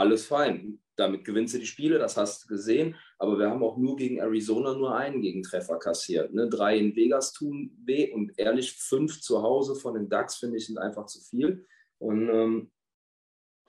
Alles 0.00 0.26
fein 0.26 0.80
damit 1.00 1.24
gewinnst 1.24 1.54
du 1.54 1.58
die 1.58 1.66
Spiele, 1.66 1.98
das 1.98 2.16
hast 2.16 2.44
du 2.44 2.48
gesehen. 2.48 2.94
Aber 3.18 3.38
wir 3.38 3.50
haben 3.50 3.62
auch 3.62 3.76
nur 3.76 3.96
gegen 3.96 4.18
Arizona 4.18 4.74
nur 4.74 4.94
einen 4.94 5.22
Gegentreffer 5.22 5.78
kassiert. 5.78 6.32
Ne? 6.32 6.48
Drei 6.48 6.78
in 6.78 6.94
Vegas 6.94 7.32
tun 7.32 7.72
weh 7.84 8.12
und 8.12 8.38
ehrlich, 8.38 8.74
fünf 8.74 9.20
zu 9.20 9.42
Hause 9.42 9.74
von 9.74 9.94
den 9.94 10.08
Ducks 10.08 10.36
finde 10.36 10.58
ich 10.58 10.66
sind 10.66 10.78
einfach 10.78 11.06
zu 11.06 11.20
viel. 11.20 11.66
Und 11.98 12.28
ähm, 12.28 12.70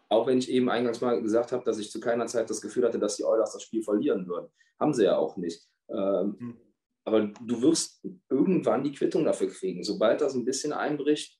auch 0.09 0.27
wenn 0.27 0.37
ich 0.39 0.49
eben 0.49 0.69
eingangs 0.69 1.01
mal 1.01 1.21
gesagt 1.21 1.51
habe, 1.53 1.63
dass 1.63 1.79
ich 1.79 1.89
zu 1.89 1.99
keiner 1.99 2.27
Zeit 2.27 2.49
das 2.49 2.61
Gefühl 2.61 2.85
hatte, 2.85 2.99
dass 2.99 3.15
die 3.15 3.23
Oilers 3.23 3.53
das 3.53 3.63
Spiel 3.63 3.81
verlieren 3.81 4.27
würden. 4.27 4.49
Haben 4.79 4.93
sie 4.93 5.05
ja 5.05 5.17
auch 5.17 5.37
nicht. 5.37 5.65
Ähm, 5.89 6.35
mhm. 6.37 6.57
Aber 7.03 7.21
du 7.21 7.61
wirst 7.61 8.05
irgendwann 8.29 8.83
die 8.83 8.91
Quittung 8.91 9.25
dafür 9.25 9.47
kriegen. 9.47 9.83
Sobald 9.83 10.21
das 10.21 10.35
ein 10.35 10.45
bisschen 10.45 10.73
einbricht, 10.73 11.39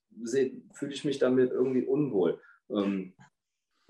fühle 0.74 0.94
ich 0.94 1.04
mich 1.04 1.20
damit 1.20 1.52
irgendwie 1.52 1.86
unwohl. 1.86 2.42
Ähm, 2.70 3.14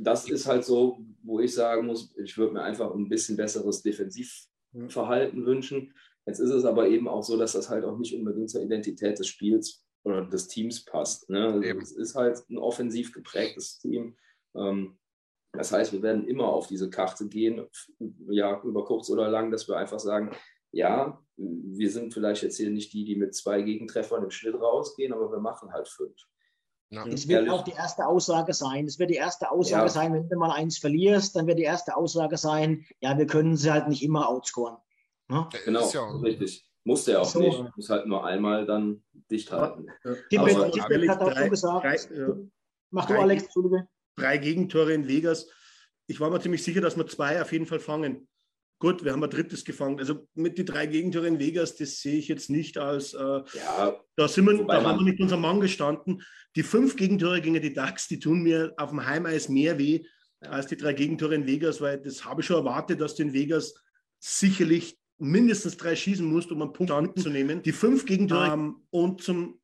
das 0.03 0.29
ist 0.29 0.47
halt 0.47 0.65
so, 0.65 0.99
wo 1.23 1.39
ich 1.39 1.53
sagen 1.53 1.85
muss, 1.85 2.13
ich 2.17 2.37
würde 2.37 2.53
mir 2.53 2.63
einfach 2.63 2.93
ein 2.93 3.09
bisschen 3.09 3.37
besseres 3.37 3.81
Defensivverhalten 3.83 5.45
wünschen. 5.45 5.93
Jetzt 6.25 6.39
ist 6.39 6.51
es 6.51 6.65
aber 6.65 6.87
eben 6.87 7.07
auch 7.07 7.23
so, 7.23 7.37
dass 7.37 7.53
das 7.53 7.69
halt 7.69 7.85
auch 7.85 7.97
nicht 7.97 8.15
unbedingt 8.15 8.49
zur 8.49 8.61
Identität 8.61 9.19
des 9.19 9.27
Spiels 9.27 9.85
oder 10.03 10.25
des 10.25 10.47
Teams 10.47 10.83
passt. 10.85 11.29
Ne? 11.29 11.45
Also 11.45 11.61
es 11.79 11.91
ist 11.91 12.15
halt 12.15 12.41
ein 12.49 12.57
offensiv 12.57 13.13
geprägtes 13.13 13.79
Team. 13.79 14.17
Ähm, 14.55 14.97
das 15.53 15.71
heißt, 15.71 15.93
wir 15.93 16.01
werden 16.01 16.27
immer 16.27 16.47
auf 16.47 16.67
diese 16.67 16.89
Karte 16.89 17.27
gehen, 17.27 17.67
ja, 18.29 18.61
über 18.63 18.85
kurz 18.85 19.09
oder 19.09 19.29
lang, 19.29 19.51
dass 19.51 19.67
wir 19.67 19.77
einfach 19.77 19.99
sagen, 19.99 20.31
ja, 20.71 21.21
wir 21.35 21.89
sind 21.89 22.13
vielleicht 22.13 22.43
jetzt 22.43 22.57
hier 22.57 22.69
nicht 22.69 22.93
die, 22.93 23.03
die 23.03 23.17
mit 23.17 23.35
zwei 23.35 23.61
Gegentreffern 23.61 24.23
im 24.23 24.31
Schnitt 24.31 24.55
rausgehen, 24.55 25.11
aber 25.11 25.29
wir 25.29 25.39
machen 25.39 25.73
halt 25.73 25.89
fünf. 25.89 26.15
Ja. 26.93 27.05
Das 27.05 27.25
wird 27.27 27.49
auch 27.49 27.63
die 27.63 27.71
erste 27.71 28.05
Aussage 28.05 28.53
sein. 28.53 28.85
Das 28.85 28.99
wird 28.99 29.09
die 29.09 29.15
erste 29.15 29.49
Aussage 29.49 29.83
Ja. 29.85 29.89
sein, 29.89 30.13
wenn 30.13 30.27
du 30.27 30.37
mal 30.37 30.51
eins 30.51 30.77
verlierst, 30.77 31.35
dann 31.37 31.47
wird 31.47 31.57
die 31.57 31.63
erste 31.63 31.95
Aussage 31.95 32.35
sein, 32.37 32.85
ja, 32.99 33.17
wir 33.17 33.25
können 33.25 33.55
sie 33.55 33.71
halt 33.71 33.87
nicht 33.87 34.03
immer 34.03 34.27
outscoren. 34.27 34.75
Ne? 35.29 35.47
Genau, 35.63 35.89
ja, 35.89 36.09
richtig. 36.17 36.65
Musste 36.83 37.13
er 37.13 37.21
auch 37.21 37.25
So. 37.25 37.39
nicht. 37.39 37.63
Muss 37.77 37.89
halt 37.89 38.07
nur 38.07 38.25
einmal 38.25 38.65
dann 38.65 39.03
dicht 39.29 39.51
halten. 39.53 39.87
Tippett, 40.29 40.57
hat 40.57 41.21
auch 41.21 41.37
schon 41.37 41.49
gesagt, 41.49 41.85
drei- 41.85 42.15
ja. 42.17 42.27
mach 42.89 43.05
du 43.05 43.13
drei- 43.13 43.21
Alex, 43.21 43.43
Entschuldige. 43.43 43.87
drei 44.17 44.37
Gegentore 44.37 44.93
in 44.93 45.07
Vegas. 45.07 45.47
Ich 46.07 46.19
war 46.19 46.29
mir 46.29 46.41
ziemlich 46.41 46.61
sicher, 46.63 46.81
dass 46.81 46.97
wir 46.97 47.07
zwei 47.07 47.41
auf 47.41 47.53
jeden 47.53 47.65
Fall 47.67 47.79
fangen. 47.79 48.27
Gut, 48.82 49.05
wir 49.05 49.11
haben 49.11 49.23
ein 49.23 49.29
drittes 49.29 49.63
gefangen. 49.63 49.99
Also 49.99 50.27
mit 50.34 50.57
den 50.57 50.65
drei 50.65 50.88
Gegentore 50.88 51.27
in 51.27 51.38
Vegas, 51.38 51.75
das 51.75 52.01
sehe 52.01 52.17
ich 52.17 52.27
jetzt 52.27 52.49
nicht 52.49 52.79
als, 52.79 53.13
äh, 53.13 53.19
Ja, 53.53 53.95
da 54.15 54.27
sind 54.27 54.45
wir, 54.45 54.65
da 54.65 54.84
haben 54.84 54.97
wir 54.97 55.05
mit 55.05 55.19
unserem 55.19 55.41
Mann 55.41 55.61
gestanden. 55.61 56.23
Die 56.55 56.63
fünf 56.63 56.95
Gegentore 56.95 57.41
gegen 57.41 57.61
die 57.61 57.73
Ducks, 57.73 58.07
die 58.07 58.17
tun 58.17 58.41
mir 58.41 58.73
auf 58.77 58.89
dem 58.89 59.05
Heimeis 59.05 59.49
mehr 59.49 59.77
weh 59.77 60.03
als 60.39 60.65
die 60.65 60.77
drei 60.77 60.93
Gegentore 60.93 61.36
in 61.36 61.45
Vegas, 61.45 61.79
weil 61.79 62.01
das 62.01 62.25
habe 62.25 62.41
ich 62.41 62.47
schon 62.47 62.57
erwartet, 62.57 62.99
dass 62.99 63.13
du 63.13 63.21
in 63.21 63.34
Vegas 63.34 63.75
sicherlich 64.19 64.97
mindestens 65.19 65.77
drei 65.77 65.95
schießen 65.95 66.25
musst, 66.25 66.51
um 66.51 66.63
einen 66.63 66.73
Punkt 66.73 66.91
anzunehmen. 66.91 67.61
Die 67.61 67.73
fünf 67.73 68.07
Gegentore 68.07 68.51
ähm, 68.51 68.88
und 68.89 69.21
zum, 69.21 69.61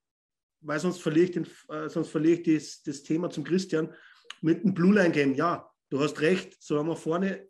weil 0.61 0.79
sonst 0.79 1.01
verliere 1.01 1.25
ich, 1.25 1.31
den, 1.31 1.47
äh, 1.69 1.89
sonst 1.89 2.09
verliere 2.09 2.39
ich 2.39 2.43
das, 2.43 2.83
das 2.83 3.01
Thema 3.01 3.31
zum 3.31 3.43
Christian 3.43 3.91
mit 4.41 4.63
dem 4.63 4.75
Blue 4.75 4.93
Line 4.93 5.11
Game. 5.11 5.33
Ja, 5.33 5.67
du 5.89 5.99
hast 5.99 6.21
recht, 6.21 6.55
so 6.61 6.77
haben 6.77 6.87
wir 6.89 6.95
vorne 6.95 7.47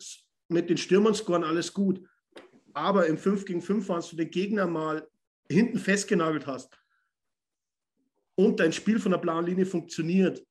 mit 0.50 0.70
den 0.70 0.78
Stürmern 0.78 1.14
scoren 1.14 1.44
alles 1.44 1.74
gut. 1.74 2.08
Aber 2.74 3.08
im 3.08 3.18
5 3.18 3.46
gegen 3.46 3.62
5, 3.62 3.90
wenn 3.90 4.02
du 4.02 4.16
den 4.16 4.30
Gegner 4.30 4.68
mal 4.68 5.08
hinten 5.50 5.80
festgenagelt 5.80 6.46
hast 6.46 6.78
und 8.36 8.60
dein 8.60 8.74
Spiel 8.74 9.00
von 9.00 9.12
der 9.12 9.20
blauen 9.20 9.46
Linie 9.46 9.66
funktioniert, 9.66 10.46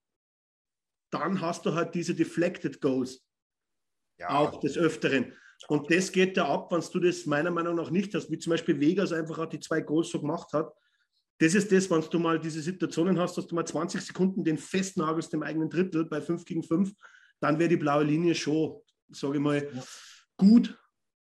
dann 1.11 1.41
hast 1.41 1.65
du 1.67 1.75
halt 1.75 1.95
diese 1.95 2.15
Deflected 2.15 2.81
Goals 2.81 3.25
ja, 4.19 4.31
auch 4.31 4.61
des 4.61 4.77
Öfteren. 4.77 5.33
Und 5.69 5.91
das 5.91 6.13
geht 6.13 6.37
da 6.37 6.49
ab, 6.49 6.73
wenn 6.73 6.83
du 6.93 7.01
das 7.01 7.27
meiner 7.27 7.51
Meinung 7.51 7.77
nach 7.77 7.91
nicht 7.91 8.15
hast, 8.15 8.31
wie 8.31 8.39
zum 8.39 8.51
Beispiel 8.51 8.79
Vegas 8.79 9.13
einfach 9.13 9.39
auch 9.39 9.47
die 9.47 9.61
zwei 9.61 9.81
Goals 9.81 10.11
so 10.11 10.21
gemacht 10.21 10.53
hat. 10.53 10.73
Das 11.39 11.55
ist 11.55 11.71
das, 11.71 11.91
wenn 11.91 12.01
du 12.01 12.19
mal 12.19 12.41
diese 12.41 12.61
Situationen 12.61 13.19
hast, 13.19 13.37
dass 13.37 13.47
du 13.47 13.55
mal 13.55 13.67
20 13.67 14.01
Sekunden 14.01 14.45
den 14.45 14.59
festnagelst 14.59 15.33
im 15.35 15.43
eigenen 15.43 15.69
Drittel 15.69 16.05
bei 16.07 16.21
5 16.21 16.45
gegen 16.45 16.63
5, 16.63 16.93
dann 17.41 17.59
wäre 17.59 17.69
die 17.69 17.77
blaue 17.77 18.05
Linie 18.05 18.35
schon, 18.35 18.81
sage 19.11 19.37
ich 19.37 19.43
mal, 19.43 19.69
gut, 20.37 20.79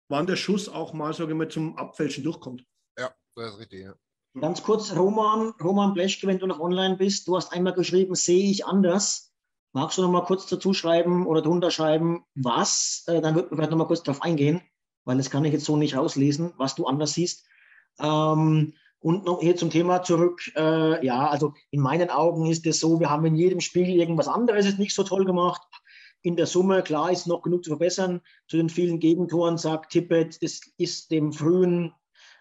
wann 0.09 0.27
der 0.27 0.35
Schuss 0.35 0.69
auch 0.69 0.93
mal, 0.93 1.13
sage 1.13 1.31
ich 1.31 1.37
mal, 1.37 1.49
zum 1.49 1.77
Abfälschen 1.77 2.23
durchkommt. 2.23 2.65
ja, 2.97 3.13
das 3.35 3.53
ist 3.53 3.59
richtig. 3.59 3.83
Ja. 3.83 3.95
Ganz 4.39 4.63
kurz, 4.63 4.95
Roman, 4.95 5.53
Roman 5.63 5.93
Bleschke, 5.93 6.25
wenn 6.25 6.39
du 6.39 6.47
noch 6.47 6.59
online 6.59 6.97
bist, 6.97 7.27
du 7.27 7.35
hast 7.35 7.53
einmal 7.53 7.73
geschrieben, 7.73 8.15
sehe 8.15 8.49
ich 8.49 8.65
anders. 8.65 9.31
Magst 9.73 9.97
du 9.97 10.01
noch 10.01 10.11
mal 10.11 10.25
kurz 10.25 10.47
dazu 10.47 10.73
schreiben 10.73 11.27
oder 11.27 11.41
drunter 11.41 11.71
schreiben, 11.71 12.23
was? 12.35 13.03
Äh, 13.07 13.21
dann 13.21 13.35
wird 13.35 13.49
man 13.49 13.57
vielleicht 13.57 13.71
noch 13.71 13.77
mal 13.77 13.87
kurz 13.87 14.03
darauf 14.03 14.21
eingehen, 14.21 14.61
weil 15.05 15.17
das 15.17 15.29
kann 15.29 15.45
ich 15.45 15.53
jetzt 15.53 15.65
so 15.65 15.77
nicht 15.77 15.95
rauslesen, 15.95 16.53
was 16.57 16.75
du 16.75 16.85
anders 16.85 17.13
siehst. 17.13 17.47
Ähm, 17.99 18.73
und 18.99 19.25
noch 19.25 19.41
hier 19.41 19.55
zum 19.55 19.69
Thema 19.69 20.01
zurück. 20.01 20.41
Äh, 20.55 21.05
ja, 21.05 21.27
also 21.27 21.53
in 21.71 21.81
meinen 21.81 22.09
Augen 22.09 22.45
ist 22.45 22.65
es 22.65 22.79
so, 22.79 22.99
wir 22.99 23.09
haben 23.09 23.25
in 23.25 23.35
jedem 23.35 23.59
Spiel 23.59 23.89
irgendwas 23.89 24.27
anderes 24.27 24.65
ist 24.65 24.79
nicht 24.79 24.95
so 24.95 25.03
toll 25.03 25.25
gemacht. 25.25 25.61
In 26.23 26.35
der 26.35 26.47
Summe, 26.47 26.81
klar, 26.81 27.11
ist 27.11 27.27
noch 27.27 27.41
genug 27.41 27.63
zu 27.63 27.69
verbessern. 27.69 28.21
Zu 28.47 28.57
den 28.57 28.69
vielen 28.69 28.99
Gegentoren 28.99 29.57
sagt 29.57 29.91
Tippett, 29.91 30.41
das 30.41 30.61
ist 30.77 31.11
dem 31.11 31.31
frühen 31.31 31.93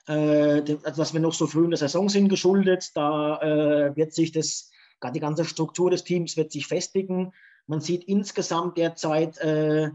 äh, 0.08 0.62
also 0.82 1.02
dass 1.02 1.12
wir 1.12 1.20
noch 1.20 1.32
so 1.32 1.46
früh 1.46 1.64
in 1.64 1.70
der 1.70 1.78
Saison 1.78 2.08
sind 2.08 2.28
geschuldet. 2.28 2.90
Da 2.94 3.40
äh, 3.40 3.96
wird 3.96 4.12
sich 4.12 4.32
das, 4.32 4.70
die 5.14 5.20
ganze 5.20 5.44
Struktur 5.44 5.90
des 5.90 6.04
Teams 6.04 6.36
wird 6.36 6.52
sich 6.52 6.66
festigen. 6.66 7.32
Man 7.66 7.80
sieht 7.80 8.04
insgesamt 8.04 8.78
derzeit 8.78 9.38
äh, 9.38 9.90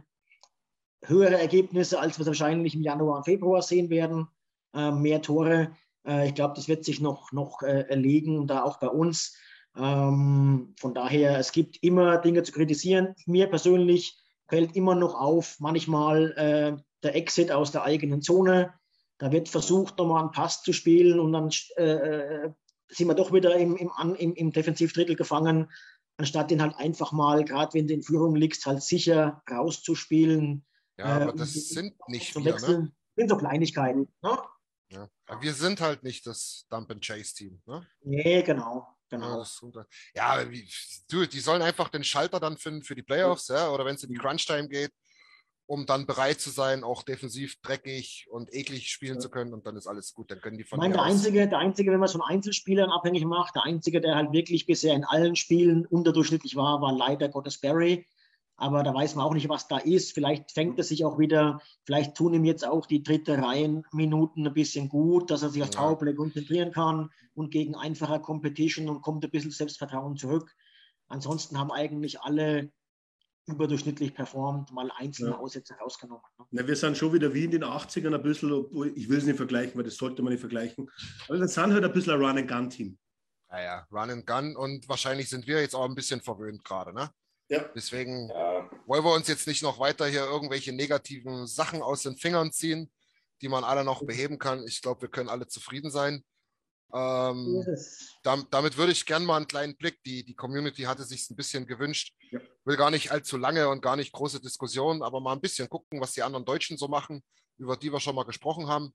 höhere 1.03 1.39
Ergebnisse, 1.39 1.99
als 1.99 2.17
wir 2.17 2.21
es 2.21 2.27
wahrscheinlich 2.27 2.75
im 2.75 2.81
Januar 2.81 3.17
und 3.17 3.25
Februar 3.25 3.61
sehen 3.61 3.89
werden. 3.89 4.27
Äh, 4.73 4.91
mehr 4.91 5.21
Tore. 5.21 5.75
Äh, 6.05 6.27
ich 6.27 6.35
glaube, 6.35 6.55
das 6.55 6.67
wird 6.67 6.85
sich 6.85 7.01
noch, 7.01 7.31
noch 7.31 7.61
äh, 7.61 7.85
erlegen, 7.89 8.47
da 8.47 8.63
auch 8.63 8.79
bei 8.79 8.87
uns. 8.87 9.35
Ähm, 9.77 10.73
von 10.79 10.93
daher, 10.93 11.37
es 11.39 11.51
gibt 11.51 11.81
immer 11.83 12.17
Dinge 12.17 12.43
zu 12.43 12.51
kritisieren. 12.51 13.15
Mir 13.25 13.47
persönlich 13.47 14.17
fällt 14.49 14.75
immer 14.75 14.95
noch 14.95 15.15
auf, 15.15 15.57
manchmal 15.59 16.31
äh, 16.37 16.83
der 17.03 17.15
Exit 17.15 17.51
aus 17.51 17.71
der 17.71 17.83
eigenen 17.83 18.21
Zone. 18.21 18.73
Da 19.19 19.31
wird 19.31 19.49
versucht, 19.49 19.97
nochmal 19.97 20.21
einen 20.23 20.31
Pass 20.31 20.61
zu 20.63 20.73
spielen 20.73 21.19
und 21.19 21.31
dann 21.33 21.49
äh, 21.75 22.49
sind 22.89 23.07
wir 23.07 23.15
doch 23.15 23.33
wieder 23.33 23.55
im, 23.57 23.75
im, 23.75 23.91
im, 24.15 24.33
im 24.33 24.51
Defensivdrittel 24.51 25.15
gefangen, 25.15 25.69
anstatt 26.17 26.51
den 26.51 26.61
halt 26.61 26.75
einfach 26.77 27.11
mal, 27.11 27.43
gerade 27.43 27.73
wenn 27.73 27.87
du 27.87 27.93
in 27.93 28.03
Führung 28.03 28.35
liegst, 28.35 28.65
halt 28.65 28.81
sicher 28.81 29.41
rauszuspielen. 29.49 30.65
Ja, 30.97 31.05
Äh, 31.19 31.21
aber 31.23 31.31
und 31.33 31.39
das 31.39 31.53
sind 31.53 31.95
nicht 32.07 32.35
wir, 32.35 32.45
Wechseln. 32.45 32.81
ne? 32.83 32.91
sind 33.15 33.29
so 33.29 33.37
Kleinigkeiten. 33.37 34.07
Ne? 34.21 34.37
Ja. 34.91 35.09
Aber 35.27 35.41
Wir 35.41 35.53
sind 35.53 35.81
halt 35.81 36.03
nicht 36.03 36.25
das 36.25 36.65
Dump 36.69 36.89
and 36.91 37.03
Chase 37.05 37.35
Team, 37.35 37.61
ne? 37.65 37.85
Nee, 38.01 38.41
genau. 38.43 38.87
Ja, 39.11 39.17
genau. 39.17 39.37
das, 39.39 39.61
ja 40.13 40.51
wie, 40.51 40.67
du, 41.09 41.25
die 41.25 41.39
sollen 41.39 41.61
einfach 41.61 41.89
den 41.89 42.03
Schalter 42.03 42.39
dann 42.39 42.57
finden 42.57 42.83
für 42.83 42.95
die 42.95 43.03
Playoffs, 43.03 43.47
ja, 43.47 43.69
oder 43.69 43.85
wenn 43.85 43.95
es 43.95 44.03
in 44.03 44.09
die 44.09 44.17
Crunch-Time 44.17 44.67
geht, 44.67 44.91
um 45.65 45.85
dann 45.85 46.05
bereit 46.05 46.39
zu 46.39 46.49
sein, 46.49 46.83
auch 46.83 47.03
defensiv 47.03 47.59
dreckig 47.61 48.25
und 48.29 48.53
eklig 48.53 48.89
spielen 48.89 49.19
zu 49.19 49.29
können 49.29 49.53
und 49.53 49.65
dann 49.67 49.75
ist 49.75 49.85
alles 49.85 50.13
gut. 50.13 50.31
Dann 50.31 50.39
können 50.39 50.57
die 50.57 50.63
Ich 50.63 50.69
von 50.69 50.79
meine, 50.79 50.95
mir 50.95 51.01
der 51.01 51.05
einzige, 51.05 51.47
der 51.47 51.59
einzige, 51.59 51.91
wenn 51.91 51.99
man 51.99 52.07
es 52.07 52.13
von 52.13 52.21
Einzelspielern 52.21 52.89
abhängig 52.89 53.25
macht, 53.25 53.55
der 53.55 53.63
einzige, 53.63 53.99
der 53.99 54.15
halt 54.15 54.31
wirklich 54.31 54.65
bisher 54.65 54.95
in 54.95 55.03
allen 55.03 55.35
Spielen 55.35 55.85
unterdurchschnittlich 55.85 56.55
war, 56.55 56.81
war 56.81 56.93
leider 56.93 57.27
Gottes 57.27 57.59
Barry. 57.59 58.07
Aber 58.59 58.81
da 58.83 58.93
weiß 58.93 59.15
man 59.15 59.25
auch 59.25 59.33
nicht, 59.33 59.49
was 59.49 59.67
da 59.67 59.77
ist. 59.77 60.13
Vielleicht 60.13 60.51
fängt 60.51 60.79
er 60.79 60.83
sich 60.83 61.05
auch 61.05 61.19
wieder, 61.19 61.61
vielleicht 61.85 62.15
tun 62.15 62.33
ihm 62.33 62.43
jetzt 62.43 62.65
auch 62.65 62.87
die 62.87 63.03
dritte 63.03 63.37
Reihenminuten 63.37 64.45
ein 64.47 64.53
bisschen 64.53 64.89
gut, 64.89 65.29
dass 65.29 65.43
er 65.43 65.49
sich 65.49 65.61
auf 65.61 65.73
Ja. 65.73 65.79
Powerplay 65.81 66.15
konzentrieren 66.15 66.71
kann 66.71 67.09
und 67.35 67.51
gegen 67.51 67.75
einfacher 67.75 68.19
Competition 68.19 68.89
und 68.89 69.01
kommt 69.03 69.23
ein 69.23 69.29
bisschen 69.29 69.51
Selbstvertrauen 69.51 70.17
zurück. 70.17 70.51
Ansonsten 71.07 71.57
haben 71.59 71.71
eigentlich 71.71 72.19
alle 72.21 72.71
überdurchschnittlich 73.45 74.13
performt, 74.13 74.71
mal 74.73 74.91
einzelne 74.97 75.31
Ja. 75.31 75.37
Aussätze 75.37 75.75
rausgenommen. 75.75 76.23
Ne? 76.39 76.45
Na, 76.51 76.67
wir 76.67 76.75
sind 76.75 76.97
schon 76.97 77.13
wieder 77.13 77.33
wie 77.33 77.45
in 77.45 77.51
den 77.51 77.63
80ern 77.63 78.13
ein 78.13 78.21
bisschen, 78.23 78.51
obwohl 78.51 78.91
ich 78.97 79.07
will 79.07 79.19
es 79.19 79.25
nicht 79.25 79.37
vergleichen, 79.37 79.77
weil 79.77 79.83
das 79.85 79.95
sollte 79.95 80.21
man 80.21 80.33
nicht 80.33 80.41
vergleichen. 80.41 80.89
Aber 81.29 81.37
das 81.37 81.53
sind 81.53 81.71
halt 81.71 81.85
ein 81.85 81.93
bisschen 81.93 82.13
ein 82.13 82.19
Run-and-Gun-Team. 82.21 82.97
Ja, 83.51 83.61
ja, 83.61 83.87
Run 83.91 84.09
and 84.09 84.27
Gun 84.27 84.55
und 84.57 84.89
wahrscheinlich 84.89 85.29
sind 85.29 85.47
wir 85.47 85.61
jetzt 85.61 85.75
auch 85.75 85.85
ein 85.85 85.95
bisschen 85.95 86.19
verwöhnt 86.21 86.63
gerade, 86.65 86.93
ne? 86.93 87.09
Ja. 87.49 87.63
Deswegen 87.75 88.29
ja, 88.29 88.69
wollen 88.85 89.03
wir 89.03 89.13
uns 89.13 89.27
jetzt 89.27 89.47
nicht 89.47 89.63
noch 89.63 89.79
weiter 89.79 90.05
hier 90.07 90.25
irgendwelche 90.25 90.73
negativen 90.73 91.47
Sachen 91.47 91.81
aus 91.81 92.03
den 92.03 92.17
Fingern 92.17 92.51
ziehen, 92.51 92.91
die 93.41 93.47
man 93.47 93.63
alle 93.63 93.83
noch 93.83 94.03
beheben 94.03 94.37
kann. 94.37 94.65
Ich 94.67 94.81
glaube, 94.81 95.03
wir 95.03 95.09
können 95.09 95.29
alle 95.29 95.47
zufrieden 95.47 95.89
sein. 95.89 96.25
Ähm, 96.93 97.65
dam- 98.23 98.47
damit 98.49 98.77
würde 98.77 98.91
ich 98.91 99.05
gerne 99.05 99.25
mal 99.25 99.37
einen 99.37 99.47
kleinen 99.47 99.75
Blick. 99.77 100.01
Die, 100.03 100.23
die 100.23 100.35
Community 100.35 100.83
hatte 100.83 101.03
sich 101.03 101.29
ein 101.29 101.35
bisschen 101.35 101.67
gewünscht. 101.67 102.13
Ja. 102.31 102.39
Will 102.65 102.77
gar 102.77 102.91
nicht 102.91 103.11
allzu 103.11 103.37
lange 103.37 103.69
und 103.69 103.81
gar 103.81 103.95
nicht 103.95 104.11
große 104.11 104.41
Diskussionen, 104.41 105.01
aber 105.03 105.19
mal 105.19 105.33
ein 105.33 105.41
bisschen 105.41 105.69
gucken, 105.69 106.01
was 106.01 106.13
die 106.13 106.23
anderen 106.23 106.45
Deutschen 106.45 106.77
so 106.77 106.87
machen, 106.87 107.23
über 107.57 107.77
die 107.77 107.91
wir 107.91 107.99
schon 107.99 108.15
mal 108.15 108.23
gesprochen 108.25 108.67
haben. 108.67 108.93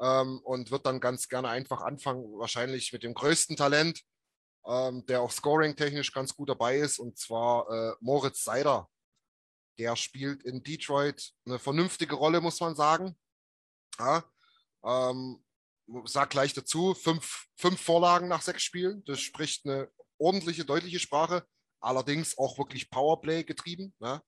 Ähm, 0.00 0.40
und 0.44 0.70
wird 0.70 0.86
dann 0.86 1.00
ganz 1.00 1.28
gerne 1.28 1.48
einfach 1.48 1.80
anfangen, 1.82 2.24
wahrscheinlich 2.38 2.92
mit 2.92 3.02
dem 3.02 3.14
größten 3.14 3.56
Talent, 3.56 4.02
ähm, 4.66 5.04
der 5.06 5.20
auch 5.20 5.30
scoring-technisch 5.30 6.12
ganz 6.12 6.34
gut 6.34 6.48
dabei 6.48 6.78
ist, 6.78 6.98
und 6.98 7.18
zwar 7.18 7.68
äh, 7.70 7.94
Moritz 8.00 8.44
Seider. 8.44 8.88
Der 9.78 9.96
spielt 9.96 10.42
in 10.42 10.62
Detroit 10.62 11.32
eine 11.46 11.58
vernünftige 11.58 12.16
Rolle, 12.16 12.40
muss 12.40 12.60
man 12.60 12.74
sagen. 12.74 13.16
Ja, 13.98 14.24
ähm, 14.84 15.44
sag 16.04 16.30
gleich 16.30 16.52
dazu, 16.52 16.94
fünf, 16.94 17.46
fünf 17.56 17.80
Vorlagen 17.80 18.28
nach 18.28 18.42
sechs 18.42 18.62
Spielen. 18.62 19.04
Das 19.04 19.20
spricht 19.20 19.66
eine 19.66 19.90
ordentliche, 20.18 20.64
deutliche 20.64 20.98
Sprache. 20.98 21.46
Allerdings 21.80 22.36
auch 22.36 22.58
wirklich 22.58 22.90
Powerplay 22.90 23.44
getrieben. 23.44 23.94
Ne? 24.00 24.20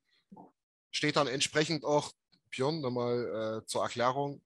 Steht 0.90 1.16
dann 1.16 1.26
entsprechend 1.26 1.84
auch, 1.84 2.12
Björn, 2.50 2.80
nochmal 2.80 3.62
äh, 3.62 3.66
zur 3.66 3.82
Erklärung 3.82 4.42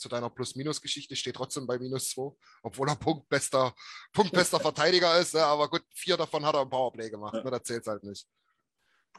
zu 0.00 0.08
deiner 0.08 0.30
Plus-Minus-Geschichte, 0.30 1.14
steht 1.14 1.36
trotzdem 1.36 1.66
bei 1.66 1.78
minus 1.78 2.10
zwei, 2.10 2.30
obwohl 2.62 2.88
er 2.88 2.96
punktbester, 2.96 3.74
punktbester 4.12 4.58
Verteidiger 4.60 5.18
ist. 5.18 5.34
Ne? 5.34 5.44
Aber 5.44 5.68
gut, 5.68 5.84
vier 5.94 6.16
davon 6.16 6.44
hat 6.44 6.54
er 6.54 6.62
im 6.62 6.70
Powerplay 6.70 7.10
gemacht. 7.10 7.34
Ne? 7.34 7.50
Da 7.50 7.62
zählt 7.62 7.82
es 7.82 7.86
halt 7.86 8.02
nicht. 8.02 8.26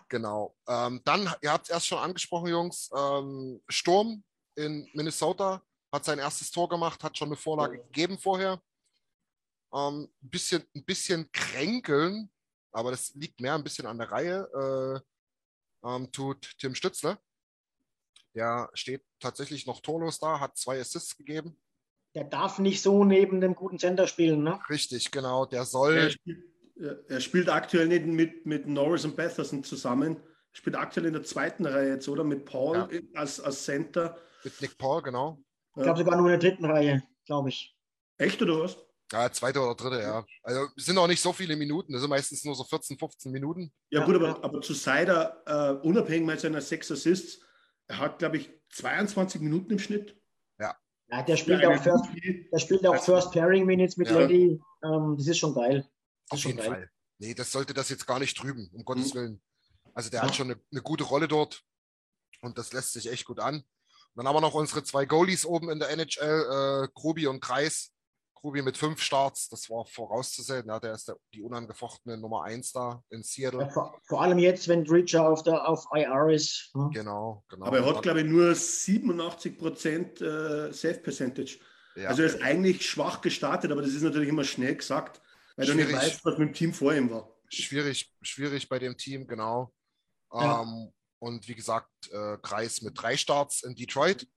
Genau. 0.10 0.56
Ähm, 0.68 1.02
dann, 1.06 1.34
ihr 1.42 1.52
habt 1.52 1.66
es 1.66 1.70
erst 1.70 1.88
schon 1.88 2.00
angesprochen, 2.00 2.50
Jungs, 2.50 2.90
ähm, 2.96 3.62
Sturm 3.70 4.24
in 4.56 4.90
Minnesota 4.94 5.62
hat 5.94 6.06
sein 6.06 6.20
erstes 6.20 6.52
Tor 6.52 6.70
gemacht, 6.70 7.04
hat 7.04 7.18
schon 7.18 7.30
eine 7.30 7.36
Vorlage 7.36 7.78
gegeben 7.78 8.18
vorher. 8.18 8.62
Ähm, 9.74 10.10
ein, 10.22 10.30
bisschen, 10.30 10.64
ein 10.76 10.84
bisschen 10.84 11.32
kränkeln, 11.32 12.30
aber 12.72 12.92
das 12.92 13.14
liegt 13.16 13.40
mehr 13.40 13.56
ein 13.56 13.64
bisschen 13.64 13.86
an 13.86 13.98
der 13.98 14.12
Reihe, 14.12 15.04
äh, 15.84 15.88
ähm, 15.88 16.12
tut 16.12 16.58
Tim 16.58 16.76
Stützle. 16.76 17.18
Der 18.36 18.70
steht 18.74 19.04
tatsächlich 19.20 19.66
noch 19.68 19.82
torlos 19.82 20.20
da, 20.20 20.40
hat 20.40 20.58
zwei 20.58 20.80
Assists 20.80 21.18
gegeben. 21.18 21.58
Der 22.16 22.24
darf 22.26 22.60
nicht 22.60 22.82
so 22.82 23.04
neben 23.04 23.42
dem 23.42 23.56
guten 23.56 23.80
Center 23.80 24.08
spielen. 24.08 24.44
Ne? 24.44 24.60
Richtig, 24.70 25.12
genau. 25.12 25.46
Der 25.46 25.60
Er 25.60 25.66
soll, 25.66 26.12
spielt, 26.12 26.44
Er 27.10 27.20
spielt 27.22 27.50
aktuell 27.50 27.88
nicht 27.88 28.06
mit, 28.06 28.46
mit 28.46 28.68
Norris 28.68 29.06
und 29.06 29.16
Batherson 29.16 29.64
zusammen. 29.64 30.18
Er 30.18 30.56
spielt 30.58 30.76
aktuell 30.76 31.06
in 31.08 31.14
der 31.14 31.24
zweiten 31.24 31.66
Reihe 31.66 31.92
jetzt, 31.94 32.08
oder? 32.10 32.24
Mit 32.24 32.46
Paul 32.46 32.76
Ja. 32.92 33.00
als, 33.14 33.40
als 33.40 33.64
Center. 33.64 34.18
Mit 34.44 34.60
Nick 34.62 34.78
Paul, 34.78 35.02
genau. 35.02 35.40
Ich 35.78 35.84
glaube 35.84 36.00
sogar 36.00 36.18
nur 36.18 36.32
in 36.32 36.40
der 36.40 36.50
dritten 36.50 36.66
Reihe, 36.66 37.02
glaube 37.26 37.50
ich. 37.50 37.78
Echt 38.18 38.42
oder 38.42 38.60
was? 38.60 38.78
Ja, 39.14 39.32
zweite 39.32 39.60
oder 39.62 39.76
dritte, 39.76 40.02
ja. 40.02 40.26
Also 40.44 40.68
es 40.76 40.86
sind 40.86 40.98
auch 40.98 41.08
nicht 41.08 41.22
so 41.22 41.32
viele 41.34 41.56
Minuten, 41.56 41.92
das 41.94 42.02
sind 42.02 42.10
meistens 42.10 42.44
nur 42.46 42.56
so 42.56 42.64
14, 42.64 42.98
15 42.98 43.32
Minuten. 43.32 43.72
Ja, 43.90 44.00
Ja, 44.02 44.06
gut, 44.06 44.16
aber, 44.16 44.44
aber 44.44 44.62
zu 44.62 44.74
Seider, 44.74 45.42
äh, 45.46 45.86
unabhängig 45.88 46.26
mit 46.26 46.40
seiner 46.40 46.62
sechs 46.62 46.92
Assists, 46.92 47.42
er 47.92 47.98
hat, 48.00 48.20
glaube 48.20 48.38
ich, 48.38 48.50
22 48.70 49.42
Minuten 49.42 49.72
im 49.74 49.80
Schnitt. 49.80 50.18
Ja, 51.14 51.24
der 51.24 51.36
spielt 51.36 51.66
auch 51.66 51.84
First, 51.84 52.06
der 52.54 52.60
spielt 52.60 52.88
auch 52.88 52.94
Also- 52.94 53.14
First 53.14 53.34
Pairing 53.34 53.66
Minutes 53.66 53.98
mit 53.98 54.08
Ja. 54.10 54.20
Lady. 54.20 54.58
Ähm, 54.82 55.16
das 55.18 55.28
ist 55.28 55.40
schon 55.40 55.54
geil. 55.54 55.82
Das 55.82 56.32
Auf 56.32 56.38
ist 56.38 56.42
schon 56.44 56.52
jeden 56.52 56.62
geil. 56.64 56.70
Fall. 56.72 56.90
Nee, 57.18 57.34
das 57.34 57.52
sollte 57.52 57.74
das 57.74 57.90
jetzt 57.90 58.08
gar 58.08 58.18
nicht 58.18 58.38
trüben, 58.38 58.70
um 58.74 58.86
Gottes 58.86 59.14
Mhm. 59.14 59.18
Willen. 59.20 59.42
Also 59.94 60.10
der 60.10 60.22
Ja. 60.22 60.28
hat 60.28 60.36
schon 60.38 60.52
eine, 60.52 60.62
eine 60.72 60.82
gute 60.82 61.04
Rolle 61.04 61.28
dort 61.28 61.64
und 62.42 62.58
das 62.58 62.72
lässt 62.72 62.94
sich 62.94 63.12
echt 63.12 63.26
gut 63.26 63.40
an. 63.42 63.56
Und 63.56 63.66
dann 64.16 64.26
haben 64.26 64.36
wir 64.38 64.40
noch 64.42 64.54
unsere 64.54 64.84
zwei 64.86 65.04
Goalies 65.06 65.46
oben 65.46 65.70
in 65.70 65.80
der 65.80 65.90
NHL, 65.90 66.86
äh, 66.86 66.88
Grubi 66.94 67.28
und 67.28 67.42
Kreis. 67.42 67.92
Grubi 68.42 68.62
mit 68.64 68.76
fünf 68.76 69.02
Starts, 69.02 69.48
das 69.50 69.70
war 69.70 69.86
vorauszusehen. 69.86 70.66
Ja, 70.68 70.80
der 70.80 70.94
ist 70.94 71.08
der, 71.08 71.16
die 71.34 71.42
unangefochtene 71.44 72.18
Nummer 72.18 72.44
eins 72.44 72.72
da 72.72 73.04
in 73.10 73.20
Ja, 73.20 73.24
Seattle. 73.24 73.70
vor, 73.72 74.00
vor 74.04 74.22
allem 74.22 74.40
jetzt, 74.40 74.68
wenn 74.68 74.84
Dritcher 74.84 75.30
auf, 75.30 75.44
der, 75.44 75.68
auf 75.70 75.86
IR 75.94 76.30
ist. 76.30 76.72
ne? 76.74 76.90
Genau, 76.94 77.44
genau. 77.50 77.66
Aber 77.68 77.78
er 77.78 77.86
hat, 77.86 78.02
glaube 78.02 78.22
ich, 78.22 78.26
nur 78.26 78.54
87 78.56 79.58
Prozent 79.58 80.22
äh, 80.22 80.72
Save-Percentage. 80.74 81.60
ja, 81.96 82.10
Also 82.10 82.24
er 82.24 82.30
ist 82.30 82.42
eigentlich 82.42 82.88
schwach 82.90 83.22
gestartet, 83.22 83.72
aber 83.72 83.82
das 83.84 83.92
ist 83.92 84.02
natürlich 84.02 84.30
immer 84.30 84.44
schnell 84.44 84.76
gesagt, 84.76 85.22
weil 85.56 85.68
du 85.68 85.76
nicht 85.76 85.86
Schwierig. 85.86 86.02
weißt, 86.02 86.26
was 86.26 86.38
mit 86.40 86.50
dem 86.50 86.54
Team 86.54 86.74
vor 86.74 86.94
ihm 86.96 87.12
war. 87.12 87.30
schwierig, 87.50 88.12
schwierig 88.22 88.68
bei 88.70 88.80
dem 88.80 88.98
Team, 88.98 89.28
genau. 89.28 89.72
Ja. 90.34 90.62
Ähm, 90.64 90.92
und 91.20 91.48
wie 91.48 91.54
gesagt, 91.56 91.90
äh, 92.12 92.38
Kreis 92.42 92.82
mit 92.82 93.00
drei 93.00 93.16
Starts 93.18 93.62
in 93.64 93.76
Detroit. 93.76 94.28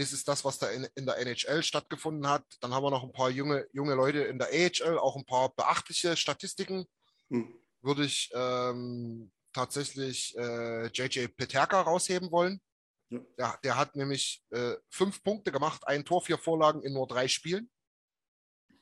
Das 0.00 0.14
ist 0.14 0.26
das, 0.28 0.46
was 0.46 0.58
da 0.58 0.70
in, 0.70 0.88
in 0.94 1.04
der 1.04 1.18
NHL 1.18 1.62
stattgefunden 1.62 2.26
hat. 2.26 2.42
Dann 2.60 2.72
haben 2.72 2.82
wir 2.82 2.90
noch 2.90 3.02
ein 3.02 3.12
paar 3.12 3.28
junge, 3.28 3.66
junge 3.74 3.94
Leute 3.94 4.20
in 4.20 4.38
der 4.38 4.48
AHL, 4.48 4.96
auch 4.96 5.14
ein 5.14 5.26
paar 5.26 5.50
beachtliche 5.54 6.16
Statistiken. 6.16 6.86
Hm. 7.28 7.52
Würde 7.82 8.06
ich 8.06 8.30
ähm, 8.34 9.30
tatsächlich 9.52 10.34
äh, 10.38 10.86
JJ 10.86 11.26
Peterka 11.28 11.82
rausheben 11.82 12.30
wollen. 12.30 12.62
Ja. 13.10 13.20
Der, 13.36 13.58
der 13.62 13.76
hat 13.76 13.94
nämlich 13.94 14.42
äh, 14.50 14.74
fünf 14.88 15.22
Punkte 15.22 15.52
gemacht, 15.52 15.86
ein 15.86 16.06
Tor, 16.06 16.22
vier 16.22 16.38
Vorlagen 16.38 16.82
in 16.82 16.94
nur 16.94 17.06
drei 17.06 17.28
Spielen. 17.28 17.70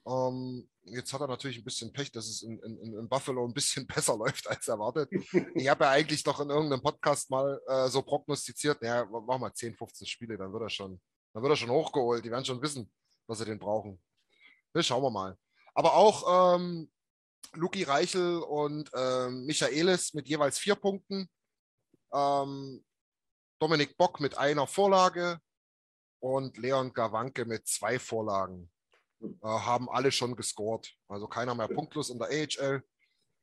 Ähm, 0.08 0.68
jetzt 0.84 1.12
hat 1.12 1.20
er 1.20 1.28
natürlich 1.28 1.58
ein 1.58 1.64
bisschen 1.64 1.92
Pech, 1.92 2.10
dass 2.10 2.28
es 2.28 2.42
in, 2.42 2.58
in, 2.60 2.98
in 2.98 3.08
Buffalo 3.08 3.46
ein 3.46 3.52
bisschen 3.52 3.86
besser 3.86 4.16
läuft 4.16 4.48
als 4.48 4.66
erwartet. 4.68 5.10
Ich 5.54 5.68
habe 5.68 5.84
ja 5.84 5.90
eigentlich 5.90 6.22
doch 6.22 6.40
in 6.40 6.50
irgendeinem 6.50 6.82
Podcast 6.82 7.30
mal 7.30 7.60
äh, 7.66 7.88
so 7.88 8.02
prognostiziert, 8.02 8.80
naja, 8.80 9.04
machen 9.04 9.42
wir 9.42 9.52
10, 9.52 9.76
15 9.76 10.06
Spiele, 10.06 10.38
dann 10.38 10.52
wird 10.52 10.62
er 10.62 10.70
schon, 10.70 11.00
dann 11.34 11.42
wird 11.42 11.52
er 11.52 11.56
schon 11.56 11.70
hochgeholt. 11.70 12.24
Die 12.24 12.30
werden 12.30 12.44
schon 12.44 12.62
wissen, 12.62 12.90
was 13.26 13.38
sie 13.38 13.44
den 13.44 13.58
brauchen. 13.58 14.02
Das 14.72 14.86
schauen 14.86 15.02
wir 15.02 15.10
mal. 15.10 15.36
Aber 15.74 15.94
auch 15.94 16.56
ähm, 16.56 16.90
Luki 17.52 17.82
Reichel 17.82 18.38
und 18.38 18.90
ähm, 18.94 19.44
Michaelis 19.44 20.14
mit 20.14 20.28
jeweils 20.28 20.58
vier 20.58 20.74
Punkten. 20.74 21.28
Ähm, 22.12 22.84
Dominik 23.60 23.96
Bock 23.96 24.20
mit 24.20 24.38
einer 24.38 24.66
Vorlage 24.66 25.40
und 26.20 26.56
Leon 26.56 26.92
Gawanke 26.92 27.44
mit 27.44 27.66
zwei 27.66 27.98
Vorlagen. 27.98 28.70
Äh, 29.20 29.28
haben 29.42 29.88
alle 29.90 30.12
schon 30.12 30.36
gescored. 30.36 30.92
Also 31.08 31.26
keiner 31.26 31.54
mehr 31.54 31.68
punktlos 31.68 32.10
in 32.10 32.18
der 32.18 32.28
AHL. 32.28 32.82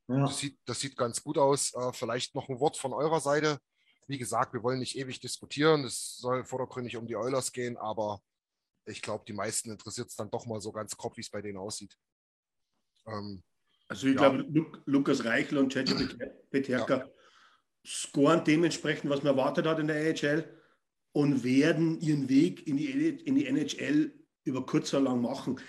Ja. 0.07 0.25
Das 0.25 0.37
sieht, 0.39 0.57
das 0.65 0.79
sieht 0.79 0.95
ganz 0.95 1.21
gut 1.23 1.37
aus. 1.37 1.73
Äh, 1.73 1.91
vielleicht 1.93 2.35
noch 2.35 2.47
ein 2.49 2.59
Wort 2.59 2.77
von 2.77 2.93
eurer 2.93 3.19
Seite. 3.19 3.59
Wie 4.07 4.17
gesagt, 4.17 4.53
wir 4.53 4.61
wollen 4.63 4.79
nicht 4.79 4.97
ewig 4.97 5.19
diskutieren. 5.19 5.83
Es 5.83 6.17
soll 6.17 6.45
vordergründig 6.45 6.95
um 6.95 7.07
die 7.07 7.15
Oilers 7.15 7.51
gehen, 7.51 7.75
aber 7.77 8.21
ich 8.85 9.01
glaube, 9.01 9.25
die 9.27 9.33
meisten 9.33 9.71
interessiert 9.71 10.09
es 10.09 10.15
dann 10.15 10.29
doch 10.29 10.45
mal 10.45 10.61
so 10.61 10.71
ganz 10.71 10.95
grob, 10.95 11.17
wie 11.17 11.21
es 11.21 11.29
bei 11.31 11.41
denen 11.41 11.57
aussieht. 11.57 11.97
Ähm, 13.07 13.43
Also 13.87 14.07
ich 14.07 14.15
Ja. 14.15 14.29
glaube, 14.29 14.43
Luk 14.49 14.81
Lukas 14.85 15.25
Reichel 15.25 15.57
und 15.57 15.73
JJ 15.73 15.93
Peterka 16.51 17.09
scoren 17.85 18.43
dementsprechend, 18.43 19.09
was 19.09 19.23
man 19.23 19.35
erwartet 19.35 19.65
hat 19.65 19.79
in 19.79 19.87
der 19.87 19.97
AHL 19.97 20.61
und 21.13 21.43
werden 21.43 21.99
ihren 21.99 22.29
Weg 22.29 22.67
in 22.67 22.77
die, 22.77 23.09
in 23.09 23.35
die 23.35 23.45
NHL 23.47 24.13
über 24.45 24.65
kurz 24.65 24.93
oder 24.93 25.03
lang 25.03 25.21
machen. 25.21 25.59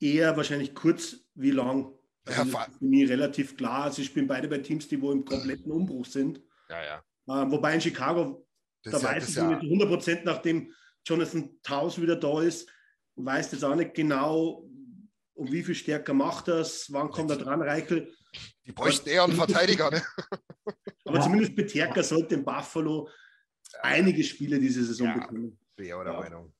Eher 0.00 0.36
wahrscheinlich 0.36 0.74
kurz 0.74 1.16
wie 1.34 1.50
lang. 1.50 1.92
Ja, 2.28 2.38
Also 2.38 2.50
vor- 2.52 2.60
das 2.60 2.68
ist 2.72 2.78
für 2.78 2.84
mich 2.86 3.08
relativ 3.08 3.56
klar. 3.56 3.84
Also 3.84 4.02
ich 4.02 4.12
bin 4.14 4.26
beide 4.26 4.48
bei 4.48 4.58
Teams, 4.58 4.88
die 4.88 5.00
wo 5.00 5.12
im 5.12 5.24
kompletten 5.24 5.70
Umbruch 5.70 6.06
sind. 6.06 6.40
ja, 6.70 6.82
ja. 6.84 6.98
Äh, 7.28 7.50
wobei 7.50 7.74
in 7.74 7.80
Chicago, 7.80 8.46
Das 8.84 9.00
da 9.02 9.08
ja, 9.10 9.16
weiß 9.16 9.28
ich 9.30 9.34
ja, 9.34 9.48
nicht 9.48 9.62
100 9.62 9.88
Prozent, 9.88 10.24
nachdem 10.24 10.72
Jonathan 11.04 11.50
Taus 11.62 12.00
wieder 12.00 12.14
da 12.16 12.40
ist, 12.40 12.68
weiß 13.16 13.50
das 13.50 13.64
auch 13.64 13.74
nicht 13.74 13.94
genau, 13.94 14.68
um 15.34 15.50
wie 15.50 15.62
viel 15.64 15.74
stärker 15.74 16.14
macht 16.14 16.46
das, 16.48 16.92
wann 16.92 17.10
kommt 17.10 17.30
er 17.30 17.36
dran, 17.36 17.62
Reichel. 17.62 18.12
die 18.64 18.72
bräuchten 18.72 19.08
eher 19.08 19.24
einen 19.24 19.32
Verteidiger. 19.34 19.90
Ne? 19.90 20.02
Aber 21.04 21.16
Ja. 21.16 21.22
zumindest 21.22 21.56
Peterka 21.56 22.02
sollte 22.02 22.36
in 22.36 22.44
Buffalo 22.44 23.08
einige 23.82 24.22
Spiele 24.22 24.58
diese 24.60 24.84
Saison 24.84 25.08
Ja. 25.08 25.14
bekommen. 25.14 25.58
Auch 25.72 25.76
der 25.76 25.86
Ja. 25.88 26.20
Meinung. 26.20 26.52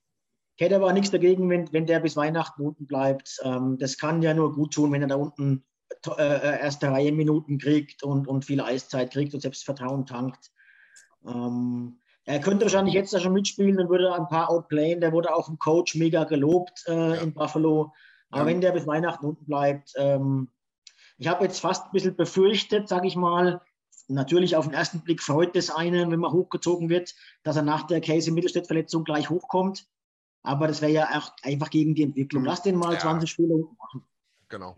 Ich 0.57 0.65
hätte 0.65 0.77
aber 0.77 0.93
nichts 0.93 1.11
dagegen, 1.11 1.51
wenn, 1.51 1.71
wenn 1.73 1.87
der 1.87 2.01
bis 2.01 2.17
Weihnachten 2.17 2.63
unten 2.63 2.87
bleibt. 2.87 3.39
Ähm, 3.43 3.77
das 3.79 3.99
kann 3.99 4.23
ja 4.23 4.33
nur 4.33 4.55
gut 4.55 4.73
tun, 4.73 4.91
wenn 4.93 5.03
er 5.03 5.09
da 5.09 5.17
unten 5.17 5.65
to- 6.03 6.17
äh, 6.17 6.61
erste 6.61 6.89
Reihe 6.91 7.13
Minuten 7.13 7.59
kriegt 7.59 8.03
und, 8.03 8.27
und 8.27 8.45
viel 8.47 8.61
Eiszeit 8.63 9.13
kriegt 9.13 9.35
und 9.35 9.41
Selbstvertrauen 9.41 10.07
tankt. 10.07 10.51
Ähm, 11.27 12.01
er 12.25 12.41
könnte 12.41 12.65
wahrscheinlich 12.65 12.95
jetzt 12.95 13.13
da 13.13 13.21
schon 13.21 13.35
mitspielen 13.35 13.79
und 13.79 13.91
würde 13.91 14.15
ein 14.15 14.29
paar 14.29 14.51
outplayen. 14.51 15.01
Der 15.01 15.13
wurde 15.13 15.35
auch 15.35 15.47
vom 15.47 15.59
Coach 15.59 15.95
mega 15.95 16.25
gelobt 16.25 16.85
äh, 16.89 16.93
Ja. 16.93 17.15
in 17.17 17.35
Buffalo. 17.35 17.93
Aber 18.31 18.43
Ja. 18.43 18.47
wenn 18.47 18.61
der 18.61 18.73
bis 18.73 18.87
Weihnachten 18.87 19.27
unten 19.27 19.45
bleibt, 19.45 19.93
ähm, 19.97 20.49
ich 21.19 21.29
habe 21.29 21.45
jetzt 21.45 21.61
fast 21.61 21.85
ein 21.85 21.93
bisschen 21.93 22.17
befürchtet, 22.17 22.89
sage 22.89 23.07
ich 23.07 23.17
mal, 23.17 23.61
natürlich 24.09 24.57
auf 24.57 24.67
den 24.67 24.75
ersten 24.75 25.01
Blick 25.03 25.23
freut 25.23 25.55
es 25.57 25.71
einen, 25.71 26.11
wenn 26.11 26.21
man 26.21 26.33
hochgezogen 26.33 26.89
wird, 26.89 27.15
dass 27.43 27.57
er 27.57 27.63
nach 27.63 27.87
der 27.87 28.01
Casey-Mittelstädt-Verletzung 28.01 29.05
gleich 29.05 29.31
hochkommt. 29.31 29.87
Aber 30.47 30.69
das 30.69 30.81
wäre 30.81 30.93
ja 30.93 31.09
auch 31.19 31.33
einfach 31.43 31.71
gegen 31.71 31.95
die 31.95 32.03
Entwicklung. 32.05 32.45
Lass 32.45 32.63
den 32.63 32.77
mal 32.77 32.95
Ja. 32.95 32.99
20 33.01 33.29
Spiele 33.31 33.55
machen. 33.79 34.05
Genau. 34.49 34.77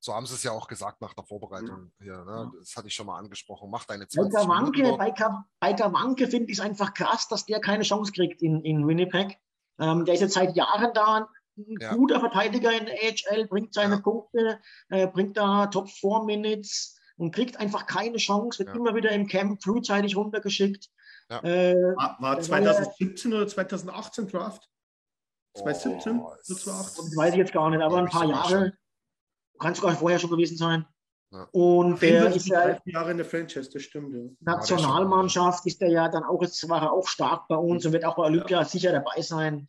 So 0.00 0.14
haben 0.14 0.26
sie 0.26 0.34
es 0.34 0.42
ja 0.42 0.52
auch 0.52 0.68
gesagt 0.68 1.00
nach 1.00 1.14
der 1.14 1.24
Vorbereitung. 1.24 1.90
Hier, 1.98 2.24
ne? 2.24 2.52
Das 2.58 2.76
hatte 2.76 2.88
ich 2.88 2.94
schon 2.94 3.06
mal 3.06 3.18
angesprochen. 3.18 3.70
Mach 3.70 3.84
deine 3.86 4.04
Bei 4.04 4.08
20 4.10 4.32
Minuten 4.40 4.48
Gawanke, 4.48 4.82
dort. 4.82 4.98
bei, 4.98 5.10
Ka- 5.10 5.46
bei 5.60 5.72
Gawanke 5.72 6.28
finde 6.28 6.52
ich 6.52 6.58
es 6.58 6.64
einfach 6.64 6.92
krass, 6.94 7.26
dass 7.28 7.46
der 7.46 7.60
keine 7.60 7.84
Chance 7.84 8.12
kriegt 8.12 8.42
in, 8.42 8.60
in 8.62 8.86
Winnipeg. 8.86 9.38
Ähm, 9.78 10.04
der 10.04 10.14
ist 10.14 10.20
jetzt 10.20 10.34
seit 10.34 10.54
Jahren 10.56 10.92
da, 10.94 11.28
ein 11.56 11.76
Ja. 11.80 11.94
guter 11.94 12.20
Verteidiger 12.20 12.70
in 12.78 12.84
der 12.86 12.94
AHL, 12.96 13.46
bringt 13.48 13.72
seine 13.74 13.94
Ja. 13.96 14.00
Punkte, 14.00 14.60
äh, 14.90 15.06
bringt 15.06 15.36
da 15.38 15.66
Top 15.68 15.88
4 15.88 16.22
Minutes 16.24 16.98
und 17.16 17.34
kriegt 17.34 17.56
einfach 17.58 17.86
keine 17.86 18.18
Chance, 18.18 18.58
wird 18.58 18.68
Ja. 18.68 18.74
immer 18.74 18.94
wieder 18.94 19.10
im 19.12 19.26
Camp 19.26 19.62
frühzeitig 19.62 20.16
runtergeschickt. 20.16 20.90
Ja. 21.30 21.42
Äh, 21.42 21.74
War, 21.96 22.16
war 22.20 22.40
2017 22.40 23.32
oder 23.32 23.48
2018 23.48 24.28
Draft? 24.28 24.68
2017 25.54 26.18
Oh, 26.18 26.26
oder 26.26 26.42
2018? 26.42 27.04
das 27.04 27.16
weiß 27.16 27.32
ich 27.32 27.38
jetzt 27.38 27.52
gar 27.52 27.70
nicht, 27.70 27.82
aber 27.82 27.98
ein 27.98 28.06
Glaub 28.06 28.24
ich 28.24 28.30
paar 28.30 28.50
Jahre. 28.50 28.72
Kann 29.58 29.74
sogar 29.74 29.94
vorher 29.94 30.18
schon 30.18 30.30
gewesen 30.30 30.56
sein. 30.56 30.84
Ja. 31.30 31.48
Und 31.50 32.00
der 32.00 32.34
ist 32.34 32.46
ja 32.46 32.64
30 32.64 32.92
Jahre 32.92 33.10
in 33.10 33.16
der 33.16 33.26
Franchise, 33.26 33.68
das 33.70 33.82
stimmt. 33.82 34.14
Ja. 34.14 34.30
Nationalmannschaft 34.40 35.66
ist 35.66 35.82
er 35.82 35.90
ja 35.90 36.08
dann 36.08 36.22
auch, 36.22 36.40
jetzt 36.42 36.68
war 36.68 36.82
er 36.82 36.92
auch 36.92 37.08
stark 37.08 37.48
bei 37.48 37.56
uns 37.56 37.84
und 37.84 37.92
wird 37.92 38.04
auch 38.04 38.16
bei 38.16 38.24
Olympia 38.24 38.64
sicher 38.64 38.92
dabei 38.92 39.20
sein. 39.20 39.66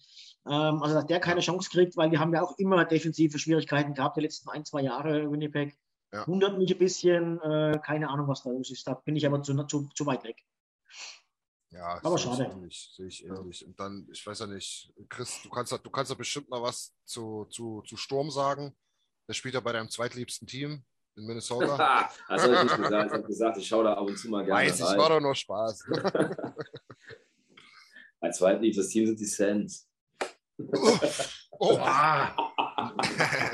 Ähm, 0.47 0.81
also, 0.83 0.95
dass 0.95 1.07
der 1.07 1.19
keine 1.19 1.41
Chance 1.41 1.69
kriegt, 1.71 1.97
weil 1.97 2.11
wir 2.11 2.19
haben 2.19 2.33
ja 2.33 2.43
auch 2.43 2.57
immer 2.59 2.85
defensive 2.85 3.39
Schwierigkeiten 3.39 3.95
gehabt, 3.95 4.17
die 4.17 4.21
letzten 4.21 4.49
ein, 4.49 4.63
zwei 4.63 4.81
Jahre, 4.81 5.31
Winnipeg. 5.31 5.75
Ja. 6.13 6.27
Wundert 6.27 6.57
mich 6.57 6.71
ein 6.71 6.77
bisschen, 6.77 7.41
äh, 7.41 7.79
keine 7.83 8.09
Ahnung, 8.09 8.27
was 8.27 8.43
da 8.43 8.51
los 8.51 8.69
ist. 8.69 8.87
Da 8.87 8.93
bin 8.93 9.15
ich 9.15 9.25
aber 9.25 9.41
zu, 9.41 9.55
zu, 9.63 9.89
zu 9.95 10.05
weit 10.05 10.23
weg. 10.23 10.43
Ja, 11.75 11.99
Aber 12.01 12.15
ich 12.15 12.21
schade. 12.21 12.45
ähnlich, 12.45 12.89
sehe 12.95 13.07
ich 13.07 13.25
ähnlich. 13.25 13.65
Und 13.65 13.77
dann, 13.77 14.07
ich 14.09 14.25
weiß 14.25 14.39
ja 14.39 14.47
nicht, 14.47 14.93
Chris, 15.09 15.41
du 15.43 15.49
kannst, 15.49 15.73
ja- 15.73 15.77
du 15.77 15.89
kannst 15.89 16.09
ja 16.09 16.15
bestimmt 16.15 16.49
noch 16.49 16.63
was 16.63 16.93
zu, 17.03 17.43
zu, 17.51 17.81
zu 17.85 17.97
Sturm 17.97 18.31
sagen. 18.31 18.73
Der 19.27 19.33
spielt 19.33 19.55
ja 19.55 19.59
bei 19.59 19.73
deinem 19.73 19.89
zweitliebsten 19.89 20.47
Team 20.47 20.85
in 21.17 21.25
Minnesota. 21.25 22.09
das 22.29 22.43
habe 22.43 22.53
ich 22.55 22.63
nicht 22.63 22.77
gesagt. 22.77 23.07
Ich 23.07 23.13
habe 23.17 23.23
gesagt, 23.27 23.57
ich 23.57 23.67
schaue 23.67 23.83
da 23.83 23.93
ab 23.95 24.07
und 24.07 24.17
zu 24.17 24.29
mal 24.29 24.45
gerne 24.45 24.61
Weiß 24.61 24.79
ich, 24.79 24.85
rein. 24.85 24.97
war 24.97 25.09
doch 25.09 25.19
nur 25.19 25.35
Spaß. 25.35 25.83
Mein 28.21 28.33
zweitliebstes 28.33 28.89
Team 28.89 29.05
sind 29.07 29.19
die 29.19 29.25
Sens. 29.25 29.87
Oh. 31.59 31.77
Ah, 31.81 32.33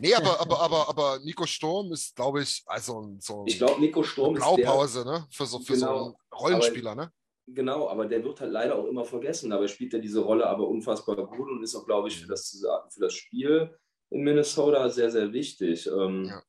nee, 0.00 0.14
aber, 0.14 0.40
aber, 0.40 0.60
aber, 0.60 0.88
aber 0.88 1.18
Nico 1.20 1.46
Sturm 1.46 1.92
ist, 1.92 2.14
glaube 2.16 2.42
ich, 2.42 2.62
also 2.66 3.16
so 3.20 3.44
Ich 3.46 3.58
glaube, 3.58 3.80
Nico 3.80 4.02
Sturm 4.02 4.36
ist 4.36 4.44
der, 4.44 4.54
Blaupause, 4.56 5.04
ne? 5.04 5.26
Für 5.30 5.46
so, 5.46 5.58
für 5.60 5.76
so 5.76 5.86
Genau. 5.86 6.04
einen 6.06 6.14
Rollenspieler, 6.34 6.94
ne? 6.94 7.12
Genau, 7.46 7.88
aber 7.88 8.06
der 8.06 8.24
wird 8.24 8.40
halt 8.40 8.52
leider 8.52 8.74
auch 8.76 8.86
immer 8.86 9.04
vergessen. 9.04 9.50
Dabei 9.50 9.68
spielt 9.68 9.92
er 9.92 10.00
diese 10.00 10.20
Rolle 10.20 10.46
aber 10.46 10.66
unfassbar 10.66 11.16
gut 11.26 11.50
und 11.50 11.62
ist 11.62 11.74
auch, 11.74 11.84
glaube 11.84 12.08
ich, 12.08 12.18
für 12.20 12.26
das, 12.26 12.64
für 12.88 13.00
das 13.00 13.12
Spiel 13.12 13.76
in 14.10 14.22
Minnesota 14.22 14.88
sehr, 14.88 15.10
sehr 15.10 15.32
wichtig. 15.32 15.86
Ähm, 15.86 16.24
Ja. 16.24 16.42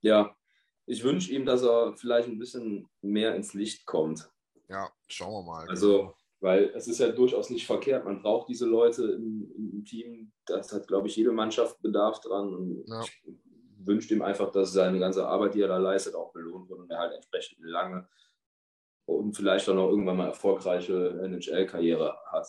ja, 0.00 0.36
ich 0.86 1.04
wünsche 1.04 1.32
ihm, 1.32 1.46
dass 1.46 1.62
er 1.62 1.94
vielleicht 1.96 2.28
ein 2.28 2.38
bisschen 2.38 2.88
mehr 3.02 3.36
ins 3.36 3.54
Licht 3.54 3.86
kommt. 3.86 4.28
Ja, 4.68 4.90
schauen 5.06 5.32
wir 5.32 5.42
mal. 5.52 5.68
Also, 5.68 6.14
weil 6.40 6.70
es 6.74 6.88
ist 6.88 6.98
ja 7.00 7.08
durchaus 7.10 7.50
nicht 7.50 7.66
verkehrt. 7.66 8.04
Man 8.04 8.22
braucht 8.22 8.48
diese 8.48 8.66
Leute 8.66 9.04
im, 9.12 9.50
im 9.74 9.84
Team. 9.84 10.32
Das 10.46 10.72
hat, 10.72 10.86
glaube 10.88 11.06
ich, 11.08 11.16
jede 11.16 11.32
Mannschaft 11.32 11.80
Bedarf 11.82 12.20
dran. 12.20 12.54
Und 12.54 12.84
Ja. 12.86 13.00
ich 13.02 13.22
wünsche 13.82 14.12
ihm 14.14 14.22
einfach, 14.22 14.50
dass 14.50 14.72
seine 14.72 14.98
ganze 14.98 15.26
Arbeit, 15.26 15.54
die 15.54 15.60
er 15.62 15.68
da 15.68 15.78
leistet, 15.78 16.14
auch 16.14 16.32
belohnt 16.32 16.68
wird 16.68 16.80
und 16.80 16.90
er 16.90 16.98
halt 16.98 17.14
entsprechend 17.14 17.58
lange 17.64 18.08
und 19.06 19.34
vielleicht 19.36 19.68
auch 19.68 19.74
noch 19.74 19.88
irgendwann 19.88 20.16
mal 20.18 20.28
erfolgreiche 20.28 21.20
NHL-Karriere 21.24 22.16
hat. 22.30 22.46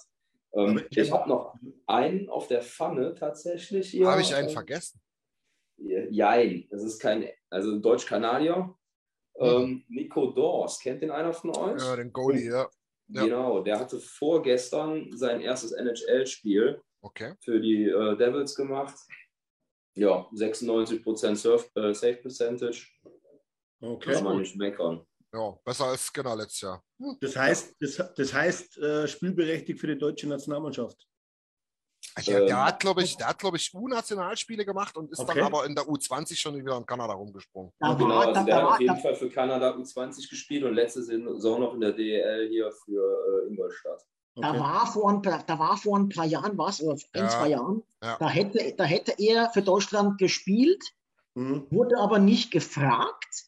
Ähm, 0.54 0.82
ich- 0.90 1.12
habe 1.12 1.30
noch 1.30 1.56
einen 1.88 2.30
auf 2.30 2.48
der 2.48 2.62
Pfanne 2.62 3.16
tatsächlich 3.16 3.90
hier. 3.92 4.08
Habe 4.08 4.22
ich 4.22 4.36
einen 4.36 4.50
vergessen? 4.50 5.02
Jein, 5.78 6.68
das 6.70 6.84
ist 6.84 7.00
kein, 7.00 7.28
also 7.50 7.80
Deutsch-Kanadier. 7.80 8.76
Mhm. 9.40 9.46
Ähm, 9.46 9.84
Nico 9.88 10.32
Dors, 10.32 10.80
kennt 10.80 11.02
den 11.02 11.10
einer 11.12 11.34
von 11.34 11.50
euch? 11.56 11.82
Ja, 11.82 11.96
den 11.96 12.12
Goalie, 12.12 12.52
ja. 12.52 12.70
Ja. 13.14 13.24
Genau, 13.26 13.62
der 13.62 13.80
hatte 13.80 14.00
vorgestern 14.00 15.12
sein 15.16 15.42
erstes 15.42 15.72
NHL-Spiel 15.72 16.82
Okay. 17.02 17.34
für 17.40 17.60
die 17.60 17.86
äh, 17.86 18.18
Devils 18.18 18.56
gemacht. 18.56 18.96
Ja, 19.96 20.28
96% 20.34 21.36
Surf, 21.36 21.70
äh, 21.76 21.94
Safe 21.94 22.16
Percentage. 22.18 22.88
Okay. 23.82 24.14
Kann 24.14 24.24
man 24.24 24.40
nicht 24.40 24.56
meckern. 24.56 25.06
Ja, 25.34 25.58
besser 25.64 25.86
als 25.86 26.06
Skinner 26.06 26.36
letztes 26.36 26.62
Jahr. 26.62 26.84
Das 27.20 27.36
heißt, 27.36 27.76
das, 27.80 28.14
das 28.16 28.34
heißt 28.34 28.78
äh, 28.78 29.08
spielberechtigt 29.08 29.80
für 29.80 29.88
die 29.88 29.98
deutsche 29.98 30.28
Nationalmannschaft. 30.28 31.08
Der, 32.28 32.42
Ähm, 32.42 32.48
der 32.48 32.66
hat, 32.66 32.80
glaube 32.80 33.04
ich, 33.04 33.16
der 33.18 33.28
hat, 33.30 33.40
glaube 33.40 33.58
ich, 33.58 33.74
U-Nationalspiele 33.74 34.66
gemacht 34.66 34.98
und 34.98 35.12
ist 35.12 35.20
Okay. 35.20 35.36
dann 35.40 35.46
aber 35.46 35.66
in 35.66 35.76
der 35.76 35.86
U20 35.86 36.36
schon 36.38 36.58
wieder 36.58 36.76
in 36.78 36.86
Kanada 36.86 37.14
rumgesprungen. 37.14 37.72
Da 37.80 37.94
Genau, 37.94 38.20
also 38.20 38.34
da, 38.34 38.44
der 38.44 38.56
da 38.56 38.62
hat 38.64 38.74
auf 38.74 38.80
jeden 38.82 38.96
da, 38.96 39.02
Fall 39.02 39.16
für 39.16 39.30
Kanada 39.30 39.72
U20 39.76 40.30
gespielt 40.30 40.64
und 40.64 40.74
letzte 40.74 41.04
Saison 41.04 41.62
noch 41.62 41.74
in 41.74 41.82
der 41.82 41.94
DEL 41.94 42.50
hier 42.50 42.72
für 42.86 43.44
äh, 43.46 43.48
Ingolstadt. 43.50 44.02
da, 44.36 44.50
Okay. 44.50 44.60
war 44.60 44.88
vor 44.88 45.10
ein 45.10 45.22
paar, 45.22 45.44
da 45.46 45.58
war 45.60 45.78
vor 45.78 45.98
ein 45.98 46.10
paar 46.10 46.26
Jahren 46.26 46.58
was, 46.58 46.82
oder 46.82 46.94
ein, 47.14 47.24
Ja. 47.24 47.30
zwei 47.30 47.48
Jahren, 47.50 47.84
Ja. 48.04 48.18
da, 48.20 48.30
hätte, 48.30 48.74
da 48.76 48.84
hätte 48.84 49.14
er 49.18 49.50
für 49.52 49.62
Deutschland 49.62 50.18
gespielt, 50.18 50.84
Mhm. 51.36 51.66
wurde 51.70 51.98
aber 51.98 52.20
nicht 52.20 52.52
gefragt 52.52 53.46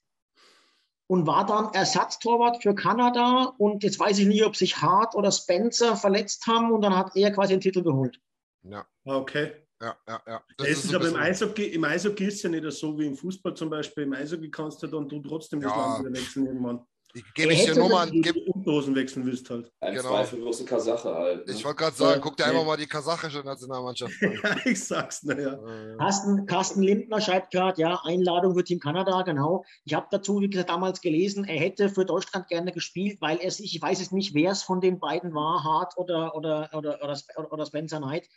und 1.08 1.28
war 1.28 1.46
dann 1.46 1.74
Ersatztorwart 1.74 2.64
für 2.64 2.74
Kanada. 2.76 3.54
Und 3.58 3.84
jetzt 3.84 4.00
weiß 4.00 4.20
ich 4.20 4.26
nicht, 4.26 4.46
ob 4.46 4.56
sich 4.56 4.82
Hart 4.82 5.16
oder 5.16 5.32
Spencer 5.34 5.98
verletzt 5.98 6.48
haben 6.48 6.72
und 6.72 6.82
dann 6.82 6.96
hat 6.96 7.12
er 7.16 7.32
quasi 7.32 7.54
den 7.54 7.60
Titel 7.62 7.84
geholt. 7.84 8.20
Ja, 8.64 8.86
Okay. 9.06 9.52
ja, 9.82 9.96
ja. 10.08 10.22
ja. 10.28 10.44
Das 10.58 10.68
ist, 10.70 10.90
ein 10.90 10.96
aber 10.96 11.08
im 11.10 11.16
Eishockey, 11.16 11.66
im 11.68 11.84
Eishockey 11.84 12.26
ist 12.26 12.36
es 12.36 12.44
ja 12.44 12.50
nicht 12.50 12.72
so 12.72 12.98
wie 12.98 13.08
im 13.08 13.16
Fußball 13.16 13.54
zum 13.56 13.70
Beispiel. 13.70 14.04
Im 14.04 14.14
Eishockey 14.14 14.50
kannst 14.50 14.82
du 14.84 14.88
dann 14.88 15.08
du 15.10 15.20
trotzdem 15.22 15.60
das 15.62 15.72
Ja. 15.72 15.78
Land 15.98 16.06
wieder 16.06 16.20
wechseln 16.22 16.46
irgendwann. 16.48 16.80
Ich 17.16 17.24
gebe 17.36 17.54
ich 17.54 17.60
hätte 17.62 17.74
dir 17.74 17.80
Nummern. 17.82 18.10
das- 18.24 18.34
Geb, 18.34 18.44
Unterhosen 18.66 18.96
wechseln 18.96 19.26
willst 19.26 19.50
halt. 19.50 19.72
Ein 19.82 19.94
Genau. 19.94 20.10
zweifellose 20.10 20.66
Kasache 20.66 21.14
halt. 21.14 21.48
Ne? 21.48 21.54
ich 21.54 21.64
wollte 21.66 21.78
gerade 21.84 21.96
sagen, 21.96 22.14
Ja, 22.14 22.20
guck 22.20 22.38
dir 22.38 22.44
nee. 22.46 22.52
einfach 22.52 22.66
mal 22.66 22.78
die 22.78 22.88
kasachische 22.88 23.40
Nationalmannschaft 23.40 24.14
an. 24.22 24.34
ja, 24.44 24.56
ich 24.66 24.84
sag's, 24.84 25.24
naja. 25.24 25.54
Äh, 25.54 25.98
Carsten, 25.98 26.46
Carsten 26.46 26.82
Lindner 26.82 27.22
schreibt 27.22 27.52
gerade, 27.52 27.82
ja, 27.82 28.00
Einladung 28.04 28.56
für 28.56 28.64
Team 28.64 28.80
Kanada, 28.80 29.22
genau. 29.24 29.64
Ich 29.86 29.94
habe 29.94 30.08
dazu, 30.12 30.40
wie 30.42 30.50
gesagt, 30.50 30.70
damals 30.70 31.02
gelesen, 31.02 31.46
er 31.46 31.60
hätte 31.60 31.90
für 31.90 32.06
Deutschland 32.06 32.48
gerne 32.48 32.72
gespielt, 32.72 33.20
weil 33.22 33.38
er 33.38 33.52
sich, 33.52 33.76
ich 33.76 33.82
weiß 33.82 34.00
es 34.02 34.12
nicht, 34.12 34.34
wer 34.34 34.52
es 34.52 34.64
von 34.64 34.82
den 34.82 35.00
beiden 35.00 35.34
war, 35.34 35.64
Hart 35.64 35.98
oder, 35.98 36.36
oder, 36.36 36.70
oder, 36.74 37.00
oder, 37.04 37.52
oder 37.52 37.66
Spencer 37.66 37.98
Knight. 38.00 38.28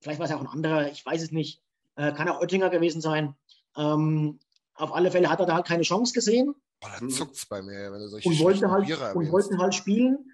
Vielleicht 0.00 0.18
war 0.18 0.26
es 0.26 0.32
auch 0.32 0.40
ein 0.40 0.46
anderer, 0.46 0.90
ich 0.90 1.04
weiß 1.04 1.22
es 1.22 1.32
nicht. 1.32 1.60
Äh, 1.96 2.12
kann 2.12 2.28
auch 2.28 2.40
Oettinger 2.40 2.70
gewesen 2.70 3.00
sein. 3.00 3.34
Ähm, 3.76 4.38
auf 4.74 4.94
alle 4.94 5.10
Fälle 5.10 5.28
hat 5.28 5.40
er 5.40 5.46
da 5.46 5.54
halt 5.56 5.66
keine 5.66 5.82
Chance 5.82 6.12
gesehen 6.12 6.54
boah, 6.80 6.90
da 7.00 7.08
zuckt's 7.08 7.46
bei 7.46 7.62
mir, 7.62 7.92
wenn 7.92 8.00
du 8.00 8.08
solche 8.08 8.28
und 8.28 8.38
wollte 8.40 8.70
halt, 8.70 8.86
Biere 8.86 9.00
und 9.00 9.26
erwähnst. 9.26 9.32
wollte 9.32 9.58
halt 9.58 9.74
spielen. 9.74 10.32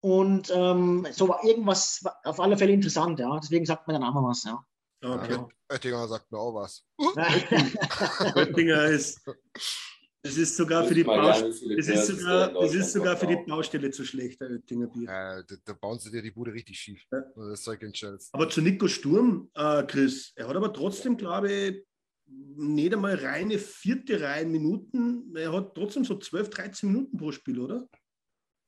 Und 0.00 0.50
ähm, 0.54 1.06
so 1.12 1.28
war 1.28 1.44
irgendwas 1.44 2.02
war 2.02 2.18
auf 2.24 2.40
alle 2.40 2.56
Fälle 2.56 2.72
interessant, 2.72 3.20
ja. 3.20 3.38
Deswegen 3.38 3.64
sagt 3.64 3.86
mir 3.86 3.94
der 3.94 4.00
Name 4.00 4.20
was, 4.22 4.42
ja. 4.42 4.64
Okay. 5.04 5.32
Ja. 5.32 5.48
Oettinger 5.68 6.08
sagt 6.08 6.30
mir 6.30 6.38
auch 6.38 6.54
was. 6.54 6.84
Oettinger 8.36 8.84
ist, 8.86 9.20
es 10.22 10.36
ist 10.36 10.56
sogar 10.56 10.84
für 10.84 10.94
die 10.94 11.04
Mal 11.04 11.20
Baustelle. 11.20 11.78
Es 11.78 11.88
ist 11.88 12.06
sogar, 12.06 12.54
es 12.62 12.74
ist 12.74 12.92
sogar 12.92 13.16
für 13.16 13.26
die 13.26 13.90
zu 13.90 14.04
schlecht, 14.04 14.40
der 14.40 14.50
Oettinger 14.50 14.86
Bier. 14.88 15.08
Äh, 15.08 15.44
da, 15.46 15.56
da 15.64 15.72
bauen 15.72 15.98
sie 15.98 16.10
dir 16.10 16.22
die 16.22 16.30
Bude 16.30 16.52
richtig 16.52 16.78
schief. 16.78 17.04
Ja. 17.10 17.22
Das 17.36 17.62
Zeug. 17.62 17.80
Aber 18.32 18.48
zu 18.48 18.60
Nico 18.60 18.88
Sturm, 18.88 19.50
äh, 19.54 19.84
Chris, 19.84 20.32
er 20.36 20.48
hat 20.48 20.56
aber 20.56 20.72
trotzdem, 20.72 21.16
glaube 21.16 21.52
ich, 21.52 21.84
nicht 22.56 22.92
einmal 22.92 23.14
reine 23.14 23.58
vierte 23.58 24.20
Reihen 24.20 24.50
Minuten. 24.50 25.34
Er 25.36 25.52
hat 25.52 25.74
trotzdem 25.74 26.04
so 26.04 26.18
12, 26.18 26.50
13 26.50 26.90
Minuten 26.92 27.16
pro 27.16 27.32
Spiel, 27.32 27.58
oder? 27.60 27.86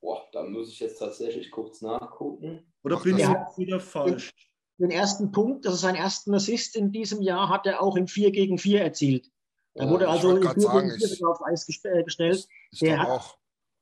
Boah, 0.01 0.23
da 0.33 0.43
muss 0.45 0.69
ich 0.71 0.81
jetzt 0.81 0.99
tatsächlich 0.99 1.51
kurz 1.51 1.81
nachgucken. 1.83 2.73
Oder 2.83 2.97
Ach, 2.99 3.03
bin 3.05 3.17
ich 3.17 3.23
Ja. 3.23 3.45
jetzt 3.47 3.59
wieder 3.59 3.81
falsch? 3.81 4.31
den 4.79 4.91
ersten 4.91 5.31
Punkt, 5.31 5.65
also 5.67 5.79
seinen 5.79 5.95
ersten 5.95 6.35
Assist 6.35 6.75
in 6.75 6.91
diesem 6.91 7.23
Jahr, 7.23 7.49
hat 7.49 7.65
er 7.65 7.81
auch 7.81 7.95
im 7.97 8.09
4 8.09 8.33
gegen 8.33 8.59
4 8.59 8.81
erzielt. 8.83 9.31
Da 9.75 9.85
Ja, 9.85 9.91
wurde 9.91 10.05
ich 10.07 10.11
also 10.11 10.35
grad 10.41 10.55
4 10.55 10.63
sagen, 10.63 10.89
gegen 10.89 10.99
4 10.99 11.13
ich- 11.13 11.25
auf 11.25 11.43
Eis 11.45 11.69
äh, 11.85 12.03
gestellt. 12.03 12.49
Ich 12.73 12.81
Der 12.81 12.97
glaube 12.97 13.03
hat- 13.13 13.21
auch. 13.21 13.39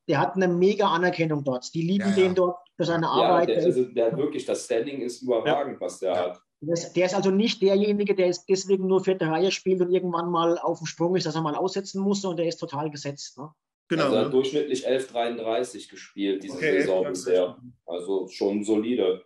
Der 0.09 0.19
hat 0.21 0.35
eine 0.37 0.49
mega 0.49 0.89
Anerkennung 0.89 1.45
dort. 1.45 1.73
Die 1.75 1.81
lieben 1.83 2.11
Ja, 2.11 2.17
ja. 2.17 2.17
den 2.17 2.35
dort 2.35 2.59
für 2.77 2.85
seine 2.85 3.07
Ja, 3.07 3.11
Arbeit. 3.13 3.49
der, 3.49 3.57
Der 3.57 3.65
also, 3.67 3.85
der 3.85 4.07
hat 4.07 4.17
wirklich, 4.19 4.45
das 4.45 4.65
Standing 4.67 5.01
ist 5.01 5.23
überragend, 5.23 5.81
was 5.81 5.99
der 6.01 6.13
Ja. 6.13 6.19
hat. 6.31 6.43
Der 6.63 6.75
ist, 6.75 6.93
der 6.93 7.07
ist 7.07 7.15
also 7.15 7.33
nicht 7.33 7.61
derjenige, 7.61 8.15
der 8.15 8.27
jetzt 8.27 8.49
deswegen 8.49 8.87
nur 8.87 9.03
vierte 9.03 9.27
Reihe 9.27 9.51
spielt 9.51 9.81
und 9.81 9.93
irgendwann 9.93 10.31
mal 10.31 10.59
auf 10.59 10.79
dem 10.79 10.87
Sprung 10.87 11.17
ist, 11.17 11.27
dass 11.27 11.35
er 11.35 11.43
mal 11.43 11.57
aussetzen 11.57 12.01
muss, 12.01 12.23
sondern 12.23 12.37
der 12.37 12.47
ist 12.47 12.59
total 12.59 12.89
gesetzt. 12.89 13.37
Ne? 13.37 13.51
Genau. 13.89 14.05
Also 14.05 14.15
er 14.15 14.21
ne? 14.21 14.27
hat 14.27 14.33
durchschnittlich 14.33 14.89
11,33 14.89 15.91
gespielt 15.91 16.45
diese 16.45 16.55
Okay, 16.55 16.81
Saison 16.81 17.05
bisher. 17.05 17.59
Also 17.85 18.29
schon 18.29 18.63
solide. 18.63 19.25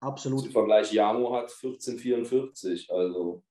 Absolut. 0.00 0.42
Zum 0.42 0.52
Vergleich, 0.52 0.92
Jamo 0.92 1.34
hat 1.34 1.50
14,44. 1.50 2.92
Also 2.92 3.42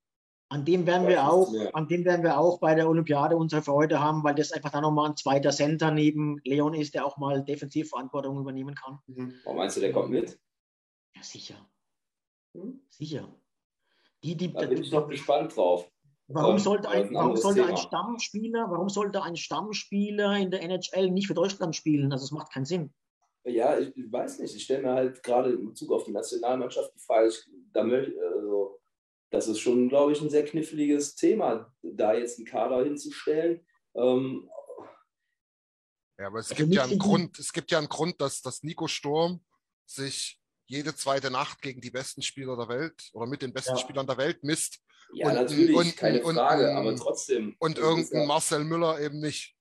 An 0.47 0.63
dem 0.63 0.87
werden 0.87 1.09
wir 1.09 1.17
das 1.17 1.27
auch, 1.27 1.51
mehr. 1.51 1.75
an 1.75 1.89
dem 1.89 2.05
werden 2.05 2.23
wir 2.23 2.39
auch 2.39 2.61
bei 2.61 2.75
der 2.75 2.87
Olympiade 2.87 3.35
unsere 3.35 3.61
Freude 3.61 3.99
haben, 3.99 4.23
weil 4.23 4.35
das 4.35 4.53
einfach 4.53 4.71
dann 4.71 4.83
nochmal 4.83 5.09
ein 5.09 5.17
zweiter 5.17 5.51
Center 5.51 5.91
neben 5.91 6.39
Leon 6.45 6.73
ist, 6.73 6.95
der 6.95 7.05
auch 7.05 7.17
mal 7.17 7.43
Defensivverantwortung 7.43 8.39
übernehmen 8.39 8.73
kann. 8.73 8.99
Mhm. 9.07 9.33
warum 9.43 9.57
meinst 9.57 9.75
du, 9.75 9.81
der 9.81 9.91
kommt 9.91 10.11
mit? 10.11 10.39
Ja, 11.13 11.23
sicher. 11.23 11.55
Hm? 12.57 12.81
Sicher. 12.89 13.33
Die, 14.23 14.35
die, 14.35 14.51
Da 14.51 14.65
bin 14.65 14.81
ich 14.81 14.91
noch 14.91 15.07
gespannt 15.07 15.55
drauf. 15.55 15.89
warum 16.27 16.53
Ähm, 16.55 16.59
sollte, 16.59 16.89
ein, 16.89 17.13
warum 17.13 17.37
sollte 17.37 17.63
ein. 17.65 17.77
Stammspieler, 17.77 18.65
warum 18.69 18.89
sollte 18.89 19.21
ein 19.21 19.35
Stammspieler 19.35 20.35
in 20.37 20.49
der 20.51 20.61
NHL 20.63 21.11
nicht 21.11 21.27
für 21.27 21.33
Deutschland 21.35 21.75
spielen? 21.75 22.11
Also 22.11 22.25
es 22.25 22.31
macht 22.31 22.51
keinen 22.51 22.65
Sinn. 22.65 22.93
Ja, 23.45 23.77
ich, 23.79 23.95
ich 23.95 24.11
weiß 24.11 24.39
nicht. 24.39 24.55
Ich 24.55 24.63
stelle 24.63 24.81
mir 24.83 24.93
halt 24.93 25.23
gerade 25.23 25.51
in 25.51 25.65
Bezug 25.67 25.91
auf 25.91 26.03
die 26.03 26.11
Nationalmannschaft 26.11 26.93
die 26.95 26.99
Frage, 26.99 27.29
ich, 27.29 27.39
da 27.71 27.83
möchte, 27.83 28.13
also, 28.35 28.81
das 29.29 29.47
ist 29.47 29.59
schon, 29.59 29.87
glaube 29.87 30.11
ich, 30.13 30.21
ein 30.21 30.29
sehr 30.29 30.43
kniffliges 30.45 31.15
Thema, 31.15 31.71
da 31.81 32.13
jetzt 32.13 32.39
einen 32.39 32.47
Kader 32.47 32.83
hinzustellen. 32.83 33.65
Ähm, 33.95 34.49
Ja, 36.19 36.27
aber 36.27 36.39
es 36.39 36.49
Also 36.49 36.63
gibt 36.63 36.73
ja 36.75 36.83
einen 36.83 36.93
in- 36.93 36.99
Grund, 36.99 37.37
es 37.39 37.53
gibt 37.53 37.69
ja 37.71 37.77
einen 37.77 37.87
Grund, 37.89 38.19
dass, 38.19 38.41
dass 38.41 38.63
Nico 38.63 38.87
Sturm 38.87 39.45
sich 39.85 40.41
jede 40.67 40.95
zweite 40.95 41.31
Nacht 41.31 41.61
gegen 41.61 41.81
die 41.81 41.89
besten 41.91 42.21
Spieler 42.21 42.55
der 42.57 42.67
Welt 42.69 43.09
oder 43.13 43.25
mit 43.25 43.41
den 43.41 43.53
besten 43.53 43.71
Ja. 43.71 43.77
Spielern 43.77 44.05
der 44.07 44.17
Welt 44.17 44.43
misst 44.43 44.79
ja, 45.13 45.27
Und- 45.29 45.35
natürlich, 45.35 45.75
und- 45.75 45.95
keine 45.97 46.21
und- 46.23 46.35
Frage, 46.35 46.69
und- 46.69 46.75
aber 46.75 46.95
trotzdem. 46.95 47.55
und 47.59 47.77
irgendein 47.77 48.21
ja, 48.21 48.25
Marcel 48.27 48.63
Müller 48.65 48.99
eben 48.99 49.19
nicht. 49.19 49.55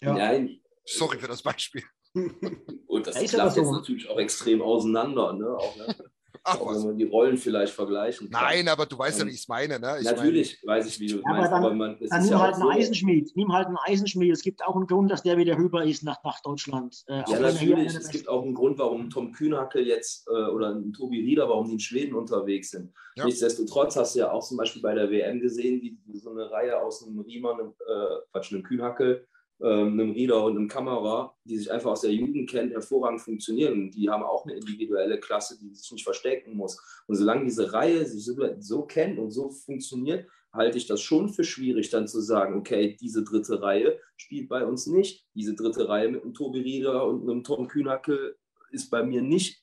Ja. 0.00 0.14
Nein, 0.14 0.60
Sorry 0.84 1.18
für 1.18 1.28
das 1.28 1.42
Beispiel. 1.42 1.82
und 2.86 3.06
das 3.06 3.16
Ja, 3.20 3.26
klappt 3.28 3.56
jetzt 3.56 3.66
so. 3.66 3.72
natürlich 3.72 4.08
auch 4.08 4.18
extrem 4.18 4.62
auseinander, 4.62 5.32
ne? 5.34 5.56
Auch, 5.56 5.76
ne? 5.76 5.86
Ach 6.42 6.58
auch 6.60 6.74
wenn 6.74 6.82
man 6.86 6.96
die 6.96 7.04
Rollen 7.04 7.36
vielleicht 7.36 7.72
vergleichen 7.72 8.30
kann. 8.30 8.42
Nein, 8.44 8.68
aber 8.68 8.86
du 8.86 8.98
weißt 8.98 9.18
ja, 9.18 9.22
Ähm, 9.24 9.28
wie 9.30 9.34
ich 9.34 9.40
es 9.40 9.48
meine. 9.48 9.78
Ne? 9.78 9.98
Ich 10.00 10.04
Natürlich 10.04 10.58
weiß 10.64 10.86
ich, 10.86 10.98
wie 11.00 11.06
du 11.08 11.18
es 11.18 11.24
aber 11.24 11.34
meinst, 11.34 11.52
dann- 11.52 11.64
aber 11.64 11.74
man, 11.74 11.98
es 12.00 12.08
Dann 12.10 12.20
ist 12.20 12.24
nimm 12.30 12.32
ja 12.38 12.42
halt 12.42 12.54
einen 12.54 12.62
so, 12.62 12.70
Eisenschmied. 12.70 13.32
Nimm 13.36 13.52
halt 13.52 13.66
einen 13.66 13.76
Eisenschmied. 13.76 14.32
Es 14.32 14.42
gibt 14.42 14.64
auch 14.64 14.74
einen 14.76 14.86
Grund, 14.86 15.10
dass 15.10 15.22
der 15.22 15.36
wieder 15.36 15.56
rüber 15.58 15.84
ist 15.84 16.02
nach, 16.02 16.22
nach 16.24 16.40
Deutschland. 16.40 17.02
Äh, 17.08 17.22
Ja, 17.28 17.38
natürlich. 17.40 17.94
Es 17.94 18.08
gibt 18.08 18.28
auch 18.28 18.42
einen 18.42 18.54
Grund, 18.54 18.78
warum 18.78 19.10
Tom 19.10 19.32
Kühnhackel 19.32 19.86
jetzt 19.86 20.26
äh, 20.28 20.30
oder 20.50 20.70
ein 20.74 20.92
Tobi 20.92 21.20
Rieder, 21.20 21.48
warum 21.48 21.66
die 21.66 21.74
in 21.74 21.80
Schweden 21.80 22.14
unterwegs 22.14 22.70
sind. 22.70 22.92
Ja. 23.16 23.24
Nichtsdestotrotz 23.26 23.96
hast 23.96 24.14
du 24.14 24.20
ja 24.20 24.30
auch 24.32 24.42
zum 24.46 24.56
Beispiel 24.56 24.80
bei 24.82 24.94
der 24.94 25.10
WM 25.10 25.40
gesehen, 25.40 25.80
wie 25.82 26.18
so 26.18 26.30
eine 26.30 26.50
Reihe 26.50 26.80
aus 26.80 27.06
einem 27.06 27.20
einem, 27.20 27.74
äh, 27.86 28.16
Quatsch, 28.32 28.52
einem 28.52 28.62
Kühnhackel, 28.62 29.26
einem 29.66 30.12
Rieder 30.12 30.44
und 30.44 30.56
einem 30.56 30.68
Kamera, 30.68 31.34
die 31.44 31.58
sich 31.58 31.70
einfach 31.70 31.90
aus 31.90 32.00
der 32.00 32.12
Jugend 32.12 32.48
kennen, 32.48 32.70
hervorragend 32.70 33.20
funktionieren. 33.20 33.90
Die 33.90 34.08
haben 34.08 34.22
auch 34.22 34.44
eine 34.44 34.54
individuelle 34.54 35.20
Klasse, 35.20 35.58
die 35.60 35.74
sich 35.74 35.90
nicht 35.92 36.04
verstecken 36.04 36.56
muss. 36.56 36.80
Und 37.06 37.16
solange 37.16 37.44
diese 37.44 37.72
Reihe 37.72 38.04
sich 38.06 38.24
so, 38.24 38.34
so 38.58 38.82
kennt 38.82 39.18
und 39.18 39.30
so 39.30 39.50
funktioniert, 39.50 40.26
halte 40.52 40.78
ich 40.78 40.86
das 40.86 41.00
schon 41.00 41.28
für 41.28 41.44
schwierig, 41.44 41.90
dann 41.90 42.08
zu 42.08 42.20
sagen, 42.20 42.58
okay, 42.58 42.96
diese 43.00 43.22
dritte 43.22 43.62
Reihe 43.62 43.98
spielt 44.16 44.48
bei 44.48 44.64
uns 44.64 44.86
nicht. 44.86 45.26
Diese 45.34 45.54
dritte 45.54 45.88
Reihe 45.88 46.08
mit 46.08 46.22
einem 46.22 46.34
Tobi 46.34 46.60
Rieder 46.60 47.06
und 47.06 47.22
einem 47.22 47.44
Tom 47.44 47.68
Kühnhackel 47.68 48.36
ist 48.70 48.90
bei 48.90 49.02
mir 49.02 49.22
nicht 49.22 49.62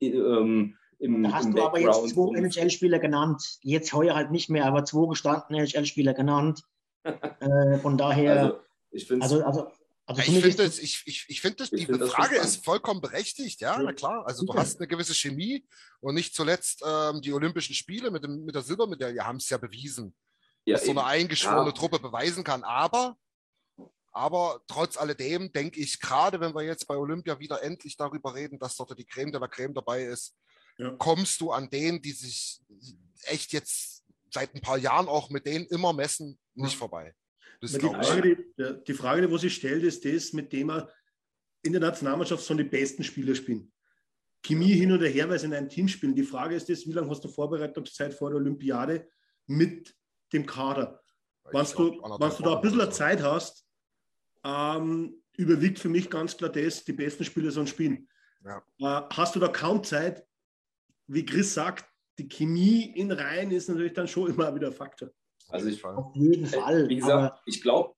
ähm, 0.00 0.76
im, 0.98 1.22
Da 1.22 1.32
hast 1.32 1.46
im 1.46 1.54
du 1.54 1.62
aber 1.62 1.80
jetzt 1.80 2.08
zwei 2.08 2.38
NHL-Spieler 2.38 2.98
genannt. 2.98 3.58
Jetzt 3.62 3.92
heuer 3.92 4.14
halt 4.14 4.30
nicht 4.30 4.50
mehr, 4.50 4.66
aber 4.66 4.84
zwei 4.84 5.08
gestandene 5.08 5.62
NHL-Spieler 5.62 6.14
genannt. 6.14 6.62
Äh, 7.40 7.78
von 7.78 7.96
daher, 7.96 8.42
Also, 8.42 8.58
ich 8.90 9.06
finde 9.06 9.22
also, 9.24 9.44
also, 9.44 9.70
also 10.06 10.20
Ja, 10.22 10.26
ich 10.28 10.40
finde 10.42 10.56
das, 10.64 10.78
ich, 10.78 11.02
ich, 11.06 11.24
ich 11.28 11.40
find 11.40 11.60
das, 11.60 11.72
Ich 11.72 11.80
die 11.80 11.86
find 11.86 12.00
das 12.00 12.10
Frage 12.10 12.34
spannend. 12.36 12.44
ist 12.54 12.64
vollkommen 12.64 13.00
berechtigt, 13.00 13.60
ja, 13.60 13.76
Ja. 13.76 13.82
na 13.82 13.92
klar. 13.92 14.26
Also 14.26 14.44
du 14.46 14.54
hast 14.54 14.78
eine 14.78 14.88
gewisse 14.88 15.14
Chemie 15.14 15.66
und 16.00 16.14
nicht 16.14 16.34
zuletzt 16.34 16.82
ähm, 16.86 17.20
die 17.20 17.32
Olympischen 17.32 17.74
Spiele 17.74 18.10
mit, 18.10 18.24
dem, 18.24 18.44
mit 18.44 18.54
der 18.54 18.62
Silbermedaille 18.62 19.24
haben 19.24 19.36
es 19.36 19.48
ja 19.50 19.58
bewiesen, 19.58 20.14
ja, 20.64 20.74
dass 20.76 20.84
so 20.84 20.90
eine 20.92 21.00
eben. 21.00 21.08
eingeschworene 21.08 21.66
Ja. 21.70 21.72
Truppe 21.72 21.98
beweisen 21.98 22.42
kann. 22.44 22.64
Aber, 22.64 23.16
aber 24.12 24.62
trotz 24.66 24.96
alledem 24.96 25.52
denke 25.52 25.78
ich, 25.80 26.00
gerade 26.00 26.40
wenn 26.40 26.54
wir 26.54 26.62
jetzt 26.62 26.86
bei 26.86 26.96
Olympia 26.96 27.38
wieder 27.38 27.62
endlich 27.62 27.96
darüber 27.96 28.34
reden, 28.34 28.58
dass 28.58 28.76
dort 28.76 28.98
die 28.98 29.04
Creme 29.04 29.30
de 29.32 29.40
la 29.40 29.48
Creme 29.48 29.74
dabei 29.74 30.04
ist, 30.04 30.34
Ja. 30.78 30.90
kommst 30.96 31.40
du 31.40 31.50
an 31.52 31.68
denen, 31.70 32.00
die 32.00 32.12
sich 32.12 32.60
echt 33.24 33.52
jetzt 33.52 34.04
seit 34.32 34.54
ein 34.54 34.60
paar 34.60 34.78
Jahren 34.78 35.08
auch 35.08 35.28
mit 35.30 35.44
denen 35.46 35.66
immer 35.66 35.92
messen, 35.92 36.38
nicht 36.54 36.72
Ja. 36.74 36.78
vorbei. 36.78 37.14
Das 37.60 37.72
die. 37.72 37.80
Frage, 37.80 38.36
die, 38.36 38.84
die 38.86 38.94
Frage, 38.94 39.22
die 39.22 39.30
wo 39.30 39.38
sie 39.38 39.50
stellt, 39.50 39.82
ist 39.82 40.04
das, 40.04 40.32
mit 40.32 40.52
dem 40.52 40.70
er 40.70 40.92
in 41.62 41.72
der 41.72 41.80
Nationalmannschaft 41.80 42.42
sollen 42.42 42.58
die 42.58 42.64
besten 42.64 43.02
Spieler 43.02 43.34
spielen. 43.34 43.72
Chemie 44.44 44.72
hin 44.74 44.92
oder 44.92 45.08
her, 45.08 45.28
weil 45.28 45.38
sie 45.38 45.46
in 45.46 45.54
einem 45.54 45.68
Team 45.68 45.88
spielen. 45.88 46.14
Die 46.14 46.22
Frage 46.22 46.54
ist 46.54 46.68
das, 46.68 46.86
wie 46.86 46.92
lange 46.92 47.10
hast 47.10 47.24
du 47.24 47.28
Vorbereitungszeit 47.28 48.14
vor 48.14 48.30
der 48.30 48.38
Olympiade 48.38 49.08
mit 49.46 49.94
dem 50.32 50.46
Kader? 50.46 51.02
Wenn 51.44 51.64
du, 51.64 51.90
du 51.90 52.42
da 52.42 52.56
ein 52.56 52.60
bisschen. 52.60 52.92
Zeit 52.92 53.22
hast, 53.22 53.66
ähm, 54.44 55.22
überwiegt 55.36 55.78
für 55.78 55.88
mich 55.88 56.08
ganz 56.08 56.36
klar 56.36 56.50
das, 56.50 56.84
die 56.84 56.92
besten 56.92 57.24
Spieler 57.24 57.50
sollen 57.50 57.66
spielen. 57.66 58.08
Ja. 58.44 58.58
Äh, 58.78 59.08
hast 59.10 59.34
du 59.34 59.40
da 59.40 59.48
kaum 59.48 59.82
Zeit, 59.82 60.24
wie 61.06 61.24
Chris 61.24 61.54
sagt, 61.54 61.86
die 62.18 62.28
Chemie 62.28 62.92
in 62.96 63.10
Reihen 63.10 63.50
ist 63.50 63.68
natürlich 63.68 63.94
dann 63.94 64.08
schon 64.08 64.30
immer 64.34 64.54
wieder 64.54 64.68
ein 64.68 64.72
Faktor. 64.72 65.10
Also 65.48 65.68
ich, 65.68 65.84
auf 65.84 66.14
jeden 66.14 66.46
Fall. 66.46 66.84
Äh, 66.84 66.88
Wie 66.88 67.02
aber 67.02 67.22
gesagt, 67.22 67.42
ich 67.46 67.62
glaube, 67.62 67.94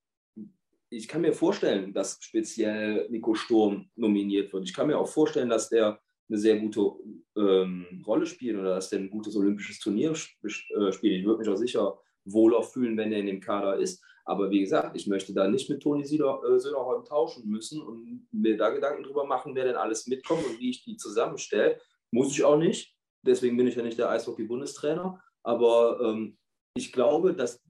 ich 0.88 1.08
kann 1.08 1.20
mir 1.20 1.32
vorstellen, 1.32 1.92
dass 1.92 2.18
speziell 2.20 3.08
Nico 3.10 3.34
Sturm 3.34 3.90
nominiert 3.96 4.52
wird. 4.52 4.64
Ich 4.64 4.74
kann 4.74 4.88
mir 4.88 4.98
auch 4.98 5.08
vorstellen, 5.08 5.48
dass 5.48 5.68
der 5.68 6.00
eine 6.28 6.38
sehr 6.38 6.58
gute 6.58 6.92
ähm, 7.36 8.02
Rolle 8.06 8.26
spielt 8.26 8.58
oder 8.58 8.74
dass 8.74 8.90
der 8.90 9.00
ein 9.00 9.10
gutes 9.10 9.36
olympisches 9.36 9.78
Turnier 9.78 10.12
sp 10.14 10.34
äh, 10.46 10.92
spielt. 10.92 11.20
Ich 11.20 11.24
würde 11.24 11.40
mich 11.40 11.48
auch 11.48 11.56
sicher 11.56 11.98
wohler 12.24 12.62
fühlen, 12.62 12.96
wenn 12.96 13.12
er 13.12 13.18
in 13.18 13.26
dem 13.26 13.40
Kader 13.40 13.76
ist. 13.76 14.02
Aber 14.24 14.50
wie 14.50 14.60
gesagt, 14.60 14.96
ich 14.96 15.06
möchte 15.06 15.32
da 15.32 15.48
nicht 15.48 15.68
mit 15.70 15.82
Toni 15.82 16.02
äh, 16.02 16.06
Söderholm 16.06 17.04
tauschen 17.04 17.48
müssen 17.48 17.80
und 17.80 18.28
mir 18.30 18.56
da 18.56 18.70
Gedanken 18.70 19.02
drüber 19.02 19.24
machen, 19.24 19.54
wer 19.54 19.64
denn 19.64 19.76
alles 19.76 20.06
mitkommt 20.06 20.44
und 20.44 20.60
wie 20.60 20.70
ich 20.70 20.84
die 20.84 20.96
zusammenstelle. 20.96 21.80
Muss 22.12 22.32
ich 22.32 22.44
auch 22.44 22.58
nicht. 22.58 22.94
Deswegen 23.22 23.56
bin 23.56 23.66
ich 23.66 23.74
ja 23.74 23.82
nicht 23.82 23.98
der 23.98 24.10
Eishockey-Bundestrainer. 24.10 25.20
Aber 25.42 26.00
ähm, 26.02 26.38
ich 26.74 26.92
glaube, 26.92 27.34
dass, 27.34 27.60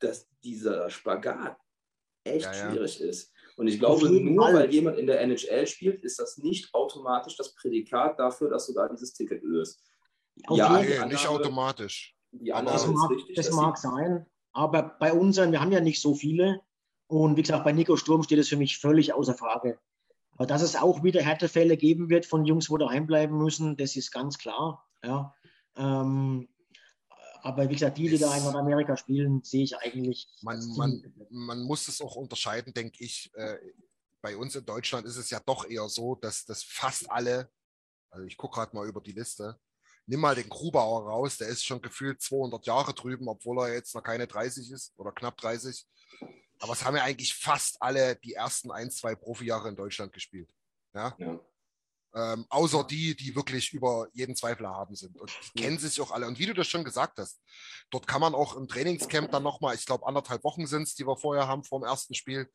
dass 0.00 0.28
dieser 0.42 0.90
Spagat 0.90 1.56
echt 2.24 2.44
Ja, 2.46 2.52
ja. 2.54 2.70
schwierig 2.70 3.00
ist. 3.00 3.32
Und 3.56 3.66
ich 3.68 3.78
glaube, 3.78 4.08
nur 4.10 4.44
Fall. 4.44 4.54
weil 4.54 4.72
jemand 4.72 4.98
in 4.98 5.06
der 5.06 5.20
NHL 5.20 5.66
spielt, 5.66 6.02
ist 6.04 6.18
das 6.20 6.38
nicht 6.38 6.72
automatisch 6.74 7.36
das 7.36 7.54
Prädikat 7.54 8.18
dafür, 8.18 8.50
dass 8.50 8.66
du 8.66 8.74
da 8.74 8.88
dieses 8.88 9.12
Ticket 9.12 9.42
löst. 9.42 9.82
auf 10.46 10.56
Ja, 10.56 10.72
Nee, 10.80 10.86
nicht 10.86 11.00
Annahme- 11.00 11.28
automatisch. 11.30 12.14
Die 12.30 12.52
Aber- 12.52 12.60
Annahme 12.60 12.74
Das 12.76 12.84
ist 12.86 12.94
mag, 12.94 13.10
richtig. 13.10 13.36
das 13.36 13.50
mag 13.50 13.76
sein, 13.78 14.26
aber 14.52 14.82
bei 15.00 15.12
unseren, 15.12 15.50
wir 15.50 15.60
haben 15.60 15.72
ja 15.72 15.80
nicht 15.80 16.00
so 16.00 16.14
viele. 16.14 16.60
Und 17.08 17.36
wie 17.36 17.42
gesagt, 17.42 17.64
bei 17.64 17.72
Nico 17.72 17.96
Sturm 17.96 18.22
steht 18.22 18.38
es 18.38 18.48
für 18.48 18.56
mich 18.58 18.78
völlig 18.78 19.14
außer 19.14 19.34
Frage. 19.34 19.80
Aber 20.36 20.46
dass 20.46 20.62
es 20.62 20.76
auch 20.76 21.02
wieder 21.02 21.22
Härtefälle 21.22 21.76
geben 21.76 22.10
wird 22.10 22.26
von 22.26 22.44
Jungs, 22.44 22.70
wo 22.70 22.76
daheim 22.76 23.06
bleiben 23.08 23.38
müssen, 23.38 23.76
das 23.76 23.96
ist 23.96 24.12
ganz 24.12 24.38
klar. 24.38 24.86
Ja. 25.02 25.34
Ähm, 25.76 26.48
aber 27.42 27.68
wie 27.68 27.74
gesagt, 27.74 27.98
die, 27.98 28.08
die 28.08 28.18
da 28.18 28.36
in 28.36 28.42
Nordamerika 28.42 28.96
spielen, 28.96 29.42
sehe 29.42 29.64
ich 29.64 29.76
eigentlich. 29.76 30.28
Man, 30.42 30.66
man, 30.76 31.14
man 31.30 31.62
muss 31.62 31.88
es 31.88 32.00
auch 32.00 32.16
unterscheiden, 32.16 32.72
denke 32.74 33.04
ich. 33.04 33.30
Äh, 33.34 33.58
bei 34.20 34.36
uns 34.36 34.56
in 34.56 34.64
Deutschland 34.64 35.06
ist 35.06 35.16
es 35.16 35.30
ja 35.30 35.40
doch 35.40 35.68
eher 35.68 35.88
so, 35.88 36.16
dass, 36.16 36.44
dass 36.44 36.62
fast 36.62 37.10
alle, 37.10 37.50
also 38.10 38.26
ich 38.26 38.36
gucke 38.36 38.56
gerade 38.56 38.74
mal 38.74 38.86
über 38.86 39.00
die 39.00 39.12
Liste, 39.12 39.58
nimm 40.06 40.20
mal 40.20 40.34
den 40.34 40.48
Grubauer 40.48 41.08
raus, 41.08 41.36
der 41.36 41.48
ist 41.48 41.64
schon 41.64 41.80
gefühlt 41.80 42.20
200 42.20 42.66
Jahre 42.66 42.94
drüben, 42.94 43.28
obwohl 43.28 43.60
er 43.60 43.74
jetzt 43.74 43.94
noch 43.94 44.02
keine 44.02 44.26
30 44.26 44.70
ist 44.70 44.92
oder 44.96 45.12
knapp 45.12 45.36
30. 45.36 45.86
Aber 46.60 46.72
es 46.72 46.84
haben 46.84 46.96
ja 46.96 47.04
eigentlich 47.04 47.34
fast 47.34 47.80
alle 47.80 48.16
die 48.16 48.34
ersten 48.34 48.70
ein, 48.70 48.90
zwei 48.90 49.14
Profijahre 49.14 49.68
in 49.68 49.76
Deutschland 49.76 50.12
gespielt. 50.12 50.52
Ja? 50.94 51.14
Ja. 51.18 51.40
Ähm, 52.14 52.46
außer 52.48 52.84
die, 52.84 53.14
die 53.14 53.36
wirklich 53.36 53.72
über 53.72 54.08
jeden 54.12 54.34
Zweifel 54.34 54.64
erhaben 54.64 54.94
sind. 54.94 55.18
Und 55.20 55.30
die 55.54 55.60
kennen 55.60 55.78
sich 55.78 56.00
auch 56.00 56.10
alle. 56.10 56.26
Und 56.26 56.38
wie 56.38 56.46
du 56.46 56.54
das 56.54 56.66
schon 56.66 56.82
gesagt 56.82 57.18
hast, 57.18 57.38
dort 57.90 58.06
kann 58.06 58.22
man 58.22 58.34
auch 58.34 58.56
im 58.56 58.66
Trainingscamp 58.66 59.30
dann 59.30 59.42
nochmal, 59.42 59.74
ich 59.74 59.84
glaube, 59.84 60.06
anderthalb 60.06 60.42
Wochen 60.42 60.66
sind 60.66 60.84
es, 60.84 60.94
die 60.94 61.06
wir 61.06 61.18
vorher 61.18 61.46
haben 61.46 61.64
vor 61.64 61.80
dem 61.80 61.84
ersten 61.86 62.14
Spiel, 62.14 62.50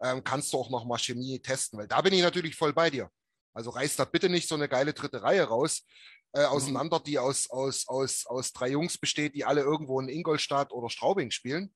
ähm, 0.00 0.24
kannst 0.24 0.52
du 0.52 0.58
auch 0.58 0.70
nochmal 0.70 0.98
Chemie 0.98 1.40
testen. 1.40 1.78
Weil 1.78 1.86
da 1.86 2.00
bin 2.00 2.14
ich 2.14 2.22
natürlich 2.22 2.56
voll 2.56 2.72
bei 2.72 2.90
dir. 2.90 3.08
Also 3.54 3.70
reiß 3.70 3.96
da 3.96 4.04
bitte 4.04 4.28
nicht 4.28 4.48
so 4.48 4.54
eine 4.54 4.68
geile 4.68 4.92
dritte 4.92 5.22
Reihe 5.22 5.44
raus, 5.44 5.84
äh, 6.32 6.44
auseinander, 6.44 7.00
die 7.00 7.18
aus, 7.18 7.48
aus, 7.48 7.88
aus, 7.88 8.26
aus 8.26 8.52
drei 8.52 8.68
Jungs 8.68 8.98
besteht, 8.98 9.34
die 9.34 9.44
alle 9.44 9.62
irgendwo 9.62 9.98
in 10.00 10.08
Ingolstadt 10.08 10.72
oder 10.72 10.90
Straubing 10.90 11.30
spielen. 11.30 11.74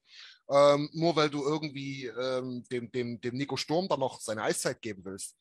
Ähm, 0.51 0.91
nur 0.93 1.17
weil 1.17 1.31
du 1.31 1.43
irgendwie 1.43 2.07
ähm, 2.07 2.65
dem, 2.71 2.91
dem, 2.91 3.21
dem 3.21 3.37
Nico 3.37 3.57
Sturm 3.57 3.89
dann 3.89 4.01
noch 4.01 4.21
seine 4.21 4.43
Eiszeit 4.43 4.83
geben 4.83 5.05
willst. 5.05 5.37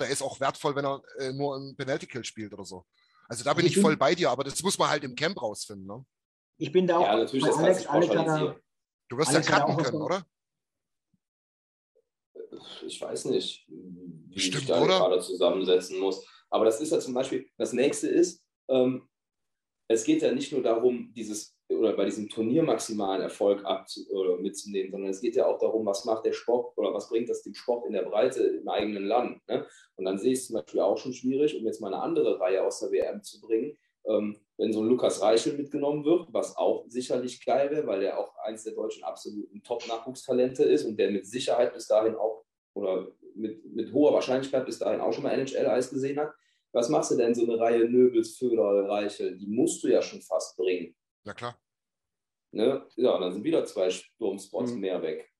Der 0.00 0.08
ist 0.08 0.22
auch 0.22 0.38
wertvoll, 0.40 0.74
wenn 0.76 0.84
er 0.84 1.02
äh, 1.18 1.32
nur 1.32 1.56
einen 1.56 1.76
Penalty 1.76 2.06
Kill 2.06 2.24
spielt 2.24 2.52
oder 2.52 2.64
so. 2.64 2.84
Also 3.28 3.44
da 3.44 3.52
bin 3.52 3.64
Also 3.64 3.70
ich 3.72 3.76
ich 3.76 3.82
voll 3.82 3.92
bin- 3.92 3.98
bei 3.98 4.14
dir, 4.14 4.30
aber 4.30 4.44
das 4.44 4.62
muss 4.62 4.78
man 4.78 4.88
halt 4.88 5.04
im 5.04 5.14
Camp 5.14 5.40
rausfinden. 5.40 5.86
Ne? 5.86 6.04
Ich 6.58 6.72
bin 6.72 6.86
da 6.86 6.98
auch 6.98 7.02
Ja, 7.02 7.16
natürlich, 7.16 7.44
das 7.46 7.56
Alex, 7.58 7.86
Alex 7.86 8.12
da, 8.14 8.56
Du 9.08 9.16
wirst 9.16 9.30
Alex 9.30 9.48
ja 9.48 9.60
cutten 9.60 9.76
können, 9.84 10.02
oder? 10.02 10.26
Ich 12.86 13.00
weiß 13.00 13.26
nicht, 13.26 13.66
wie 13.68 14.34
ich 14.36 14.46
Stimmt, 14.46 14.70
da 14.70 14.82
oder? 14.82 14.98
gerade 14.98 15.20
zusammensetzen 15.20 15.98
muss. 15.98 16.26
Aber 16.50 16.64
das 16.64 16.80
ist 16.80 16.90
ja 16.90 16.98
zum 17.00 17.14
Beispiel, 17.14 17.48
das 17.58 17.72
nächste 17.72 18.08
ist, 18.08 18.42
ähm, 18.68 19.08
es 19.88 20.04
geht 20.04 20.22
ja 20.22 20.32
nicht 20.32 20.52
nur 20.52 20.62
darum, 20.62 21.12
dieses 21.14 21.57
oder 21.68 21.92
bei 21.92 22.06
diesem 22.06 22.28
Turnier 22.28 22.62
maximalen 22.62 23.22
Erfolg 23.22 23.64
abzu 23.64 24.00
mitzunehmen, 24.40 24.90
sondern 24.90 25.10
es 25.10 25.20
geht 25.20 25.36
ja 25.36 25.46
auch 25.46 25.58
darum, 25.58 25.84
was 25.84 26.04
macht 26.04 26.24
der 26.24 26.32
Sport 26.32 26.76
oder 26.78 26.94
was 26.94 27.08
bringt 27.08 27.28
das 27.28 27.42
dem 27.42 27.54
Sport 27.54 27.86
in 27.86 27.92
der 27.92 28.02
Breite 28.02 28.42
im 28.42 28.68
eigenen 28.68 29.04
Land. 29.04 29.46
Ne? 29.48 29.66
Und 29.96 30.04
dann 30.04 30.18
sehe 30.18 30.32
ich 30.32 30.38
es 30.38 30.46
zum 30.46 30.56
Beispiel 30.56 30.80
auch 30.80 30.96
schon 30.96 31.12
schwierig, 31.12 31.58
um 31.58 31.66
jetzt 31.66 31.80
mal 31.80 31.92
eine 31.92 32.02
andere 32.02 32.40
Reihe 32.40 32.64
aus 32.64 32.80
der 32.80 32.90
WM 32.90 33.22
zu 33.22 33.40
bringen, 33.40 33.76
ähm, 34.06 34.38
wenn 34.56 34.72
so 34.72 34.80
ein 34.80 34.88
Lukas 34.88 35.20
Reichel 35.20 35.56
mitgenommen 35.56 36.04
wird, 36.04 36.32
was 36.32 36.56
auch 36.56 36.84
sicherlich 36.88 37.44
geil 37.44 37.70
wäre, 37.70 37.86
weil 37.86 38.02
er 38.02 38.18
auch 38.18 38.34
eins 38.38 38.64
der 38.64 38.74
deutschen 38.74 39.04
absoluten 39.04 39.62
Top-Nachwuchstalente 39.62 40.64
ist 40.64 40.84
und 40.84 40.96
der 40.98 41.10
mit 41.10 41.26
Sicherheit 41.26 41.74
bis 41.74 41.86
dahin 41.86 42.14
auch 42.14 42.44
oder 42.74 43.08
mit, 43.34 43.64
mit 43.64 43.92
hoher 43.92 44.12
Wahrscheinlichkeit 44.14 44.66
bis 44.66 44.78
dahin 44.78 45.00
auch 45.00 45.12
schon 45.12 45.24
mal 45.24 45.38
NHL-Eis 45.38 45.90
gesehen 45.90 46.18
hat. 46.18 46.32
Was 46.72 46.88
machst 46.88 47.10
du 47.10 47.16
denn 47.16 47.34
so 47.34 47.44
eine 47.44 47.58
Reihe 47.58 47.88
Nöbels, 47.88 48.36
Föderl, 48.36 48.86
Reichel? 48.86 49.36
Die 49.36 49.46
musst 49.46 49.82
du 49.82 49.88
ja 49.88 50.02
schon 50.02 50.20
fast 50.22 50.56
bringen. 50.56 50.94
Ja, 51.24 51.34
klar. 51.34 51.58
Ne? 52.52 52.86
Ja, 52.96 53.18
dann 53.18 53.32
sind 53.32 53.44
wieder 53.44 53.64
zwei 53.64 53.90
Sturmspots 53.90 54.72
Mhm. 54.72 54.80
mehr 54.80 55.02
weg. 55.02 55.30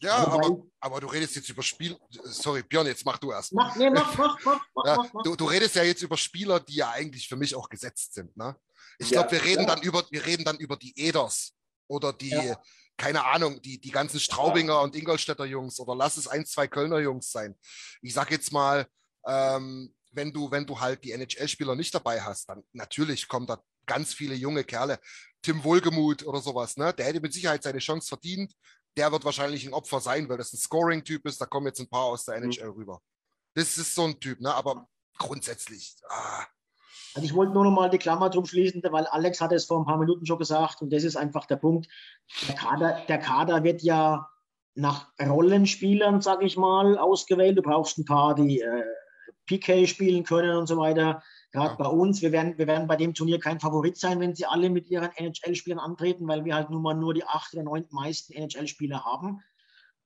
Ja, 0.00 0.16
aber, 0.26 0.62
aber 0.80 1.00
du 1.00 1.06
redest 1.06 1.36
jetzt 1.36 1.48
über 1.48 1.62
Spiel. 1.62 1.96
Sorry, 2.10 2.62
Björn, 2.64 2.86
jetzt 2.88 3.04
mach 3.04 3.18
du 3.18 3.30
erst. 3.30 3.52
Mach, 3.52 3.76
nee, 3.76 3.88
mach, 3.88 4.16
mach, 4.18 4.44
mach, 4.44 4.60
mach, 4.74 4.84
Ja, 4.84 4.96
mach, 4.96 5.12
mach. 5.12 5.22
du, 5.22 5.36
du 5.36 5.44
redest 5.44 5.76
ja 5.76 5.84
jetzt 5.84 6.02
über 6.02 6.16
Spieler, 6.16 6.58
die 6.58 6.74
ja 6.76 6.90
eigentlich 6.90 7.28
für 7.28 7.36
mich 7.36 7.54
auch 7.54 7.68
gesetzt 7.68 8.14
sind. 8.14 8.36
Ne? 8.36 8.56
Ich 8.98 9.10
Ja, 9.10 9.20
glaube, 9.22 9.32
wir 9.32 9.44
reden 9.44 9.62
ja. 9.62 9.74
dann 9.74 9.82
über, 9.82 10.04
wir 10.10 10.26
reden 10.26 10.44
dann 10.44 10.56
über 10.58 10.76
die 10.76 10.92
Eders 10.98 11.54
oder 11.88 12.12
die, 12.12 12.30
Ja. 12.30 12.60
keine 12.96 13.24
Ahnung, 13.24 13.62
die, 13.62 13.80
die 13.80 13.90
ganzen 13.92 14.18
Straubinger 14.18 14.80
und 14.82 14.96
Ingolstädter 14.96 15.44
Jungs 15.44 15.78
oder 15.78 15.94
lass 15.94 16.16
es 16.16 16.26
ein, 16.26 16.46
zwei 16.46 16.66
Kölner 16.66 16.98
Jungs 16.98 17.30
sein. 17.30 17.56
Ich 18.02 18.12
sag 18.14 18.30
jetzt 18.32 18.50
mal, 18.52 18.86
ähm, 19.26 19.94
wenn 20.10 20.32
du, 20.32 20.50
wenn 20.50 20.66
du 20.66 20.78
halt 20.80 21.04
die 21.04 21.12
NHL-Spieler 21.12 21.76
nicht 21.76 21.94
dabei 21.94 22.20
hast, 22.20 22.48
dann 22.48 22.64
natürlich 22.72 23.28
kommen 23.28 23.46
da 23.46 23.62
ganz 23.86 24.14
viele 24.14 24.34
junge 24.34 24.64
Kerle. 24.64 24.98
Tim 25.42 25.64
Wohlgemuth 25.64 26.24
oder 26.24 26.40
sowas, 26.40 26.76
ne? 26.76 26.92
Der 26.94 27.06
hätte 27.06 27.20
mit 27.20 27.32
Sicherheit 27.32 27.62
seine 27.62 27.78
Chance 27.78 28.08
verdient. 28.08 28.52
Der 28.96 29.10
wird 29.10 29.24
wahrscheinlich 29.24 29.66
ein 29.66 29.74
Opfer 29.74 30.00
sein, 30.00 30.28
weil 30.28 30.38
das 30.38 30.52
ein 30.52 30.58
Scoring-Typ 30.58 31.26
ist. 31.26 31.40
Da 31.40 31.46
kommen 31.46 31.66
jetzt 31.66 31.80
ein 31.80 31.88
paar 31.88 32.04
aus 32.04 32.24
der 32.24 32.36
NHL 32.36 32.68
rüber. 32.68 33.00
Das 33.54 33.76
ist 33.78 33.94
so 33.94 34.04
ein 34.04 34.20
Typ, 34.20 34.40
ne? 34.40 34.54
Aber 34.54 34.88
grundsätzlich, 35.18 35.96
ah, 36.08 36.44
Also 37.14 37.26
ich 37.26 37.34
wollte 37.34 37.52
nur 37.52 37.64
noch 37.64 37.70
mal 37.70 37.90
die 37.90 37.98
Klammer 37.98 38.30
drum 38.30 38.46
schließen, 38.46 38.82
weil 38.90 39.06
Alex 39.06 39.40
hat 39.40 39.52
es 39.52 39.66
vor 39.66 39.80
ein 39.80 39.86
paar 39.86 39.98
Minuten 39.98 40.26
schon 40.26 40.38
gesagt 40.38 40.80
und 40.82 40.92
das 40.92 41.04
ist 41.04 41.16
einfach 41.16 41.46
der 41.46 41.56
Punkt. 41.56 41.88
Der 42.48 42.54
Kader, 42.54 43.04
der 43.08 43.18
Kader 43.18 43.64
wird 43.64 43.82
ja 43.82 44.28
nach 44.74 45.10
Rollenspielern, 45.20 46.20
sage 46.22 46.46
ich 46.46 46.56
mal, 46.56 46.96
ausgewählt. 46.98 47.58
Du 47.58 47.62
brauchst 47.62 47.98
ein 47.98 48.04
paar, 48.04 48.34
die 48.34 48.60
äh, 48.60 48.84
PK 49.46 49.86
spielen 49.86 50.24
können 50.24 50.56
und 50.56 50.66
so 50.66 50.76
weiter. 50.78 51.22
Gerade 51.52 51.76
bei 51.76 51.86
uns, 51.86 52.22
wir 52.22 52.32
werden, 52.32 52.56
wir 52.56 52.66
werden 52.66 52.86
bei 52.86 52.96
dem 52.96 53.12
Turnier 53.12 53.38
kein 53.38 53.60
Favorit 53.60 53.98
sein, 53.98 54.20
wenn 54.20 54.34
sie 54.34 54.46
alle 54.46 54.70
mit 54.70 54.88
ihren 54.88 55.10
NHL-Spielern 55.14 55.78
antreten, 55.78 56.26
weil 56.26 56.46
wir 56.46 56.54
halt 56.54 56.70
nun 56.70 56.80
mal 56.80 56.94
nur 56.94 57.12
die 57.12 57.24
acht 57.24 57.52
oder 57.52 57.62
neun 57.62 57.84
meisten 57.90 58.32
NHL-Spieler 58.32 59.04
haben. 59.04 59.42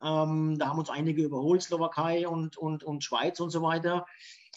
Ähm, 0.03 0.59
da 0.59 0.69
haben 0.69 0.79
uns 0.79 0.91
einige 0.91 1.23
überholt, 1.23 1.63
Slowakei 1.63 2.27
und, 2.27 2.57
und, 2.57 2.83
und 2.83 3.05
Schweiz 3.05 3.39
und 3.39 3.51
so 3.51 3.63
weiter. 3.63 4.07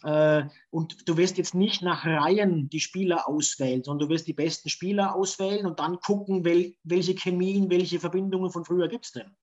Äh, 0.03 0.45
und 0.71 1.07
du 1.07 1.15
wirst 1.15 1.37
jetzt 1.37 1.53
nicht 1.53 1.83
nach 1.83 2.05
Reihen 2.05 2.69
die 2.69 2.79
Spieler 2.79 3.27
auswählen, 3.27 3.83
sondern 3.83 4.07
du 4.07 4.13
wirst 4.13 4.27
die 4.27 4.33
besten 4.33 4.69
Spieler 4.69 5.15
auswählen 5.15 5.67
und 5.67 5.79
dann 5.79 5.99
gucken, 5.99 6.43
wel, 6.43 6.75
welche 6.83 7.13
Chemien, 7.13 7.69
welche 7.69 7.99
Verbindungen 7.99 8.49
von 8.49 8.65
früher 8.65 8.87
gibt 8.87 9.05
es 9.05 9.11
denn. 9.11 9.35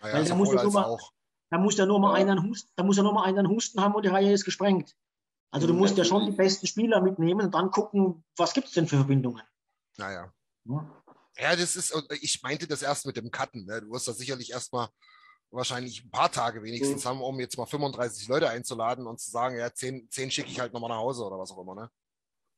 Naja, 0.00 0.22
da 0.24 0.34
muss, 0.34 0.48
sowohl 0.48 0.56
ja 0.56 0.62
nur 0.62 0.64
als 0.64 0.72
mal, 0.72 0.84
auch. 0.84 1.12
da 1.50 1.58
muss 1.58 1.76
ja 1.76 1.84
nur 1.86 2.00
mal 2.00 2.14
Ja. 2.14 2.22
einer 2.22 2.32
einen 2.32 2.48
Husten, 2.48 2.70
da 2.76 2.82
muss 2.82 2.96
ja 2.96 3.02
nur 3.02 3.12
mal 3.12 3.24
einer 3.24 3.40
einen 3.40 3.48
Husten 3.48 3.80
haben 3.80 3.94
und 3.94 4.04
die 4.04 4.10
Reihe 4.10 4.32
ist 4.32 4.44
gesprengt. 4.44 4.96
Also 5.54 5.68
du 5.68 5.72
Mhm, 5.72 5.78
musst 5.78 5.96
ja 5.96 6.04
schon 6.04 6.26
die 6.26 6.32
besten 6.32 6.66
Spieler 6.66 7.00
mitnehmen 7.00 7.42
und 7.46 7.54
dann 7.54 7.70
gucken, 7.70 8.24
was 8.36 8.54
gibt 8.54 8.66
es 8.66 8.72
denn 8.74 8.88
für 8.88 8.96
Verbindungen. 8.96 9.40
Naja. 9.96 10.32
Ja. 10.64 11.02
Ja, 11.38 11.54
das 11.54 11.76
ist, 11.76 11.94
ich 12.20 12.42
meinte 12.42 12.66
das 12.66 12.82
erst 12.82 13.06
mit 13.06 13.16
dem 13.16 13.30
Cutten. 13.30 13.64
Ne? 13.64 13.80
Du 13.82 13.90
wirst 13.92 14.08
da 14.08 14.12
sicherlich 14.12 14.50
erstmal 14.50 14.88
wahrscheinlich 15.52 16.04
ein 16.04 16.10
paar 16.10 16.32
Tage 16.32 16.60
wenigstens 16.64 17.06
haben, 17.06 17.20
um 17.22 17.38
jetzt 17.38 17.56
mal 17.56 17.66
35 17.66 18.26
Leute 18.26 18.48
einzuladen 18.48 19.06
und 19.06 19.20
zu 19.20 19.30
sagen, 19.30 19.56
ja, 19.56 19.72
10, 19.72 20.10
10 20.10 20.32
schicke 20.32 20.50
ich 20.50 20.58
halt 20.58 20.72
nochmal 20.72 20.90
nach 20.90 20.98
Hause 20.98 21.24
oder 21.24 21.38
was 21.38 21.52
auch 21.52 21.58
immer. 21.62 21.76
Ne? 21.76 21.90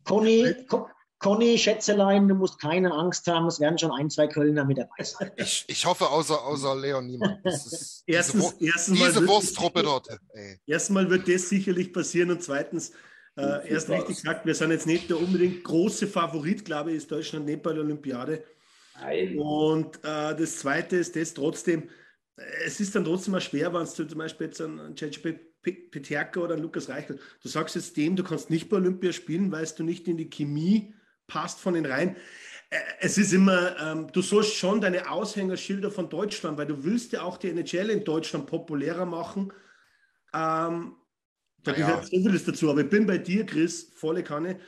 Conny, 0.04 0.64
Co 0.66 0.88
Conny, 1.18 1.56
Schätzelein, 1.56 2.28
du 2.28 2.34
musst 2.34 2.60
keine 2.60 2.92
Angst 2.92 3.26
haben, 3.26 3.46
es 3.46 3.58
werden 3.58 3.78
schon 3.78 3.90
ein, 3.90 4.10
zwei 4.10 4.26
Kölner 4.26 4.64
mit 4.64 4.78
dabei 4.78 5.02
sein. 5.02 5.30
Ich, 5.36 5.64
ich 5.66 5.86
hoffe, 5.86 6.08
außer, 6.08 6.44
außer 6.44 6.76
Leon 6.76 7.06
niemand. 7.06 7.38
Das 7.42 7.66
ist, 7.66 8.04
Erstens, 8.06 8.56
diese, 8.58 8.72
erstens 8.72 8.98
mal 8.98 9.08
diese 9.08 9.26
Wursttruppe 9.26 9.82
dort. 9.82 10.08
Ey. 10.34 10.60
Erstmal 10.66 11.08
wird 11.08 11.26
das 11.26 11.48
sicherlich 11.48 11.92
passieren 11.92 12.30
und 12.30 12.42
zweitens, 12.42 12.92
äh, 13.36 13.62
Viel 13.62 13.72
erst 13.72 13.90
richtig 13.90 14.16
gesagt, 14.16 14.46
wir 14.46 14.54
sind 14.54 14.70
jetzt 14.70 14.86
nicht 14.86 15.10
der 15.10 15.18
unbedingt 15.18 15.64
große 15.64 16.06
Favorit, 16.06 16.64
glaube 16.64 16.90
ich, 16.90 16.98
ist 16.98 17.10
Deutschland 17.10 17.46
nicht 17.46 17.62
bei 17.62 17.72
der 17.72 17.82
Olympiade. 17.82 18.44
Nein. 19.00 19.38
Und 19.38 19.96
äh, 19.96 20.34
das 20.34 20.58
Zweite 20.58 20.96
ist 20.96 21.16
das 21.16 21.34
trotzdem, 21.34 21.90
äh, 22.36 22.42
es 22.64 22.80
ist 22.80 22.94
dann 22.94 23.04
trotzdem 23.04 23.32
mal 23.32 23.40
schwer, 23.40 23.72
wenn 23.72 23.84
du 23.84 24.06
zum 24.06 24.18
Beispiel 24.18 24.46
jetzt 24.48 24.60
einen 24.60 24.96
Cece 24.96 25.20
Peterka 25.62 26.40
oder 26.40 26.54
einen 26.54 26.62
Lukas 26.62 26.88
Reichel, 26.88 27.18
du 27.42 27.48
sagst 27.48 27.74
jetzt 27.74 27.96
dem, 27.96 28.16
du 28.16 28.22
kannst 28.22 28.50
nicht 28.50 28.68
bei 28.68 28.76
Olympia 28.76 29.12
spielen, 29.12 29.50
weil 29.50 29.66
du 29.76 29.82
nicht 29.82 30.06
in 30.06 30.16
die 30.16 30.30
Chemie 30.30 30.94
passt 31.26 31.60
von 31.60 31.74
den 31.74 31.86
Reihen. 31.86 32.16
Es 33.00 33.16
ist 33.16 33.32
immer, 33.32 33.78
ähm, 33.80 34.10
du 34.12 34.22
sollst 34.22 34.54
schon 34.54 34.80
deine 34.80 35.10
Aushängerschilder 35.10 35.90
von 35.90 36.08
Deutschland, 36.08 36.58
weil 36.58 36.66
du 36.66 36.82
willst 36.84 37.12
ja 37.12 37.22
auch 37.22 37.36
die 37.36 37.50
NHL 37.50 37.90
in 37.90 38.04
Deutschland 38.04 38.46
populärer 38.46 39.06
machen. 39.06 39.52
Ähm, 40.34 40.96
da 41.62 41.72
ja. 41.72 41.86
gehört 41.86 42.06
so 42.06 42.16
vieles 42.16 42.44
dazu. 42.44 42.70
Aber 42.70 42.80
ich 42.80 42.90
bin 42.90 43.06
bei 43.06 43.18
dir, 43.18 43.46
Chris, 43.46 43.92
volle 43.94 44.22
Kanne. 44.22 44.58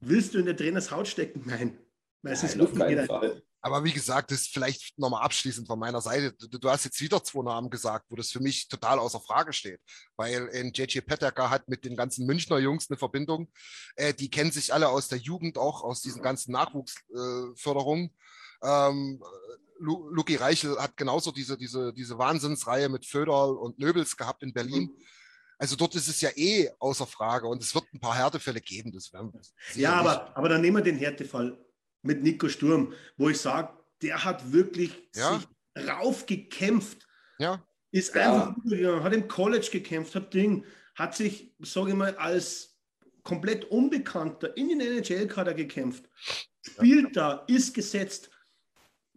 Willst 0.00 0.34
du 0.34 0.38
in 0.38 0.46
der 0.46 0.56
Trainers 0.56 0.90
Haut 0.90 1.08
stecken? 1.08 1.42
Nein. 1.46 1.78
Weil 2.22 2.32
es 2.32 2.42
ist 2.42 2.56
Nein, 2.56 2.66
auf 2.66 2.74
keinen 2.74 3.06
Fall. 3.06 3.42
Aber 3.64 3.82
wie 3.82 3.92
gesagt, 3.92 4.30
das 4.30 4.42
ist 4.42 4.52
vielleicht 4.52 4.98
nochmal 4.98 5.22
abschließend 5.22 5.66
von 5.66 5.78
meiner 5.78 6.02
Seite. 6.02 6.34
Du, 6.34 6.58
du 6.58 6.68
hast 6.68 6.84
jetzt 6.84 7.00
wieder 7.00 7.24
zwei 7.24 7.42
Namen 7.42 7.70
gesagt, 7.70 8.04
wo 8.10 8.14
das 8.14 8.30
für 8.30 8.40
mich 8.40 8.68
total 8.68 8.98
außer 8.98 9.20
Frage 9.20 9.54
steht. 9.54 9.80
Weil 10.16 10.48
in 10.48 10.70
JJ 10.74 11.00
Peterka 11.00 11.48
hat 11.48 11.66
mit 11.66 11.82
den 11.86 11.96
ganzen 11.96 12.26
Münchner 12.26 12.58
Jungs 12.58 12.90
eine 12.90 12.98
Verbindung. 12.98 13.50
Äh, 13.96 14.12
die 14.12 14.28
kennen 14.28 14.52
sich 14.52 14.74
alle 14.74 14.90
aus 14.90 15.08
der 15.08 15.16
Jugend, 15.16 15.56
auch 15.56 15.82
aus 15.82 16.02
diesen 16.02 16.20
ganzen 16.20 16.52
Nachwuchsförderungen. 16.52 18.14
ähm, 18.62 19.22
Lu 19.78 20.10
Luki 20.10 20.36
Reichel 20.36 20.78
hat 20.78 20.98
genauso 20.98 21.32
diese, 21.32 21.56
diese, 21.56 21.94
diese 21.94 22.18
Wahnsinnsreihe 22.18 22.90
mit 22.90 23.06
Föderl 23.06 23.56
und 23.56 23.78
Nöbels 23.78 24.14
gehabt 24.14 24.42
in 24.42 24.52
Berlin. 24.52 24.90
Also 25.56 25.74
dort 25.74 25.94
ist 25.94 26.08
es 26.08 26.20
ja 26.20 26.28
eh 26.36 26.70
außer 26.78 27.06
Frage 27.06 27.46
und 27.46 27.62
es 27.62 27.74
wird 27.74 27.86
ein 27.94 28.00
paar 28.00 28.14
Härtefälle 28.14 28.60
geben. 28.60 28.92
Das 28.92 29.10
werden 29.10 29.32
wir 29.32 29.40
Ja, 29.80 29.94
aber, 29.94 30.36
aber 30.36 30.50
dann 30.50 30.60
nehmen 30.60 30.76
wir 30.76 30.82
den 30.84 30.98
Härtefall 30.98 31.58
mit 32.04 32.22
Nico 32.22 32.48
Sturm, 32.48 32.92
wo 33.16 33.28
ich 33.28 33.40
sage, 33.40 33.70
der 34.02 34.24
hat 34.24 34.52
wirklich 34.52 34.92
Ja. 35.14 35.38
sich 35.38 35.48
raufgekämpft, 35.88 37.06
Ja, 37.38 37.66
ist 37.90 38.14
Ja. 38.14 38.22
einfach 38.46 38.56
übergegangen, 38.58 39.02
hat 39.02 39.12
im 39.12 39.26
College 39.26 39.68
gekämpft, 39.72 40.14
hat 40.14 40.32
Ding, 40.32 40.64
hat 40.94 41.16
sich, 41.16 41.52
sage 41.60 41.90
ich 41.90 41.96
mal, 41.96 42.14
als 42.16 42.78
komplett 43.24 43.64
Unbekannter 43.64 44.56
in 44.56 44.68
den 44.68 44.80
NHL-Kader 44.80 45.54
gekämpft, 45.54 46.08
spielt 46.60 47.16
da, 47.16 47.44
ist 47.48 47.74
gesetzt. 47.74 48.30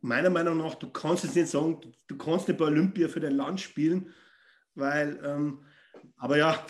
Meiner 0.02 0.30
Meinung 0.30 0.58
nach, 0.58 0.76
du 0.76 0.90
kannst 0.90 1.26
jetzt 1.26 1.36
nicht 1.36 1.50
sagen, 1.50 1.82
du, 1.82 1.92
du 2.08 2.18
kannst 2.18 2.48
nicht 2.48 2.58
bei 2.58 2.66
Olympia 2.66 3.08
für 3.10 3.20
dein 3.20 3.34
Land 3.36 3.60
spielen, 3.60 4.14
weil, 4.76 5.20
ähm, 5.24 5.66
aber 6.16 6.38
ja, 6.38 6.66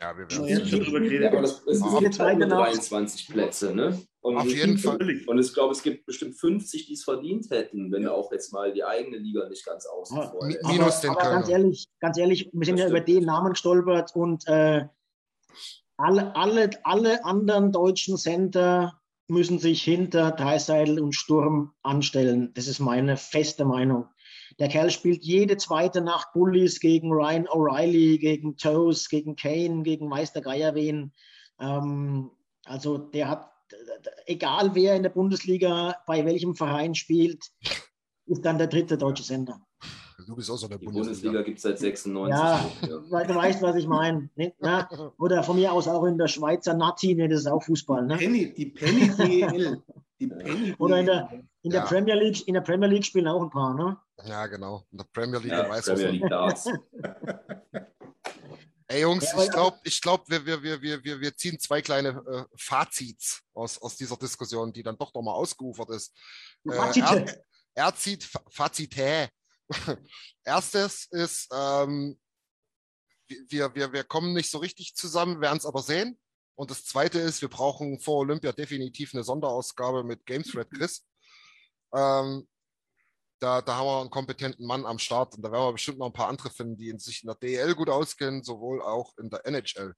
ja, 0.00 0.16
wir 0.16 0.30
werden 0.30 0.44
jetzt 0.46 0.70
schon 0.70 0.80
drüber 0.80 1.00
Ja, 1.00 1.04
geredet. 1.04 1.32
aber 1.32 1.42
das, 1.42 1.62
es 1.66 1.82
Auf 1.82 1.98
gibt 2.00 2.18
halt 2.20 2.38
nur 2.38 2.46
jeden 2.46 2.50
Fall 2.50 2.72
23 2.72 3.28
Plätze, 3.28 3.74
ne? 3.74 4.00
Und, 4.28 4.36
Auf 4.36 4.46
jeden 4.46 4.76
Fall. 4.76 4.98
Und 5.26 5.38
ich 5.38 5.54
glaube, 5.54 5.72
es 5.72 5.82
gibt 5.82 6.04
bestimmt 6.04 6.36
50, 6.36 6.86
die 6.86 6.92
es 6.92 7.04
verdient 7.04 7.48
hätten, 7.50 7.90
wenn 7.90 8.02
wir 8.02 8.12
auch 8.12 8.30
jetzt 8.30 8.52
mal 8.52 8.72
die 8.72 8.84
eigene 8.84 9.16
Liga 9.16 9.48
nicht 9.48 9.64
ganz 9.64 9.86
außen 9.86 10.18
Ja, 10.18 10.28
vor 10.28 10.46
lässt. 10.46 10.66
Minus 10.66 10.96
aber, 10.96 11.00
den 11.00 11.10
aber 11.10 11.30
ganz 11.30 11.48
ehrlich, 11.48 11.88
ganz 11.98 12.18
ehrlich, 12.18 12.50
wir 12.52 12.66
sind 12.66 12.76
Das 12.76 12.84
ja 12.84 12.90
über 12.90 13.00
den 13.00 13.24
Namen 13.24 13.52
gestolpert 13.52 14.14
und 14.14 14.46
äh, 14.46 14.84
alle, 15.96 16.36
alle, 16.36 16.70
alle 16.84 17.24
anderen 17.24 17.72
deutschen 17.72 18.18
Center 18.18 19.00
müssen 19.28 19.58
sich 19.58 19.82
hinter 19.82 20.32
Dreiseidel 20.32 21.00
und 21.00 21.14
Sturm 21.14 21.72
anstellen. 21.82 22.52
Das 22.54 22.68
ist 22.68 22.80
meine 22.80 23.16
feste 23.16 23.64
Meinung. 23.64 24.08
Der 24.58 24.68
Kerl 24.68 24.90
spielt 24.90 25.24
jede 25.24 25.56
zweite 25.56 26.02
Nacht 26.02 26.32
Bullies 26.34 26.80
gegen 26.80 27.12
Ryan 27.12 27.46
O'Reilly, 27.46 28.18
gegen 28.18 28.56
Toes, 28.58 29.08
gegen 29.08 29.36
Kane, 29.36 29.84
gegen 29.84 30.08
Meister 30.08 30.42
Geier 30.42 30.74
wen. 30.74 31.12
Ähm, 31.60 32.30
also 32.64 32.98
der 32.98 33.28
hat, 33.28 33.50
egal 34.26 34.74
wer 34.74 34.94
in 34.96 35.02
der 35.02 35.10
Bundesliga 35.10 35.96
bei 36.06 36.24
welchem 36.24 36.54
Verein 36.54 36.94
spielt, 36.94 37.44
ist 38.26 38.44
dann 38.44 38.58
der 38.58 38.66
dritte 38.66 38.96
deutsche 38.98 39.22
Center. 39.22 39.60
Du 40.26 40.34
bist 40.34 40.50
auch 40.50 40.56
so 40.56 40.66
der 40.68 40.78
Die 40.78 40.84
Bundesliga. 40.86 41.32
Bundesliga 41.32 41.42
gibt 41.42 41.58
es 41.58 41.62
seit 41.62 41.78
96. 41.78 42.36
Ja, 42.38 42.70
Ja. 42.88 43.10
weil 43.10 43.26
du 43.26 43.34
weißt, 43.34 43.62
was 43.62 43.76
ich 43.76 43.86
meine. 43.86 44.28
Ne? 44.34 44.52
Ja, 44.60 44.88
Oder 45.18 45.42
von 45.42 45.56
mir 45.56 45.72
aus 45.72 45.86
auch 45.88 46.04
in 46.04 46.18
der 46.18 46.28
Schweizer 46.28 46.74
Nazi, 46.74 47.14
ne, 47.14 47.28
das 47.28 47.40
ist 47.40 47.46
auch 47.46 47.62
Fußball. 47.62 48.04
Ne? 48.04 48.16
Penny, 48.16 48.52
die 48.52 48.66
Penny 48.66 49.08
DL. 49.16 49.82
Die 50.20 50.26
Penny 50.26 50.74
Oder 50.78 50.98
in 51.00 51.06
der, 51.06 51.30
in, 51.62 51.70
der 51.70 51.80
Ja. 51.82 51.86
Premier 51.86 52.14
League, 52.16 52.46
in 52.48 52.54
der 52.54 52.60
Premier 52.62 52.88
League 52.88 53.04
spielen 53.06 53.28
auch 53.28 53.40
ein 53.40 53.50
paar. 53.50 53.72
Ne? 53.74 53.96
Ja, 54.26 54.46
genau. 54.48 54.82
In 54.90 54.98
der 54.98 55.06
Premier 55.12 55.38
League 55.38 55.52
Ja, 55.52 55.62
in 55.74 55.82
Premier. 55.82 56.10
League 56.10 56.28
Darts. 56.28 56.68
Ey 58.90 59.02
Jungs, 59.02 59.30
Ja, 59.32 59.44
ich 59.44 59.50
glaube, 59.50 59.78
ich 59.84 60.00
glaub, 60.00 60.28
wir, 60.30 60.46
wir, 60.46 60.62
wir, 60.62 60.80
wir, 61.04 61.20
wir, 61.20 61.36
ziehen 61.36 61.60
zwei 61.60 61.82
kleine 61.82 62.08
äh, 62.08 62.44
Fazits 62.56 63.42
aus, 63.52 63.76
aus 63.82 63.96
dieser 63.96 64.16
Diskussion, 64.16 64.72
die 64.72 64.82
dann 64.82 64.96
doch 64.96 65.12
nochmal 65.12 65.34
ausgeufert 65.34 65.90
ist. 65.90 66.16
Äh, 66.64 66.72
Fazite. 66.72 67.06
er, 67.06 67.44
er 67.74 67.94
zieht 67.94 68.24
Fa- 68.24 68.42
Fazite. 68.48 69.28
Erstes 70.44 71.06
ist, 71.10 71.48
ähm, 71.52 72.18
wir, 73.26 73.74
wir, 73.74 73.92
wir 73.92 74.04
kommen 74.04 74.32
nicht 74.32 74.50
so 74.50 74.56
richtig 74.56 74.94
zusammen, 74.94 75.42
werden 75.42 75.58
es 75.58 75.66
aber 75.66 75.82
sehen. 75.82 76.18
Und 76.54 76.70
das 76.70 76.84
zweite 76.86 77.18
ist, 77.20 77.42
wir 77.42 77.48
brauchen 77.48 78.00
vor 78.00 78.16
Olympia 78.20 78.52
definitiv 78.52 79.12
eine 79.12 79.22
Sonderausgabe 79.22 80.02
mit 80.02 80.24
Games 80.24 80.56
Red 80.56 80.70
Chris. 80.70 81.06
Ähm, 81.94 82.48
da, 83.40 83.62
da 83.62 83.76
haben 83.76 83.86
wir 83.86 84.00
einen 84.00 84.10
kompetenten 84.10 84.66
Mann 84.66 84.84
am 84.86 84.98
Start 84.98 85.34
und 85.36 85.42
da 85.42 85.52
werden 85.52 85.66
wir 85.66 85.72
bestimmt 85.72 85.98
noch 85.98 86.06
ein 86.06 86.12
paar 86.12 86.28
andere 86.28 86.50
finden, 86.50 86.76
die 86.76 86.88
in 86.88 86.98
sich 86.98 87.22
in 87.22 87.28
der 87.28 87.36
DEL 87.36 87.74
gut 87.74 87.88
auskennen, 87.88 88.42
sowohl 88.42 88.82
auch 88.82 89.16
in 89.18 89.30
der 89.30 89.46
NHL. 89.46 89.94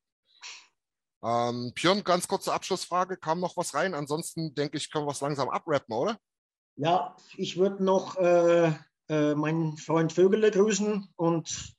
Ähm, 1.22 1.72
Björn, 1.74 2.02
ganz 2.02 2.26
kurze 2.28 2.52
Abschlussfrage. 2.52 3.16
Kam 3.16 3.40
noch 3.40 3.56
was 3.56 3.74
rein? 3.74 3.94
Ansonsten 3.94 4.54
denke 4.54 4.78
ich, 4.78 4.90
können 4.90 5.06
wir 5.06 5.12
es 5.12 5.20
langsam 5.20 5.48
abrappen, 5.48 5.94
oder? 5.94 6.18
Ja, 6.76 7.14
ich 7.36 7.58
würde 7.58 7.84
noch 7.84 8.16
äh, 8.16 8.72
äh, 9.08 9.34
meinen 9.34 9.76
Freund 9.76 10.12
Vögele 10.12 10.50
grüßen 10.50 11.12
und 11.16 11.74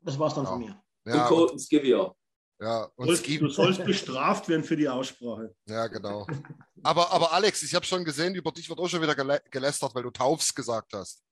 das 0.00 0.18
war's 0.18 0.34
dann 0.34 0.44
Ja. 0.44 0.50
von 0.50 0.58
mir. 0.60 0.82
Ja, 1.06 1.22
und, 1.22 1.28
Colton 1.28 1.58
Skivia. 1.58 2.14
Ja, 2.60 2.86
Du 2.86 2.92
und 3.02 3.06
sollst, 3.08 3.26
du 3.28 3.48
sollst 3.48 3.84
bestraft 3.84 4.48
werden 4.48 4.64
für 4.64 4.76
die 4.76 4.88
Aussprache. 4.88 5.54
ja, 5.68 5.86
genau. 5.86 6.26
Aber, 6.82 7.10
aber 7.10 7.32
Alex, 7.32 7.62
ich 7.62 7.74
habe 7.74 7.86
schon 7.86 8.04
gesehen, 8.04 8.34
über 8.34 8.50
dich 8.52 8.68
wird 8.68 8.78
auch 8.78 8.88
schon 8.88 9.02
wieder 9.02 9.14
gelä 9.14 9.40
gelästert, 9.50 9.94
weil 9.94 10.02
du 10.02 10.10
Taufs 10.10 10.54
gesagt 10.54 10.92
hast. 10.92 11.22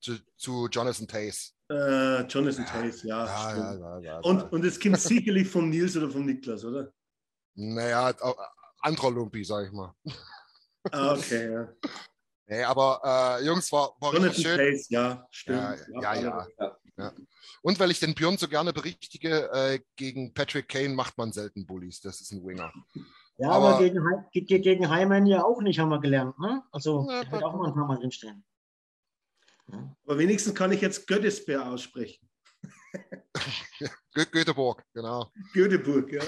Zu, 0.00 0.18
zu 0.36 0.68
Jonathan 0.68 1.08
Tays. 1.08 1.54
Äh, 1.70 2.22
Jonathan 2.26 2.66
ja. 3.04 3.24
Ja, 3.26 3.50
stimmt. 3.50 3.58
ja, 3.58 3.74
ja, 3.74 3.98
ja, 3.98 4.18
Und, 4.20 4.42
ja. 4.42 4.48
und 4.48 4.64
es 4.64 4.78
kommt 4.78 5.00
sicherlich 5.00 5.48
vom 5.48 5.70
Nils 5.70 5.96
oder 5.96 6.10
vom 6.10 6.24
Niklas, 6.24 6.64
oder? 6.64 6.92
Naja, 7.54 8.14
au- 8.20 8.36
anderer 8.80 9.10
Lumpi, 9.10 9.42
sag 9.44 9.66
ich 9.66 9.72
mal. 9.72 9.92
Ah, 10.92 11.14
okay, 11.14 11.52
ja. 11.52 11.68
Nee, 12.48 12.62
aber 12.62 13.00
äh, 13.40 13.44
Jungs, 13.44 13.72
war, 13.72 13.96
war 13.98 14.12
richtig 14.12 14.22
Jonathan 14.22 14.42
schön. 14.44 14.56
Tays, 14.58 14.88
ja, 14.88 15.26
stimmt. 15.30 15.78
Ja, 16.00 16.14
ja, 16.14 16.46
ja. 16.60 16.76
Ja. 16.98 17.12
Und 17.62 17.78
weil 17.78 17.90
ich 17.90 18.00
den 18.00 18.14
Björn 18.14 18.38
so 18.38 18.48
gerne 18.48 18.72
berichtige, 18.72 19.50
äh, 19.52 19.80
gegen 19.96 20.32
Patrick 20.32 20.68
Kane 20.68 20.90
macht 20.94 21.18
man 21.18 21.30
selten 21.32 21.66
Bullies. 21.66 22.00
Das 22.00 22.20
ist 22.20 22.32
ein 22.32 22.44
Winger. 22.46 22.72
Ja, 23.38 23.50
Aber- 23.50 23.74
aber, 23.74 23.78
gegen, 23.84 24.02
ge- 24.46 24.60
gegen 24.60 24.88
Heimann 24.88 25.26
ja 25.26 25.44
auch 25.44 25.60
nicht, 25.60 25.78
haben 25.78 25.90
wir 25.90 26.00
gelernt. 26.00 26.38
Ne? 26.38 26.62
Also, 26.72 27.06
Ja, 27.10 27.22
der 27.22 27.32
wird 27.32 27.42
auch 27.44 27.54
mal 27.54 27.68
ein 27.68 27.74
paar 27.74 27.86
Mal 27.86 27.98
drinstehen. 27.98 28.44
Ja. 29.70 29.94
Aber 30.04 30.18
wenigstens 30.18 30.54
kann 30.54 30.72
ich 30.72 30.80
jetzt 30.80 31.06
Göttesbär 31.06 31.68
aussprechen. 31.70 32.26
Gö 34.14 34.24
Göteborg, 34.30 34.82
genau. 34.94 35.30
Göteborg, 35.52 36.10
ja. 36.12 36.22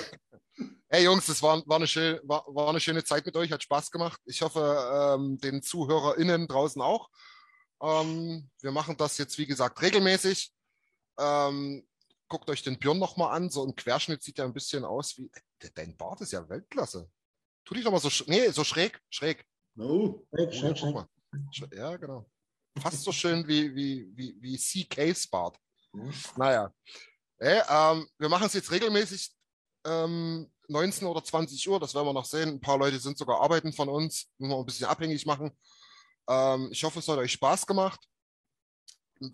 Hey 0.90 1.04
Jungs, 1.04 1.26
das 1.26 1.42
war, 1.42 1.62
war, 1.66 1.76
eine 1.76 1.86
schön, 1.86 2.18
war, 2.24 2.44
war 2.48 2.68
eine 2.70 2.80
schöne 2.80 3.04
Zeit 3.04 3.24
mit 3.24 3.36
euch, 3.36 3.52
hat 3.52 3.62
Spaß 3.62 3.90
gemacht. 3.90 4.20
Ich 4.26 4.42
hoffe, 4.42 5.16
ähm, 5.16 5.38
den 5.38 5.62
ZuhörerInnen 5.62 6.46
draußen 6.48 6.82
auch. 6.82 7.08
Ähm, 7.80 8.50
wir 8.60 8.72
machen 8.72 8.96
das 8.96 9.18
jetzt, 9.18 9.38
wie 9.38 9.46
gesagt, 9.46 9.80
regelmäßig. 9.80 10.52
Ähm, 11.18 11.86
guckt 12.28 12.48
euch 12.50 12.62
den 12.62 12.78
Björn 12.78 12.98
nochmal 12.98 13.34
an. 13.34 13.50
So 13.50 13.64
im 13.64 13.74
Querschnitt 13.74 14.22
sieht 14.22 14.38
er 14.38 14.44
ein 14.44 14.54
bisschen 14.54 14.84
aus 14.84 15.16
wie. 15.18 15.30
Dein 15.74 15.96
Bart 15.96 16.20
ist 16.20 16.32
ja 16.32 16.48
Weltklasse. 16.48 17.10
Tu 17.64 17.74
dich 17.74 17.84
doch 17.84 17.90
mal 17.92 17.98
so, 18.00 18.08
sch 18.10 18.24
nee, 18.28 18.48
so 18.50 18.64
schräg, 18.64 19.00
schräg. 19.10 19.44
No. 19.74 20.26
Schräg, 20.32 20.48
Oh, 20.48 20.52
ja, 20.52 20.52
schräg, 20.52 20.78
schräg. 20.78 20.94
mal. 20.94 21.08
Sch- 21.52 21.76
Ja, 21.76 21.96
genau. 21.96 22.30
Fast 22.80 23.02
so 23.02 23.10
schön 23.12 23.46
wie, 23.48 23.74
wie, 23.74 24.08
wie, 24.16 24.36
wie 24.40 24.56
CK's 24.56 25.26
Bart. 25.26 25.58
Naja. 26.36 26.72
Ey, 27.38 27.60
ähm, 27.68 28.08
wir 28.18 28.28
machen 28.28 28.46
es 28.46 28.52
jetzt 28.54 28.70
regelmäßig 28.70 29.32
ähm, 29.84 30.50
19 30.68 31.06
oder 31.08 31.22
20 31.24 31.68
Uhr, 31.68 31.80
das 31.80 31.94
werden 31.94 32.06
wir 32.06 32.12
noch 32.12 32.24
sehen. 32.24 32.50
Ein 32.50 32.60
paar 32.60 32.78
Leute 32.78 32.98
sind 33.00 33.16
sogar 33.18 33.40
arbeiten 33.40 33.72
von 33.72 33.88
uns, 33.88 34.28
müssen 34.38 34.50
wir 34.52 34.58
ein 34.58 34.66
bisschen 34.66 34.86
abhängig 34.86 35.24
machen. 35.26 35.50
Ähm, 36.28 36.68
ich 36.72 36.84
hoffe, 36.84 36.98
es 37.00 37.08
hat 37.08 37.18
euch 37.18 37.32
Spaß 37.32 37.66
gemacht. 37.66 38.00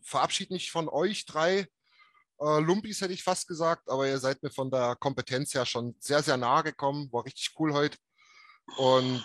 Verabschiede 0.02 0.52
mich 0.54 0.70
von 0.70 0.88
euch 0.88 1.26
drei. 1.26 1.68
Äh, 2.44 2.60
Lumpis 2.60 3.00
hätte 3.00 3.14
ich 3.14 3.22
fast 3.22 3.48
gesagt, 3.48 3.88
aber 3.88 4.06
ihr 4.06 4.18
seid 4.18 4.42
mir 4.42 4.50
von 4.50 4.70
der 4.70 4.96
Kompetenz 4.96 5.54
her 5.54 5.64
schon 5.64 5.96
sehr, 5.98 6.22
sehr 6.22 6.36
nahe 6.36 6.62
gekommen. 6.62 7.10
War 7.10 7.24
richtig 7.24 7.54
cool 7.58 7.72
heute. 7.72 7.96
Und 8.76 9.24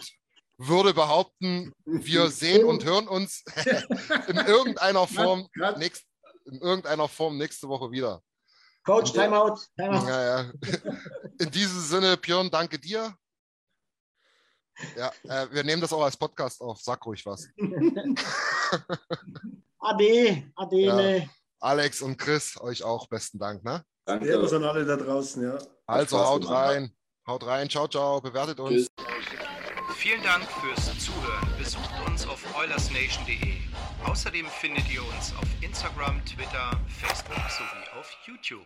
würde 0.58 0.94
behaupten, 0.94 1.74
wir 1.86 2.30
sehen 2.32 2.64
und 2.64 2.86
hören 2.86 3.08
uns 3.08 3.44
in 4.28 4.38
irgendeiner 4.38 5.06
Form, 5.06 5.50
nächst, 5.78 6.06
in 6.46 6.62
irgendeiner 6.62 7.10
Form 7.10 7.38
nächste 7.38 7.68
Woche 7.68 7.91
wieder. 7.91 8.22
Coach, 8.86 9.12
Timeout. 9.12 9.58
Timeout. 9.76 10.08
Ja, 10.08 10.41
ja. 10.41 10.52
In 11.40 11.52
diesem 11.52 11.80
Sinne, 11.80 12.18
Björn, 12.18 12.50
danke 12.50 12.80
dir. 12.80 13.14
Ja, 14.96 15.12
äh, 15.24 15.52
wir 15.52 15.64
nehmen 15.64 15.82
das 15.82 15.91
auch 15.94 16.02
als 16.02 16.16
Podcast 16.16 16.62
auf. 16.62 16.82
Sag 16.82 17.06
ruhig 17.06 17.26
was. 17.26 17.48
Ade, 19.80 20.52
Adele. 20.56 21.30
Alex 21.60 22.02
und 22.02 22.18
Chris, 22.18 22.60
euch 22.60 22.84
auch 22.84 23.07
besten 23.07 23.40
Dank. 23.40 23.64
Ne? 23.64 23.84
Danke. 24.06 24.26
Servus 24.26 24.53
an 24.53 24.64
alle 24.64 24.86
da 24.86 24.95
draußen, 24.95 25.44
ja. 25.44 25.57
Also 25.86 26.18
Spaß 26.18 26.27
haut 26.27 26.49
rein. 26.49 26.95
Haut 27.27 27.45
rein. 27.45 27.69
Ciao, 27.69 27.88
ciao. 27.88 28.22
Bewertet 28.22 28.60
uns. 28.60 28.72
Tschüss. 28.73 28.90
Vielen 29.95 30.23
Dank 30.23 30.44
fürs 30.45 30.98
Zuhören. 30.98 31.48
Besucht 31.57 31.91
uns 32.07 32.26
auf 32.26 32.41
oilersnation.de. 32.57 33.57
Außerdem 34.06 34.45
findet 34.48 34.90
ihr 34.91 35.02
uns 35.03 35.34
auf 35.36 35.48
Instagram, 35.61 36.23
Twitter, 36.26 36.80
Facebook 36.88 37.36
sowie 37.49 37.99
auf 37.99 38.10
YouTube. 38.26 38.65